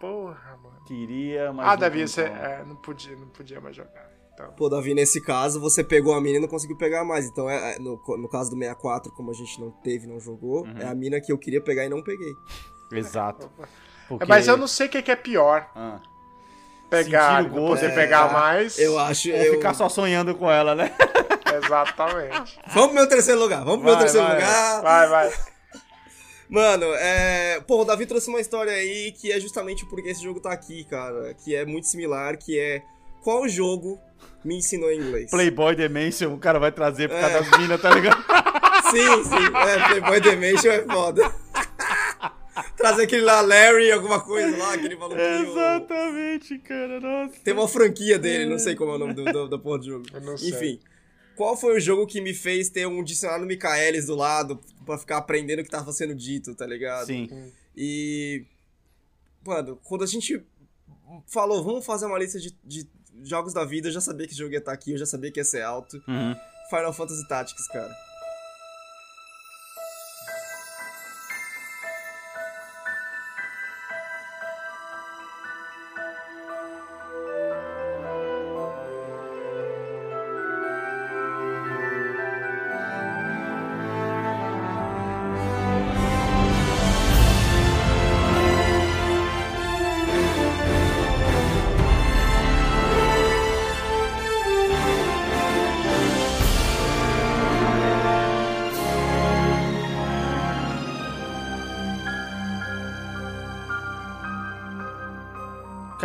porra, 0.00 0.58
mano. 0.62 0.76
Queria, 0.86 1.52
mas. 1.52 1.66
Ah, 1.66 1.70
não 1.72 1.78
Davi, 1.78 2.06
você 2.06 2.22
é, 2.22 2.64
não 2.66 2.76
podia, 2.76 3.16
não 3.16 3.28
podia 3.28 3.60
mais 3.60 3.74
jogar. 3.76 4.06
Então, 4.34 4.52
Pô, 4.52 4.68
Davi, 4.68 4.94
nesse 4.94 5.20
caso, 5.20 5.58
você 5.58 5.82
pegou 5.82 6.12
a 6.14 6.20
mina 6.20 6.36
e 6.36 6.40
não 6.40 6.48
conseguiu 6.48 6.76
pegar 6.76 7.02
mais. 7.04 7.24
Então, 7.26 7.48
é, 7.48 7.76
é, 7.76 7.78
no, 7.78 7.92
no 8.18 8.28
caso 8.28 8.50
do 8.50 8.56
64, 8.56 9.10
como 9.12 9.30
a 9.30 9.34
gente 9.34 9.58
não 9.58 9.70
teve, 9.70 10.06
não 10.06 10.20
jogou, 10.20 10.64
Uhum. 10.66 10.78
é 10.78 10.86
a 10.86 10.94
mina 10.94 11.18
que 11.20 11.32
eu 11.32 11.38
queria 11.38 11.60
pegar 11.62 11.86
e 11.86 11.88
não 11.88 12.02
peguei. 12.02 12.34
Exato. 12.92 13.50
Porque- 14.08 14.24
mas 14.26 14.46
eu 14.46 14.56
não 14.56 14.66
sei 14.68 14.86
o 14.86 14.90
que 14.90 15.02
que 15.02 15.10
é 15.10 15.16
pior. 15.16 15.68
Ah. 15.74 15.98
Pegar, 16.88 17.42
Sentir 17.42 17.50
o 17.50 17.54
gosto, 17.60 17.80
poder 17.80 17.90
é. 17.92 17.94
pegar 17.94 18.32
mais. 18.32 18.78
Eu 18.78 18.96
acho. 18.98 19.28
Ou 19.30 19.36
Eu... 19.36 19.54
ficar 19.54 19.74
só 19.74 19.88
sonhando 19.88 20.34
com 20.36 20.48
ela, 20.50 20.74
né? 20.74 20.92
Exatamente. 21.64 22.58
Vamos 22.68 22.88
pro 22.90 22.94
meu 22.94 23.08
terceiro 23.08 23.40
lugar. 23.40 23.64
Vamos 23.64 23.78
pro 23.80 23.86
meu 23.86 23.94
Vai, 23.94 24.02
terceiro 24.04 24.26
vai. 24.26 24.36
lugar. 24.36 24.82
Vai, 24.82 25.08
vai. 25.08 25.32
Mano, 26.48 26.86
é. 26.94 27.60
Pô, 27.66 27.80
o 27.82 27.84
Davi 27.84 28.06
trouxe 28.06 28.28
uma 28.28 28.40
história 28.40 28.72
aí 28.72 29.10
que 29.12 29.32
é 29.32 29.40
justamente 29.40 29.84
porque 29.86 30.08
esse 30.10 30.22
jogo 30.22 30.38
tá 30.38 30.52
aqui, 30.52 30.84
cara. 30.84 31.34
Que 31.34 31.56
é 31.56 31.64
muito 31.64 31.86
similar, 31.88 32.36
que 32.36 32.58
é. 32.58 32.82
Qual 33.22 33.48
jogo 33.48 33.98
me 34.44 34.56
ensinou 34.56 34.92
inglês? 34.92 35.28
Playboy 35.30 35.74
Dimension, 35.74 36.32
o 36.32 36.38
cara 36.38 36.60
vai 36.60 36.70
trazer 36.70 37.08
por 37.08 37.18
causa 37.18 37.38
É. 37.38 37.40
das 37.40 37.58
minas, 37.58 37.80
tá 37.82 37.90
ligado? 37.90 38.24
Sim, 38.90 39.24
sim. 39.24 39.34
É, 39.56 39.88
Playboy 39.88 40.20
Dimension 40.20 40.70
é 40.70 40.82
foda. 40.82 41.34
Trazer 42.86 43.02
aquele 43.02 43.22
lá, 43.22 43.40
Larry, 43.40 43.90
alguma 43.90 44.20
coisa 44.20 44.56
lá, 44.56 44.74
aquele 44.74 44.94
maluquinho. 44.96 45.50
Exatamente, 45.50 46.58
cara. 46.60 47.00
Nossa. 47.00 47.34
Tem 47.42 47.52
uma 47.52 47.66
franquia 47.66 48.16
dele, 48.16 48.46
não 48.46 48.60
sei 48.60 48.76
como 48.76 48.92
é 48.92 48.94
o 48.94 48.98
nome 48.98 49.12
do, 49.12 49.24
do, 49.24 49.48
da 49.48 49.58
porra 49.58 49.78
do 49.78 49.84
jogo. 49.84 50.06
Eu 50.12 50.20
não 50.20 50.38
sei. 50.38 50.50
Enfim. 50.50 50.80
Qual 51.34 51.56
foi 51.56 51.76
o 51.76 51.80
jogo 51.80 52.06
que 52.06 52.20
me 52.20 52.32
fez 52.32 52.68
ter 52.68 52.86
um 52.86 53.02
dicionário 53.02 53.44
Michaelis 53.44 54.06
do 54.06 54.14
lado 54.14 54.60
pra 54.84 54.96
ficar 54.96 55.16
aprendendo 55.18 55.60
o 55.60 55.64
que 55.64 55.70
tava 55.70 55.92
sendo 55.92 56.14
dito, 56.14 56.54
tá 56.54 56.64
ligado? 56.64 57.06
Sim. 57.06 57.52
E. 57.76 58.44
Mano, 59.44 59.80
quando 59.82 60.04
a 60.04 60.06
gente 60.06 60.40
falou, 61.26 61.64
vamos 61.64 61.84
fazer 61.84 62.06
uma 62.06 62.18
lista 62.18 62.38
de, 62.38 62.56
de 62.64 62.86
jogos 63.24 63.52
da 63.52 63.64
vida, 63.64 63.88
eu 63.88 63.92
já 63.92 64.00
sabia 64.00 64.26
que 64.26 64.32
esse 64.32 64.40
jogo 64.40 64.52
ia 64.52 64.58
estar 64.58 64.72
aqui, 64.72 64.92
eu 64.92 64.98
já 64.98 65.06
sabia 65.06 65.30
que 65.32 65.40
ia 65.40 65.44
ser 65.44 65.62
alto. 65.62 65.96
Uhum. 66.06 66.34
Final 66.70 66.92
Fantasy 66.92 67.26
Tactics, 67.28 67.66
cara. 67.68 68.05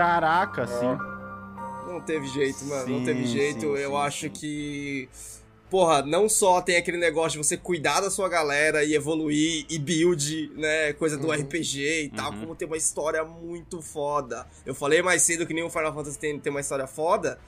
Caraca, 0.02 0.66
sim. 0.66 0.98
Não 1.88 2.02
teve 2.02 2.26
jeito, 2.28 2.66
mano. 2.66 2.88
não 2.88 3.00
Sim, 3.00 3.06
teve 3.06 3.28
jeito. 3.28 3.60
sim, 3.62 3.82
eu 3.82 3.92
sim, 3.92 3.98
acho 3.98 4.30
que. 4.32 5.08
Porra, 5.70 6.02
não 6.02 6.28
só 6.28 6.60
tem 6.60 6.76
aquele 6.76 6.98
negócio 6.98 7.40
de 7.40 7.48
você 7.48 7.56
cuidar 7.56 8.02
da 8.02 8.10
sua 8.10 8.28
galera 8.28 8.84
e 8.84 8.96
evoluir 8.96 9.66
e 9.70 9.78
build, 9.78 10.52
né? 10.56 10.92
Coisa 10.94 11.18
do 11.18 11.32
RPG 11.32 12.06
e 12.06 12.10
tal, 12.10 12.34
como 12.34 12.56
tem 12.56 12.68
uma 12.68 12.78
história 12.78 13.24
muito 13.24 13.80
foda. 13.80 14.48
Eu 14.66 14.74
falei 14.74 15.04
mais 15.04 15.22
cedo 15.22 15.46
que 15.46 15.54
nenhum 15.54 15.70
Final 15.70 15.94
Fantasy 15.94 16.18
tem, 16.18 16.40
tem 16.40 16.50
uma 16.50 16.60
história 16.62 16.88
foda, 16.88 17.40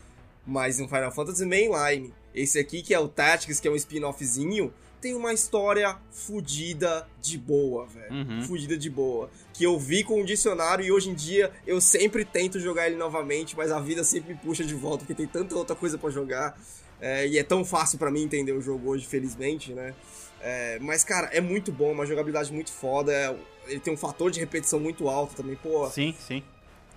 mas 0.46 0.80
um 0.80 0.88
Final 0.88 1.12
Fantasy 1.12 1.46
Mainline. 1.46 2.14
Esse 2.36 2.60
aqui, 2.60 2.84
que 2.84 2.94
é 2.94 3.00
o 3.00 3.08
Tactics, 3.08 3.60
que 3.60 3.68
é 3.68 3.72
um 3.72 3.76
spin-offzinho, 3.76 4.72
tem 5.04 5.14
uma 5.14 5.34
história 5.34 5.98
fudida 6.12 7.06
de 7.22 7.38
boa, 7.38 7.86
velho. 7.86 8.14
Uhum. 8.14 8.42
Fudida 8.44 8.78
de 8.78 8.90
boa. 8.90 9.30
Que 9.54 9.66
eu 9.66 9.78
vi 9.78 10.02
com 10.02 10.22
o 10.22 10.26
dicionário 10.26 10.86
e 10.86 10.94
hoje 10.94 11.10
em 11.10 11.14
dia 11.14 11.52
eu 11.68 11.82
sempre 11.82 12.24
tento 12.24 12.58
jogar 12.58 12.88
ele 12.88 12.96
novamente, 12.96 13.54
mas 13.58 13.70
a 13.70 13.82
vida 13.82 14.02
sempre 14.06 14.34
me 14.34 14.40
puxa 14.40 14.64
de 14.64 14.74
volta, 14.74 15.00
porque 15.00 15.14
tem 15.14 15.28
tanta 15.28 15.56
outra 15.56 15.76
coisa 15.76 15.98
pra 15.98 16.10
jogar. 16.10 16.58
É, 17.02 17.28
e 17.28 17.38
é 17.38 17.44
tão 17.44 17.66
fácil 17.66 18.00
pra 18.00 18.10
mim 18.10 18.24
entender 18.24 18.54
o 18.54 18.62
jogo 18.62 18.92
hoje, 18.92 19.06
felizmente, 19.06 19.74
né? 19.74 19.94
É, 20.40 20.80
mas, 20.80 21.04
cara, 21.04 21.28
é 21.34 21.42
muito 21.42 21.70
bom, 21.70 21.92
uma 21.92 22.06
jogabilidade 22.06 22.54
muito 22.54 22.72
foda. 22.72 23.12
é- 23.12 23.36
ele 23.68 23.80
tem 23.82 23.94
um 23.94 23.98
fator 23.98 24.32
de 24.32 24.40
repetição 24.40 24.80
muito 24.80 25.10
alto 25.10 25.36
também, 25.36 25.56
pô. 25.58 25.90
Sim, 25.90 26.16
sim. 26.20 26.42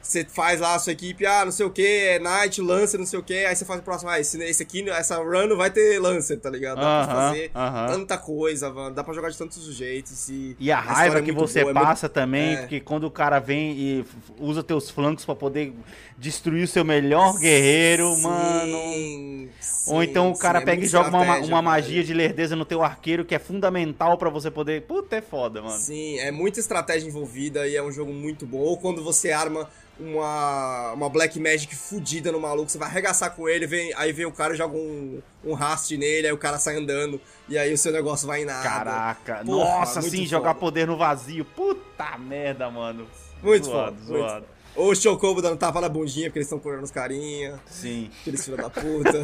Você 0.03 0.25
faz 0.25 0.61
lá 0.61 0.77
a 0.77 0.79
sua 0.79 0.93
equipe, 0.93 1.27
ah, 1.27 1.45
não 1.45 1.51
sei 1.51 1.67
o 1.67 1.71
que, 1.71 1.85
é 1.85 2.21
Knight, 2.21 2.61
Lancer, 2.63 2.97
não 2.97 3.05
sei 3.07 3.19
o 3.19 3.25
que, 3.25 3.45
aí 3.45 3.57
você 3.57 3.65
faz 3.65 3.81
o 3.81 3.83
próximo, 3.83 4.09
ah, 4.09 4.21
esse, 4.21 4.41
esse 4.41 4.63
aqui, 4.63 4.89
essa 4.89 5.17
run 5.17 5.49
não 5.49 5.57
vai 5.57 5.69
ter 5.69 5.99
Lancer, 5.99 6.39
tá 6.39 6.49
ligado? 6.49 6.77
Dá 6.77 6.83
pra 6.83 7.15
Aham, 7.15 7.29
fazer 7.31 7.51
aham. 7.53 7.87
tanta 7.89 8.17
coisa, 8.17 8.71
mano, 8.73 8.95
dá 8.95 9.03
pra 9.03 9.13
jogar 9.13 9.31
de 9.31 9.37
tantos 9.37 9.65
jeitos 9.75 10.29
e... 10.29 10.57
E 10.61 10.71
a 10.71 10.77
história 10.79 10.97
raiva 10.97 11.19
é 11.19 11.23
que 11.23 11.33
muito 11.33 11.49
você 11.49 11.59
boa, 11.63 11.71
é 11.73 11.75
muito- 11.75 11.87
passa 11.87 12.09
também, 12.09 12.55
é. 12.55 12.57
porque 12.59 12.79
quando 12.79 13.03
o 13.03 13.11
cara 13.11 13.41
vem 13.41 13.73
e 13.73 14.05
usa 14.39 14.63
teus 14.63 14.89
flancos 14.91 15.25
pra 15.25 15.35
poder 15.35 15.75
destruir 16.17 16.63
o 16.63 16.69
seu 16.69 16.85
melhor 16.85 17.37
guerreiro, 17.41 18.15
Sim, 18.15 18.23
mano. 18.23 19.49
sim, 19.61 19.93
Ou 19.93 20.05
então 20.05 20.31
o 20.31 20.39
cara 20.39 20.61
sim, 20.61 20.63
é 20.63 20.67
pega 20.67 20.85
e 20.85 20.89
joga 20.89 21.09
uma, 21.09 21.39
uma 21.39 21.61
magia 21.63 22.05
de 22.05 22.15
lerdeza 22.15 22.55
no 22.55 22.65
teu 22.65 22.81
arqueiro 22.81 23.25
que 23.25 23.35
é 23.35 23.41
fundamental 23.41 24.17
pra 24.17 24.31
você 24.31 24.53
poder. 24.53 24.83
Puta, 24.83 25.17
é 25.17 25.21
foda, 25.21 25.61
mano. 25.61 25.79
Sim, 25.79 26.19
é 26.21 26.31
muita 26.31 26.61
estratégia 26.61 27.09
envolvida 27.09 27.67
e 27.67 27.75
é 27.75 27.83
um 27.83 27.91
jogo 27.91 28.13
muito 28.13 28.47
bom. 28.47 28.59
Ou 28.59 28.77
quando 28.79 29.03
você 29.03 29.33
arma 29.33 29.69
uma, 29.99 30.93
uma 30.93 31.09
Black 31.09 31.39
Magic 31.41 31.75
fudida 31.75 32.31
no 32.31 32.41
maluco, 32.41 32.71
você 32.71 32.79
vai 32.79 32.89
arregaçar 32.89 33.35
com 33.35 33.49
ele, 33.49 33.67
vem, 33.67 33.93
aí 33.95 34.13
vem 34.13 34.27
o 34.27 34.33
cara 34.33 34.55
e 34.55 34.57
joga 34.57 34.77
um, 34.77 35.21
um 35.45 35.55
rast 35.55 35.97
nele, 35.97 36.27
aí 36.27 36.33
o 36.33 36.39
cara 36.39 36.59
sai 36.59 36.77
andando, 36.77 37.21
e 37.49 37.57
aí 37.57 37.73
o 37.73 37.79
seu 37.79 37.93
negócio 37.93 38.27
vai 38.27 38.43
em 38.43 38.45
nada. 38.45 38.63
Caraca, 38.63 39.43
Porra, 39.45 39.79
nossa, 39.79 40.01
muito 40.01 40.17
sim, 40.17 40.27
jogar 40.27 40.51
foda. 40.51 40.61
poder 40.61 40.87
no 40.87 40.97
vazio. 40.97 41.45
Puta 41.45 42.19
merda, 42.19 42.71
mano. 42.71 43.07
Muito 43.43 43.67
zoado, 43.67 43.97
foda, 43.97 43.97
muito 43.97 44.07
zoado. 44.07 44.45
foda. 44.47 44.57
Ou 44.77 44.91
o 44.91 44.95
Chocobo 44.95 45.41
dando 45.41 45.57
tapa 45.57 45.81
na 45.81 45.89
bundinha, 45.89 46.29
porque 46.29 46.39
eles 46.41 46.47
estão 46.47 46.59
correndo 46.59 46.85
os 46.85 46.91
carinha, 46.91 47.59
Sim, 47.65 48.11
aqueles 48.21 48.45
filhos 48.45 48.61
da 48.61 48.69
puta. 48.69 49.23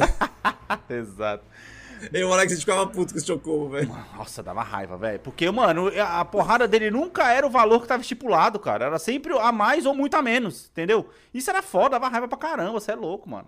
exato. 0.89 1.43
Eu, 2.11 2.29
o 2.29 2.39
gente 2.41 2.59
ficava 2.59 2.85
puto 2.87 3.13
com 3.13 3.17
esse 3.17 3.27
Chocobo, 3.27 3.69
velho. 3.69 3.87
Nossa, 4.15 4.43
dava 4.43 4.61
raiva, 4.63 4.97
velho. 4.97 5.19
Porque, 5.19 5.49
mano, 5.51 5.91
a 5.99 6.25
porrada 6.25 6.67
dele 6.67 6.91
nunca 6.91 7.31
era 7.31 7.45
o 7.45 7.49
valor 7.49 7.81
que 7.81 7.87
tava 7.87 8.01
estipulado, 8.01 8.59
cara. 8.59 8.85
Era 8.85 8.99
sempre 8.99 9.37
a 9.37 9.51
mais 9.51 9.85
ou 9.85 9.93
muito 9.93 10.15
a 10.15 10.21
menos, 10.21 10.69
entendeu? 10.71 11.09
Isso 11.33 11.49
era 11.49 11.61
foda, 11.61 11.91
dava 11.91 12.09
raiva 12.09 12.27
pra 12.27 12.37
caramba, 12.37 12.79
você 12.79 12.91
é 12.91 12.95
louco, 12.95 13.29
mano. 13.29 13.47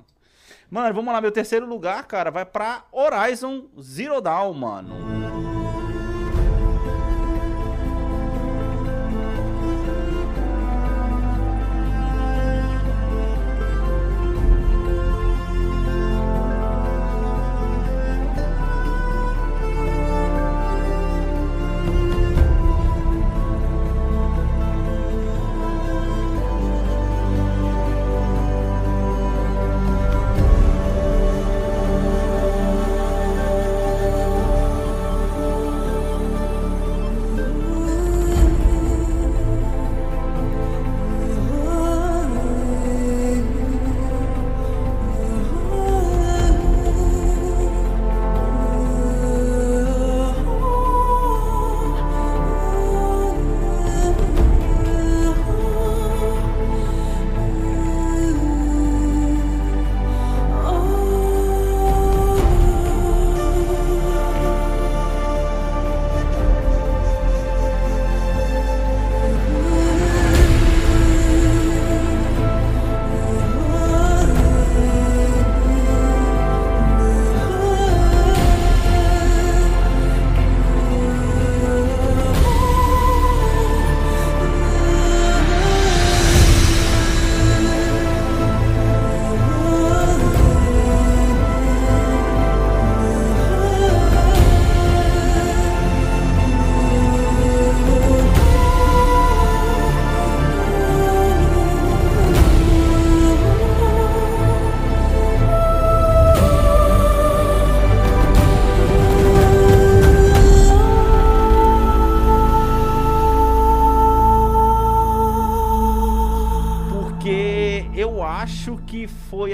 Mano, 0.70 0.96
vamos 0.96 1.14
lá, 1.14 1.22
meu 1.22 1.32
terceiro 1.32 1.66
lugar, 1.66 2.06
cara, 2.06 2.32
vai 2.32 2.46
pra 2.46 2.86
Horizon 2.92 3.66
Zero 3.80 4.20
Dawn, 4.20 4.54
mano. 4.54 5.15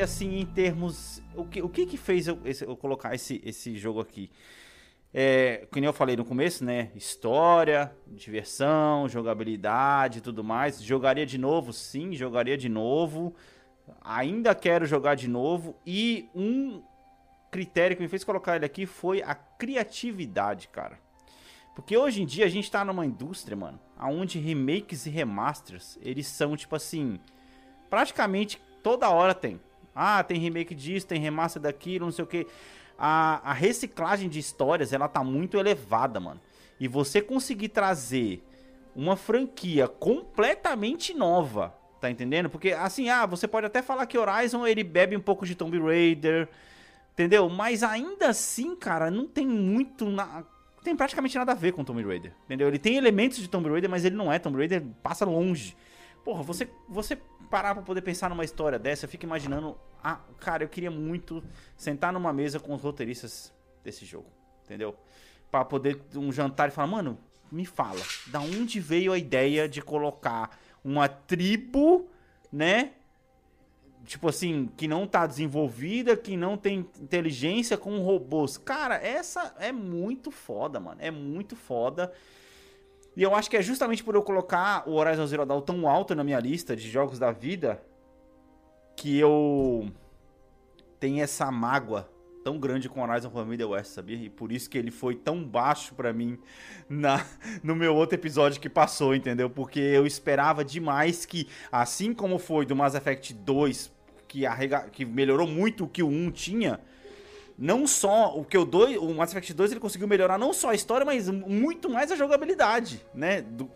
Assim 0.02 0.40
em 0.40 0.46
termos. 0.46 1.22
O 1.36 1.46
que, 1.46 1.62
o 1.62 1.70
que, 1.70 1.86
que 1.86 1.98
fez 1.98 2.28
eu, 2.28 2.40
esse- 2.46 2.66
eu 2.66 2.76
colocar 2.76 3.14
esse, 3.16 3.42
esse 3.46 3.76
jogo 3.78 4.00
aqui? 4.00 4.30
É, 5.14 5.68
como 5.72 5.86
eu 5.86 5.92
falei 5.94 6.16
no 6.16 6.24
começo, 6.24 6.64
né? 6.64 6.90
História, 6.96 7.94
diversão, 8.08 9.10
jogabilidade 9.10 10.20
e 10.20 10.22
tudo 10.22 10.44
mais. 10.44 10.82
Jogaria 10.82 11.26
de 11.26 11.38
novo, 11.38 11.74
sim, 11.74 12.14
jogaria 12.14 12.58
de 12.58 12.70
novo. 12.70 13.36
Ainda 14.02 14.56
quero 14.56 14.86
jogar 14.86 15.16
de 15.16 15.28
novo. 15.28 15.76
E 15.86 16.30
um 16.34 16.82
critério 17.52 17.98
que 17.98 18.02
me 18.02 18.08
fez 18.08 18.24
colocar 18.24 18.56
ele 18.56 18.66
aqui 18.66 18.86
foi 18.86 19.22
a 19.22 19.36
criatividade, 19.36 20.70
cara. 20.70 20.98
Porque 21.76 21.98
hoje 21.98 22.22
em 22.22 22.26
dia 22.26 22.46
a 22.46 22.50
gente 22.50 22.70
tá 22.72 22.84
numa 22.86 23.06
indústria, 23.06 23.56
mano, 23.58 23.80
onde 24.00 24.40
remakes 24.40 25.06
e 25.06 25.10
remasters, 25.10 25.98
eles 26.02 26.28
são 26.28 26.56
tipo 26.56 26.76
assim, 26.76 27.20
praticamente 27.90 28.62
toda 28.84 29.10
hora 29.10 29.34
tem. 29.34 29.60
Ah, 29.96 30.24
tem 30.24 30.40
remake 30.40 30.74
disso, 30.74 31.08
tem 31.08 31.20
remaster 31.20 31.62
daquilo, 31.62 32.06
não 32.06 32.12
sei 32.12 32.24
o 32.24 32.28
que. 32.28 32.48
A, 32.98 33.52
a 33.52 33.54
reciclagem 33.54 34.30
de 34.30 34.40
histórias, 34.40 34.94
ela 34.94 35.08
tá 35.08 35.24
muito 35.24 35.58
elevada, 35.58 36.20
mano. 36.20 36.40
E 36.80 36.88
você 36.88 37.22
conseguir 37.22 37.70
trazer 37.70 38.44
uma 38.96 39.16
franquia 39.16 39.88
completamente 39.88 41.14
nova, 41.14 41.74
tá 42.00 42.10
entendendo? 42.10 42.50
Porque 42.50 42.74
assim, 42.74 43.10
ah, 43.10 43.26
você 43.26 43.48
pode 43.48 43.66
até 43.66 43.82
falar 43.82 44.06
que 44.06 44.18
Horizon 44.18 44.66
ele 44.68 44.84
bebe 44.84 45.16
um 45.16 45.22
pouco 45.22 45.46
de 45.46 45.56
Tomb 45.56 45.80
Raider, 45.80 46.50
entendeu? 47.14 47.48
Mas 47.50 47.84
ainda 47.84 48.30
assim, 48.30 48.76
cara, 48.76 49.10
não 49.10 49.28
tem 49.28 49.48
muito 49.48 50.06
na 50.10 50.44
tem 50.84 50.96
praticamente 50.96 51.38
nada 51.38 51.52
a 51.52 51.56
ver 51.56 51.74
com 51.74 51.84
Tomb 51.84 52.02
Raider, 52.04 52.34
entendeu? 52.46 52.68
Ele 52.68 52.80
tem 52.80 52.96
elementos 52.96 53.38
de 53.38 53.48
Tomb 53.48 53.70
Raider, 53.70 53.90
mas 53.90 54.04
ele 54.04 54.16
não 54.16 54.34
é 54.34 54.40
Tomb 54.40 54.58
Raider, 54.58 54.84
passa 55.04 55.26
longe. 55.26 55.76
Porra, 56.24 56.44
você, 56.44 56.70
você 56.88 57.18
parar 57.50 57.74
pra 57.74 57.84
poder 57.84 58.02
pensar 58.02 58.30
numa 58.30 58.44
história 58.44 58.78
dessa, 58.78 59.06
eu 59.06 59.10
fico 59.10 59.26
imaginando, 59.26 59.78
ah, 60.04 60.20
cara, 60.40 60.64
eu 60.64 60.70
queria 60.70 60.92
muito 60.92 61.44
sentar 61.76 62.14
numa 62.14 62.32
mesa 62.32 62.60
com 62.60 62.74
os 62.74 62.82
roteiristas 62.82 63.54
desse 63.84 64.06
jogo, 64.06 64.28
entendeu? 64.64 64.96
Pra 65.50 65.66
poder 65.66 66.02
um 66.16 66.32
jantar 66.32 66.70
e 66.70 66.72
falar, 66.72 66.88
mano, 66.88 67.18
me 67.52 67.66
fala, 67.66 68.02
da 68.28 68.40
onde 68.40 68.80
veio 68.80 69.12
a 69.12 69.18
ideia 69.18 69.68
de 69.68 69.82
colocar 69.82 70.58
uma 70.84 71.10
tribo, 71.10 72.08
né, 72.52 72.92
tipo 74.06 74.28
assim, 74.28 74.70
que 74.78 74.88
não 74.88 75.06
tá 75.08 75.26
desenvolvida, 75.28 76.16
que 76.18 76.36
não 76.36 76.58
tem 76.58 76.80
inteligência 77.00 77.78
com 77.78 78.00
robôs. 78.00 78.58
Cara, 78.58 78.96
essa 78.96 79.56
é 79.60 79.72
muito 79.72 80.32
foda, 80.32 80.80
mano. 80.80 81.00
É 81.02 81.12
muito 81.12 81.56
foda. 81.56 82.12
E 83.16 83.24
eu 83.24 83.36
acho 83.36 83.50
que 83.50 83.58
é 83.58 83.62
justamente 83.62 84.04
por 84.04 84.16
eu 84.16 84.24
colocar 84.24 84.88
o 84.88 84.94
Horizon 84.94 85.28
Zero 85.28 85.46
Dawn 85.46 85.62
tão 85.62 85.88
alto 85.88 86.16
na 86.16 86.24
minha 86.24 86.40
lista 86.40 86.76
de 86.76 86.90
jogos 86.90 87.20
da 87.20 87.32
vida 87.32 87.84
que 88.96 89.18
eu 89.18 89.92
tenho 91.00 91.22
essa 91.22 91.52
mágoa 91.52 92.10
tão 92.44 92.60
grande 92.60 92.90
com 92.90 93.02
Horizon 93.02 93.30
Forbidden 93.30 93.68
West, 93.68 93.92
sabia? 93.92 94.16
E 94.16 94.30
por 94.30 94.52
isso 94.52 94.70
que 94.70 94.78
ele 94.78 94.92
foi 94.92 95.16
tão 95.16 95.44
baixo 95.44 95.94
pra 95.94 96.12
mim 96.12 96.38
na, 96.90 97.26
no 97.64 97.76
meu 97.76 97.96
outro 97.96 98.16
episódio 98.16 98.60
que 98.60 98.70
passou, 98.70 99.16
entendeu? 99.16 99.50
Porque 99.50 99.80
eu 99.80 100.06
esperava 100.06 100.64
demais 100.64 101.26
que, 101.26 101.48
assim 101.72 102.14
como 102.14 102.40
foi 102.40 102.66
do 102.66 102.76
Mass 102.76 102.96
Effect 102.96 103.34
2, 103.34 103.92
que, 104.28 104.46
arrega, 104.46 104.90
que 104.90 105.06
melhorou 105.06 105.48
muito 105.48 105.86
o 105.86 105.88
que 105.88 106.02
o 106.02 106.08
1 106.08 106.32
tinha, 106.32 106.80
não 107.62 107.86
só 107.86 108.36
o 108.36 108.44
que 108.44 108.58
o 108.58 108.66
2, 108.66 108.98
o 108.98 109.14
Mass 109.14 109.30
Effect 109.30 109.54
2 109.54 109.72
ele 109.72 109.80
conseguiu 109.80 110.08
melhorar 110.08 110.40
não 110.40 110.52
só 110.52 110.72
a 110.72 110.74
história, 110.74 111.06
mas 111.06 111.30
muito 111.30 111.92
mais 111.92 112.12
a 112.12 112.16
jogabilidade, 112.16 113.06
né? 113.14 113.40
Do, 113.40 113.70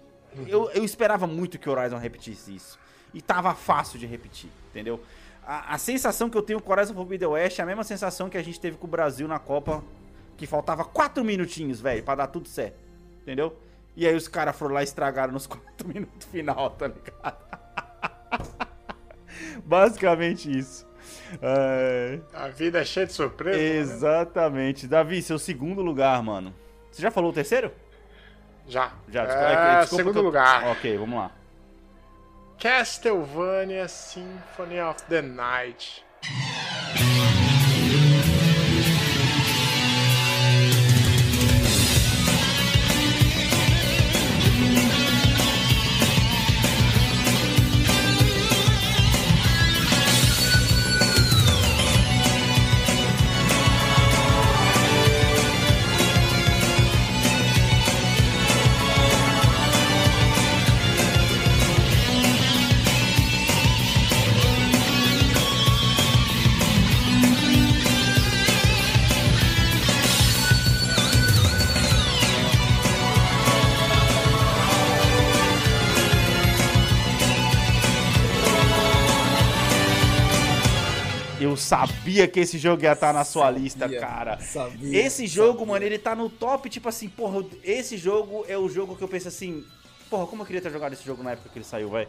eu, 0.47 0.71
eu 0.71 0.83
esperava 0.83 1.27
muito 1.27 1.59
que 1.59 1.69
o 1.69 1.71
Horizon 1.71 1.97
repetisse 1.97 2.55
isso. 2.55 2.79
E 3.13 3.21
tava 3.21 3.53
fácil 3.53 3.99
de 3.99 4.07
repetir, 4.07 4.49
entendeu? 4.71 4.99
A, 5.45 5.75
a 5.75 5.77
sensação 5.77 6.31
que 6.31 6.35
eu 6.35 6.41
tenho 6.41 6.59
com 6.59 6.67
o 6.67 6.73
Horizon 6.73 6.95
Forbidden 6.95 7.27
West 7.27 7.59
é 7.59 7.61
a 7.61 7.65
mesma 7.65 7.83
sensação 7.83 8.27
que 8.27 8.39
a 8.39 8.41
gente 8.41 8.59
teve 8.59 8.75
com 8.75 8.87
o 8.87 8.89
Brasil 8.89 9.27
na 9.27 9.37
Copa, 9.37 9.83
que 10.35 10.47
faltava 10.47 10.83
4 10.83 11.23
minutinhos, 11.23 11.79
velho, 11.79 12.01
pra 12.01 12.15
dar 12.15 12.27
tudo 12.27 12.47
certo, 12.47 12.79
entendeu? 13.21 13.55
E 13.95 14.07
aí 14.07 14.15
os 14.15 14.27
caras 14.27 14.55
foram 14.55 14.73
lá 14.73 14.81
e 14.81 14.85
estragaram 14.85 15.31
nos 15.31 15.45
4 15.45 15.87
minutos 15.87 16.27
final, 16.31 16.71
tá 16.71 16.87
ligado? 16.87 17.45
Basicamente 19.63 20.49
isso. 20.57 20.87
É, 21.41 22.19
A 22.33 22.47
vida 22.47 22.79
é 22.81 22.85
cheia 22.85 23.05
de 23.05 23.13
surpresa. 23.13 23.57
né? 23.59 23.79
exatamente. 23.79 24.87
Davi, 24.87 25.21
seu 25.21 25.37
segundo 25.39 25.81
lugar, 25.81 26.21
mano. 26.23 26.53
Você 26.91 27.01
já 27.01 27.11
falou 27.11 27.31
o 27.31 27.33
terceiro? 27.33 27.71
Já. 28.67 28.91
Já, 29.09 29.23
é, 29.23 29.25
desculpa, 29.25 29.79
desculpa 29.79 29.95
segundo 30.03 30.19
eu- 30.19 30.23
lugar. 30.23 30.67
Ok, 30.69 30.97
vamos 30.97 31.17
lá. 31.19 31.31
Castlevania 32.59 33.87
Symphony 33.87 34.79
of 34.81 35.03
the 35.09 35.21
Night. 35.21 36.03
Sabia 82.25 82.33
que 82.33 82.39
esse 82.39 82.57
jogo 82.57 82.83
ia 82.83 82.91
estar 82.93 83.13
na 83.13 83.23
sua 83.23 83.49
lista, 83.51 83.79
Sabia, 83.81 83.99
cara. 83.99 84.39
sabia, 84.39 85.05
esse 85.05 85.27
jogo, 85.27 85.59
sabia. 85.59 85.73
mano, 85.73 85.85
ele 85.85 85.97
tá 85.97 86.15
no 86.15 86.29
top, 86.29 86.69
tipo 86.69 86.89
assim, 86.89 87.07
porra, 87.09 87.45
esse 87.63 87.97
jogo 87.97 88.45
é 88.47 88.57
o 88.57 88.67
jogo 88.69 88.95
que 88.95 89.03
eu 89.03 89.07
penso 89.07 89.27
assim, 89.27 89.63
porra, 90.09 90.27
como 90.27 90.41
eu 90.41 90.45
queria 90.45 90.61
ter 90.61 90.71
jogado 90.71 90.93
esse 90.93 91.03
jogo 91.05 91.23
na 91.23 91.31
época 91.31 91.49
que 91.49 91.57
ele 91.57 91.65
saiu, 91.65 91.89
vai. 91.89 92.07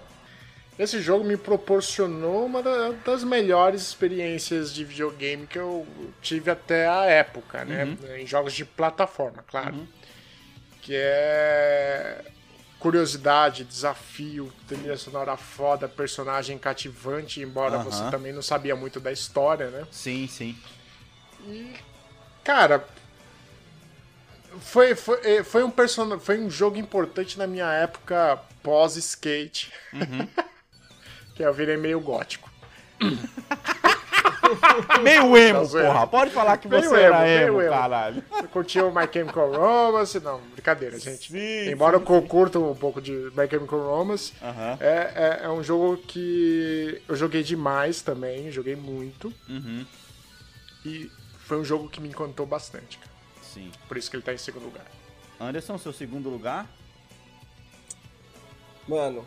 Esse 0.79 1.01
jogo 1.01 1.25
me 1.25 1.39
proporcionou 1.39 2.45
uma 2.45 2.63
da- 2.63 2.91
das 3.05 3.25
melhores 3.25 3.81
experiências 3.81 4.75
de 4.75 4.85
videogame 4.85 5.47
que 5.47 5.59
eu 5.59 5.87
tive 6.21 6.51
até 6.51 6.87
a 6.87 7.05
época, 7.07 7.65
né? 7.65 7.97
Em 8.19 8.27
jogos 8.27 8.53
de 8.53 8.65
plataforma, 8.65 9.43
claro. 9.49 9.89
Que 10.83 10.93
é 10.95 12.25
curiosidade, 12.79 13.65
desafio, 13.65 14.53
trilha 14.69 14.97
sonora 14.97 15.37
foda, 15.37 15.89
personagem 15.89 16.59
cativante, 16.59 17.41
embora 17.41 17.77
Aham. 17.77 17.85
você 17.85 18.11
também 18.11 18.33
não 18.33 18.43
sabia 18.43 18.77
muito 18.77 19.01
da 19.01 19.11
história, 19.11 19.71
né? 19.71 19.87
Sim, 19.91 20.27
sim. 20.29 20.57
Cara, 22.45 22.87
foi, 24.61 24.95
foi, 24.95 25.21
eh, 25.25 25.43
foi, 25.43 25.63
um 25.63 25.71
person... 25.71 26.19
foi 26.19 26.39
um 26.39 26.51
jogo 26.51 26.77
importante 26.77 27.39
na 27.39 27.47
minha 27.47 27.71
época 27.73 28.41
pós-skate. 28.63 29.73
que 31.35 31.43
eu 31.43 31.53
virei 31.53 31.77
meio 31.77 32.01
gótico. 32.01 32.51
Meio 35.03 35.37
emo, 35.37 35.59
Tá 35.61 35.65
zoando. 35.65 35.87
porra. 35.93 36.07
Pode 36.07 36.31
falar 36.31 36.57
que 36.59 36.69
Meio 36.69 36.83
você 36.83 37.01
era 37.01 37.17
emo, 37.29 37.37
meio 37.37 37.49
emo, 37.49 37.61
emo. 37.63 37.71
caralho. 37.71 38.25
Eu 38.37 38.49
curtia 38.49 38.85
o 38.85 38.95
My 38.95 39.09
Chemical 39.13 39.53
Romance. 39.53 40.21
Não, 40.21 40.41
brincadeira, 40.53 40.99
gente. 40.99 41.31
Sim, 41.33 41.71
Embora 41.71 41.97
eu 41.97 42.01
curta 42.23 42.59
um 42.59 42.75
pouco 42.75 43.01
de 43.01 43.13
My 43.37 43.49
Chemical 43.49 43.81
Romance, 43.81 44.33
Aham. 44.43 44.79
é, 44.81 45.41
é, 45.43 45.45
é 45.45 45.49
um 45.51 45.63
jogo 45.63 45.97
que 45.99 47.01
eu 47.09 47.17
joguei 47.17 47.43
demais 47.43 48.03
também, 48.03 48.51
joguei 48.51 48.77
muito. 48.77 49.33
Uhum. 49.49 49.85
E 50.85 51.11
foi 51.47 51.59
um 51.59 51.65
jogo 51.65 51.89
que 51.89 52.01
me 52.01 52.09
encantou 52.09 52.47
bastante. 52.47 52.99
cara. 52.99 53.11
Sim. 53.43 53.71
Por 53.89 53.97
isso 53.97 54.11
que 54.11 54.17
ele 54.17 54.23
tá 54.23 54.33
em 54.35 54.39
segundo 54.39 54.65
lugar. 54.65 54.87
Anderson, 55.41 55.77
seu 55.79 55.93
segundo 55.93 56.29
lugar? 56.29 56.67
Mano, 58.89 59.27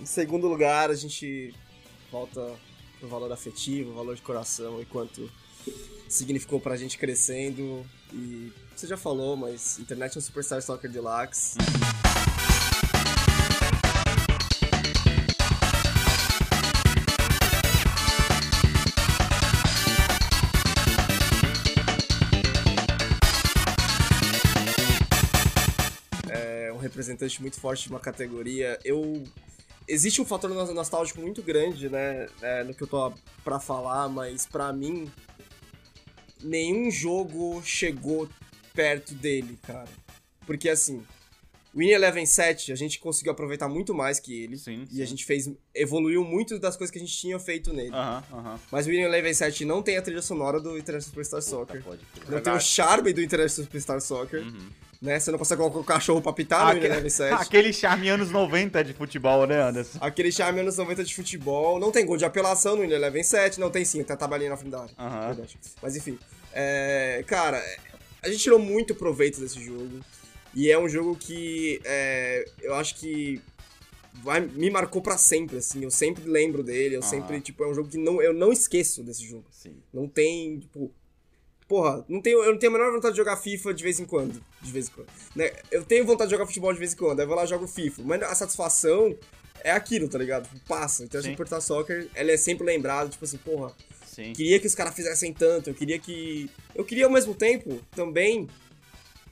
em 0.00 0.04
segundo 0.06 0.46
lugar, 0.46 0.90
a 0.90 0.94
gente 0.94 1.54
volta 2.12 2.40
pro 3.00 3.08
valor 3.08 3.32
afetivo, 3.32 3.94
valor 3.94 4.14
de 4.14 4.22
coração 4.22 4.80
e 4.80 4.84
quanto 4.84 5.28
significou 6.06 6.60
pra 6.60 6.76
gente 6.76 6.98
crescendo. 6.98 7.84
E 8.12 8.52
você 8.76 8.86
já 8.86 8.96
falou, 8.96 9.36
mas 9.36 9.78
International 9.78 10.22
Superstar 10.22 10.62
Soccer 10.62 10.90
Deluxe. 10.90 11.56
é 26.28 26.72
um 26.72 26.78
representante 26.78 27.40
muito 27.40 27.58
forte 27.58 27.84
de 27.84 27.90
uma 27.90 28.00
categoria. 28.00 28.78
Eu 28.84 29.24
existe 29.92 30.20
um 30.20 30.24
fator 30.24 30.48
nos- 30.50 30.72
nostálgico 30.74 31.20
muito 31.20 31.42
grande, 31.42 31.88
né, 31.88 32.28
é, 32.40 32.64
no 32.64 32.72
que 32.74 32.82
eu 32.82 32.86
tô 32.86 33.12
pra 33.44 33.58
falar, 33.60 34.08
mas 34.08 34.46
pra 34.46 34.72
mim 34.72 35.10
nenhum 36.42 36.90
jogo 36.90 37.60
chegou 37.64 38.28
perto 38.74 39.14
dele, 39.14 39.58
cara. 39.62 39.88
Porque 40.46 40.68
assim, 40.68 41.04
o 41.74 41.78
Win 41.78 41.88
Eleven 41.90 42.24
7 42.26 42.72
a 42.72 42.74
gente 42.74 42.98
conseguiu 42.98 43.32
aproveitar 43.32 43.68
muito 43.68 43.94
mais 43.94 44.18
que 44.18 44.42
ele 44.42 44.56
Sim, 44.56 44.84
e 44.90 44.96
sim. 44.96 45.02
a 45.02 45.06
gente 45.06 45.24
fez 45.24 45.50
evoluiu 45.74 46.24
muito 46.24 46.58
das 46.58 46.76
coisas 46.76 46.90
que 46.90 46.98
a 46.98 47.00
gente 47.00 47.16
tinha 47.16 47.38
feito 47.38 47.72
nele. 47.72 47.94
Aham, 47.94 48.24
aham. 48.32 48.60
Mas 48.72 48.86
o 48.86 48.90
Win 48.90 49.00
Eleven 49.00 49.34
7 49.34 49.64
não 49.64 49.82
tem 49.82 49.96
a 49.96 50.02
trilha 50.02 50.22
sonora 50.22 50.58
do 50.60 50.78
International 50.78 51.10
Superstar 51.10 51.42
Soccer. 51.42 51.82
Pode 51.82 52.04
crer. 52.14 52.30
Não 52.30 52.40
tem 52.40 52.52
o 52.52 52.60
charme 52.60 53.12
do 53.12 53.20
International 53.22 53.66
Superstar 53.66 54.00
Soccer. 54.00 54.42
Uhum. 54.42 54.68
Né? 55.00 55.18
Você 55.18 55.30
não 55.30 55.38
consegue 55.38 55.60
colocar 55.62 55.78
o 55.78 55.84
cachorro 55.84 56.20
pra 56.20 56.32
pitar 56.32 56.64
no 56.66 56.70
Aque- 56.78 56.84
Eleven 56.86 57.08
7. 57.08 57.32
Aquele 57.42 57.72
charme 57.72 58.08
anos 58.10 58.30
90 58.30 58.84
de 58.84 58.92
futebol, 58.92 59.46
né, 59.46 59.62
Anderson? 59.62 59.98
Aquele 60.00 60.30
charme 60.30 60.60
anos 60.60 60.76
90 60.76 61.02
de 61.04 61.14
futebol. 61.14 61.80
Não 61.80 61.90
tem 61.90 62.04
gol 62.04 62.18
de 62.18 62.24
apelação 62.26 62.76
no 62.76 62.82
Win 62.82 62.90
Eleven 62.92 63.22
7. 63.22 63.58
Não 63.58 63.70
tem 63.70 63.82
sim, 63.84 64.02
tem 64.04 64.12
a 64.12 64.16
tabelinha 64.16 64.50
na 64.50 64.56
frente 64.58 64.72
da 64.72 64.82
área. 64.82 65.26
Verdade. 65.28 65.58
Mas 65.82 65.96
enfim. 65.96 66.18
é, 66.52 67.24
cara, 67.26 67.56
é, 67.56 67.78
a 68.22 68.28
gente 68.28 68.42
tirou 68.42 68.58
muito 68.58 68.94
proveito 68.94 69.40
desse 69.40 69.58
jogo. 69.64 70.00
E 70.54 70.70
é 70.70 70.78
um 70.78 70.88
jogo 70.88 71.16
que 71.16 71.80
é, 71.84 72.44
eu 72.60 72.74
acho 72.74 72.96
que 72.96 73.40
vai, 74.22 74.40
me 74.40 74.68
marcou 74.68 75.00
pra 75.00 75.16
sempre, 75.16 75.56
assim. 75.58 75.82
Eu 75.82 75.90
sempre 75.90 76.24
lembro 76.28 76.62
dele. 76.62 76.96
Eu 76.96 77.02
sempre, 77.02 77.40
tipo, 77.40 77.64
é 77.64 77.68
um 77.68 77.72
jogo 77.74 77.88
que 77.88 77.96
não, 77.96 78.20
eu 78.20 78.34
não 78.34 78.52
esqueço 78.52 79.02
desse 79.02 79.24
jogo. 79.24 79.46
Sim. 79.50 79.76
Não 79.94 80.06
tem, 80.06 80.58
tipo. 80.58 80.90
Porra, 81.70 82.04
não 82.08 82.20
tenho, 82.20 82.42
eu 82.42 82.50
não 82.50 82.58
tenho 82.58 82.74
a 82.74 82.78
menor 82.78 82.90
vontade 82.90 83.12
de 83.12 83.18
jogar 83.18 83.36
FIFA 83.36 83.72
de 83.72 83.84
vez 83.84 84.00
em 84.00 84.04
quando. 84.04 84.42
De 84.60 84.72
vez 84.72 84.88
em 84.88 84.90
quando. 84.90 85.06
Né? 85.36 85.52
Eu 85.70 85.84
tenho 85.84 86.04
vontade 86.04 86.28
de 86.28 86.34
jogar 86.34 86.44
futebol 86.44 86.72
de 86.72 86.80
vez 86.80 86.94
em 86.94 86.96
quando, 86.96 87.20
aí 87.20 87.24
eu 87.24 87.28
vou 87.28 87.36
lá 87.36 87.44
e 87.44 87.46
jogo 87.46 87.68
FIFA. 87.68 88.02
Mas 88.04 88.22
a 88.24 88.34
satisfação 88.34 89.16
é 89.62 89.70
aquilo, 89.70 90.08
tá 90.08 90.18
ligado? 90.18 90.48
Passa. 90.66 91.04
Então, 91.04 91.22
Sim. 91.22 91.28
a 91.28 91.30
Superstar 91.30 91.60
Soccer, 91.60 92.08
ela 92.12 92.32
é 92.32 92.36
sempre 92.36 92.66
lembrada, 92.66 93.08
tipo 93.08 93.24
assim, 93.24 93.36
porra, 93.36 93.72
Sim. 94.04 94.32
queria 94.32 94.58
que 94.58 94.66
os 94.66 94.74
caras 94.74 94.92
fizessem 94.96 95.32
tanto, 95.32 95.70
eu 95.70 95.74
queria 95.74 95.96
que. 95.96 96.50
Eu 96.74 96.84
queria 96.84 97.04
ao 97.04 97.12
mesmo 97.12 97.36
tempo 97.36 97.80
também 97.92 98.48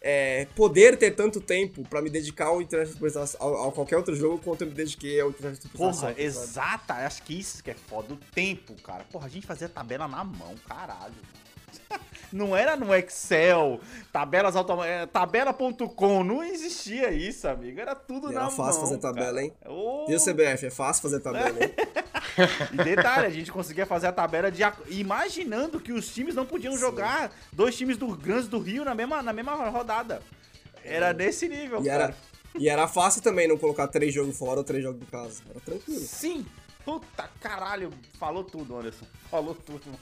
é, 0.00 0.46
poder 0.54 0.96
ter 0.96 1.16
tanto 1.16 1.40
tempo 1.40 1.82
pra 1.88 2.00
me 2.00 2.08
dedicar 2.08 2.46
ao 2.46 2.62
International 2.62 3.10
Superstar 3.10 3.42
ao, 3.42 3.68
a 3.68 3.72
qualquer 3.72 3.96
outro 3.96 4.14
jogo 4.14 4.38
quanto 4.38 4.62
eu 4.62 4.68
me 4.68 4.74
dediquei 4.74 5.20
ao 5.20 5.30
International 5.30 5.72
Superstar 5.72 5.88
Porra, 5.88 5.92
Soccer, 5.92 6.32
sabe? 6.32 6.46
exata. 6.46 6.94
Acho 7.04 7.20
que 7.24 7.36
isso 7.36 7.64
que 7.64 7.72
é 7.72 7.74
foda. 7.74 8.14
O 8.14 8.16
tempo, 8.32 8.80
cara. 8.80 9.02
Porra, 9.10 9.26
a 9.26 9.28
gente 9.28 9.44
fazia 9.44 9.68
tabela 9.68 10.06
na 10.06 10.22
mão, 10.22 10.54
caralho. 10.68 11.16
Não 12.30 12.54
era 12.54 12.76
no 12.76 12.94
Excel, 12.94 13.80
tabelas 14.12 14.54
automáticas, 14.54 15.08
tabela.com, 15.10 16.22
não 16.22 16.44
existia 16.44 17.10
isso, 17.10 17.48
amigo. 17.48 17.80
Era 17.80 17.94
tudo 17.94 18.26
na 18.26 18.32
era 18.34 18.40
mão. 18.42 18.50
fácil 18.50 18.82
fazer 18.82 18.98
tabela, 18.98 19.26
cara. 19.32 19.42
hein? 19.44 19.52
Ô, 19.66 20.04
E 20.10 20.14
o 20.14 20.18
CBF, 20.20 20.66
é 20.66 20.70
fácil 20.70 21.02
fazer 21.02 21.20
tabela, 21.20 21.58
hein? 21.58 21.72
E 22.72 22.76
detalhe, 22.84 23.26
a 23.26 23.30
gente 23.30 23.50
conseguia 23.50 23.86
fazer 23.86 24.08
a 24.08 24.12
tabela 24.12 24.50
de 24.50 24.62
imaginando 24.90 25.80
que 25.80 25.90
os 25.92 26.12
times 26.14 26.34
não 26.34 26.44
podiam 26.46 26.76
jogar 26.76 27.32
dois 27.52 27.74
times 27.76 27.96
do 27.96 28.14
grandes 28.14 28.46
do 28.46 28.58
Rio 28.60 28.84
na 28.84 28.94
mesma, 28.94 29.22
na 29.22 29.32
mesma 29.32 29.54
rodada. 29.70 30.22
Era 30.84 31.12
nesse 31.14 31.48
nível, 31.48 31.80
E 31.82 31.86
cara. 31.86 32.04
era, 32.04 32.16
e 32.58 32.68
era 32.68 32.86
fácil 32.86 33.22
também 33.22 33.48
não 33.48 33.56
colocar 33.58 33.88
três 33.88 34.12
jogos 34.14 34.38
fora 34.38 34.58
ou 34.60 34.64
três 34.64 34.84
jogos 34.84 35.00
em 35.02 35.06
casa. 35.06 35.42
Era 35.50 35.60
tranquilo. 35.60 36.00
Sim. 36.00 36.46
Puta 36.84 37.28
caralho, 37.40 37.90
falou 38.20 38.44
tudo, 38.44 38.76
Anderson. 38.78 39.06
Falou 39.30 39.54
tudo. 39.54 39.82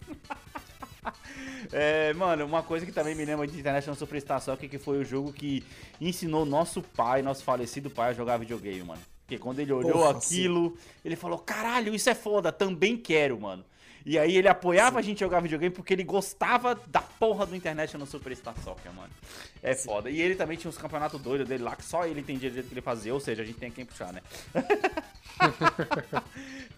É, 1.73 2.13
mano, 2.15 2.45
uma 2.45 2.63
coisa 2.63 2.87
que 2.87 2.93
também 2.93 3.15
me 3.15 3.25
lembra 3.25 3.47
de 3.47 3.59
International 3.59 3.97
Superstar 3.97 4.41
Soccer 4.41 4.71
que 4.71 4.79
foi 4.79 4.99
o 4.99 5.05
jogo 5.05 5.33
que 5.33 5.65
ensinou 6.01 6.45
nosso 6.45 6.81
pai, 6.81 7.23
nosso 7.23 7.43
falecido 7.43 7.91
pai, 7.91 8.11
a 8.11 8.15
jogar 8.15 8.37
videogame, 8.37 8.85
mano. 8.85 9.03
Porque 9.27 9.39
quando 9.39 9.59
ele 9.59 9.73
olhou 9.73 9.93
Porra, 9.93 10.11
aquilo, 10.11 10.79
ele 11.05 11.17
falou: 11.17 11.39
caralho, 11.39 11.93
isso 11.93 12.09
é 12.09 12.15
foda, 12.15 12.53
também 12.53 12.97
quero, 12.97 13.41
mano. 13.41 13.65
E 14.05 14.17
aí 14.21 14.37
ele 14.37 14.47
apoiava 14.47 15.01
a 15.01 15.03
gente 15.03 15.19
jogar 15.19 15.41
videogame 15.41 15.75
porque 15.75 15.93
ele 15.93 16.05
gostava 16.05 16.81
da 16.87 17.01
porra 17.01 17.45
do 17.45 17.57
International 17.57 18.07
Superstar 18.07 18.55
Soccer, 18.63 18.93
mano. 18.93 19.11
É 19.61 19.75
foda. 19.75 20.09
E 20.09 20.21
ele 20.21 20.37
também 20.37 20.57
tinha 20.57 20.69
uns 20.69 20.79
campeonatos 20.79 21.21
doidos 21.21 21.49
dele 21.49 21.65
lá, 21.65 21.75
que 21.75 21.85
só 21.85 22.07
ele 22.07 22.21
entendia 22.21 22.49
do 22.49 22.55
jeito 22.55 22.69
que 22.69 22.75
ele 22.75 22.81
fazia, 22.81 23.13
ou 23.13 23.19
seja, 23.19 23.43
a 23.43 23.45
gente 23.45 23.59
tem 23.59 23.69
quem 23.69 23.85
puxar, 23.85 24.13
né? 24.13 24.23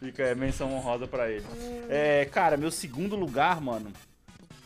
Fica 0.00 0.22
é, 0.22 0.34
menção 0.34 0.72
honrosa 0.72 1.06
pra 1.06 1.30
ele. 1.30 1.44
É, 1.90 2.24
cara, 2.32 2.56
meu 2.56 2.70
segundo 2.70 3.14
lugar, 3.14 3.60
mano, 3.60 3.92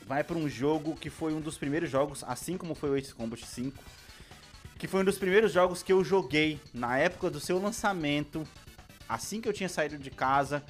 vai 0.07 0.23
pra 0.25 0.37
um 0.37 0.49
jogo 0.49 0.95
que 0.97 1.11
foi 1.11 1.33
um 1.33 1.41
dos 1.41 1.57
primeiros 1.57 1.91
jogos, 1.91 2.25
assim 2.25 2.57
como 2.57 2.75
foi 2.75 2.91
o 2.91 2.97
Ace 2.97 3.15
Combat 3.15 3.45
5, 3.45 3.83
que 4.79 4.87
foi 4.87 5.01
um 5.01 5.05
dos 5.05 5.19
primeiros 5.19 5.53
jogos 5.53 5.83
que 5.83 5.93
eu 5.93 6.03
joguei 6.03 6.61
na 6.73 6.99
época 6.99 7.31
do 7.31 7.41
seu 7.41 7.61
lançamento, 7.61 8.47
assim 9.09 9.41
que 9.41 9.49
eu 9.49 9.53
tinha 9.53 9.69
saído 9.69 9.97
de 9.97 10.11
casa, 10.11 10.63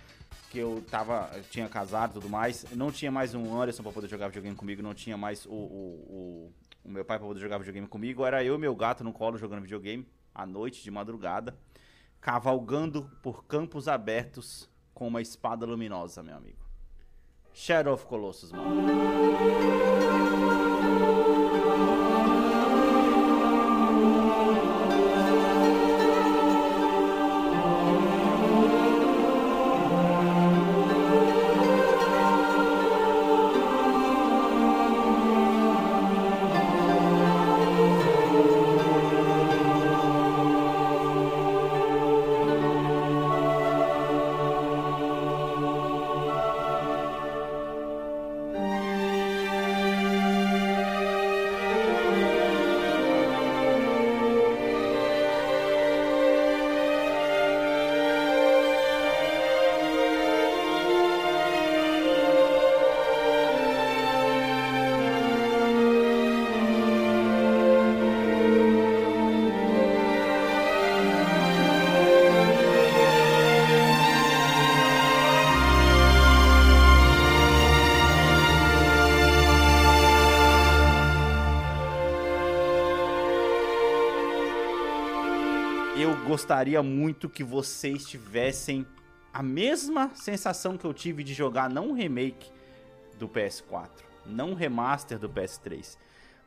que 0.51 0.59
eu 0.59 0.85
tava, 0.91 1.31
tinha 1.51 1.69
casado 1.69 2.11
e 2.11 2.15
tudo 2.15 2.29
mais, 2.29 2.67
não 2.73 2.93
tinha 2.93 3.11
mais 3.11 3.35
um 3.35 3.59
Anderson 3.59 3.83
pra 3.83 3.91
poder 3.91 4.09
jogar 4.09 4.29
videogame 4.29 4.55
comigo, 4.55 4.83
não 4.83 4.93
tinha 4.93 5.17
mais 5.17 5.47
o, 5.47 5.51
o, 5.51 5.55
o, 5.55 6.53
o 6.85 6.91
meu 6.91 7.05
pai 7.05 7.19
pra 7.19 7.27
poder 7.27 7.41
jogar 7.41 7.59
videogame 7.59 7.87
comigo, 7.87 8.25
era 8.27 8.45
eu 8.45 8.57
e 8.57 8.59
meu 8.59 8.77
gato 8.77 9.03
no 9.03 9.13
colo 9.13 9.39
jogando 9.39 9.63
videogame, 9.63 10.07
à 10.35 10.45
noite, 10.45 10.83
de 10.83 10.91
madrugada, 10.91 11.57
cavalgando 12.21 13.11
por 13.23 13.45
campos 13.47 13.89
abertos 13.89 14.69
com 14.93 15.09
uma 15.09 15.23
espada 15.23 15.65
luminosa, 15.65 16.23
meu 16.23 16.37
amigo. 16.37 16.62
Shadow 17.55 17.93
of 17.93 18.09
Colossus, 18.09 18.53
mano. 18.53 19.43
Gostaria 86.33 86.83
muito 86.83 87.29
que 87.29 87.45
vocês 87.45 88.07
tivessem 88.07 88.87
a 89.35 89.43
mesma 89.43 90.11
sensação 90.15 90.79
que 90.79 90.85
eu 90.87 90.95
tive 90.95 91.23
de 91.23 91.35
jogar 91.35 91.69
não 91.69 91.91
um 91.91 91.93
remake 91.93 92.51
do 93.19 93.29
PS4, 93.29 93.91
não 94.25 94.53
um 94.53 94.55
remaster 94.55 95.19
do 95.19 95.29
PS3, 95.29 95.99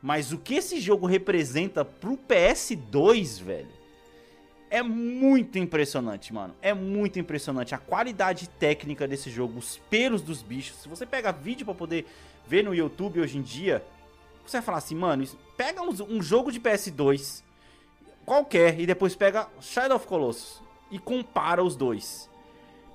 mas 0.02 0.32
o 0.32 0.38
que 0.38 0.54
esse 0.56 0.80
jogo 0.80 1.06
representa 1.06 1.84
pro 1.84 2.18
PS2, 2.18 3.40
velho. 3.40 3.70
É 4.68 4.82
muito 4.82 5.56
impressionante, 5.56 6.34
mano. 6.34 6.52
É 6.60 6.74
muito 6.74 7.20
impressionante 7.20 7.72
a 7.72 7.78
qualidade 7.78 8.48
técnica 8.48 9.06
desse 9.06 9.30
jogo, 9.30 9.56
os 9.56 9.78
pelos 9.88 10.20
dos 10.20 10.42
bichos. 10.42 10.78
Se 10.78 10.88
você 10.88 11.06
pega 11.06 11.30
vídeo 11.30 11.64
pra 11.64 11.76
poder 11.76 12.06
ver 12.44 12.64
no 12.64 12.74
YouTube 12.74 13.20
hoje 13.20 13.38
em 13.38 13.42
dia, 13.42 13.84
você 14.44 14.56
vai 14.56 14.64
falar 14.66 14.78
assim, 14.78 14.96
mano, 14.96 15.24
pega 15.56 15.80
um, 15.80 15.90
um 16.08 16.20
jogo 16.20 16.50
de 16.50 16.58
PS2 16.58 17.45
qualquer 18.26 18.78
e 18.78 18.84
depois 18.84 19.14
pega 19.14 19.48
Shadow 19.60 19.96
of 19.96 20.06
Colossus 20.06 20.60
e 20.90 20.98
compara 20.98 21.62
os 21.62 21.76
dois. 21.76 22.28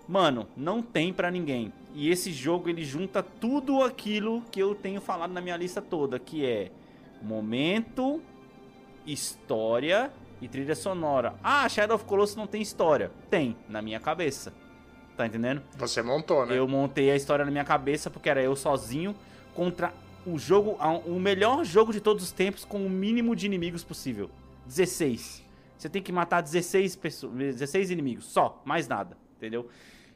Mano, 0.07 0.47
não 0.57 0.81
tem 0.81 1.13
pra 1.13 1.31
ninguém. 1.31 1.71
E 1.95 2.09
esse 2.09 2.31
jogo 2.33 2.69
ele 2.69 2.83
junta 2.83 3.23
tudo 3.23 3.81
aquilo 3.81 4.41
que 4.51 4.59
eu 4.59 4.75
tenho 4.75 4.99
falado 4.99 5.31
na 5.31 5.39
minha 5.41 5.55
lista 5.55 5.81
toda, 5.81 6.19
que 6.19 6.45
é 6.45 6.69
momento, 7.21 8.21
história 9.05 10.11
e 10.41 10.47
trilha 10.47 10.75
sonora. 10.75 11.35
Ah, 11.41 11.67
Shadow 11.69 11.95
of 11.95 12.05
Colossus 12.05 12.35
não 12.35 12.47
tem 12.47 12.61
história. 12.61 13.11
Tem, 13.29 13.55
na 13.69 13.81
minha 13.81 13.99
cabeça. 13.99 14.53
Tá 15.15 15.25
entendendo? 15.25 15.61
Você 15.77 16.01
montou, 16.01 16.45
né? 16.45 16.57
Eu 16.57 16.67
montei 16.67 17.11
a 17.11 17.15
história 17.15 17.45
na 17.45 17.51
minha 17.51 17.65
cabeça 17.65 18.09
porque 18.09 18.29
era 18.29 18.41
eu 18.41 18.55
sozinho 18.55 19.15
contra 19.53 19.93
o 20.25 20.37
jogo, 20.37 20.77
o 21.05 21.19
melhor 21.19 21.63
jogo 21.63 21.91
de 21.91 21.99
todos 21.99 22.23
os 22.23 22.31
tempos 22.31 22.65
com 22.65 22.85
o 22.85 22.89
mínimo 22.89 23.35
de 23.35 23.45
inimigos 23.45 23.83
possível. 23.83 24.29
16. 24.65 25.45
Você 25.77 25.89
tem 25.89 26.01
que 26.01 26.11
matar 26.11 26.41
16 26.41 26.95
pessoas, 26.95 27.33
16 27.33 27.89
inimigos, 27.91 28.25
só, 28.25 28.61
mais 28.65 28.87
nada, 28.87 29.17
entendeu? 29.35 29.67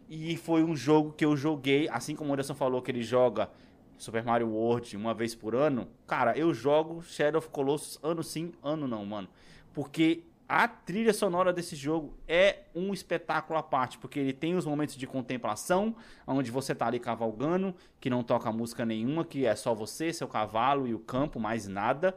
E 0.08 0.38
foi 0.38 0.64
um 0.64 0.76
jogo 0.76 1.12
que 1.14 1.26
eu 1.26 1.36
joguei, 1.36 1.90
assim 1.90 2.16
como 2.16 2.30
o 2.30 2.34
Anderson 2.34 2.54
falou 2.54 2.82
que 2.82 2.92
ele 2.92 3.02
joga 3.02 3.50
Super 3.98 4.24
Mario 4.24 4.50
World 4.50 4.96
uma 4.96 5.14
vez 5.14 5.34
por 5.34 5.56
ano. 5.56 5.88
Cara, 6.06 6.38
eu 6.38 6.54
jogo 6.54 7.02
Shadow 7.02 7.40
of 7.40 7.50
Colossus 7.50 8.00
ano 8.04 8.24
sim, 8.24 8.52
ano 8.62 8.88
não, 8.88 9.04
mano. 9.06 9.28
Porque 9.74 10.24
a 10.48 10.68
trilha 10.68 11.12
sonora 11.12 11.52
desse 11.52 11.76
jogo 11.76 12.16
é 12.28 12.66
um 12.76 12.94
espetáculo 12.94 13.58
à 13.58 13.64
parte, 13.64 13.98
porque 13.98 14.20
ele 14.20 14.34
tem 14.34 14.56
os 14.56 14.66
momentos 14.66 14.96
de 14.96 15.08
contemplação, 15.08 15.96
onde 16.28 16.52
você 16.52 16.76
tá 16.76 16.86
ali 16.86 17.00
cavalgando, 17.00 17.74
que 18.00 18.10
não 18.10 18.24
toca 18.24 18.52
música 18.52 18.86
nenhuma, 18.86 19.26
que 19.26 19.46
é 19.46 19.56
só 19.56 19.74
você, 19.74 20.14
seu 20.14 20.28
cavalo 20.28 20.88
e 20.88 20.94
o 20.94 21.00
campo, 21.00 21.40
mais 21.40 21.68
nada. 21.68 22.16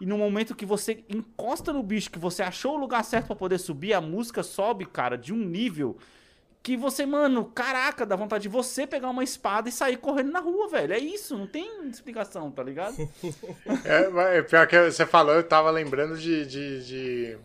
E 0.00 0.04
no 0.06 0.18
momento 0.18 0.54
que 0.54 0.66
você 0.66 1.04
encosta 1.08 1.72
no 1.72 1.82
bicho, 1.82 2.10
que 2.10 2.18
você 2.18 2.42
achou 2.42 2.74
o 2.74 2.80
lugar 2.80 3.02
certo 3.04 3.26
pra 3.28 3.36
poder 3.36 3.58
subir, 3.58 3.94
a 3.94 4.00
música 4.00 4.42
sobe, 4.42 4.84
cara, 4.84 5.16
de 5.16 5.32
um 5.32 5.38
nível 5.38 5.96
que 6.62 6.76
você, 6.76 7.06
mano, 7.06 7.44
caraca, 7.44 8.04
dá 8.04 8.16
vontade 8.16 8.42
de 8.42 8.48
você 8.48 8.88
pegar 8.88 9.08
uma 9.08 9.22
espada 9.22 9.68
e 9.68 9.72
sair 9.72 9.96
correndo 9.98 10.32
na 10.32 10.40
rua, 10.40 10.68
velho. 10.68 10.92
É 10.94 10.98
isso, 10.98 11.38
não 11.38 11.46
tem 11.46 11.88
explicação, 11.88 12.50
tá 12.50 12.60
ligado? 12.60 12.96
É, 13.84 14.08
mas 14.08 14.44
pior 14.50 14.66
que 14.66 14.90
você 14.90 15.06
falou, 15.06 15.34
eu 15.36 15.44
tava 15.44 15.70
lembrando 15.70 16.18
de. 16.18 16.44
de, 16.44 16.84
de... 16.86 17.38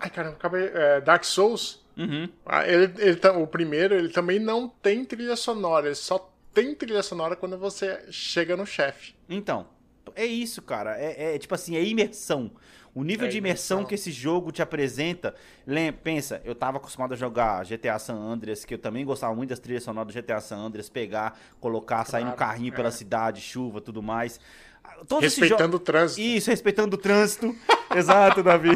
Ai, 0.00 0.10
caramba, 0.10 0.34
acabei. 0.36 0.72
é, 0.74 1.00
Dark 1.00 1.22
Souls. 1.22 1.86
Uhum. 1.96 2.28
Ah, 2.44 2.66
Ele, 2.66 2.92
ele, 2.98 3.20
o 3.40 3.46
primeiro, 3.46 3.94
ele 3.94 4.08
também 4.08 4.40
não 4.40 4.68
tem 4.68 5.04
trilha 5.04 5.36
sonora. 5.36 5.86
Ele 5.86 5.94
só 5.94 6.32
tem 6.52 6.74
trilha 6.74 7.02
sonora 7.04 7.36
quando 7.36 7.56
você 7.56 8.06
chega 8.10 8.56
no 8.56 8.66
chefe. 8.66 9.14
Então, 9.28 9.68
é 10.16 10.24
isso, 10.26 10.62
cara. 10.62 10.96
É, 10.98 11.34
é, 11.34 11.38
tipo 11.38 11.54
assim, 11.54 11.76
é 11.76 11.82
imersão. 11.84 12.50
O 12.94 13.04
nível 13.04 13.26
É 13.26 13.30
de 13.30 13.38
imersão, 13.38 13.78
imersão. 13.78 13.88
que 13.88 13.94
esse 13.94 14.10
jogo 14.10 14.50
te 14.50 14.60
apresenta. 14.62 15.34
Pensa, 16.02 16.40
eu 16.44 16.54
tava 16.54 16.78
acostumado 16.78 17.12
a 17.12 17.16
jogar 17.16 17.64
GTA 17.64 17.98
San 17.98 18.16
Andreas, 18.16 18.64
que 18.64 18.74
eu 18.74 18.78
também 18.78 19.04
gostava 19.04 19.34
muito 19.34 19.50
das 19.50 19.58
trilhas 19.60 19.84
sonoras 19.84 20.12
do 20.12 20.20
GTA 20.20 20.40
San 20.40 20.56
Andreas, 20.56 20.88
pegar, 20.88 21.38
colocar, 21.60 22.04
sair 22.04 22.24
no 22.24 22.32
Claro, 22.32 22.52
carrinho 22.52 22.72
pela 22.72 22.88
é. 22.88 22.90
cidade, 22.92 23.40
chuva, 23.40 23.80
tudo 23.80 24.02
mais. 24.02 24.40
Todos 25.06 25.22
Respeitando 25.24 25.76
o 25.76 25.80
trânsito. 25.80 26.20
Isso, 26.20 26.50
respeitando 26.50 26.96
o 26.96 26.98
trânsito. 26.98 27.54
Exato, 27.94 28.42
Davi. 28.42 28.70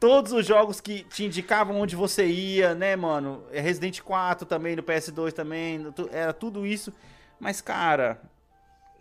Todos 0.00 0.32
os 0.32 0.46
jogos 0.46 0.80
que 0.80 1.04
te 1.04 1.24
indicavam 1.24 1.78
onde 1.78 1.94
você 1.94 2.26
ia, 2.26 2.74
né, 2.74 2.96
mano? 2.96 3.44
É 3.52 3.60
Resident 3.60 4.00
4 4.00 4.46
também, 4.46 4.74
no 4.74 4.82
PS2 4.82 5.32
também, 5.32 5.86
era 6.10 6.32
tudo 6.32 6.66
isso. 6.66 6.92
Mas, 7.38 7.60
cara, 7.60 8.20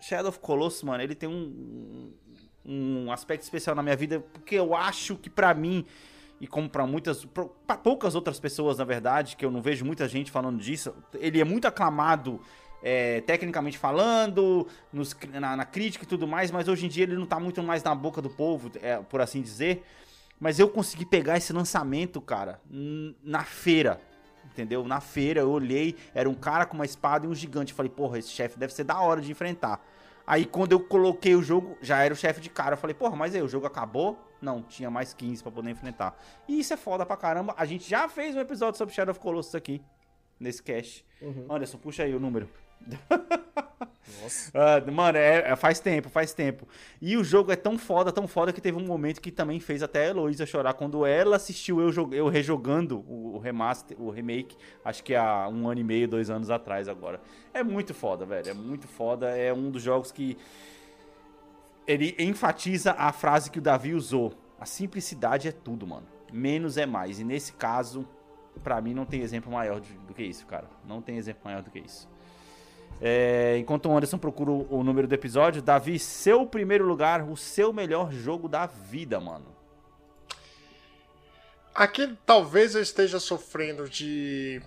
Shadow 0.07 0.29
of 0.29 0.39
Colossus, 0.39 0.83
mano, 0.83 1.01
ele 1.01 1.15
tem 1.15 1.27
um, 1.27 2.13
um 2.63 3.11
aspecto 3.11 3.41
especial 3.41 3.75
na 3.75 3.81
minha 3.81 3.95
vida, 3.95 4.19
porque 4.19 4.53
eu 4.53 4.75
acho 4.75 5.15
que 5.15 5.31
pra 5.31 5.51
mim, 5.55 5.83
e 6.39 6.45
como 6.45 6.69
pra 6.69 6.85
muitas, 6.85 7.25
pra 7.25 7.75
poucas 7.75 8.13
outras 8.13 8.39
pessoas, 8.39 8.77
na 8.77 8.83
verdade, 8.83 9.35
que 9.35 9.43
eu 9.43 9.49
não 9.49 9.63
vejo 9.63 9.83
muita 9.83 10.07
gente 10.07 10.29
falando 10.29 10.59
disso, 10.59 10.93
ele 11.15 11.41
é 11.41 11.43
muito 11.43 11.65
aclamado 11.67 12.39
é, 12.83 13.21
tecnicamente 13.21 13.79
falando, 13.79 14.67
nos- 14.93 15.15
na, 15.33 15.55
na 15.57 15.65
crítica 15.65 16.03
e 16.05 16.07
tudo 16.07 16.27
mais, 16.27 16.51
mas 16.51 16.67
hoje 16.67 16.85
em 16.85 16.89
dia 16.89 17.01
ele 17.03 17.15
não 17.15 17.25
tá 17.25 17.39
muito 17.39 17.63
mais 17.63 17.81
na 17.81 17.95
boca 17.95 18.21
do 18.21 18.29
povo, 18.29 18.69
é, 18.83 18.97
por 18.97 19.21
assim 19.21 19.41
dizer. 19.41 19.83
Mas 20.39 20.59
eu 20.59 20.69
consegui 20.69 21.05
pegar 21.05 21.37
esse 21.37 21.51
lançamento, 21.51 22.21
cara, 22.21 22.61
na 23.23 23.43
feira 23.43 23.99
entendeu? 24.45 24.85
Na 24.87 25.01
feira 25.01 25.41
eu 25.41 25.49
olhei, 25.51 25.95
era 26.13 26.29
um 26.29 26.33
cara 26.33 26.65
com 26.65 26.75
uma 26.75 26.85
espada 26.85 27.25
e 27.25 27.29
um 27.29 27.35
gigante. 27.35 27.71
Eu 27.73 27.75
falei, 27.75 27.91
porra, 27.91 28.19
esse 28.19 28.29
chefe 28.29 28.57
deve 28.57 28.73
ser 28.73 28.83
da 28.85 28.99
hora 29.01 29.19
de 29.19 29.29
enfrentar. 29.29 29.83
Aí 30.27 30.45
quando 30.45 30.71
eu 30.71 30.79
coloquei 30.79 31.35
o 31.35 31.43
jogo, 31.43 31.77
já 31.81 32.03
era 32.03 32.13
o 32.13 32.17
chefe 32.17 32.41
de 32.41 32.49
cara. 32.49 32.73
Eu 32.73 32.77
falei, 32.77 32.93
porra, 32.93 33.15
mas 33.15 33.35
aí 33.35 33.41
o 33.41 33.47
jogo 33.47 33.65
acabou? 33.65 34.19
Não, 34.41 34.61
tinha 34.61 34.89
mais 34.89 35.13
15 35.13 35.41
pra 35.43 35.51
poder 35.51 35.69
enfrentar. 35.71 36.19
E 36.47 36.59
isso 36.59 36.73
é 36.73 36.77
foda 36.77 37.05
pra 37.05 37.15
caramba. 37.17 37.53
A 37.57 37.65
gente 37.65 37.89
já 37.89 38.07
fez 38.09 38.35
um 38.35 38.39
episódio 38.39 38.77
sobre 38.77 38.93
Shadow 38.93 39.11
of 39.11 39.19
Colossus 39.19 39.55
aqui, 39.55 39.81
nesse 40.39 40.61
cast. 40.61 41.05
Anderson, 41.49 41.77
puxa 41.77 42.03
aí 42.03 42.13
o 42.13 42.19
número. 42.19 42.49
Nossa. 42.81 44.51
Ah, 44.55 44.91
mano, 44.91 45.17
é, 45.17 45.51
é- 45.51 45.55
faz 45.55 45.79
tempo, 45.79 46.09
faz 46.09 46.33
tempo. 46.33 46.67
E 47.01 47.17
o 47.17 47.23
jogo 47.23 47.51
é 47.51 47.55
tão 47.55 47.77
foda, 47.77 48.11
tão 48.11 48.27
foda 48.27 48.53
que 48.53 48.61
teve 48.61 48.77
um 48.77 48.85
momento 48.85 49.19
que 49.19 49.31
também 49.31 49.59
fez 49.59 49.83
até 49.83 50.05
a 50.05 50.09
Heloísa 50.09 50.45
chorar 50.45 50.73
quando 50.73 51.05
ela 51.05 51.35
assistiu 51.35 51.79
eu, 51.81 52.13
eu 52.13 52.27
rejogando 52.27 52.99
o, 52.99 53.35
o 53.35 53.39
remaster, 53.39 53.99
o 53.99 54.09
remake, 54.09 54.55
acho 54.83 55.03
que 55.03 55.15
há 55.15 55.47
um 55.49 55.67
ano 55.67 55.81
e 55.81 55.83
meio, 55.83 56.07
dois 56.07 56.29
anos 56.29 56.49
atrás 56.49 56.87
agora. 56.87 57.19
É 57.53 57.63
muito 57.63 57.93
foda, 57.93 58.25
velho. 58.25 58.49
É 58.49 58.53
muito 58.53 58.87
foda. 58.87 59.27
É 59.29 59.53
um 59.53 59.69
dos 59.69 59.83
jogos 59.83 60.11
que 60.11 60.37
ele 61.87 62.15
enfatiza 62.17 62.91
a 62.97 63.11
frase 63.11 63.51
que 63.51 63.59
o 63.59 63.61
Davi 63.61 63.93
usou. 63.93 64.33
A 64.59 64.65
simplicidade 64.65 65.47
é 65.47 65.51
tudo, 65.51 65.85
mano. 65.85 66.07
Menos 66.31 66.77
é 66.77 66.85
mais. 66.85 67.19
E 67.19 67.23
nesse 67.23 67.53
caso, 67.53 68.07
pra 68.63 68.81
mim 68.81 68.93
não 68.93 69.05
tem 69.05 69.21
exemplo 69.21 69.51
maior 69.51 69.79
do 69.79 70.13
que 70.13 70.23
isso, 70.23 70.45
cara. 70.45 70.67
Não 70.87 71.01
tem 71.01 71.17
exemplo 71.17 71.41
maior 71.45 71.61
do 71.61 71.69
que 71.69 71.79
isso. 71.79 72.07
É, 73.01 73.57
enquanto 73.57 73.87
o 73.89 73.95
Anderson 73.95 74.17
procura 74.17 74.51
o, 74.51 74.79
o 74.79 74.83
número 74.83 75.07
do 75.07 75.13
episódio, 75.13 75.61
Davi, 75.61 75.99
seu 75.99 76.45
primeiro 76.45 76.85
lugar, 76.85 77.23
o 77.29 77.35
seu 77.35 77.73
melhor 77.73 78.11
jogo 78.11 78.47
da 78.47 78.65
vida, 78.65 79.19
mano. 79.19 79.45
Aqui 81.73 82.17
talvez 82.25 82.73
eu 82.75 82.81
esteja 82.81 83.19
sofrendo 83.19 83.89
de. 83.89 84.61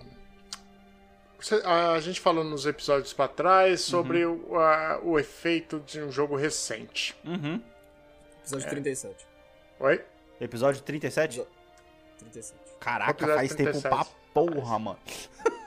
A 1.65 1.99
gente 2.01 2.21
falou 2.21 2.43
nos 2.45 2.67
episódios 2.67 3.13
pra 3.13 3.29
trás 3.29 3.81
sobre 3.81 4.27
o, 4.27 4.57
a- 4.59 5.01
o 5.03 5.19
efeito 5.19 5.79
de 5.87 6.03
um 6.03 6.11
jogo 6.11 6.37
recente. 6.37 7.17
Uhum. 7.25 7.63
Episódio 8.41 8.69
37. 8.69 9.27
Oi? 9.81 10.05
Episódio 10.41 10.83
37? 10.83 11.43
37. 12.19 12.59
Caraca, 12.81 13.11
Episódio 13.13 13.37
faz 13.37 13.49
tempo 13.55 13.71
37. 13.71 13.89
pra 13.89 14.05
porra, 14.35 14.79
mano. 14.79 14.99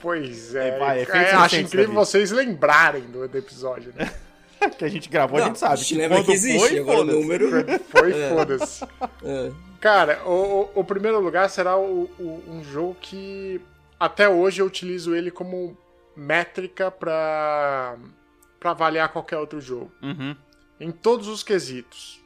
Pois 0.00 0.54
é. 0.54 0.68
É, 0.68 0.78
vai, 0.78 1.02
é, 1.02 1.32
acho 1.34 1.56
incrível 1.56 1.86
Davi. 1.94 1.96
vocês 1.96 2.30
lembrarem 2.30 3.02
do, 3.02 3.26
do 3.28 3.38
episódio, 3.38 3.92
né? 3.96 4.12
que 4.78 4.84
a 4.84 4.88
gente 4.88 5.08
gravou, 5.08 5.40
a 5.40 5.44
gente 5.46 5.58
sabe. 5.58 5.74
A 5.74 5.76
gente 5.76 5.94
lembra 5.96 6.18
quando 6.18 6.26
que 6.26 6.32
existe, 6.32 6.68
foi, 6.68 6.78
agora 6.78 6.98
o 6.98 7.06
foda-se. 7.06 7.18
número. 7.20 7.50
Foi 7.88 8.12
foda-se. 8.30 8.84
É. 9.24 9.52
Cara, 9.80 10.20
o, 10.26 10.70
o- 10.74 10.84
primeiro 10.84 11.20
lugar 11.20 11.48
será 11.48 11.76
o- 11.76 12.10
o- 12.18 12.42
um 12.48 12.64
jogo 12.64 12.96
que 13.00 13.60
até 14.00 14.28
hoje 14.28 14.60
eu 14.60 14.66
utilizo 14.66 15.14
ele 15.14 15.30
como 15.30 15.76
métrica 16.16 16.90
pra, 16.90 17.96
pra 18.58 18.72
avaliar 18.72 19.08
qualquer 19.10 19.36
outro 19.38 19.60
jogo. 19.60 19.92
Uhum, 20.02 20.34
Em 20.80 20.90
todos 20.90 21.28
os 21.28 21.44
quesitos. 21.44 22.20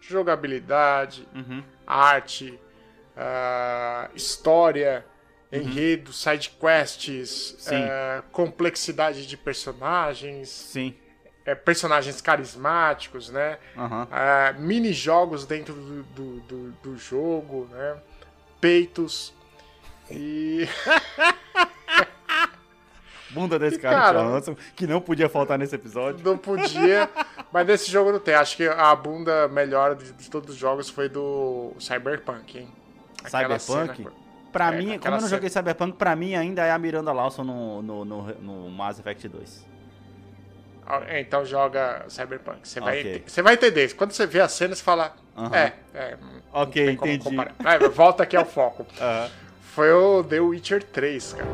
Jogabilidade, 0.00 1.28
uhum. 1.34 1.62
arte, 1.86 2.58
ah, 3.16 4.08
história, 4.14 5.04
enredo, 5.52 6.12
side 6.12 6.50
quests, 6.58 7.56
Uhum. 7.70 7.76
Eh, 7.78 8.22
complexidade 8.32 9.26
de 9.26 9.36
personagens, 9.36 10.48
Sim. 10.48 10.94
eh, 11.44 11.54
personagens 11.54 12.20
carismáticos, 12.20 13.28
né? 13.28 13.58
Aham. 13.76 14.08
Ah, 14.10 14.54
mini-jogos 14.58 15.44
dentro 15.46 15.74
do, 15.74 16.02
do, 16.04 16.40
do- 16.40 16.72
do 16.82 16.96
jogo, 16.98 17.68
né? 17.70 17.96
Peitos. 18.60 19.34
E. 20.10 20.66
Bunda 23.30 23.58
desse 23.58 23.76
E, 23.76 23.78
cara, 23.80 23.96
cara, 23.96 24.18
Tio 24.20 24.28
Hanson, 24.36 24.56
que 24.76 24.86
não 24.86 25.00
podia 25.00 25.26
faltar 25.28 25.58
nesse 25.58 25.74
episódio. 25.74 26.22
não 26.24 26.36
podia. 26.36 27.08
mas 27.50 27.66
nesse 27.66 27.90
jogo 27.90 28.12
não 28.12 28.18
tem. 28.20 28.34
Acho 28.34 28.56
que 28.56 28.68
a 28.68 28.94
bunda 28.94 29.48
melhor 29.48 29.94
de, 29.94 30.12
de 30.12 30.30
todos 30.30 30.50
os 30.50 30.56
jogos 30.56 30.90
foi 30.90 31.08
do 31.08 31.72
Cyberpunk, 31.80 32.58
hein? 32.58 32.68
Aquela 33.24 33.58
Cyberpunk? 33.58 33.96
cena- 34.02 34.12
Pra 34.52 34.72
É, 34.72 34.76
mim, 34.76 34.98
como 34.98 35.16
eu 35.16 35.20
não 35.22 35.28
joguei 35.28 35.48
Cyberpunk, 35.48 35.96
pra 35.96 36.14
mim 36.14 36.34
ainda 36.34 36.62
é 36.64 36.70
a 36.70 36.78
Miranda 36.78 37.10
Lawson 37.12 37.42
no, 37.42 37.80
no, 37.82 38.04
no, 38.04 38.22
no 38.34 38.70
Mass 38.70 38.98
Effect 38.98 39.26
2. 39.28 39.66
Ah, 40.86 41.00
Então 41.20 41.44
joga 41.44 42.04
Cyberpunk. 42.08 42.68
Você 42.68 42.80
vai, 42.80 43.00
Ok. 43.00 43.24
você 43.26 43.40
vai 43.42 43.54
entender. 43.54 43.94
Quando 43.94 44.12
você 44.12 44.26
vê 44.26 44.40
a 44.40 44.48
cena, 44.48 44.74
você 44.74 44.82
fala. 44.82 45.14
Aham. 45.36 45.56
É, 45.56 45.72
é. 45.94 46.16
Ok, 46.52 46.90
entendi. 46.90 47.34
Vai, 47.60 47.78
volta 47.88 48.24
aqui 48.24 48.36
ao 48.36 48.44
foco. 48.44 48.86
Aham. 49.00 49.30
Foi 49.74 49.90
o 49.90 50.22
The 50.22 50.38
Witcher 50.40 50.82
3, 50.82 51.32
cara. 51.32 51.48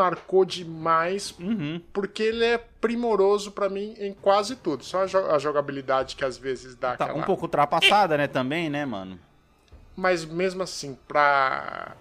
Marcou 0.00 0.44
demais 0.44 1.34
Uhum. 1.38 1.80
porque 1.92 2.22
ele 2.22 2.44
é 2.44 2.58
primoroso 2.58 3.52
pra 3.52 3.68
mim 3.68 3.94
em 3.98 4.12
quase 4.14 4.56
tudo. 4.56 4.82
Só 4.84 5.02
a, 5.02 5.06
jo- 5.06 5.26
a 5.30 5.38
jogabilidade 5.38 6.16
que 6.16 6.24
às 6.24 6.38
vezes 6.38 6.74
dá 6.74 6.96
Tá 6.96 7.04
aquela... 7.04 7.18
um 7.18 7.22
pouco 7.22 7.44
ultrapassada, 7.44 8.16
né, 8.16 8.26
também, 8.26 8.70
né, 8.70 8.86
mano? 8.86 9.18
Mas 9.96 10.24
mesmo 10.24 10.62
assim, 10.62 10.96
pra, 11.06 11.94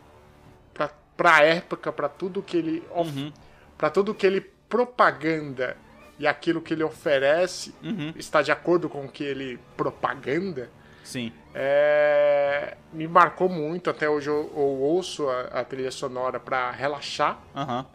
pra, 0.73 0.89
pra 1.17 1.43
época, 1.43 1.91
pra 1.91 2.07
tudo 2.07 2.41
que 2.41 2.55
ele. 2.57 2.84
Uhum. 2.95 3.31
pra 3.77 3.89
tudo 3.89 4.13
que 4.13 4.26
ele 4.26 4.39
propaganda 4.69 5.76
e 6.17 6.27
aquilo 6.27 6.61
que 6.61 6.73
ele 6.73 6.84
oferece 6.84 7.73
Uhum. 7.84 8.13
está 8.15 8.41
de 8.41 8.51
acordo 8.51 8.88
com 8.89 9.05
o 9.05 9.09
que 9.09 9.23
ele 9.23 9.59
propaganda, 9.76 10.69
Sim. 11.03 11.31
É, 11.53 12.77
me 12.93 13.07
marcou 13.07 13.49
muito. 13.49 13.89
Até 13.89 14.09
hoje 14.09 14.30
eu, 14.30 14.51
eu 14.55 14.61
ouço 14.61 15.27
a, 15.30 15.41
a 15.61 15.63
trilha 15.65 15.91
sonora 15.91 16.39
pra 16.39 16.71
relaxar, 16.71 17.39
Aham. 17.55 17.85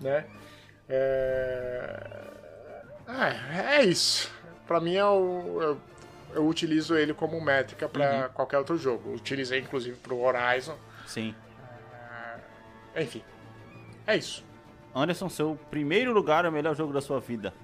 né? 0.00 0.26
É, 0.88 2.26
é, 3.08 3.76
é 3.78 3.84
isso. 3.84 4.30
Pra 4.66 4.80
mim, 4.80 4.94
eu, 4.94 5.58
eu, 5.60 5.80
eu 6.34 6.46
utilizo 6.46 6.96
ele 6.96 7.12
como 7.14 7.40
métrica 7.40 7.88
pra 7.88 8.28
qualquer 8.30 8.58
outro 8.58 8.76
jogo. 8.76 9.14
Utilizei 9.14 9.60
inclusive 9.60 9.96
pro 9.96 10.20
Horizon. 10.20 10.76
Sim. 11.06 11.34
Enfim, 12.94 13.22
é 14.06 14.16
isso. 14.16 14.44
Anderson, 14.94 15.28
seu 15.30 15.58
primeiro 15.70 16.12
lugar 16.12 16.44
é 16.44 16.48
o 16.48 16.52
melhor 16.52 16.76
jogo 16.76 16.92
da 16.92 17.00
sua 17.00 17.18
vida. 17.18 17.54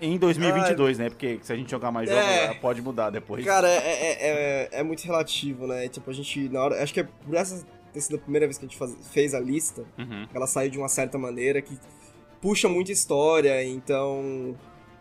Em 0.00 0.18
2022, 0.18 0.98
né? 0.98 1.08
Porque 1.08 1.38
se 1.42 1.52
a 1.52 1.56
gente 1.56 1.70
jogar 1.70 1.90
mais 1.90 2.08
jogos, 2.08 2.22
É. 2.24 2.54
pode 2.54 2.82
mudar 2.82 3.10
depois. 3.10 3.44
Cara, 3.44 3.68
é, 3.68 3.76
é, 3.76 4.16
é, 4.20 4.68
é 4.72 4.82
muito 4.82 5.02
relativo, 5.04 5.66
né? 5.66 5.88
Tipo, 5.88 6.10
a 6.10 6.12
gente, 6.12 6.48
na 6.50 6.62
hora. 6.62 6.82
Acho 6.82 6.92
que 6.92 7.00
é 7.00 7.04
por 7.04 7.34
essa 7.34 7.64
ter 7.92 8.00
sido 8.02 8.16
a 8.16 8.18
primeira 8.18 8.46
vez 8.46 8.58
que 8.58 8.66
a 8.66 8.68
gente 8.68 8.76
faz- 8.78 8.94
fez 9.10 9.32
a 9.32 9.40
lista, 9.40 9.84
Uhum. 9.98 10.26
ela 10.34 10.46
saiu 10.46 10.70
de 10.70 10.76
uma 10.78 10.88
certa 10.88 11.16
maneira 11.16 11.62
que 11.62 11.78
puxa 12.42 12.68
muita 12.68 12.92
história, 12.92 13.64
então. 13.64 14.54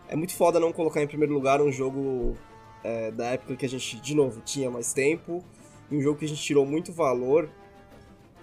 É 0.08 0.16
muito 0.16 0.34
foda 0.36 0.60
não 0.60 0.72
colocar 0.72 1.02
em 1.02 1.08
primeiro 1.08 1.34
lugar 1.34 1.62
um 1.62 1.72
jogo 1.72 2.38
é, 2.84 3.10
da 3.12 3.26
época 3.32 3.56
que 3.56 3.66
a 3.66 3.70
gente, 3.70 3.98
de 4.00 4.14
novo, 4.16 4.40
tinha 4.46 4.70
mais 4.70 4.94
tempo, 4.94 5.44
e 5.90 5.98
um 5.98 6.02
jogo 6.02 6.20
que 6.20 6.26
a 6.26 6.28
gente 6.28 6.42
tirou 6.42 6.66
muito 6.66 6.94
valor. 6.94 7.50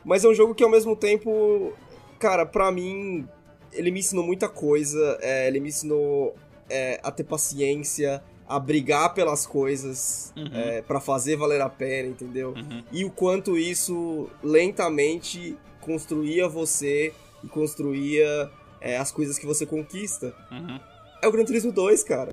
Mas 0.04 0.24
é 0.24 0.28
um 0.28 0.34
jogo 0.34 0.52
que 0.54 0.64
ao 0.64 0.68
mesmo 0.68 0.96
tempo, 0.96 1.72
cara, 2.18 2.44
pra 2.44 2.70
mim, 2.72 3.26
ele 3.72 3.90
me 3.90 4.00
ensinou 4.00 4.24
muita 4.24 4.48
coisa, 4.48 5.18
é, 5.20 5.48
ele 5.48 5.60
me 5.60 5.68
ensinou 5.68 6.34
é, 6.68 7.00
a 7.02 7.10
ter 7.10 7.24
paciência, 7.24 8.22
a 8.48 8.58
brigar 8.58 9.14
pelas 9.14 9.46
coisas 9.46 10.32
Uhum. 10.36 10.50
é, 10.52 10.82
para 10.82 11.00
fazer 11.00 11.36
valer 11.36 11.60
a 11.60 11.68
pena, 11.68 12.08
entendeu? 12.08 12.54
Uhum. 12.56 12.82
E 12.90 13.04
o 13.04 13.10
quanto 13.10 13.56
isso 13.56 14.28
lentamente 14.42 15.56
construía 15.80 16.48
você 16.48 17.12
e 17.42 17.48
construía 17.48 18.50
é, 18.80 18.96
as 18.96 19.10
coisas 19.10 19.38
que 19.38 19.46
você 19.46 19.64
conquista. 19.66 20.34
Uhum. 20.50 20.78
É 21.22 21.28
o 21.28 21.32
Gran 21.32 21.44
Turismo 21.44 21.70
2, 21.70 22.02
cara. 22.02 22.32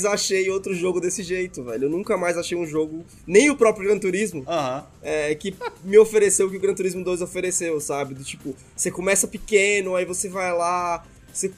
Mais 0.00 0.04
achei 0.04 0.48
outro 0.50 0.74
jogo 0.74 1.00
desse 1.00 1.22
jeito, 1.22 1.62
velho. 1.62 1.84
Eu 1.84 1.90
nunca 1.90 2.16
mais 2.16 2.36
achei 2.36 2.56
um 2.56 2.66
jogo, 2.66 3.04
nem 3.26 3.50
o 3.50 3.56
próprio 3.56 3.88
Gran 3.88 3.98
Turismo, 3.98 4.44
Aham. 4.46 4.86
é, 5.02 5.34
que 5.34 5.54
me 5.84 5.98
ofereceu 5.98 6.46
o 6.46 6.50
que 6.50 6.56
o 6.56 6.60
Gran 6.60 6.74
Turismo 6.74 7.04
2 7.04 7.20
ofereceu, 7.22 7.80
sabe? 7.80 8.14
Do 8.14 8.24
tipo, 8.24 8.54
você 8.74 8.90
começa 8.90 9.26
pequeno, 9.28 9.94
aí 9.94 10.04
você 10.04 10.28
vai 10.28 10.52
lá, 10.52 11.04
você, 11.32 11.52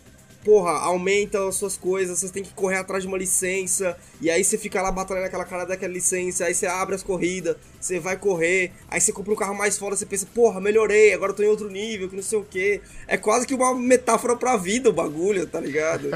porra, 0.45 0.73
aumenta 0.73 1.47
as 1.49 1.55
suas 1.57 1.77
coisas, 1.77 2.19
você 2.21 2.29
tem 2.29 2.43
que 2.43 2.53
correr 2.53 2.77
atrás 2.77 3.03
de 3.03 3.09
uma 3.09 3.17
licença, 3.19 3.97
e 4.21 4.31
aí 4.31 4.43
você 4.43 4.59
fica 4.59 4.83
lá 4.83 4.91
batalhando 4.91 5.27
aquela 5.27 5.45
cara 5.45 5.65
daquela 5.65 5.93
licença, 5.93 6.45
aí 6.47 6.55
você 6.55 6.67
abre 6.67 6.95
as 6.95 7.03
corridas, 7.03 7.57
você 7.81 7.99
vai 8.01 8.17
correr, 8.17 8.73
aí 8.89 9.01
você 9.01 9.13
compra 9.13 9.33
um 9.33 9.37
carro 9.37 9.55
mais 9.55 9.79
foda, 9.79 9.95
você 9.97 10.05
pensa, 10.07 10.27
porra, 10.35 10.61
melhorei, 10.61 11.13
agora 11.13 11.33
eu 11.33 11.37
tô 11.37 11.43
em 11.43 11.49
outro 11.49 11.71
nível, 11.71 12.09
que 12.09 12.17
não 12.17 12.23
sei 12.23 12.39
o 12.39 12.45
quê. 12.45 12.81
É 13.07 13.17
quase 13.17 13.47
que 13.47 13.55
uma 13.55 13.75
metáfora 13.75 14.37
pra 14.37 14.57
vida 14.57 14.91
o 14.91 14.93
bagulho, 14.93 15.47
tá 15.47 15.61
ligado? 15.61 16.11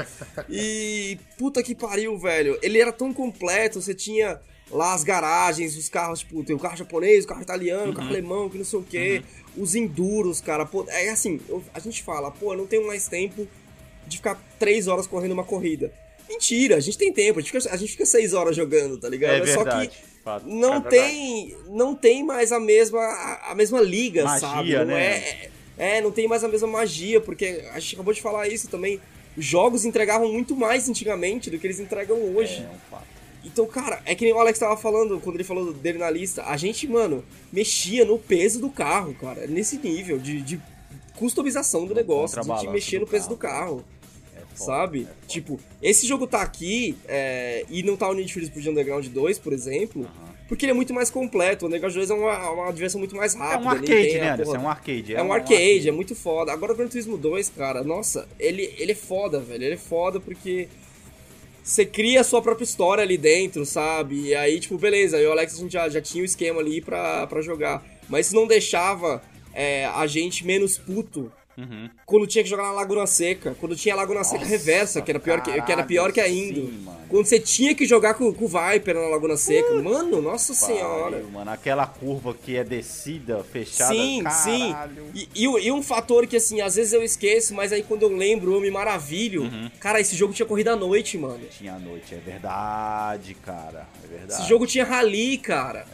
E 0.49 1.17
puta 1.37 1.61
que 1.63 1.75
pariu, 1.75 2.17
velho. 2.17 2.57
Ele 2.61 2.79
era 2.79 2.91
tão 2.91 3.13
completo, 3.13 3.81
você 3.81 3.93
tinha 3.93 4.39
lá 4.71 4.93
as 4.93 5.03
garagens, 5.03 5.77
os 5.77 5.87
carros, 5.89 6.19
tipo, 6.19 6.43
tem 6.43 6.55
o 6.55 6.59
carro 6.59 6.75
japonês, 6.75 7.23
o 7.25 7.27
carro 7.27 7.41
italiano, 7.41 7.91
o 7.91 7.95
carro 7.95 8.09
alemão, 8.09 8.49
que 8.49 8.57
não 8.57 8.65
sei 8.65 8.79
o 8.79 8.83
quê. 8.83 9.23
Os 9.55 9.75
enduros, 9.75 10.41
cara. 10.41 10.65
Pô, 10.65 10.85
é 10.89 11.09
assim, 11.09 11.39
eu- 11.49 11.63
a 11.73 11.79
gente 11.79 12.03
fala, 12.03 12.29
pô, 12.29 12.53
eu 12.53 12.57
não 12.57 12.67
tenho 12.67 12.85
mais 12.85 13.07
tempo 13.07 13.47
de 14.07 14.17
ficar 14.17 14.41
três 14.57 14.87
horas 14.87 15.05
correndo 15.07 15.31
uma 15.33 15.43
corrida. 15.43 15.91
Mentira, 16.29 16.75
a 16.75 16.79
gente 16.79 16.97
tem 16.97 17.13
tempo, 17.13 17.39
a 17.39 17.41
gente 17.41 17.51
fica, 17.51 17.73
a 17.73 17.77
gente 17.77 17.91
fica 17.91 18.05
seis 18.05 18.33
horas 18.33 18.55
jogando, 18.55 18.97
tá 18.97 19.07
ligado? 19.07 19.43
É 19.43 19.53
Só 19.53 19.63
verdade. 19.63 19.87
que 19.89 19.97
fato. 20.23 20.45
não 20.47 20.75
É 20.75 20.81
tem 20.81 21.57
não 21.69 21.95
tem 21.95 22.23
mais 22.23 22.51
a 22.51 22.59
mesma 22.59 22.99
a 23.49 23.55
mesma 23.55 23.79
liga, 23.79 24.23
Magia, 24.25 24.39
sabe? 24.39 24.75
Não 24.75 24.85
né? 24.85 25.05
é, 25.17 25.49
é, 25.77 26.01
não 26.01 26.11
tem 26.11 26.27
mais 26.27 26.43
a 26.43 26.47
mesma 26.47 26.67
magia, 26.67 27.21
porque 27.21 27.63
a 27.71 27.79
gente 27.79 27.95
acabou 27.95 28.13
de 28.13 28.21
falar 28.21 28.47
isso 28.47 28.67
também. 28.67 28.99
Os 29.37 29.45
jogos 29.45 29.85
entregavam 29.85 30.31
muito 30.33 30.55
mais 30.55 30.89
antigamente 30.89 31.49
do 31.49 31.59
que 31.59 31.67
eles 31.67 31.79
entregam 31.79 32.17
hoje. 32.35 32.63
É 32.63 32.69
um 32.75 32.79
fato. 32.89 33.07
Então, 33.45 33.65
cara, 33.65 34.01
é 34.03 34.13
que 34.13 34.25
nem 34.25 34.33
o 34.33 34.39
Alex 34.39 34.59
tava 34.59 34.75
falando 34.75 35.19
quando 35.21 35.35
ele 35.37 35.43
falou 35.43 35.71
dele 35.71 35.97
na 35.97 36.09
lista. 36.09 36.43
A 36.43 36.57
gente, 36.57 36.85
mano, 36.87 37.23
mexia 37.53 38.03
no 38.03 38.19
peso 38.19 38.59
do 38.59 38.69
carro, 38.69 39.13
cara. 39.13 39.47
Nesse 39.47 39.77
nível 39.77 40.17
de, 40.17 40.41
de 40.41 40.59
customização 41.15 41.85
do 41.85 41.95
negócio, 41.95 42.35
contrabalanço 42.35 42.71
mexer 42.71 42.97
do 42.97 43.05
no 43.05 43.07
peso 43.07 43.35
carro. 43.35 43.35
do 43.35 43.37
carro. 43.37 43.96
Sabe? 44.65 45.07
Tipo, 45.27 45.59
esse 45.81 46.07
jogo 46.07 46.25
tá 46.27 46.41
aqui 46.41 46.97
é, 47.07 47.65
e 47.69 47.83
não 47.83 47.95
tá 47.95 48.09
o 48.09 48.13
Need 48.13 48.33
for 48.33 48.43
Speed 48.43 48.67
Underground 48.67 49.05
2, 49.07 49.39
por 49.39 49.53
exemplo, 49.53 50.09
porque 50.47 50.65
ele 50.65 50.71
é 50.71 50.75
muito 50.75 50.93
mais 50.93 51.09
completo. 51.09 51.65
O 51.65 51.67
Underground 51.67 51.93
2 51.93 52.09
é 52.09 52.13
uma, 52.13 52.49
uma 52.51 52.71
diversão 52.71 52.99
muito 52.99 53.15
mais 53.15 53.35
É 53.35 53.37
rápida. 53.37 53.69
um 53.69 53.73
ele 53.73 53.93
arcade, 53.93 54.17
né, 54.19 54.29
Anderson? 54.31 54.55
É 54.55 54.59
um 54.59 54.69
arcade. 54.69 55.15
é 55.15 55.23
um 55.23 55.33
arcade, 55.33 55.89
é 55.89 55.91
muito 55.91 56.15
foda. 56.15 56.51
Agora 56.51 56.73
o 56.73 56.75
Gran 56.75 56.87
Turismo 56.87 57.17
2, 57.17 57.49
cara, 57.49 57.83
nossa, 57.83 58.27
ele, 58.39 58.73
ele 58.77 58.91
é 58.93 58.95
foda, 58.95 59.39
velho. 59.39 59.63
Ele 59.63 59.75
é 59.75 59.77
foda 59.77 60.19
porque 60.19 60.67
você 61.63 61.85
cria 61.85 62.21
a 62.21 62.23
sua 62.23 62.41
própria 62.41 62.63
história 62.63 63.03
ali 63.03 63.17
dentro, 63.17 63.65
sabe? 63.65 64.27
E 64.27 64.35
aí, 64.35 64.59
tipo, 64.59 64.77
beleza, 64.77 65.17
eu 65.17 65.23
e 65.23 65.27
o 65.27 65.31
Alex 65.33 65.55
a 65.55 65.59
gente 65.59 65.73
já, 65.73 65.89
já 65.89 66.01
tinha 66.01 66.21
o 66.21 66.25
esquema 66.25 66.61
ali 66.61 66.79
pra, 66.81 67.27
pra 67.27 67.41
jogar. 67.41 67.85
Mas 68.07 68.27
isso 68.27 68.35
não 68.35 68.47
deixava 68.47 69.21
é, 69.53 69.85
a 69.85 70.07
gente 70.07 70.45
menos 70.45 70.77
puto 70.77 71.29
Uhum. 71.57 71.89
quando 72.05 72.27
tinha 72.27 72.43
que 72.43 72.49
jogar 72.49 72.63
na 72.63 72.71
Laguna 72.71 73.07
Seca. 73.07 73.55
Quando 73.59 73.75
tinha 73.75 73.95
Laguna 73.95 74.23
Seca 74.23 74.45
reversa, 74.45 75.01
que 75.01 75.09
era 75.09 75.19
pior 75.19 75.41
que, 75.41 75.59
que, 75.61 75.71
era 75.71 75.83
pior 75.83 76.11
que 76.11 76.19
a 76.19 76.23
caralho, 76.23 76.39
Indo. 76.43 76.61
sim. 76.67 76.87
Quando 77.09 77.25
você 77.25 77.39
tinha 77.39 77.73
que 77.73 77.85
jogar 77.85 78.13
com, 78.13 78.31
com 78.33 78.45
o 78.45 78.47
Viper 78.47 78.93
na 78.95 79.07
Laguna 79.07 79.35
Seca. 79.37 79.73
Mano, 79.81 80.21
nossa 80.21 80.53
senhora. 80.53 81.11
Pariu, 81.17 81.29
mano. 81.31 81.49
Aquela 81.51 81.87
curva 81.87 82.33
que 82.33 82.55
é 82.57 82.63
descida, 82.63 83.43
fechada. 83.43 83.93
Sim, 83.93 84.21
caralho. 84.23 85.05
sim. 85.13 85.27
E, 85.33 85.43
e 85.45 85.67
e 85.67 85.71
um 85.71 85.81
fator 85.81 86.27
que, 86.27 86.35
assim, 86.35 86.61
às 86.61 86.75
vezes 86.75 86.93
eu 86.93 87.01
esqueço, 87.03 87.53
mas 87.55 87.71
aí 87.73 87.81
quando 87.81 88.03
eu 88.03 88.09
lembro, 88.15 88.53
eu 88.53 88.61
me 88.61 88.69
maravilho. 88.69 89.43
Uhum. 89.43 89.71
Cara, 89.79 89.99
esse 89.99 90.15
jogo 90.15 90.33
tinha 90.33 90.45
corrida 90.45 90.73
à 90.73 90.75
noite, 90.75 91.17
mano. 91.17 91.39
Tinha 91.49 91.73
a 91.73 91.79
noite, 91.79 92.13
é 92.13 92.17
verdade, 92.19 93.33
cara. 93.35 93.87
É 94.03 94.07
verdade. 94.07 94.41
Esse 94.41 94.49
jogo 94.49 94.67
tinha 94.67 94.83
rally, 94.85 95.37
cara. 95.37 95.85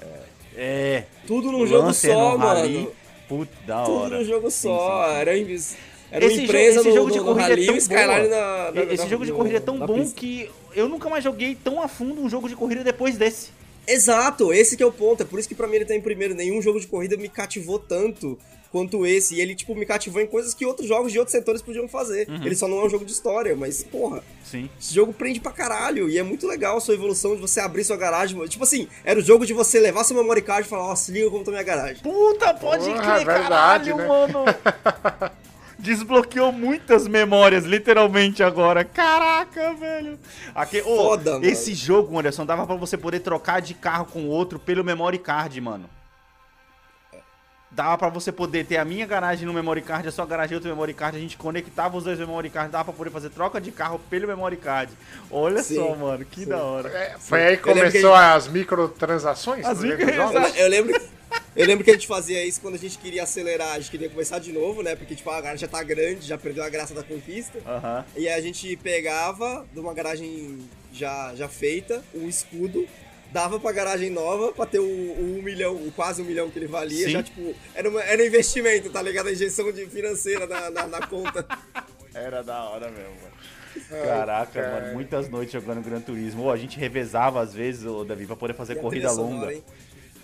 É. 0.56 1.03
Tudo 1.26 1.52
num 1.52 1.61
O 1.61 1.68
jogo 1.68 1.88
Lancer 1.88 2.11
só, 2.11 2.31
no 2.34 2.38
mano. 2.40 2.60
rally, 2.60 2.90
Puta, 3.38 3.51
da 3.65 3.84
Tudo 3.84 3.97
hora. 3.97 4.18
num 4.19 4.23
jogo 4.26 4.51
Sim, 4.51 4.68
só. 4.69 5.03
sim, 5.05 5.14
sim. 5.14 5.19
Era, 5.22 5.38
invis- 5.38 5.77
era 6.11 6.26
uma 6.26 6.31
Esse, 6.31 6.43
empresa 6.43 6.76
jogo, 6.76 6.80
esse 6.81 6.89
no, 6.89 6.95
jogo 6.95 7.11
de 7.11 7.18
no, 7.18 7.23
no 7.23 7.30
corrida 7.31 7.49
rally 7.49 7.69
é 7.69 7.72
e 7.73 7.77
Skyline 7.77 8.27
na, 8.27 8.72
na- 8.72 8.93
Esse 8.93 9.03
na- 9.03 9.10
jogo 9.10 9.26
de 9.26 9.31
no- 9.31 9.38
corrida 9.38 9.57
é 9.57 9.60
tão 9.60 9.80
bom 9.80 9.95
pista. 9.99 10.19
que 10.19 10.51
eu 10.76 10.88
nunca 10.88 11.10
mais 11.10 11.23
joguei 11.23 11.55
tão 11.55 11.81
a 11.81 11.88
fundo 11.88 12.22
um 12.22 12.30
jogo 12.30 12.47
de 12.47 12.55
corrida 12.55 12.84
depois 12.84 13.18
desse. 13.18 13.49
Exato, 13.88 14.53
esse 14.53 14.77
que 14.77 14.84
é 14.84 14.85
o 14.85 14.91
ponto. 14.91 15.23
É 15.23 15.26
por 15.26 15.39
isso 15.39 15.47
que 15.47 15.55
pra 15.55 15.68
mim 15.68 15.76
ele 15.76 15.85
tá 15.85 15.95
em 15.95 16.01
primeiro. 16.01 16.34
Nenhum 16.34 16.61
jogo 16.61 16.80
de 16.80 16.88
corrida 16.88 17.18
me 17.18 17.30
cativou 17.30 17.80
tanto 17.80 18.38
quanto 18.72 19.05
esse. 19.05 19.35
E 19.35 19.41
ele, 19.41 19.53
tipo, 19.53 19.76
me 19.76 19.85
cativou 19.85 20.22
em 20.22 20.26
coisas 20.26 20.53
que 20.53 20.65
outros 20.65 20.88
jogos 20.88 21.11
de 21.11 21.19
outros 21.19 21.31
setores 21.31 21.61
podiam 21.61 21.88
fazer. 21.88 22.27
Uhum. 22.27 22.43
Ele 22.43 22.55
só 22.55 22.68
não 22.68 22.80
é 22.80 22.85
um 22.85 22.89
jogo 22.89 23.05
de 23.05 23.11
história, 23.11 23.55
mas, 23.55 23.84
porra, 23.84 24.23
Sim. 24.43 24.68
esse 24.80 24.93
jogo 24.95 25.14
prende 25.14 25.39
pra 25.39 25.51
caralho. 25.51 26.10
E 26.10 26.18
é 26.18 26.23
muito 26.23 26.47
legal 26.47 26.77
a 26.77 26.81
sua 26.81 26.95
evolução 26.95 27.35
de 27.35 27.41
você 27.41 27.60
abrir 27.60 27.84
sua 27.84 27.97
garagem. 27.97 28.43
Tipo 28.47 28.64
assim, 28.64 28.88
era 29.05 29.19
o 29.19 29.23
jogo 29.23 29.45
de 29.45 29.53
você 29.53 29.80
levar 29.80 30.03
seu 30.03 30.15
memory 30.18 30.41
card 30.41 30.65
e 30.65 30.69
falar, 30.69 30.88
ó, 30.88 30.95
se 30.95 31.11
liga 31.11 31.30
como 31.30 31.43
tá 31.43 31.51
minha 31.51 31.64
garagem. 31.64 32.01
Puta, 32.01 32.53
pode 32.55 32.85
Porra, 32.85 33.01
crer, 33.01 33.22
é 33.22 33.26
verdade, 33.39 33.91
caralho, 33.91 33.97
né? 33.97 34.07
mano. 34.07 34.45
Desbloqueou 35.84 36.53
muitas 36.53 37.10
memórias, 37.10 37.65
literalmente, 37.65 38.41
agora. 38.41 38.85
Caraca, 38.85 39.73
velho. 39.73 40.18
Aqui, 40.55 40.81
ô, 40.81 40.95
Foda, 40.95 41.34
mano. 41.34 41.45
esse 41.45 41.73
jogo, 41.73 42.18
Anderson, 42.18 42.45
dava 42.45 42.65
pra 42.65 42.77
você 42.77 42.97
poder 42.97 43.19
trocar 43.19 43.61
de 43.61 43.73
carro 43.73 44.05
com 44.05 44.22
o 44.22 44.27
outro 44.30 44.57
pelo 44.57 44.81
memory 44.81 45.18
card, 45.18 45.60
mano. 45.60 45.89
Dava 47.76 47.98
pra 47.98 48.10
você 48.10 48.32
poder 48.32 48.66
ter 48.66 48.78
a 48.78 48.86
minha 48.86 49.06
garagem 49.06 49.48
no 49.48 49.54
memory 49.54 49.82
card, 49.82 50.08
a 50.08 50.12
sua 50.12 50.26
garagem 50.28 50.54
outro 50.54 50.70
memory 50.70 50.94
card, 50.94 51.18
a 51.18 51.20
gente 51.20 51.36
conectava 51.38 51.98
os 51.98 52.04
dois 52.04 52.20
memory 52.20 52.50
cards, 52.52 52.72
dava 52.72 52.86
pra 52.86 52.94
poder 52.94 53.10
fazer 53.10 53.30
troca 53.32 53.60
de 53.60 53.72
carro 53.72 54.00
pelo 54.12 54.28
memory 54.28 54.58
card. 54.58 54.94
Olha 55.32 55.64
Sim, 55.64 55.76
só, 55.76 55.95
mano, 55.95 56.24
que 56.24 56.45
da 56.45 56.64
hora. 56.64 56.90
É, 56.90 57.16
foi 57.18 57.44
aí 57.44 57.58
que 57.58 57.68
lembro 57.68 57.91
que 57.91 57.98
começou 58.00 58.14
as 58.14 58.48
microtransações? 58.48 59.66
As 59.66 59.78
no 59.80 59.84
meio 59.88 59.98
dos 59.98 60.06
micro- 60.06 60.22
jogos? 60.34 60.56
Eu 60.56 60.68
lembro 60.70 60.94
que. 61.00 61.14
Eu 61.56 61.66
lembro 61.68 61.84
que 61.84 61.90
a 61.90 61.94
gente 61.94 62.06
fazia 62.08 62.44
isso 62.45 62.62
quando 62.62 62.76
a 62.76 62.80
gente 62.80 62.98
queria 62.98 63.24
acelerar, 63.24 63.72
a 63.74 63.80
gente 63.80 63.90
queria 63.90 64.10
começar 64.10 64.38
de 64.40 64.52
novo, 64.52 64.84
né? 64.84 64.95
Porque, 64.95 65.16
tipo, 65.16 65.30
a 65.32 65.36
garagem 65.41 65.60
já 65.60 65.68
tá 65.68 65.82
grande, 65.84 66.28
já 66.28 66.38
perdeu 66.38 66.64
a 66.64 66.70
graça 66.70 66.94
da 66.94 67.02
conquista. 67.04 67.58
E 68.16 68.28
aí 68.28 68.34
a 68.40 68.41
gente 68.41 68.76
pegava 68.78 69.66
de 69.74 69.80
uma 69.80 69.94
garagem 69.95 70.60
já, 70.91 71.34
já 71.36 71.48
feita, 71.48 72.04
um 72.14 72.28
escudo, 72.28 72.88
dava 73.34 73.60
pra 73.60 73.72
garagem 73.72 74.10
nova 74.10 74.51
pra 74.53 74.65
ter 74.65 74.80
o, 74.80 74.84
o 74.84 75.38
um 75.39 75.41
milhão, 75.41 75.73
o 75.76 75.91
quase 75.91 76.22
um 76.22 76.26
milhão 76.26 76.49
que 76.49 76.60
ele 76.60 76.68
valia. 76.68 77.05
Sim. 77.07 77.11
Já, 77.14 77.23
tipo, 77.23 77.53
era, 77.73 77.89
uma- 77.89 78.03
era 78.03 78.22
um 78.22 78.26
investimento, 78.26 78.89
tá 78.89 79.01
ligado? 79.01 79.27
A 79.27 79.31
injeção 79.31 79.72
de 79.72 79.85
financeira 79.88 80.45
na, 80.47 80.69
na, 80.69 80.88
na 80.88 81.07
conta. 81.07 81.45
Era 82.14 82.43
da 82.43 82.64
hora 82.64 82.89
mesmo, 82.91 83.14
mano. 83.22 83.34
Caraca, 84.05 84.61
cara. 84.61 84.81
mano, 84.81 84.93
muitas 84.93 85.27
noites 85.27 85.51
jogando 85.51 85.84
Gran 85.84 85.99
Turismo. 85.99 86.43
Ô, 86.43 86.51
a 86.51 86.57
gente 86.57 86.77
revezava 86.80 87.41
às 87.41 87.53
vezes, 87.53 87.85
ô, 87.85 88.03
Davi, 88.03 88.27
pra 88.27 88.35
poder 88.35 88.53
fazer 88.53 88.73
E 88.73 88.76
corrida 88.80 89.10
sonora, 89.10 89.34
longa. 89.41 89.53
hein? 89.53 89.64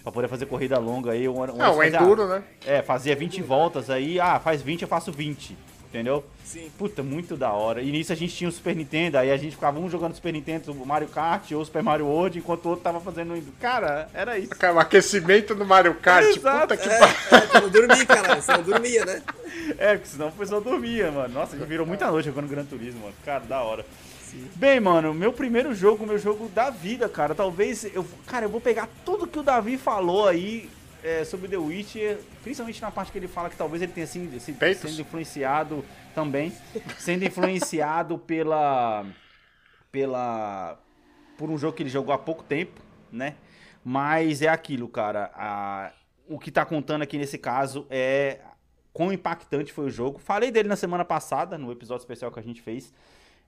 Pra 0.03 0.11
poder 0.11 0.27
fazer 0.27 0.45
corrida 0.45 0.77
longa 0.77 1.11
aí. 1.11 1.27
Um, 1.27 1.41
um 1.41 1.61
É, 1.61 1.69
o 1.69 1.83
enduro, 1.83 2.27
né? 2.27 2.43
É, 2.65 2.81
fazia 2.83 3.15
20 3.15 3.41
voltas 3.41 3.89
aí. 3.89 4.19
Ah, 4.19 4.39
faz 4.39 4.61
20, 4.61 4.83
eu 4.83 4.87
faço 4.87 5.11
20. 5.11 5.57
Entendeu? 5.89 6.23
Sim. 6.45 6.69
Puta, 6.77 7.01
muito 7.01 7.35
da 7.35 7.51
hora. 7.51 7.81
E 7.81 7.91
nisso 7.91 8.13
a 8.13 8.15
gente 8.15 8.35
tinha 8.35 8.47
o 8.47 8.51
Super 8.53 8.75
Nintendo, 8.75 9.17
aí 9.17 9.31
a 9.31 9.37
gente 9.37 9.55
ficava 9.55 9.79
um 9.79 9.89
jogando 9.89 10.13
Super 10.13 10.31
Nintendo, 10.31 10.71
o 10.71 10.85
Mario 10.85 11.07
Kart 11.07 11.51
ou 11.51 11.61
o 11.61 11.65
Super 11.65 11.81
Mario 11.81 12.05
World, 12.05 12.37
enquanto 12.37 12.65
o 12.65 12.69
outro 12.69 12.83
tava 12.83 12.99
fazendo. 12.99 13.33
Cara, 13.59 14.07
era 14.13 14.37
isso. 14.37 14.51
Cara, 14.51 14.75
o 14.75 14.79
aquecimento 14.79 15.55
do 15.55 15.65
Mario 15.65 15.95
Kart, 15.95 16.27
Exato. 16.27 16.59
puta 16.61 16.77
que 16.77 16.87
É, 16.87 16.99
pariu. 16.99 17.15
é, 17.31 17.41
pra 17.47 17.61
não 17.61 17.69
dormir, 17.69 18.05
caralho. 18.05 18.41
Você 18.41 18.51
não 18.51 18.63
dormia, 18.63 19.05
né? 19.05 19.21
É, 19.77 19.93
porque 19.95 20.07
senão 20.09 20.29
o 20.29 20.31
pessoal 20.31 20.61
dormia, 20.61 21.11
mano. 21.11 21.33
Nossa, 21.33 21.55
a 21.55 21.59
gente 21.59 21.67
virou 21.67 21.85
muita 21.85 22.09
noite 22.09 22.25
jogando 22.25 22.47
Gran 22.47 22.65
Turismo, 22.65 23.01
mano. 23.01 23.13
Cara, 23.25 23.43
da 23.45 23.61
hora. 23.61 23.85
Bem, 24.55 24.79
mano, 24.79 25.13
meu 25.13 25.33
primeiro 25.33 25.73
jogo, 25.73 26.05
meu 26.05 26.17
jogo 26.19 26.47
da 26.49 26.69
vida, 26.69 27.09
cara. 27.09 27.33
Talvez 27.35 27.83
eu. 27.95 28.05
Cara, 28.27 28.45
eu 28.45 28.49
vou 28.49 28.61
pegar 28.61 28.87
tudo 29.03 29.25
que 29.27 29.39
o 29.39 29.43
Davi 29.43 29.77
falou 29.77 30.27
aí 30.27 30.69
é, 31.03 31.23
sobre 31.23 31.47
The 31.47 31.57
Witcher, 31.57 32.19
principalmente 32.43 32.81
na 32.81 32.91
parte 32.91 33.11
que 33.11 33.17
ele 33.17 33.27
fala 33.27 33.49
que 33.49 33.55
talvez 33.55 33.81
ele 33.81 33.91
tenha 33.91 34.07
sendo 34.07 35.01
influenciado 35.01 35.83
também. 36.13 36.53
Sendo 36.97 37.25
influenciado 37.25 38.17
pela. 38.19 39.05
pela. 39.91 40.77
por 41.37 41.49
um 41.49 41.57
jogo 41.57 41.75
que 41.75 41.83
ele 41.83 41.89
jogou 41.89 42.13
há 42.13 42.17
pouco 42.17 42.43
tempo, 42.43 42.81
né? 43.11 43.35
Mas 43.83 44.41
é 44.41 44.47
aquilo, 44.47 44.87
cara. 44.87 45.31
a- 45.35 45.91
o 46.27 46.37
que 46.37 46.51
tá 46.51 46.63
contando 46.63 47.01
aqui 47.01 47.17
nesse 47.17 47.39
caso 47.39 47.87
é 47.89 48.39
quão 48.93 49.11
impactante 49.11 49.73
foi 49.73 49.85
o 49.85 49.89
jogo. 49.89 50.19
Falei 50.19 50.51
dele 50.51 50.69
na 50.69 50.75
semana 50.75 51.03
passada, 51.03 51.57
no 51.57 51.71
episódio 51.71 52.01
especial 52.03 52.31
que 52.31 52.39
a 52.39 52.43
gente 52.43 52.61
fez. 52.61 52.93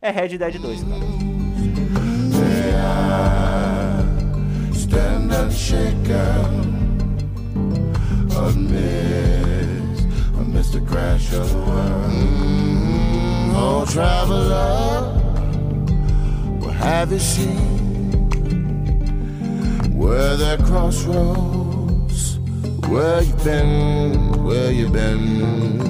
É 0.02 0.10
Red 0.10 0.30
Dead 0.38 0.57
2, 0.60 0.84
cara. 0.84 1.02
stand 4.73 5.32
and 5.32 5.52
amidst, 8.37 10.05
amidst 10.37 10.73
the 10.73 10.81
crash 10.81 11.33
of 11.33 11.49
the 11.51 11.57
world. 11.57 12.11
Mm, 12.11 13.53
oh, 13.55 13.85
traveler, 13.89 15.01
what 16.59 16.73
have 16.75 17.11
you 17.11 17.19
seen? 17.19 17.81
Where 19.97 20.35
there 20.35 20.57
crossroads, 20.57 22.39
where 22.87 23.21
you 23.21 23.33
been, 23.43 24.43
where 24.43 24.71
you 24.71 24.89
been? 24.89 25.81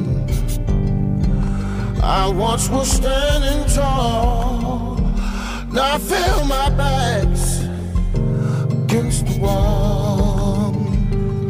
I 2.03 2.27
once 2.27 2.67
was 2.67 2.91
standing 2.91 3.63
tall 3.75 4.97
Now 5.71 5.95
I 5.95 5.99
feel 5.99 6.45
my 6.45 6.69
back's 6.71 7.61
against 8.73 9.25
the 9.27 9.39
wall. 9.39 10.30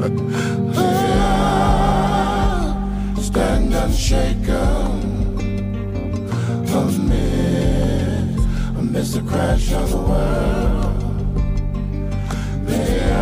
Ah, 0.03 0.09
stand 3.21 3.71
unshaken 3.71 4.97
amid, 6.73 8.35
amidst 8.79 9.13
the 9.13 9.21
crash 9.21 9.71
of 9.73 9.91
the 9.91 9.97
world. 9.97 11.03
I 12.67 13.21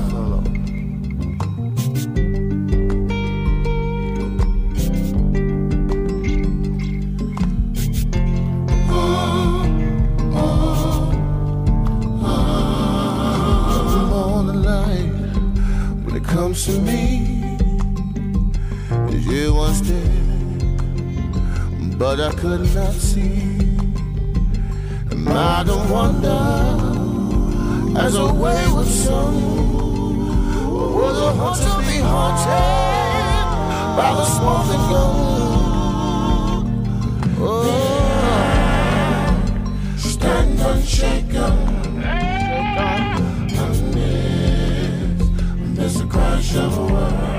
Comes 16.38 16.62
to 16.68 16.74
me. 16.82 17.02
You 19.32 19.56
once 19.56 19.82
did, 19.82 20.12
but 21.98 22.20
I 22.20 22.32
could 22.34 22.62
not 22.76 22.94
see. 22.94 23.42
And 25.10 25.28
I 25.28 25.64
don't 25.64 25.90
wonder, 25.90 26.40
as 28.00 28.14
a 28.16 28.32
wayward 28.32 28.86
son, 28.86 29.34
will 30.94 31.14
the 31.22 31.32
hunter 31.42 31.78
be 31.90 31.98
haunted 32.12 33.48
by 33.98 34.10
the 34.20 34.26
smoking 34.36 34.86
gun? 34.92 35.16
Oh, 37.40 37.72
stand 39.98 40.60
unshaken. 40.60 41.54
Crash 46.18 46.56
of 46.56 46.78
a 46.78 46.82
world. 46.82 47.38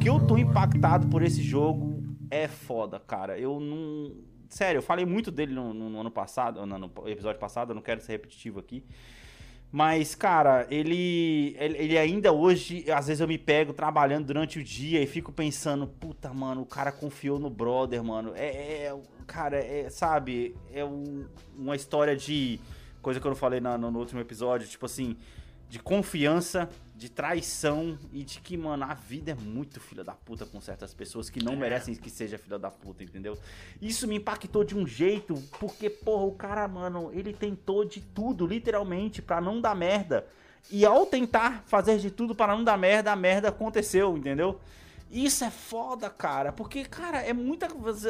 que 0.00 0.08
eu 0.08 0.20
tô 0.20 0.36
impactado 0.38 1.06
por 1.08 1.22
esse 1.22 1.42
jogo 1.42 1.85
é 2.46 2.48
foda, 2.48 2.98
cara. 2.98 3.38
Eu 3.38 3.60
não. 3.60 4.12
Sério, 4.48 4.78
eu 4.78 4.82
falei 4.82 5.04
muito 5.04 5.30
dele 5.30 5.52
no, 5.52 5.74
no- 5.74 5.90
no 5.90 6.00
ano 6.00 6.10
passado, 6.10 6.64
no, 6.64 6.78
no 6.78 6.90
episódio 7.08 7.38
passado, 7.40 7.70
eu 7.70 7.74
não 7.74 7.82
quero 7.82 8.00
ser 8.00 8.12
repetitivo 8.12 8.58
aqui. 8.60 8.82
Mas, 9.72 10.14
cara, 10.14 10.66
ele, 10.70 11.54
ele. 11.58 11.76
ele 11.76 11.98
ainda 11.98 12.32
hoje, 12.32 12.90
às 12.90 13.08
vezes 13.08 13.20
eu 13.20 13.28
me 13.28 13.36
pego 13.36 13.72
trabalhando 13.72 14.26
durante 14.26 14.58
o 14.58 14.64
dia 14.64 15.02
e 15.02 15.06
fico 15.06 15.32
pensando, 15.32 15.86
puta, 15.86 16.32
mano, 16.32 16.62
o 16.62 16.66
cara 16.66 16.92
confiou 16.92 17.38
no 17.38 17.50
brother, 17.50 18.02
mano. 18.02 18.32
É. 18.34 18.86
é- 18.86 18.96
cara, 19.26 19.58
é. 19.58 19.90
Sabe? 19.90 20.54
É 20.72 20.84
um- 20.84 21.26
uma 21.56 21.74
história 21.76 22.16
de. 22.16 22.60
Coisa 23.02 23.20
que 23.20 23.26
eu 23.26 23.30
não 23.30 23.36
falei 23.36 23.60
na- 23.60 23.76
no, 23.76 23.90
no 23.90 23.98
último 23.98 24.20
episódio, 24.20 24.66
tipo 24.68 24.86
assim. 24.86 25.16
De 25.68 25.80
confiança, 25.80 26.68
de 26.96 27.10
traição 27.10 27.98
e 28.10 28.24
de 28.24 28.40
que, 28.40 28.56
mano, 28.56 28.84
a 28.84 28.94
vida 28.94 29.32
é 29.32 29.34
muito 29.34 29.78
filha 29.78 30.02
da 30.02 30.14
puta 30.14 30.46
com 30.46 30.58
certas 30.62 30.94
pessoas 30.94 31.28
que 31.28 31.44
não 31.44 31.54
merecem 31.54 31.94
que 31.94 32.08
seja 32.08 32.38
filha 32.38 32.58
da 32.58 32.70
puta, 32.70 33.04
entendeu? 33.04 33.38
Isso 33.82 34.08
me 34.08 34.16
impactou 34.16 34.64
de 34.64 34.74
um 34.74 34.86
jeito, 34.86 35.34
porque, 35.60 35.90
porra, 35.90 36.24
o 36.24 36.32
cara, 36.32 36.66
mano, 36.66 37.10
ele 37.12 37.34
tentou 37.34 37.84
de 37.84 38.00
tudo, 38.00 38.46
literalmente, 38.46 39.20
pra 39.20 39.42
não 39.42 39.60
dar 39.60 39.76
merda. 39.76 40.26
E 40.70 40.86
ao 40.86 41.04
tentar 41.04 41.62
fazer 41.66 41.98
de 41.98 42.10
tudo 42.10 42.34
para 42.34 42.56
não 42.56 42.64
dar 42.64 42.78
merda, 42.78 43.12
a 43.12 43.16
merda 43.16 43.48
aconteceu, 43.48 44.16
entendeu? 44.16 44.58
Isso 45.10 45.44
é 45.44 45.50
foda, 45.50 46.08
cara, 46.08 46.50
porque, 46.50 46.84
cara, 46.84 47.20
é 47.20 47.32
muita, 47.32 47.68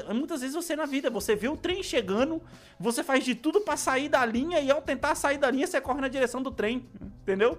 é 0.09 0.15
muitas 0.15 0.41
vezes 0.41 0.55
você 0.55 0.75
na 0.77 0.87
vida, 0.87 1.11
você 1.11 1.35
vê 1.35 1.49
o 1.49 1.57
trem 1.57 1.83
chegando, 1.83 2.41
você 2.79 3.03
faz 3.03 3.25
de 3.25 3.35
tudo 3.35 3.61
pra 3.61 3.77
sair 3.77 4.09
da 4.09 4.25
linha 4.25 4.61
e 4.61 4.71
ao 4.71 4.81
tentar 4.81 5.15
sair 5.17 5.39
da 5.39 5.51
linha, 5.51 5.67
você 5.67 5.81
corre 5.81 6.01
na 6.01 6.09
direção 6.09 6.43
do 6.43 6.51
trem, 6.51 6.87
entendeu? 7.23 7.59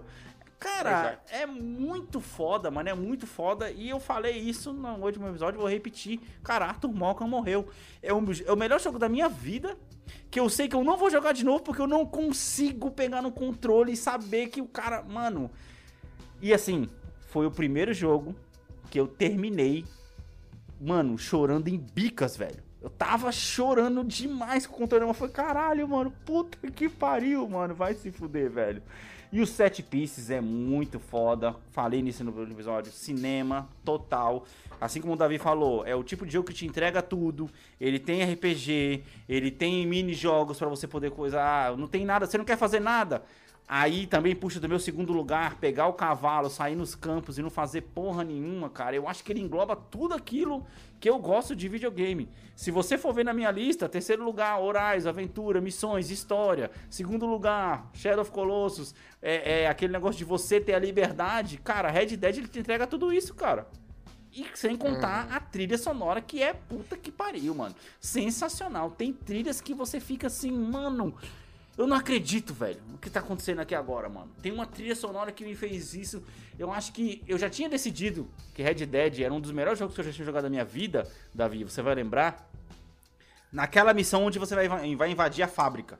Cara, 0.59 1.21
é 1.29 1.45
muito 1.45 2.19
foda, 2.19 2.71
mano, 2.71 2.89
é 2.89 2.93
muito 2.93 3.27
foda. 3.27 3.69
E 3.69 3.89
eu 3.89 3.99
falei 3.99 4.37
isso 4.37 4.73
no 4.73 5.05
último 5.05 5.27
episódio, 5.27 5.59
vou 5.59 5.69
repetir. 5.69 6.19
Cara, 6.43 6.65
Arthur 6.65 6.93
Malcolm 6.93 7.29
morreu. 7.29 7.67
É 8.01 8.11
o, 8.11 8.23
é 8.45 8.51
o 8.51 8.55
melhor 8.55 8.79
jogo 8.79 8.97
da 8.97 9.07
minha 9.07 9.29
vida, 9.29 9.77
que 10.31 10.39
eu 10.39 10.49
sei 10.49 10.67
que 10.67 10.75
eu 10.75 10.83
não 10.83 10.97
vou 10.97 11.11
jogar 11.11 11.31
de 11.31 11.45
novo, 11.45 11.63
porque 11.63 11.81
eu 11.81 11.87
não 11.87 12.05
consigo 12.05 12.89
pegar 12.89 13.21
no 13.21 13.31
controle 13.31 13.91
e 13.91 13.97
saber 13.97 14.47
que 14.47 14.61
o 14.61 14.67
cara... 14.67 15.03
Mano... 15.03 15.51
E 16.41 16.53
assim, 16.53 16.87
foi 17.27 17.45
o 17.45 17.51
primeiro 17.51 17.93
jogo 17.93 18.35
que 18.89 18.99
eu 18.99 19.07
terminei, 19.07 19.85
mano, 20.79 21.17
chorando 21.17 21.67
em 21.67 21.77
bicas, 21.77 22.35
velho. 22.35 22.63
Eu 22.81 22.89
tava 22.89 23.31
chorando 23.31 24.03
demais 24.03 24.65
com 24.65 24.75
o 24.75 24.77
controle, 24.77 25.05
mas 25.05 25.17
foi 25.17 25.29
caralho, 25.29 25.87
mano, 25.87 26.11
puta 26.25 26.57
que 26.71 26.87
pariu, 26.87 27.47
mano, 27.49 27.73
vai 27.73 27.95
se 27.95 28.11
fuder, 28.11 28.49
velho. 28.49 28.83
E 29.31 29.41
os 29.41 29.49
set 29.49 29.83
pieces 29.83 30.29
é 30.29 30.39
muito 30.39 30.99
foda, 30.99 31.53
falei 31.71 32.01
nisso 32.01 32.23
no 32.23 32.43
episódio, 32.43 32.91
cinema 32.91 33.67
total. 33.83 34.45
Assim 34.79 35.01
como 35.01 35.13
o 35.13 35.17
Davi 35.17 35.37
falou, 35.37 35.85
é 35.85 35.93
o 35.95 36.03
tipo 36.03 36.25
de 36.25 36.31
jogo 36.33 36.47
que 36.47 36.53
te 36.53 36.65
entrega 36.65 37.01
tudo. 37.01 37.49
Ele 37.79 37.99
tem 37.99 38.23
RPG, 38.23 39.03
ele 39.27 39.51
tem 39.51 39.85
mini 39.85 40.13
jogos 40.13 40.57
para 40.57 40.69
você 40.69 40.87
poder 40.87 41.11
coisar. 41.11 41.75
Não 41.75 41.87
tem 41.87 42.05
nada, 42.05 42.25
você 42.25 42.37
não 42.37 42.45
quer 42.45 42.57
fazer 42.57 42.79
nada. 42.79 43.23
Aí 43.69 44.07
também 44.07 44.33
puxa 44.33 44.61
do 44.61 44.69
meu 44.69 44.79
segundo 44.79 45.11
lugar, 45.11 45.55
pegar 45.55 45.87
o 45.87 45.93
cavalo, 45.93 46.49
sair 46.49 46.75
nos 46.75 46.95
campos 46.95 47.37
e 47.37 47.41
não 47.41 47.49
fazer 47.49 47.81
porra 47.81 48.23
nenhuma, 48.23 48.69
cara. 48.69 48.95
Eu 48.95 49.09
acho 49.09 49.21
que 49.25 49.31
ele 49.33 49.41
engloba 49.41 49.75
tudo 49.75 50.13
aquilo 50.13 50.65
que 51.01 51.09
eu 51.09 51.19
gosto 51.19 51.53
de 51.53 51.67
videogame. 51.67 52.29
Se 52.55 52.71
você 52.71 52.97
for 52.97 53.13
ver 53.13 53.25
na 53.25 53.33
minha 53.33 53.51
lista, 53.51 53.89
terceiro 53.89 54.23
lugar, 54.23 54.57
Horizon, 54.57 55.09
aventura, 55.09 55.59
missões, 55.59 56.09
história. 56.09 56.71
Segundo 56.89 57.25
lugar, 57.25 57.89
Shadow 57.93 58.21
of 58.21 58.31
Colossus, 58.31 58.95
é, 59.21 59.63
é 59.63 59.67
aquele 59.67 59.91
negócio 59.91 60.17
de 60.17 60.23
você 60.23 60.61
ter 60.61 60.73
a 60.73 60.79
liberdade. 60.79 61.57
Cara, 61.57 61.91
Red 61.91 62.15
Dead 62.15 62.37
ele 62.37 62.47
te 62.47 62.59
entrega 62.59 62.87
tudo 62.87 63.11
isso, 63.11 63.35
cara. 63.35 63.67
E 64.31 64.45
sem 64.53 64.77
contar 64.77 65.27
a 65.29 65.41
trilha 65.41 65.77
sonora 65.77 66.21
que 66.21 66.41
é 66.41 66.53
puta 66.53 66.95
que 66.95 67.11
pariu, 67.11 67.53
mano. 67.53 67.75
Sensacional. 67.99 68.91
Tem 68.91 69.11
trilhas 69.11 69.59
que 69.59 69.73
você 69.73 69.99
fica 69.99 70.27
assim, 70.27 70.51
mano. 70.51 71.13
Eu 71.77 71.85
não 71.85 71.95
acredito, 71.95 72.53
velho, 72.53 72.79
o 72.93 72.97
que 72.97 73.09
tá 73.09 73.19
acontecendo 73.19 73.59
aqui 73.59 73.75
agora, 73.75 74.09
mano. 74.09 74.31
Tem 74.41 74.51
uma 74.51 74.65
trilha 74.65 74.95
sonora 74.95 75.31
que 75.31 75.43
me 75.45 75.55
fez 75.55 75.93
isso. 75.93 76.23
Eu 76.57 76.71
acho 76.73 76.91
que 76.91 77.23
eu 77.27 77.37
já 77.37 77.49
tinha 77.49 77.69
decidido 77.69 78.27
que 78.55 78.63
Red 78.63 78.85
Dead 78.85 79.19
era 79.19 79.31
um 79.33 79.39
dos 79.39 79.51
melhores 79.51 79.77
jogos 79.77 79.93
que 79.93 80.01
eu 80.01 80.05
já 80.05 80.11
tinha 80.11 80.25
jogado 80.25 80.43
na 80.45 80.49
minha 80.49 80.65
vida, 80.65 81.07
Davi. 81.33 81.63
Você 81.63 81.81
vai 81.83 81.93
lembrar? 81.93 82.49
Naquela 83.51 83.93
missão 83.93 84.25
onde 84.25 84.39
você 84.39 84.55
vai, 84.55 84.67
vai 84.95 85.11
invadir 85.11 85.43
a 85.43 85.47
fábrica. 85.47 85.99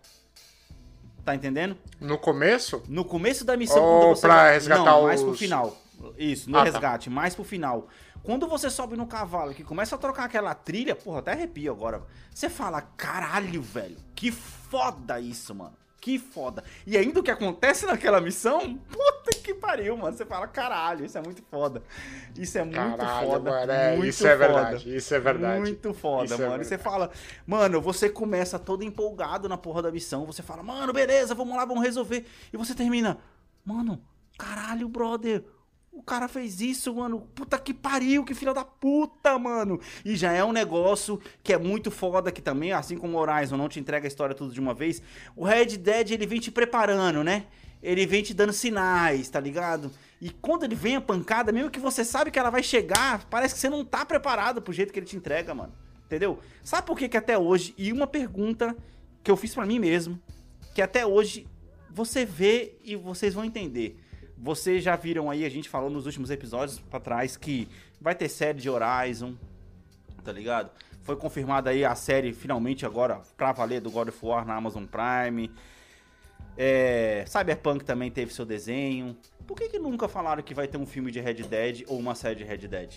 Tá 1.24 1.36
entendendo? 1.36 1.78
No 2.00 2.18
começo? 2.18 2.82
No 2.88 3.06
começo 3.06 3.46
da 3.46 3.56
missão, 3.56 3.84
Ou 3.84 4.16
você 4.16 4.22
pra 4.22 4.36
vai... 4.36 4.54
resgatar 4.54 4.84
Não, 4.84 5.04
mais 5.04 5.22
pro 5.22 5.32
os- 5.32 5.40
final. 5.40 5.78
Isso, 6.18 6.50
no 6.50 6.58
Ah, 6.58 6.64
tá. 6.66 6.72
resgate, 6.72 7.10
mais 7.10 7.36
pro 7.36 7.44
final. 7.44 7.88
Quando 8.24 8.48
você 8.48 8.70
sobe 8.70 8.96
no 8.98 9.08
cavalo 9.08 9.54
que 9.54 9.64
começa 9.64 9.96
a 9.96 9.98
trocar 9.98 10.26
aquela 10.26 10.54
trilha, 10.54 10.96
porra, 10.96 11.20
até 11.20 11.32
arrepio 11.32 11.72
agora. 11.72 12.04
Você 12.34 12.50
fala, 12.50 12.82
caralho, 12.82 13.62
velho, 13.62 13.98
que 14.16 14.32
foda 14.32 15.20
isso, 15.20 15.56
mano. 15.56 15.76
Que 16.00 16.20
foda. 16.20 16.64
E 16.86 16.96
ainda 16.98 17.20
o 17.20 17.24
que 17.24 17.32
acontece 17.32 17.86
naquela 17.86 18.22
missão, 18.22 18.78
puta 18.78 19.32
que 19.44 19.54
pariu, 19.54 19.98
mano. 19.98 20.16
Você 20.16 20.26
fala, 20.26 20.48
caralho, 20.48 21.04
isso 21.06 21.18
é 21.18 21.22
muito 21.22 21.42
foda. 21.50 21.82
Isso 22.38 22.58
é 22.58 22.64
muito 22.64 22.76
Caralho, 22.76 23.28
foda. 23.28 23.50
mano, 23.52 23.72
é, 23.72 23.96
muito 23.98 24.10
isso 24.10 24.28
é 24.28 24.38
foda. 24.38 24.48
verdade, 24.48 24.96
isso 24.96 25.16
é 25.16 25.20
verdade. 25.20 25.60
Muito 25.60 25.94
foda, 25.94 26.26
Isso 26.26 26.42
é 26.42 26.48
mano. 26.48 26.62
E 26.62 26.66
você 26.66 26.78
fala, 26.78 27.12
mano, 27.46 27.82
você 27.82 28.10
começa 28.10 28.60
todo 28.60 28.84
empolgado 28.84 29.50
na 29.50 29.58
porra 29.58 29.82
da 29.82 29.92
missão. 29.92 30.26
Você 30.26 30.42
fala, 30.44 30.62
mano, 30.64 30.94
beleza, 30.94 31.34
vamos 31.36 31.58
lá, 31.58 31.66
vamos 31.66 31.84
resolver. 31.84 32.26
E 32.54 32.58
você 32.58 32.74
termina, 32.76 33.18
mano, 33.66 34.02
caralho, 34.38 34.88
brother. 34.88 35.44
O 35.98 36.04
cara 36.04 36.28
fez 36.28 36.62
isso, 36.62 36.94
mano. 36.94 37.22
Puta 37.34 37.58
que 37.58 37.74
pariu, 37.74 38.24
que 38.24 38.36
filha 38.36 38.54
da 38.54 38.64
puta, 38.64 39.38
mano. 39.40 39.82
E 40.06 40.16
já 40.16 40.32
é 40.32 40.46
um 40.46 40.52
negócio 40.52 41.20
que 41.42 41.52
é 41.52 41.58
muito 41.58 41.90
foda, 41.90 42.32
que 42.32 42.40
também, 42.40 42.72
assim 42.72 42.96
como 42.96 43.18
o 43.18 43.20
Horizon 43.20 43.58
não 43.58 43.68
te 43.68 43.80
entrega 43.80 44.06
a 44.06 44.08
história 44.08 44.36
tudo 44.36 44.54
de 44.54 44.60
uma 44.60 44.76
vez, 44.76 45.02
o 45.36 45.44
Red 45.44 45.76
Dead, 45.78 46.12
ele 46.12 46.28
vem 46.28 46.40
te 46.40 46.52
preparando, 46.52 47.24
né? 47.24 47.48
Ele 47.82 48.06
vem 48.06 48.22
te 48.22 48.32
dando 48.32 48.54
sinais, 48.54 49.28
tá 49.28 49.40
ligado? 49.40 49.92
E 50.22 50.30
quando 50.30 50.66
ele 50.66 50.76
vem 50.76 50.98
a 50.98 51.02
pancada, 51.02 51.52
mesmo 51.52 51.72
que 51.72 51.80
você 51.80 52.06
sabe 52.06 52.30
que 52.30 52.38
ela 52.38 52.52
vai 52.52 52.62
chegar, 52.62 53.26
parece 53.26 53.56
que 53.56 53.60
você 53.60 53.70
não 53.70 53.84
tá 53.84 54.06
preparado 54.06 54.62
pro 54.62 54.72
jeito 54.72 54.94
que 54.94 55.00
ele 55.00 55.08
te 55.08 55.18
entrega, 55.18 55.56
mano. 55.56 55.74
Entendeu? 56.06 56.40
Sabe 56.64 56.86
por 56.86 56.96
que, 56.96 57.10
que 57.10 57.18
até 57.18 57.40
hoje, 57.40 57.74
e 57.76 57.92
uma 57.92 58.06
pergunta 58.06 58.78
que 59.24 59.32
eu 59.32 59.36
fiz 59.36 59.56
pra 59.56 59.66
mim 59.66 59.80
mesmo, 59.80 60.22
que 60.76 60.82
até 60.82 61.08
hoje 61.08 61.48
você 61.90 62.24
vê 62.24 62.76
e 62.84 62.96
vocês 62.96 63.34
vão 63.34 63.44
entender. 63.44 64.00
Vocês 64.38 64.84
já 64.84 64.96
viram 64.96 65.32
aí, 65.32 65.44
a 65.44 65.50
gente 65.50 65.68
falou 65.68 65.90
nos 65.90 66.06
últimos 66.06 66.30
episódios 66.30 66.80
pra 66.80 67.00
trás 67.00 67.36
que 67.36 67.68
vai 68.00 68.14
ter 68.14 68.30
série 68.30 68.60
de 68.60 68.70
Horizon, 68.70 69.36
tá 70.24 70.32
ligado? 70.32 70.70
Foi 71.02 71.16
confirmada 71.16 71.72
aí 71.72 71.84
a 71.84 71.96
série 71.96 72.34
finalmente 72.34 72.86
agora 72.86 73.22
pra 73.36 73.52
valer 73.52 73.82
do 73.82 73.90
God 73.90 74.10
of 74.10 74.26
War 74.26 74.46
na 74.46 74.56
Amazon 74.56 74.86
Prime. 74.86 75.52
É, 76.56 77.26
Cyberpunk 77.28 77.84
também 77.84 78.12
teve 78.12 78.32
seu 78.32 78.46
desenho. 78.46 79.18
Por 79.48 79.58
que, 79.58 79.70
que 79.70 79.80
nunca 79.80 80.08
falaram 80.08 80.44
que 80.44 80.54
vai 80.54 80.68
ter 80.68 80.78
um 80.78 80.86
filme 80.86 81.12
de 81.12 81.20
Red 81.20 81.44
Dead 81.44 81.84
ou 81.88 81.98
uma 81.98 82.14
série 82.14 82.36
de 82.36 82.44
Red 82.44 82.68
Dead? 82.68 82.96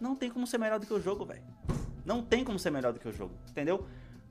Não 0.00 0.16
tem 0.16 0.30
como 0.30 0.46
ser 0.46 0.58
melhor 0.58 0.78
do 0.78 0.86
que 0.86 0.94
o 0.94 1.00
jogo, 1.00 1.26
velho. 1.26 1.42
Não 2.04 2.22
tem 2.22 2.42
como 2.42 2.58
ser 2.58 2.70
melhor 2.70 2.92
do 2.92 3.00
que 3.00 3.08
o 3.08 3.12
jogo, 3.12 3.34
entendeu? 3.50 3.86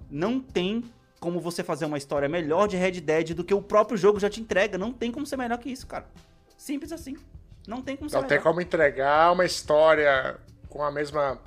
Não 0.09 0.39
tem 0.39 0.83
como 1.23 1.39
você 1.39 1.63
fazer 1.63 1.85
uma 1.85 1.97
história 1.97 2.27
melhor 2.27 2.67
de 2.67 2.75
Red 2.75 2.99
Dead 2.99 3.33
do 3.33 3.45
que 3.45 3.53
o 3.53 3.61
próprio 3.61 3.97
jogo 3.97 4.19
já 4.19 4.29
te 4.29 4.41
entrega. 4.41 4.77
Não 4.77 4.91
tem 4.91 5.09
como 5.09 5.25
ser 5.25 5.37
melhor 5.37 5.57
que 5.57 5.69
isso, 5.71 5.87
cara. 5.87 6.05
Simples 6.57 6.91
assim. 6.91 7.15
Não 7.65 7.81
tem 7.81 7.95
como 7.95 8.09
ser 8.09 8.17
Não 8.17 8.23
tem 8.23 8.37
melhor. 8.37 8.43
como 8.43 8.59
entregar 8.59 9.31
uma 9.31 9.45
história 9.45 10.35
com 10.67 10.83
a 10.83 10.91
mesma. 10.91 11.39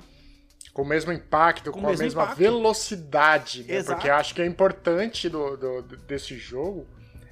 Com 0.73 0.81
o 0.81 0.85
mesmo 0.85 1.11
impacto, 1.11 1.71
Com 1.71 1.79
com, 1.79 1.85
o 1.85 1.87
a 1.87 1.91
mesmo 1.91 2.03
mesma 2.05 2.23
impacto. 2.23 2.37
velocidade, 2.39 3.63
né? 3.63 3.83
Porque 3.83 4.09
acho 4.09 4.33
que 4.33 4.41
é 4.41 4.45
importante 4.47 5.29
do, 5.29 5.55
do- 5.57 5.81
desse 6.07 6.35
jogo 6.37 6.85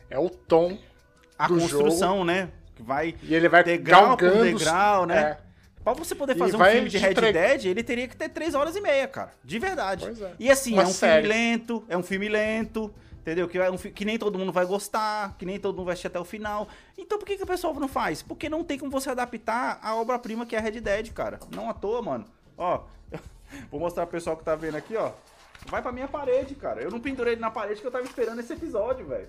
é 0.09 0.17
o 0.19 0.29
tom 0.29 0.77
A 1.37 1.47
construção, 1.47 2.13
jogo. 2.17 2.25
né? 2.25 2.49
Que 2.75 2.83
vai 2.83 3.15
E 3.23 3.33
ele 3.33 3.47
vai 3.49 3.63
degrau 3.63 4.07
galgando. 4.17 4.43
degrau, 4.43 5.05
né? 5.07 5.37
É. 5.41 5.44
Pra 5.85 5.93
você 5.93 6.13
poder 6.15 6.35
E 6.35 6.39
fazer 6.39 6.55
um 6.55 6.59
vai 6.59 6.73
filme 6.73 6.89
de 6.89 6.97
Red 6.97 7.11
entre- 7.11 7.31
Dead, 7.31 7.65
ele 7.65 7.83
teria 7.83 8.07
que 8.07 8.17
ter 8.17 8.27
3 8.27 8.53
horas 8.55 8.75
e 8.75 8.81
meia, 8.81 9.07
cara. 9.07 9.31
De 9.43 9.57
verdade. 9.59 10.05
É. 10.21 10.33
E 10.39 10.49
assim, 10.51 10.73
Uma 10.73 10.81
é 10.81 10.85
um 10.87 10.89
série. 10.89 11.21
filme 11.21 11.27
lento, 11.37 11.83
é 11.87 11.95
um 11.95 12.01
filme 12.03 12.27
lento, 12.27 12.93
entendeu? 13.21 13.47
Que, 13.47 13.57
é 13.59 13.69
um 13.71 13.77
fi- 13.77 13.91
que 13.91 14.03
nem 14.03 14.17
todo 14.17 14.37
mundo 14.37 14.51
vai 14.51 14.65
gostar, 14.65 15.35
que 15.37 15.45
nem 15.45 15.59
todo 15.59 15.75
mundo 15.75 15.85
vai 15.85 15.93
assistir 15.93 16.07
até 16.07 16.19
o 16.19 16.25
final. 16.25 16.67
Então 16.97 17.17
por 17.19 17.25
que, 17.25 17.37
que 17.37 17.43
o 17.43 17.47
pessoal 17.47 17.73
não 17.75 17.87
faz? 17.87 18.21
Porque 18.23 18.49
não 18.49 18.63
tem 18.63 18.79
como 18.79 18.89
você 18.91 19.09
adaptar 19.11 19.79
a 19.81 19.95
obra-prima 19.95 20.45
que 20.45 20.55
é 20.55 20.59
a 20.59 20.61
Red 20.61 20.81
Dead, 20.81 21.11
cara. 21.13 21.39
Não 21.55 21.69
à 21.69 21.73
toa, 21.73 22.01
mano. 22.01 22.25
Ó, 22.57 22.81
vou 23.71 23.79
mostrar 23.79 24.07
pro 24.07 24.13
pessoal 24.17 24.35
que 24.35 24.43
tá 24.43 24.55
vendo 24.55 24.75
aqui, 24.75 24.95
ó. 24.97 25.11
Vai 25.67 25.81
pra 25.83 25.91
minha 25.91 26.07
parede, 26.07 26.55
cara. 26.55 26.81
Eu 26.81 26.89
não 26.91 26.99
pendurei 26.99 27.33
ele 27.33 27.41
na 27.41 27.51
parede 27.51 27.79
que 27.79 27.85
eu 27.87 27.91
tava 27.91 28.03
esperando 28.03 28.39
esse 28.39 28.53
episódio, 28.53 29.05
velho. 29.07 29.27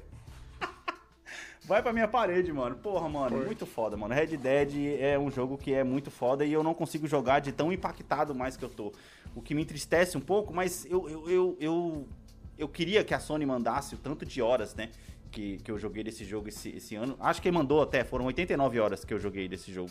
Vai 1.66 1.82
pra 1.82 1.92
minha 1.92 2.06
parede, 2.06 2.52
mano. 2.52 2.76
Porra, 2.76 3.08
mano, 3.08 3.44
muito 3.44 3.66
foda, 3.66 3.96
mano. 3.96 4.14
Red 4.14 4.36
Dead 4.36 5.00
é 5.00 5.18
um 5.18 5.28
jogo 5.32 5.58
que 5.58 5.74
é 5.74 5.82
muito 5.82 6.12
foda 6.12 6.44
e 6.44 6.52
eu 6.52 6.62
não 6.62 6.72
consigo 6.72 7.08
jogar 7.08 7.40
de 7.40 7.50
tão 7.50 7.72
impactado 7.72 8.32
mais 8.32 8.56
que 8.56 8.64
eu 8.64 8.68
tô. 8.68 8.92
O 9.34 9.42
que 9.42 9.52
me 9.52 9.62
entristece 9.62 10.16
um 10.16 10.20
pouco, 10.20 10.54
mas 10.54 10.86
eu, 10.86 11.10
eu, 11.10 11.28
eu, 11.28 11.56
eu, 11.58 12.08
eu 12.56 12.68
queria 12.68 13.02
que 13.02 13.12
a 13.12 13.18
Sony 13.18 13.44
mandasse 13.44 13.96
o 13.96 13.98
tanto 13.98 14.24
de 14.24 14.40
horas, 14.40 14.76
né? 14.76 14.90
Que, 15.32 15.58
que 15.58 15.68
eu 15.68 15.76
joguei 15.76 16.04
desse 16.04 16.24
jogo 16.24 16.48
esse, 16.48 16.68
esse 16.68 16.94
ano. 16.94 17.16
Acho 17.18 17.42
que 17.42 17.50
mandou 17.50 17.82
até, 17.82 18.04
foram 18.04 18.26
89 18.26 18.78
horas 18.78 19.04
que 19.04 19.12
eu 19.12 19.18
joguei 19.18 19.48
desse 19.48 19.72
jogo. 19.72 19.90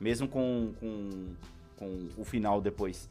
Mesmo 0.00 0.26
com, 0.26 0.74
com, 0.80 1.34
com 1.76 2.08
o 2.16 2.24
final 2.24 2.60
depois. 2.60 3.08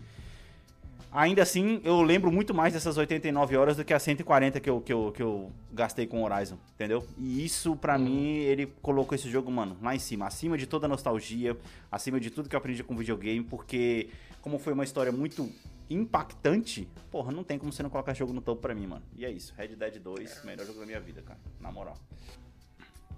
Ainda 1.13 1.41
assim, 1.43 1.81
eu 1.83 2.01
lembro 2.01 2.31
muito 2.31 2.53
mais 2.53 2.73
dessas 2.73 2.97
89 2.97 3.57
horas 3.57 3.75
do 3.75 3.83
que 3.83 3.93
as 3.93 4.01
140 4.01 4.61
que 4.61 4.69
eu, 4.69 4.79
que 4.79 4.93
eu, 4.93 5.11
que 5.13 5.21
eu 5.21 5.51
gastei 5.73 6.07
com 6.07 6.23
Horizon, 6.23 6.57
entendeu? 6.73 7.05
E 7.17 7.43
isso, 7.43 7.75
pra 7.75 7.97
mim, 7.97 8.37
ele 8.37 8.67
colocou 8.81 9.13
esse 9.13 9.29
jogo, 9.29 9.51
mano, 9.51 9.75
lá 9.81 9.93
em 9.93 9.99
cima. 9.99 10.25
Acima 10.25 10.57
de 10.57 10.65
toda 10.65 10.85
a 10.85 10.89
nostalgia, 10.89 11.57
acima 11.91 12.17
de 12.17 12.29
tudo 12.31 12.47
que 12.47 12.55
eu 12.55 12.59
aprendi 12.59 12.81
com 12.81 12.95
videogame, 12.95 13.43
porque 13.43 14.07
como 14.41 14.57
foi 14.57 14.71
uma 14.71 14.85
história 14.85 15.11
muito 15.11 15.51
impactante, 15.89 16.87
porra, 17.11 17.33
não 17.33 17.43
tem 17.43 17.59
como 17.59 17.73
você 17.73 17.83
não 17.83 17.89
colocar 17.89 18.13
jogo 18.13 18.31
no 18.31 18.39
topo 18.41 18.61
pra 18.61 18.73
mim, 18.73 18.87
mano. 18.87 19.03
E 19.17 19.25
é 19.25 19.29
isso, 19.29 19.53
Red 19.57 19.75
Dead 19.75 19.99
2, 19.99 20.45
melhor 20.45 20.65
jogo 20.65 20.79
da 20.79 20.85
minha 20.85 20.99
vida, 21.01 21.21
cara, 21.21 21.39
na 21.59 21.69
moral. 21.71 21.97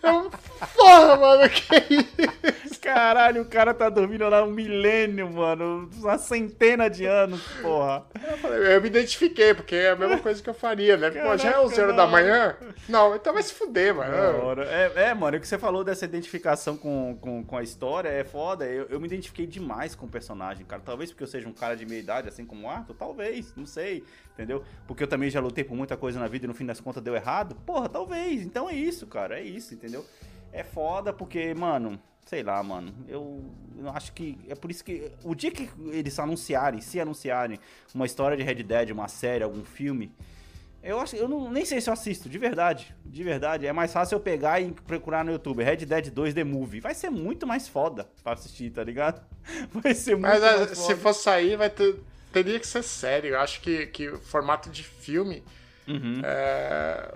Eu, 0.08 0.32
porra, 0.76 1.16
mano, 1.16 1.50
que 1.50 1.76
isso? 1.94 2.80
Caralho, 2.82 3.42
o 3.42 3.46
cara 3.46 3.74
tá 3.74 3.90
dormindo 3.90 4.28
lá 4.30 4.44
um 4.44 4.52
milênio, 4.52 5.30
mano. 5.30 5.90
Uma 5.98 6.18
centena 6.18 6.90
de 6.90 7.06
anos, 7.06 7.42
porra. 7.62 8.06
Eu, 8.16 8.38
falei, 8.38 8.76
eu 8.76 8.82
me 8.82 8.88
identifiquei, 8.88 9.54
porque 9.54 9.76
é 9.76 9.90
a 9.90 9.96
mesma 9.96 10.18
coisa 10.20 10.42
que 10.42 10.50
eu 10.50 10.54
faria, 10.54 10.96
né? 10.96 11.10
Pô, 11.10 11.38
já 11.38 11.50
é 11.50 11.52
Caraca, 11.52 11.62
11 11.64 11.82
horas 11.82 11.96
da 11.96 12.08
manhã? 12.08 12.56
Não, 12.88 13.16
então 13.16 13.34
vai 13.34 13.44
se 13.44 13.54
fuder, 13.54 13.94
mano. 13.94 14.62
É, 14.64 15.10
é, 15.10 15.14
mano, 15.14 15.38
o 15.38 15.40
que 15.40 15.48
você 15.48 15.58
falou 15.58 15.84
dessa 15.84 16.06
identificação 16.06 16.78
com, 16.78 17.18
com, 17.20 17.44
com 17.44 17.58
a 17.58 17.64
história 17.64 18.10
é 18.10 18.24
foda. 18.24 18.66
Eu, 18.66 18.86
eu 18.90 19.00
me 19.00 19.08
identifiquei 19.08 19.46
demais 19.46 19.94
com 19.94 20.06
o 20.06 20.10
personagem, 20.10 20.66
cara. 20.66 20.82
Talvez 20.84 21.12
porque 21.12 21.24
eu 21.24 21.28
seja 21.28 21.50
um 21.50 21.54
cara 21.54 21.76
de 21.76 21.86
meia 21.86 22.00
idade, 22.00 22.30
assim 22.30 22.46
como 22.46 22.68
o 22.68 22.70
Arthur, 22.70 22.96
talvez, 22.96 23.54
não 23.56 23.66
sei, 23.66 24.04
entendeu? 24.34 24.64
Porque 24.88 25.04
eu 25.04 25.08
também 25.08 25.30
já 25.30 25.42
lutei 25.42 25.64
por 25.64 25.76
muita 25.76 25.98
coisa 25.98 26.20
na 26.20 26.28
vida 26.28 26.46
e 26.46 26.48
no 26.48 26.54
fim 26.54 26.66
das 26.66 26.80
contas 26.80 27.04
deu 27.04 27.16
errado. 27.16 27.56
Porra, 27.66 27.90
talvez. 27.90 28.44
Então 28.44 28.70
é 28.70 28.74
isso, 28.74 29.06
cara, 29.08 29.40
é 29.40 29.44
isso, 29.44 29.74
entendeu? 29.74 29.97
É 30.52 30.64
foda 30.64 31.12
porque, 31.14 31.54
mano, 31.54 32.00
sei 32.26 32.44
lá, 32.44 32.62
mano. 32.64 32.94
Eu, 33.08 33.44
eu 33.78 33.90
acho 33.90 34.12
que 34.14 34.38
é 34.48 34.56
por 34.56 34.70
isso 34.72 34.84
que 34.84 35.12
o 35.24 35.34
dia 35.36 35.52
que 35.52 35.70
eles 35.92 36.18
anunciarem, 36.20 36.82
se 36.82 37.00
anunciarem 37.00 37.60
uma 37.94 38.06
história 38.06 38.36
de 38.36 38.44
Red 38.44 38.64
Dead, 38.64 38.92
uma 38.92 39.08
série, 39.08 39.44
algum 39.44 39.64
filme, 39.64 40.12
eu 40.84 41.00
acho, 41.00 41.16
eu 41.16 41.28
não, 41.28 41.52
nem 41.52 41.66
sei 41.66 41.82
se 41.82 41.90
eu 41.90 41.94
assisto, 41.94 42.30
de 42.30 42.38
verdade. 42.38 42.96
De 43.06 43.24
verdade. 43.24 43.66
É 43.68 43.74
mais 43.74 43.92
fácil 43.92 44.16
eu 44.16 44.20
pegar 44.20 44.62
e 44.62 44.72
procurar 44.72 45.26
no 45.26 45.32
YouTube 45.32 45.64
Red 45.64 45.78
Dead 45.78 46.10
2 46.12 46.34
The 46.34 46.44
Movie. 46.44 46.80
Vai 46.80 46.94
ser 46.94 47.10
muito 47.10 47.46
mais 47.46 47.68
foda 47.68 48.08
pra 48.24 48.34
assistir, 48.34 48.72
tá 48.72 48.84
ligado? 48.84 49.22
Vai 49.74 49.94
ser 49.94 50.12
muito 50.12 50.30
Mas 50.30 50.42
mais 50.42 50.62
é, 50.62 50.68
foda. 50.68 50.76
se 50.76 50.96
for 50.96 51.14
sair, 51.14 51.58
vai 51.58 51.70
ter, 51.70 52.00
teria 52.32 52.60
que 52.60 52.68
ser 52.68 52.84
sério. 52.84 53.32
Eu 53.32 53.40
acho 53.40 53.62
que, 53.62 53.88
que 53.88 54.10
o 54.10 54.18
formato 54.18 54.70
de 54.70 54.84
filme. 54.84 55.44
é, 56.24 57.16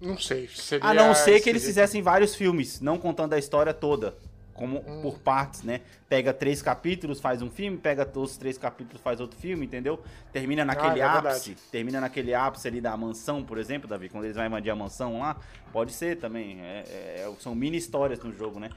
não 0.00 0.18
sei. 0.18 0.48
Seria. 0.48 0.86
A 0.88 0.94
não 0.94 1.14
ser 1.14 1.32
que 1.32 1.38
seria- 1.38 1.50
eles 1.52 1.64
fizessem 1.64 2.00
vários 2.02 2.34
filmes, 2.34 2.80
não 2.80 2.98
contando 2.98 3.32
a 3.34 3.38
história 3.38 3.72
toda. 3.74 4.14
Como 4.54 4.78
Hum. 4.78 5.02
por 5.02 5.20
partes, 5.20 5.62
né? 5.62 5.82
Pega 6.08 6.34
três 6.34 6.60
capítulos, 6.60 7.20
faz 7.20 7.40
um 7.42 7.48
filme, 7.48 7.78
pega 7.78 8.04
todos 8.04 8.32
os 8.32 8.36
três 8.36 8.58
capítulos, 8.58 9.00
faz 9.00 9.20
outro 9.20 9.38
filme, 9.38 9.64
entendeu? 9.66 10.02
Termina 10.32 10.64
naquele 10.64 10.98
é 10.98 11.02
ápice. 11.04 11.50
verdade. 11.50 11.56
Termina 11.70 12.00
naquele 12.00 12.34
ápice 12.34 12.66
ali 12.66 12.80
da 12.80 12.96
mansão, 12.96 13.44
por 13.44 13.56
exemplo, 13.56 13.86
Davi, 13.88 14.08
quando 14.08 14.24
eles 14.24 14.34
vão 14.36 14.44
invadir 14.44 14.70
a 14.70 14.74
mansão 14.74 15.20
lá. 15.20 15.36
Pode 15.72 15.92
ser 15.92 16.16
também. 16.16 16.60
é- 16.60 16.82
é- 17.20 17.32
são 17.38 17.54
mini 17.54 17.76
histórias 17.76 18.18
no 18.18 18.32
jogo, 18.36 18.58
né? 18.58 18.70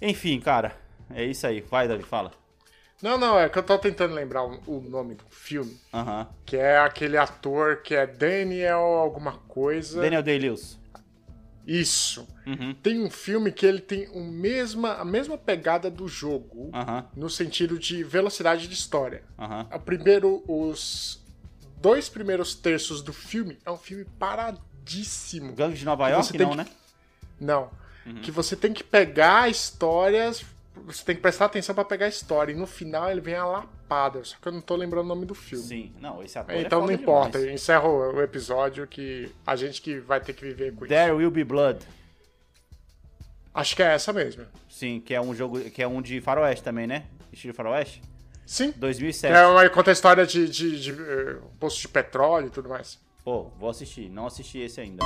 Enfim, 0.00 0.40
cara, 0.40 0.74
é 1.14 1.22
isso 1.24 1.46
aí. 1.46 1.60
Vai, 1.60 1.86
Davi, 1.86 2.02
fala. 2.02 2.32
Não, 3.04 3.18
não, 3.18 3.38
é 3.38 3.50
que 3.50 3.58
eu 3.58 3.62
tô 3.62 3.76
tentando 3.78 4.14
lembrar 4.14 4.42
o, 4.44 4.80
nome 4.80 5.14
do 5.14 5.24
filme. 5.28 5.78
Aham. 5.92 6.26
Que 6.46 6.56
é 6.56 6.78
aquele 6.78 7.18
ator 7.18 7.82
que 7.82 7.94
é 7.94 8.06
Daniel 8.06 8.78
alguma 8.78 9.32
coisa. 9.46 10.00
Daniel 10.00 10.22
Day-Lewis. 10.22 10.80
Isso. 11.66 12.26
Uhum. 12.46 12.72
Tem 12.82 13.04
um 13.04 13.10
filme 13.10 13.52
que 13.52 13.66
ele 13.66 13.80
tem 13.80 14.08
o 14.08 14.24
mesma, 14.24 14.94
a 14.94 15.04
mesma 15.04 15.36
pegada 15.36 15.90
do 15.90 16.08
jogo. 16.08 16.70
Aham. 16.72 17.04
No 17.14 17.28
sentido 17.28 17.78
de 17.78 18.02
velocidade 18.02 18.66
de 18.66 18.72
história. 18.72 19.22
Aham. 19.38 19.68
O 19.74 19.80
primeiro, 19.80 20.42
os 20.48 21.22
dois 21.82 22.08
primeiros 22.08 22.54
terços 22.54 23.02
do 23.02 23.12
filme 23.12 23.58
é 23.66 23.70
um 23.70 23.76
filme 23.76 24.06
paradíssimo. 24.18 25.52
Gangue 25.52 25.76
de 25.76 25.84
Nova 25.84 26.08
York, 26.08 26.38
não, 26.38 26.50
que- 26.52 26.56
né? 26.56 26.66
Não. 27.38 27.70
Uhum. 28.06 28.22
Que 28.22 28.30
você 28.30 28.56
tem 28.56 28.72
que 28.72 28.82
pegar 28.82 29.50
histórias. 29.50 30.42
Você 30.86 31.04
tem 31.04 31.14
que 31.14 31.22
prestar 31.22 31.46
atenção 31.46 31.74
pra 31.74 31.84
pegar 31.84 32.06
a 32.06 32.08
história. 32.08 32.52
E 32.52 32.56
no 32.56 32.66
final 32.66 33.10
ele 33.10 33.20
vem 33.20 33.34
a 33.34 33.46
lapada. 33.46 34.24
Só 34.24 34.36
que 34.40 34.48
eu 34.48 34.52
não 34.52 34.60
tô 34.60 34.74
lembrando 34.76 35.04
o 35.04 35.08
nome 35.08 35.24
do 35.24 35.34
filme. 35.34 35.64
Sim. 35.64 35.92
Não, 36.00 36.22
esse 36.22 36.38
ator 36.38 36.54
Então 36.56 36.82
é 36.84 36.86
não 36.86 36.92
importa. 36.92 37.38
demais. 37.38 37.54
Encerra 37.54 37.88
o 37.88 38.20
episódio 38.20 38.86
que 38.86 39.30
a 39.46 39.56
gente 39.56 39.80
que 39.80 39.98
vai 39.98 40.20
ter 40.20 40.32
que 40.32 40.42
viver 40.44 40.74
com 40.74 40.84
isso. 40.84 40.94
There 40.94 41.12
Will 41.12 41.30
Be 41.30 41.44
Blood. 41.44 41.86
Acho 43.54 43.76
que 43.76 43.82
é 43.82 43.94
essa 43.94 44.12
mesmo. 44.12 44.44
Sim, 44.68 45.00
que 45.00 45.14
é 45.14 45.20
um 45.20 45.32
jogo, 45.34 45.60
que 45.70 45.80
é 45.80 45.86
um 45.86 46.02
de 46.02 46.20
faroeste 46.20 46.64
também, 46.64 46.88
né? 46.88 47.04
Estilo 47.32 47.54
faroeste? 47.54 48.02
Sim. 48.44 48.72
2007. 48.76 49.32
É 49.32 49.46
uma, 49.46 49.68
conta 49.70 49.90
a 49.90 49.92
história 49.92 50.26
de, 50.26 50.48
de, 50.48 50.80
de, 50.80 50.90
eh, 50.90 51.36
poço 51.58 51.80
de 51.80 51.88
petróleo 51.88 52.48
e 52.48 52.50
tudo 52.50 52.68
mais. 52.68 52.98
Pô, 53.24 53.44
vou 53.58 53.70
assistir. 53.70 54.10
Não 54.10 54.26
assisti 54.26 54.58
esse 54.58 54.80
ainda. 54.80 55.04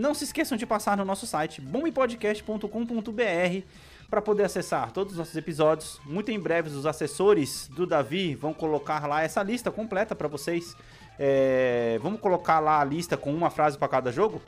Não 0.00 0.14
se 0.14 0.24
esqueçam 0.24 0.56
de 0.56 0.66
passar 0.66 0.96
no 0.96 1.04
nosso 1.04 1.26
site 1.26 1.60
bombepodcast.com.br 1.60 3.66
para 4.08 4.20
poder 4.20 4.44
acessar 4.44 4.90
todos 4.90 5.12
os 5.12 5.18
nossos 5.18 5.36
episódios. 5.36 6.00
Muito 6.04 6.30
em 6.30 6.40
breve 6.40 6.70
os 6.70 6.86
assessores 6.86 7.68
do 7.68 7.86
Davi 7.86 8.34
vão 8.34 8.52
colocar 8.52 9.06
lá 9.06 9.22
essa 9.22 9.42
lista 9.42 9.70
completa 9.70 10.14
para 10.14 10.26
vocês. 10.26 10.76
É, 11.18 11.98
vamos 12.02 12.20
colocar 12.20 12.58
lá 12.60 12.80
a 12.80 12.84
lista 12.84 13.16
com 13.16 13.32
uma 13.32 13.50
frase 13.50 13.78
para 13.78 13.88
cada 13.88 14.10
jogo? 14.10 14.42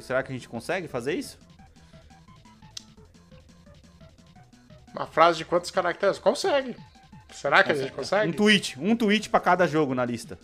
Será 0.00 0.22
que 0.24 0.32
a 0.32 0.34
gente 0.34 0.48
consegue 0.48 0.88
fazer 0.88 1.14
isso? 1.14 1.38
Uma 4.92 5.06
frase 5.06 5.38
de 5.38 5.44
quantos 5.44 5.70
caracteres? 5.70 6.18
Consegue. 6.18 6.76
Será 7.32 7.62
que 7.62 7.72
a 7.72 7.74
gente 7.74 7.92
Um 7.92 7.96
consegue? 7.96 8.32
tweet, 8.32 8.80
um 8.80 8.96
tweet 8.96 9.28
para 9.28 9.40
cada 9.40 9.66
jogo 9.68 9.94
na 9.94 10.04
lista. 10.04 10.38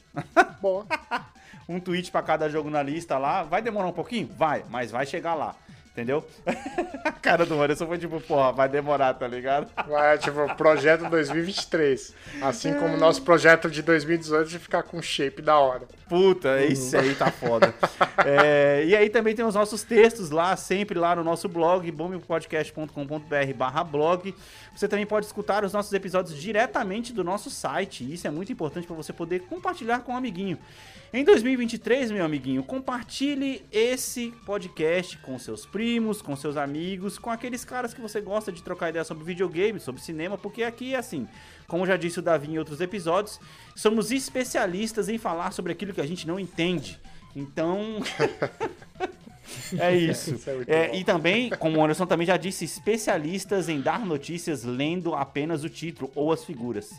Boa. 0.60 0.86
um 1.70 1.78
tweet 1.78 2.10
para 2.10 2.22
cada 2.22 2.48
jogo 2.48 2.68
na 2.68 2.82
lista 2.82 3.16
lá. 3.16 3.44
Vai 3.44 3.62
demorar 3.62 3.86
um 3.86 3.92
pouquinho? 3.92 4.28
Vai, 4.36 4.64
mas 4.68 4.90
vai 4.90 5.06
chegar 5.06 5.34
lá. 5.34 5.54
Entendeu? 5.92 6.26
A 7.04 7.12
cara 7.12 7.44
do 7.44 7.60
Anderson 7.60 7.86
foi 7.86 7.98
tipo, 7.98 8.20
porra, 8.20 8.52
vai 8.52 8.68
demorar, 8.68 9.14
tá 9.14 9.26
ligado? 9.26 9.70
Vai, 9.88 10.18
tipo, 10.18 10.54
projeto 10.54 11.08
2023. 11.08 12.14
Assim 12.42 12.74
como 12.74 12.94
o 12.94 12.96
nosso 12.96 13.22
projeto 13.22 13.70
de 13.70 13.82
2018 13.82 14.48
de 14.48 14.58
ficar 14.58 14.82
com 14.82 15.02
shape 15.02 15.42
da 15.42 15.58
hora. 15.58 15.86
Puta, 16.10 16.60
esse 16.60 16.96
aí 16.96 17.14
tá 17.14 17.30
foda. 17.30 17.72
É, 18.26 18.84
e 18.84 18.96
aí 18.96 19.08
também 19.08 19.32
tem 19.32 19.44
os 19.44 19.54
nossos 19.54 19.84
textos 19.84 20.30
lá, 20.30 20.56
sempre 20.56 20.98
lá 20.98 21.14
no 21.14 21.22
nosso 21.22 21.48
blog, 21.48 21.88
bombpodcast.com.br 21.88 23.54
barra 23.54 23.84
blog. 23.84 24.34
Você 24.74 24.88
também 24.88 25.06
pode 25.06 25.26
escutar 25.26 25.64
os 25.64 25.72
nossos 25.72 25.92
episódios 25.92 26.36
diretamente 26.36 27.12
do 27.12 27.22
nosso 27.22 27.48
site. 27.48 28.12
Isso 28.12 28.26
é 28.26 28.30
muito 28.30 28.50
importante 28.50 28.88
para 28.88 28.96
você 28.96 29.12
poder 29.12 29.42
compartilhar 29.42 30.00
com 30.00 30.10
um 30.10 30.16
amiguinho. 30.16 30.58
Em 31.12 31.24
2023, 31.24 32.10
meu 32.10 32.24
amiguinho, 32.24 32.62
compartilhe 32.64 33.64
esse 33.70 34.32
podcast 34.44 35.16
com 35.18 35.38
seus 35.38 35.64
primos, 35.64 36.20
com 36.20 36.34
seus 36.34 36.56
amigos, 36.56 37.18
com 37.18 37.30
aqueles 37.30 37.64
caras 37.64 37.94
que 37.94 38.00
você 38.00 38.20
gosta 38.20 38.50
de 38.50 38.62
trocar 38.62 38.90
ideia 38.90 39.04
sobre 39.04 39.24
videogame, 39.24 39.78
sobre 39.78 40.00
cinema, 40.00 40.36
porque 40.36 40.62
aqui 40.62 40.94
é 40.94 40.98
assim, 40.98 41.26
como 41.70 41.86
já 41.86 41.96
disse 41.96 42.18
o 42.18 42.22
Davi 42.22 42.50
em 42.50 42.58
outros 42.58 42.80
episódios, 42.80 43.40
somos 43.76 44.10
especialistas 44.10 45.08
em 45.08 45.16
falar 45.16 45.52
sobre 45.52 45.70
aquilo 45.72 45.94
que 45.94 46.00
a 46.00 46.06
gente 46.06 46.26
não 46.26 46.38
entende. 46.38 46.98
Então, 47.34 48.02
é 49.78 49.96
isso. 49.96 50.34
Isso 50.34 50.50
é 50.50 50.64
É, 50.66 50.96
e 50.96 51.04
também, 51.04 51.48
como 51.50 51.78
o 51.78 51.82
Anderson 51.84 52.06
também 52.06 52.26
já 52.26 52.36
disse, 52.36 52.64
especialistas 52.64 53.68
em 53.68 53.80
dar 53.80 54.04
notícias 54.04 54.64
lendo 54.64 55.14
apenas 55.14 55.62
o 55.64 55.68
título 55.68 56.10
ou 56.14 56.32
as 56.32 56.44
figuras. 56.44 56.90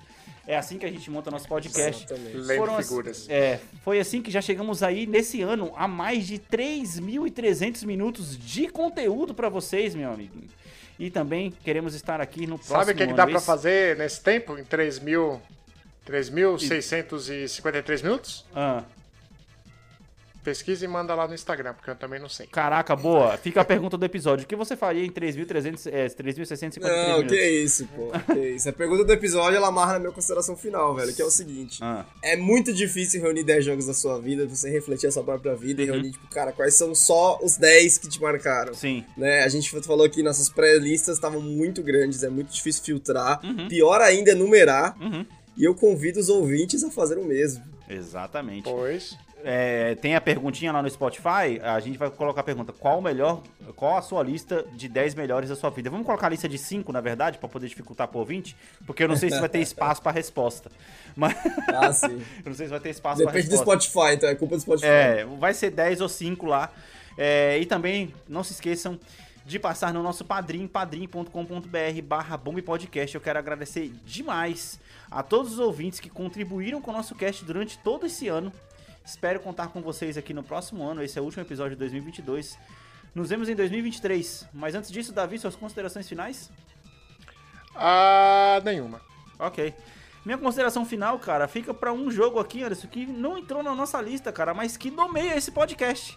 É 0.47 0.57
assim 0.57 0.77
que 0.77 0.85
a 0.85 0.89
gente 0.91 1.09
monta 1.11 1.29
nosso 1.29 1.47
podcast. 1.47 2.05
Lendo 2.33 2.57
Foram 2.57 2.77
as- 2.77 2.87
figuras. 2.87 3.29
é, 3.29 3.59
foi 3.83 3.99
assim 3.99 4.21
que 4.21 4.31
já 4.31 4.41
chegamos 4.41 4.81
aí 4.81 5.05
nesse 5.05 5.41
ano 5.41 5.71
a 5.75 5.87
mais 5.87 6.25
de 6.25 6.39
3.300 6.39 7.85
minutos 7.85 8.37
de 8.37 8.67
conteúdo 8.67 9.33
pra 9.35 9.49
vocês, 9.49 9.93
meu 9.93 10.11
amiguinho. 10.11 10.49
E 10.99 11.09
também 11.09 11.51
queremos 11.63 11.93
estar 11.95 12.19
aqui 12.21 12.41
no 12.47 12.57
próximo 12.57 12.77
Sabe 12.79 12.91
o 12.91 12.95
que, 12.95 13.03
que 13.05 13.09
ano. 13.11 13.15
dá 13.15 13.31
Esse- 13.31 13.45
fazer 13.45 13.97
nesse 13.97 14.21
tempo? 14.21 14.57
Em 14.57 14.63
3 14.63 14.99
mil... 14.99 15.41
3.653 16.05 18.03
minutos? 18.03 18.45
Ah, 18.55 18.83
Pesquisa 20.43 20.83
e 20.83 20.87
manda 20.87 21.13
lá 21.13 21.27
no 21.27 21.33
Instagram, 21.35 21.73
porque 21.75 21.89
eu 21.91 21.95
também 21.95 22.19
não 22.19 22.27
sei. 22.29 22.47
caraca, 22.47 22.95
boa. 22.95 23.37
Fica 23.37 23.61
a 23.61 23.65
pergunta 23.65 23.95
do 23.97 24.03
episódio. 24.05 24.43
O 24.43 24.47
que 24.47 24.55
você 24.55 24.75
faria 24.75 25.05
em 25.05 25.11
3.300, 25.11 25.87
é, 25.91 26.07
3.653 26.07 26.81
Não, 26.81 27.07
minutos? 27.17 27.37
que 27.37 27.49
isso, 27.49 27.87
pô. 27.95 28.11
Que 28.33 28.39
isso. 28.49 28.67
A 28.69 28.73
pergunta 28.73 29.03
do 29.03 29.13
episódio 29.13 29.57
ela 29.57 29.67
amarra 29.67 29.93
na 29.93 29.99
minha 29.99 30.11
consideração 30.11 30.55
final, 30.57 30.95
velho, 30.95 31.13
que 31.13 31.21
é 31.21 31.25
o 31.25 31.29
seguinte. 31.29 31.77
Ah, 31.81 32.05
É 32.23 32.35
muito 32.35 32.73
difícil 32.73 33.21
reunir 33.21 33.43
10 33.43 33.65
jogos 33.65 33.85
da 33.85 33.93
sua 33.93 34.19
vida, 34.19 34.47
você 34.47 34.69
refletir 34.69 35.07
a 35.07 35.11
sua 35.11 35.23
própria 35.23 35.55
vida 35.55 35.81
e 35.81 35.85
Uhum. 35.85 35.93
reunir, 35.93 36.11
tipo, 36.11 36.27
cara, 36.29 36.51
quais 36.51 36.73
são 36.75 36.95
só 36.95 37.39
os 37.43 37.57
10 37.57 37.97
que 37.99 38.09
te 38.09 38.19
marcaram. 38.21 38.73
sim. 38.73 39.05
Né? 39.15 39.43
A 39.43 39.47
gente 39.47 39.69
falou 39.83 40.09
que 40.09 40.23
nossas 40.23 40.49
pré-listas 40.49 41.17
estavam 41.17 41.39
muito 41.41 41.83
grandes, 41.83 42.23
é 42.23 42.29
muito 42.29 42.51
difícil 42.51 42.83
filtrar. 42.83 43.39
Uhum. 43.45 43.67
Pior 43.67 44.01
ainda 44.01 44.31
é 44.31 44.35
numerar. 44.35 44.97
Uhum. 44.99 45.25
E 45.55 45.63
eu 45.65 45.75
convido 45.75 46.19
os 46.19 46.29
ouvintes 46.29 46.83
a 46.83 46.89
fazer 46.89 47.17
o 47.19 47.25
mesmo. 47.25 47.63
Exatamente. 47.87 48.63
Pois. 48.63 49.15
É, 49.43 49.95
tem 49.95 50.15
a 50.15 50.21
perguntinha 50.21 50.71
lá 50.71 50.81
no 50.81 50.89
Spotify, 50.89 51.59
a 51.63 51.79
gente 51.79 51.97
vai 51.97 52.09
colocar 52.09 52.41
a 52.41 52.43
pergunta, 52.43 52.71
qual 52.73 52.99
o 52.99 53.01
melhor, 53.01 53.41
qual 53.75 53.97
a 53.97 54.01
sua 54.01 54.23
lista 54.23 54.65
de 54.73 54.87
10 54.87 55.15
melhores 55.15 55.49
da 55.49 55.55
sua 55.55 55.69
vida? 55.69 55.89
Vamos 55.89 56.05
colocar 56.05 56.27
a 56.27 56.29
lista 56.29 56.47
de 56.47 56.57
5, 56.57 56.91
na 56.91 57.01
verdade, 57.01 57.37
pra 57.37 57.49
poder 57.49 57.67
dificultar 57.67 58.07
pro 58.07 58.19
ouvinte, 58.19 58.55
porque 58.85 59.03
eu 59.03 59.07
não 59.07 59.15
sei 59.15 59.29
se 59.29 59.39
vai 59.39 59.49
ter 59.49 59.59
espaço 59.59 60.01
pra 60.01 60.11
resposta. 60.11 60.71
Mas 61.15 61.35
Ah, 61.67 61.91
sim. 61.91 62.21
eu 62.43 62.49
não 62.49 62.53
sei 62.53 62.67
se 62.67 62.71
vai 62.71 62.79
ter 62.79 62.89
espaço 62.89 63.23
pra 63.23 63.31
Depende 63.31 63.49
do 63.49 63.57
resposta. 63.57 63.89
Spotify, 63.89 64.15
então 64.15 64.29
é 64.29 64.35
culpa 64.35 64.55
do 64.55 64.61
Spotify. 64.61 64.87
É, 64.87 65.25
vai 65.39 65.53
ser 65.53 65.71
10 65.71 66.01
ou 66.01 66.09
5 66.09 66.45
lá. 66.45 66.71
É, 67.17 67.57
e 67.59 67.65
também, 67.65 68.13
não 68.27 68.43
se 68.43 68.53
esqueçam 68.53 68.99
de 69.45 69.59
passar 69.59 69.93
no 69.93 70.03
nosso 70.03 70.23
padrim, 70.23 70.67
padrim.com.br 70.67 72.01
barra 72.03 72.37
Podcast. 72.37 73.15
Eu 73.15 73.21
quero 73.21 73.39
agradecer 73.39 73.91
demais 74.05 74.79
a 75.09 75.21
todos 75.23 75.53
os 75.53 75.59
ouvintes 75.59 75.99
que 75.99 76.09
contribuíram 76.09 76.81
com 76.81 76.91
o 76.91 76.93
nosso 76.93 77.15
cast 77.15 77.43
durante 77.43 77.77
todo 77.79 78.05
esse 78.05 78.27
ano. 78.27 78.51
Espero 79.03 79.39
contar 79.39 79.67
com 79.69 79.81
vocês 79.81 80.17
aqui 80.17 80.33
no 80.33 80.43
próximo 80.43 80.83
ano. 80.83 81.03
Esse 81.03 81.17
é 81.17 81.21
o 81.21 81.25
último 81.25 81.43
episódio 81.43 81.71
de 81.71 81.79
2022. 81.79 82.57
Nos 83.13 83.29
vemos 83.29 83.49
em 83.49 83.55
2023. 83.55 84.47
Mas 84.53 84.75
antes 84.75 84.91
disso, 84.91 85.11
Davi, 85.11 85.37
suas 85.39 85.55
considerações 85.55 86.07
finais? 86.07 86.51
Ah, 87.75 88.61
nenhuma. 88.63 89.01
Ok. 89.39 89.73
Minha 90.23 90.37
consideração 90.37 90.85
final, 90.85 91.17
cara, 91.17 91.47
fica 91.47 91.73
pra 91.73 91.91
um 91.91 92.11
jogo 92.11 92.39
aqui, 92.39 92.61
Anderson, 92.63 92.87
que 92.87 93.07
não 93.07 93.39
entrou 93.39 93.63
na 93.63 93.73
nossa 93.73 93.99
lista, 93.99 94.31
cara, 94.31 94.53
mas 94.53 94.77
que 94.77 94.91
nomeia 94.91 95.35
esse 95.35 95.51
podcast. 95.51 96.15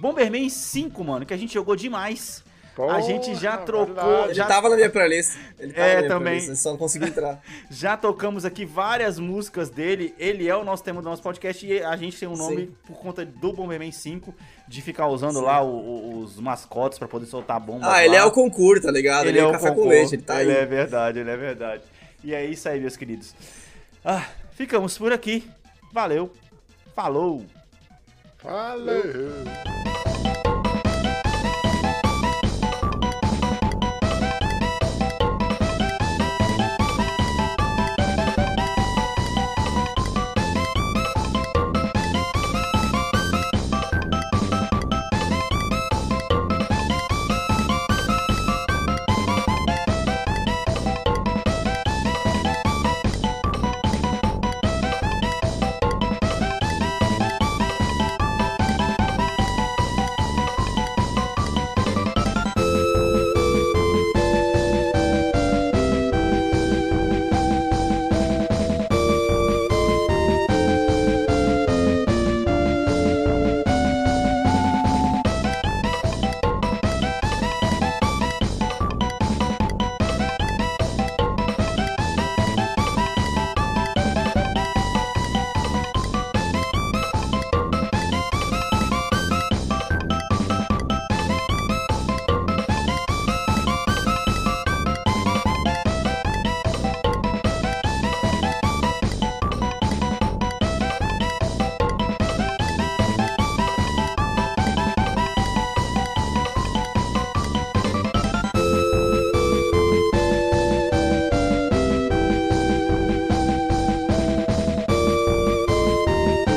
Bomberman 0.00 0.48
5, 0.48 1.04
mano, 1.04 1.24
que 1.24 1.32
a 1.32 1.36
gente 1.36 1.54
jogou 1.54 1.76
demais. 1.76 2.44
A 2.82 3.00
gente 3.00 3.34
já 3.36 3.52
Porra, 3.52 3.64
trocou, 3.66 3.94
verdade. 3.94 4.24
Ele 4.28 4.34
já, 4.34 4.46
tava 4.46 4.68
na 4.68 4.76
minha 4.76 4.90
playlist. 4.90 5.36
Ele 5.58 5.72
tava 5.72 5.86
É, 5.86 5.94
na 5.94 5.98
minha 6.00 6.08
também. 6.10 6.38
playlist, 6.38 6.62
só 6.62 6.70
não 6.70 6.76
consegui 6.76 7.06
entrar. 7.06 7.40
já 7.70 7.96
tocamos 7.96 8.44
aqui 8.44 8.64
várias 8.64 9.18
músicas 9.18 9.70
dele. 9.70 10.14
Ele 10.18 10.48
é 10.48 10.56
o 10.56 10.64
nosso 10.64 10.82
tema 10.82 11.00
do 11.00 11.08
nosso 11.08 11.22
podcast 11.22 11.64
e 11.66 11.82
a 11.82 11.96
gente 11.96 12.18
tem 12.18 12.28
um 12.28 12.36
nome 12.36 12.66
Sim. 12.66 12.74
por 12.86 12.96
conta 12.98 13.24
do 13.24 13.52
Bomberman 13.52 13.92
5, 13.92 14.34
de 14.66 14.82
ficar 14.82 15.06
usando 15.08 15.40
lá 15.40 15.62
o- 15.62 15.68
o- 15.68 16.18
os 16.20 16.40
mascotes 16.40 16.98
pra 16.98 17.06
poder 17.06 17.26
soltar 17.26 17.60
bomba. 17.60 17.86
Ah, 17.92 18.04
ele 18.04 18.16
é 18.16 18.24
o 18.24 18.30
concurso, 18.32 18.82
tá 18.84 18.90
ligado? 18.90 19.26
Ele, 19.28 19.38
é 19.38 19.46
o 19.46 19.52
café 19.52 19.68
com 19.68 19.74
concurso. 19.76 19.88
leite, 19.90 20.14
ele 20.16 20.22
tá 20.22 20.40
Ele 20.42 20.50
aí. 20.52 20.58
é 20.58 20.66
verdade, 20.66 21.18
ele 21.20 21.30
é 21.30 21.36
verdade. 21.36 21.82
E 22.24 22.34
é 22.34 22.44
isso 22.44 22.68
aí, 22.68 22.80
meus 22.80 22.96
queridos. 22.96 23.34
Ah, 24.04 24.24
ficamos 24.52 24.96
por 24.98 25.12
aqui. 25.12 25.48
Valeu. 25.92 26.32
Falou. 26.94 27.44
Valeu. 28.42 29.83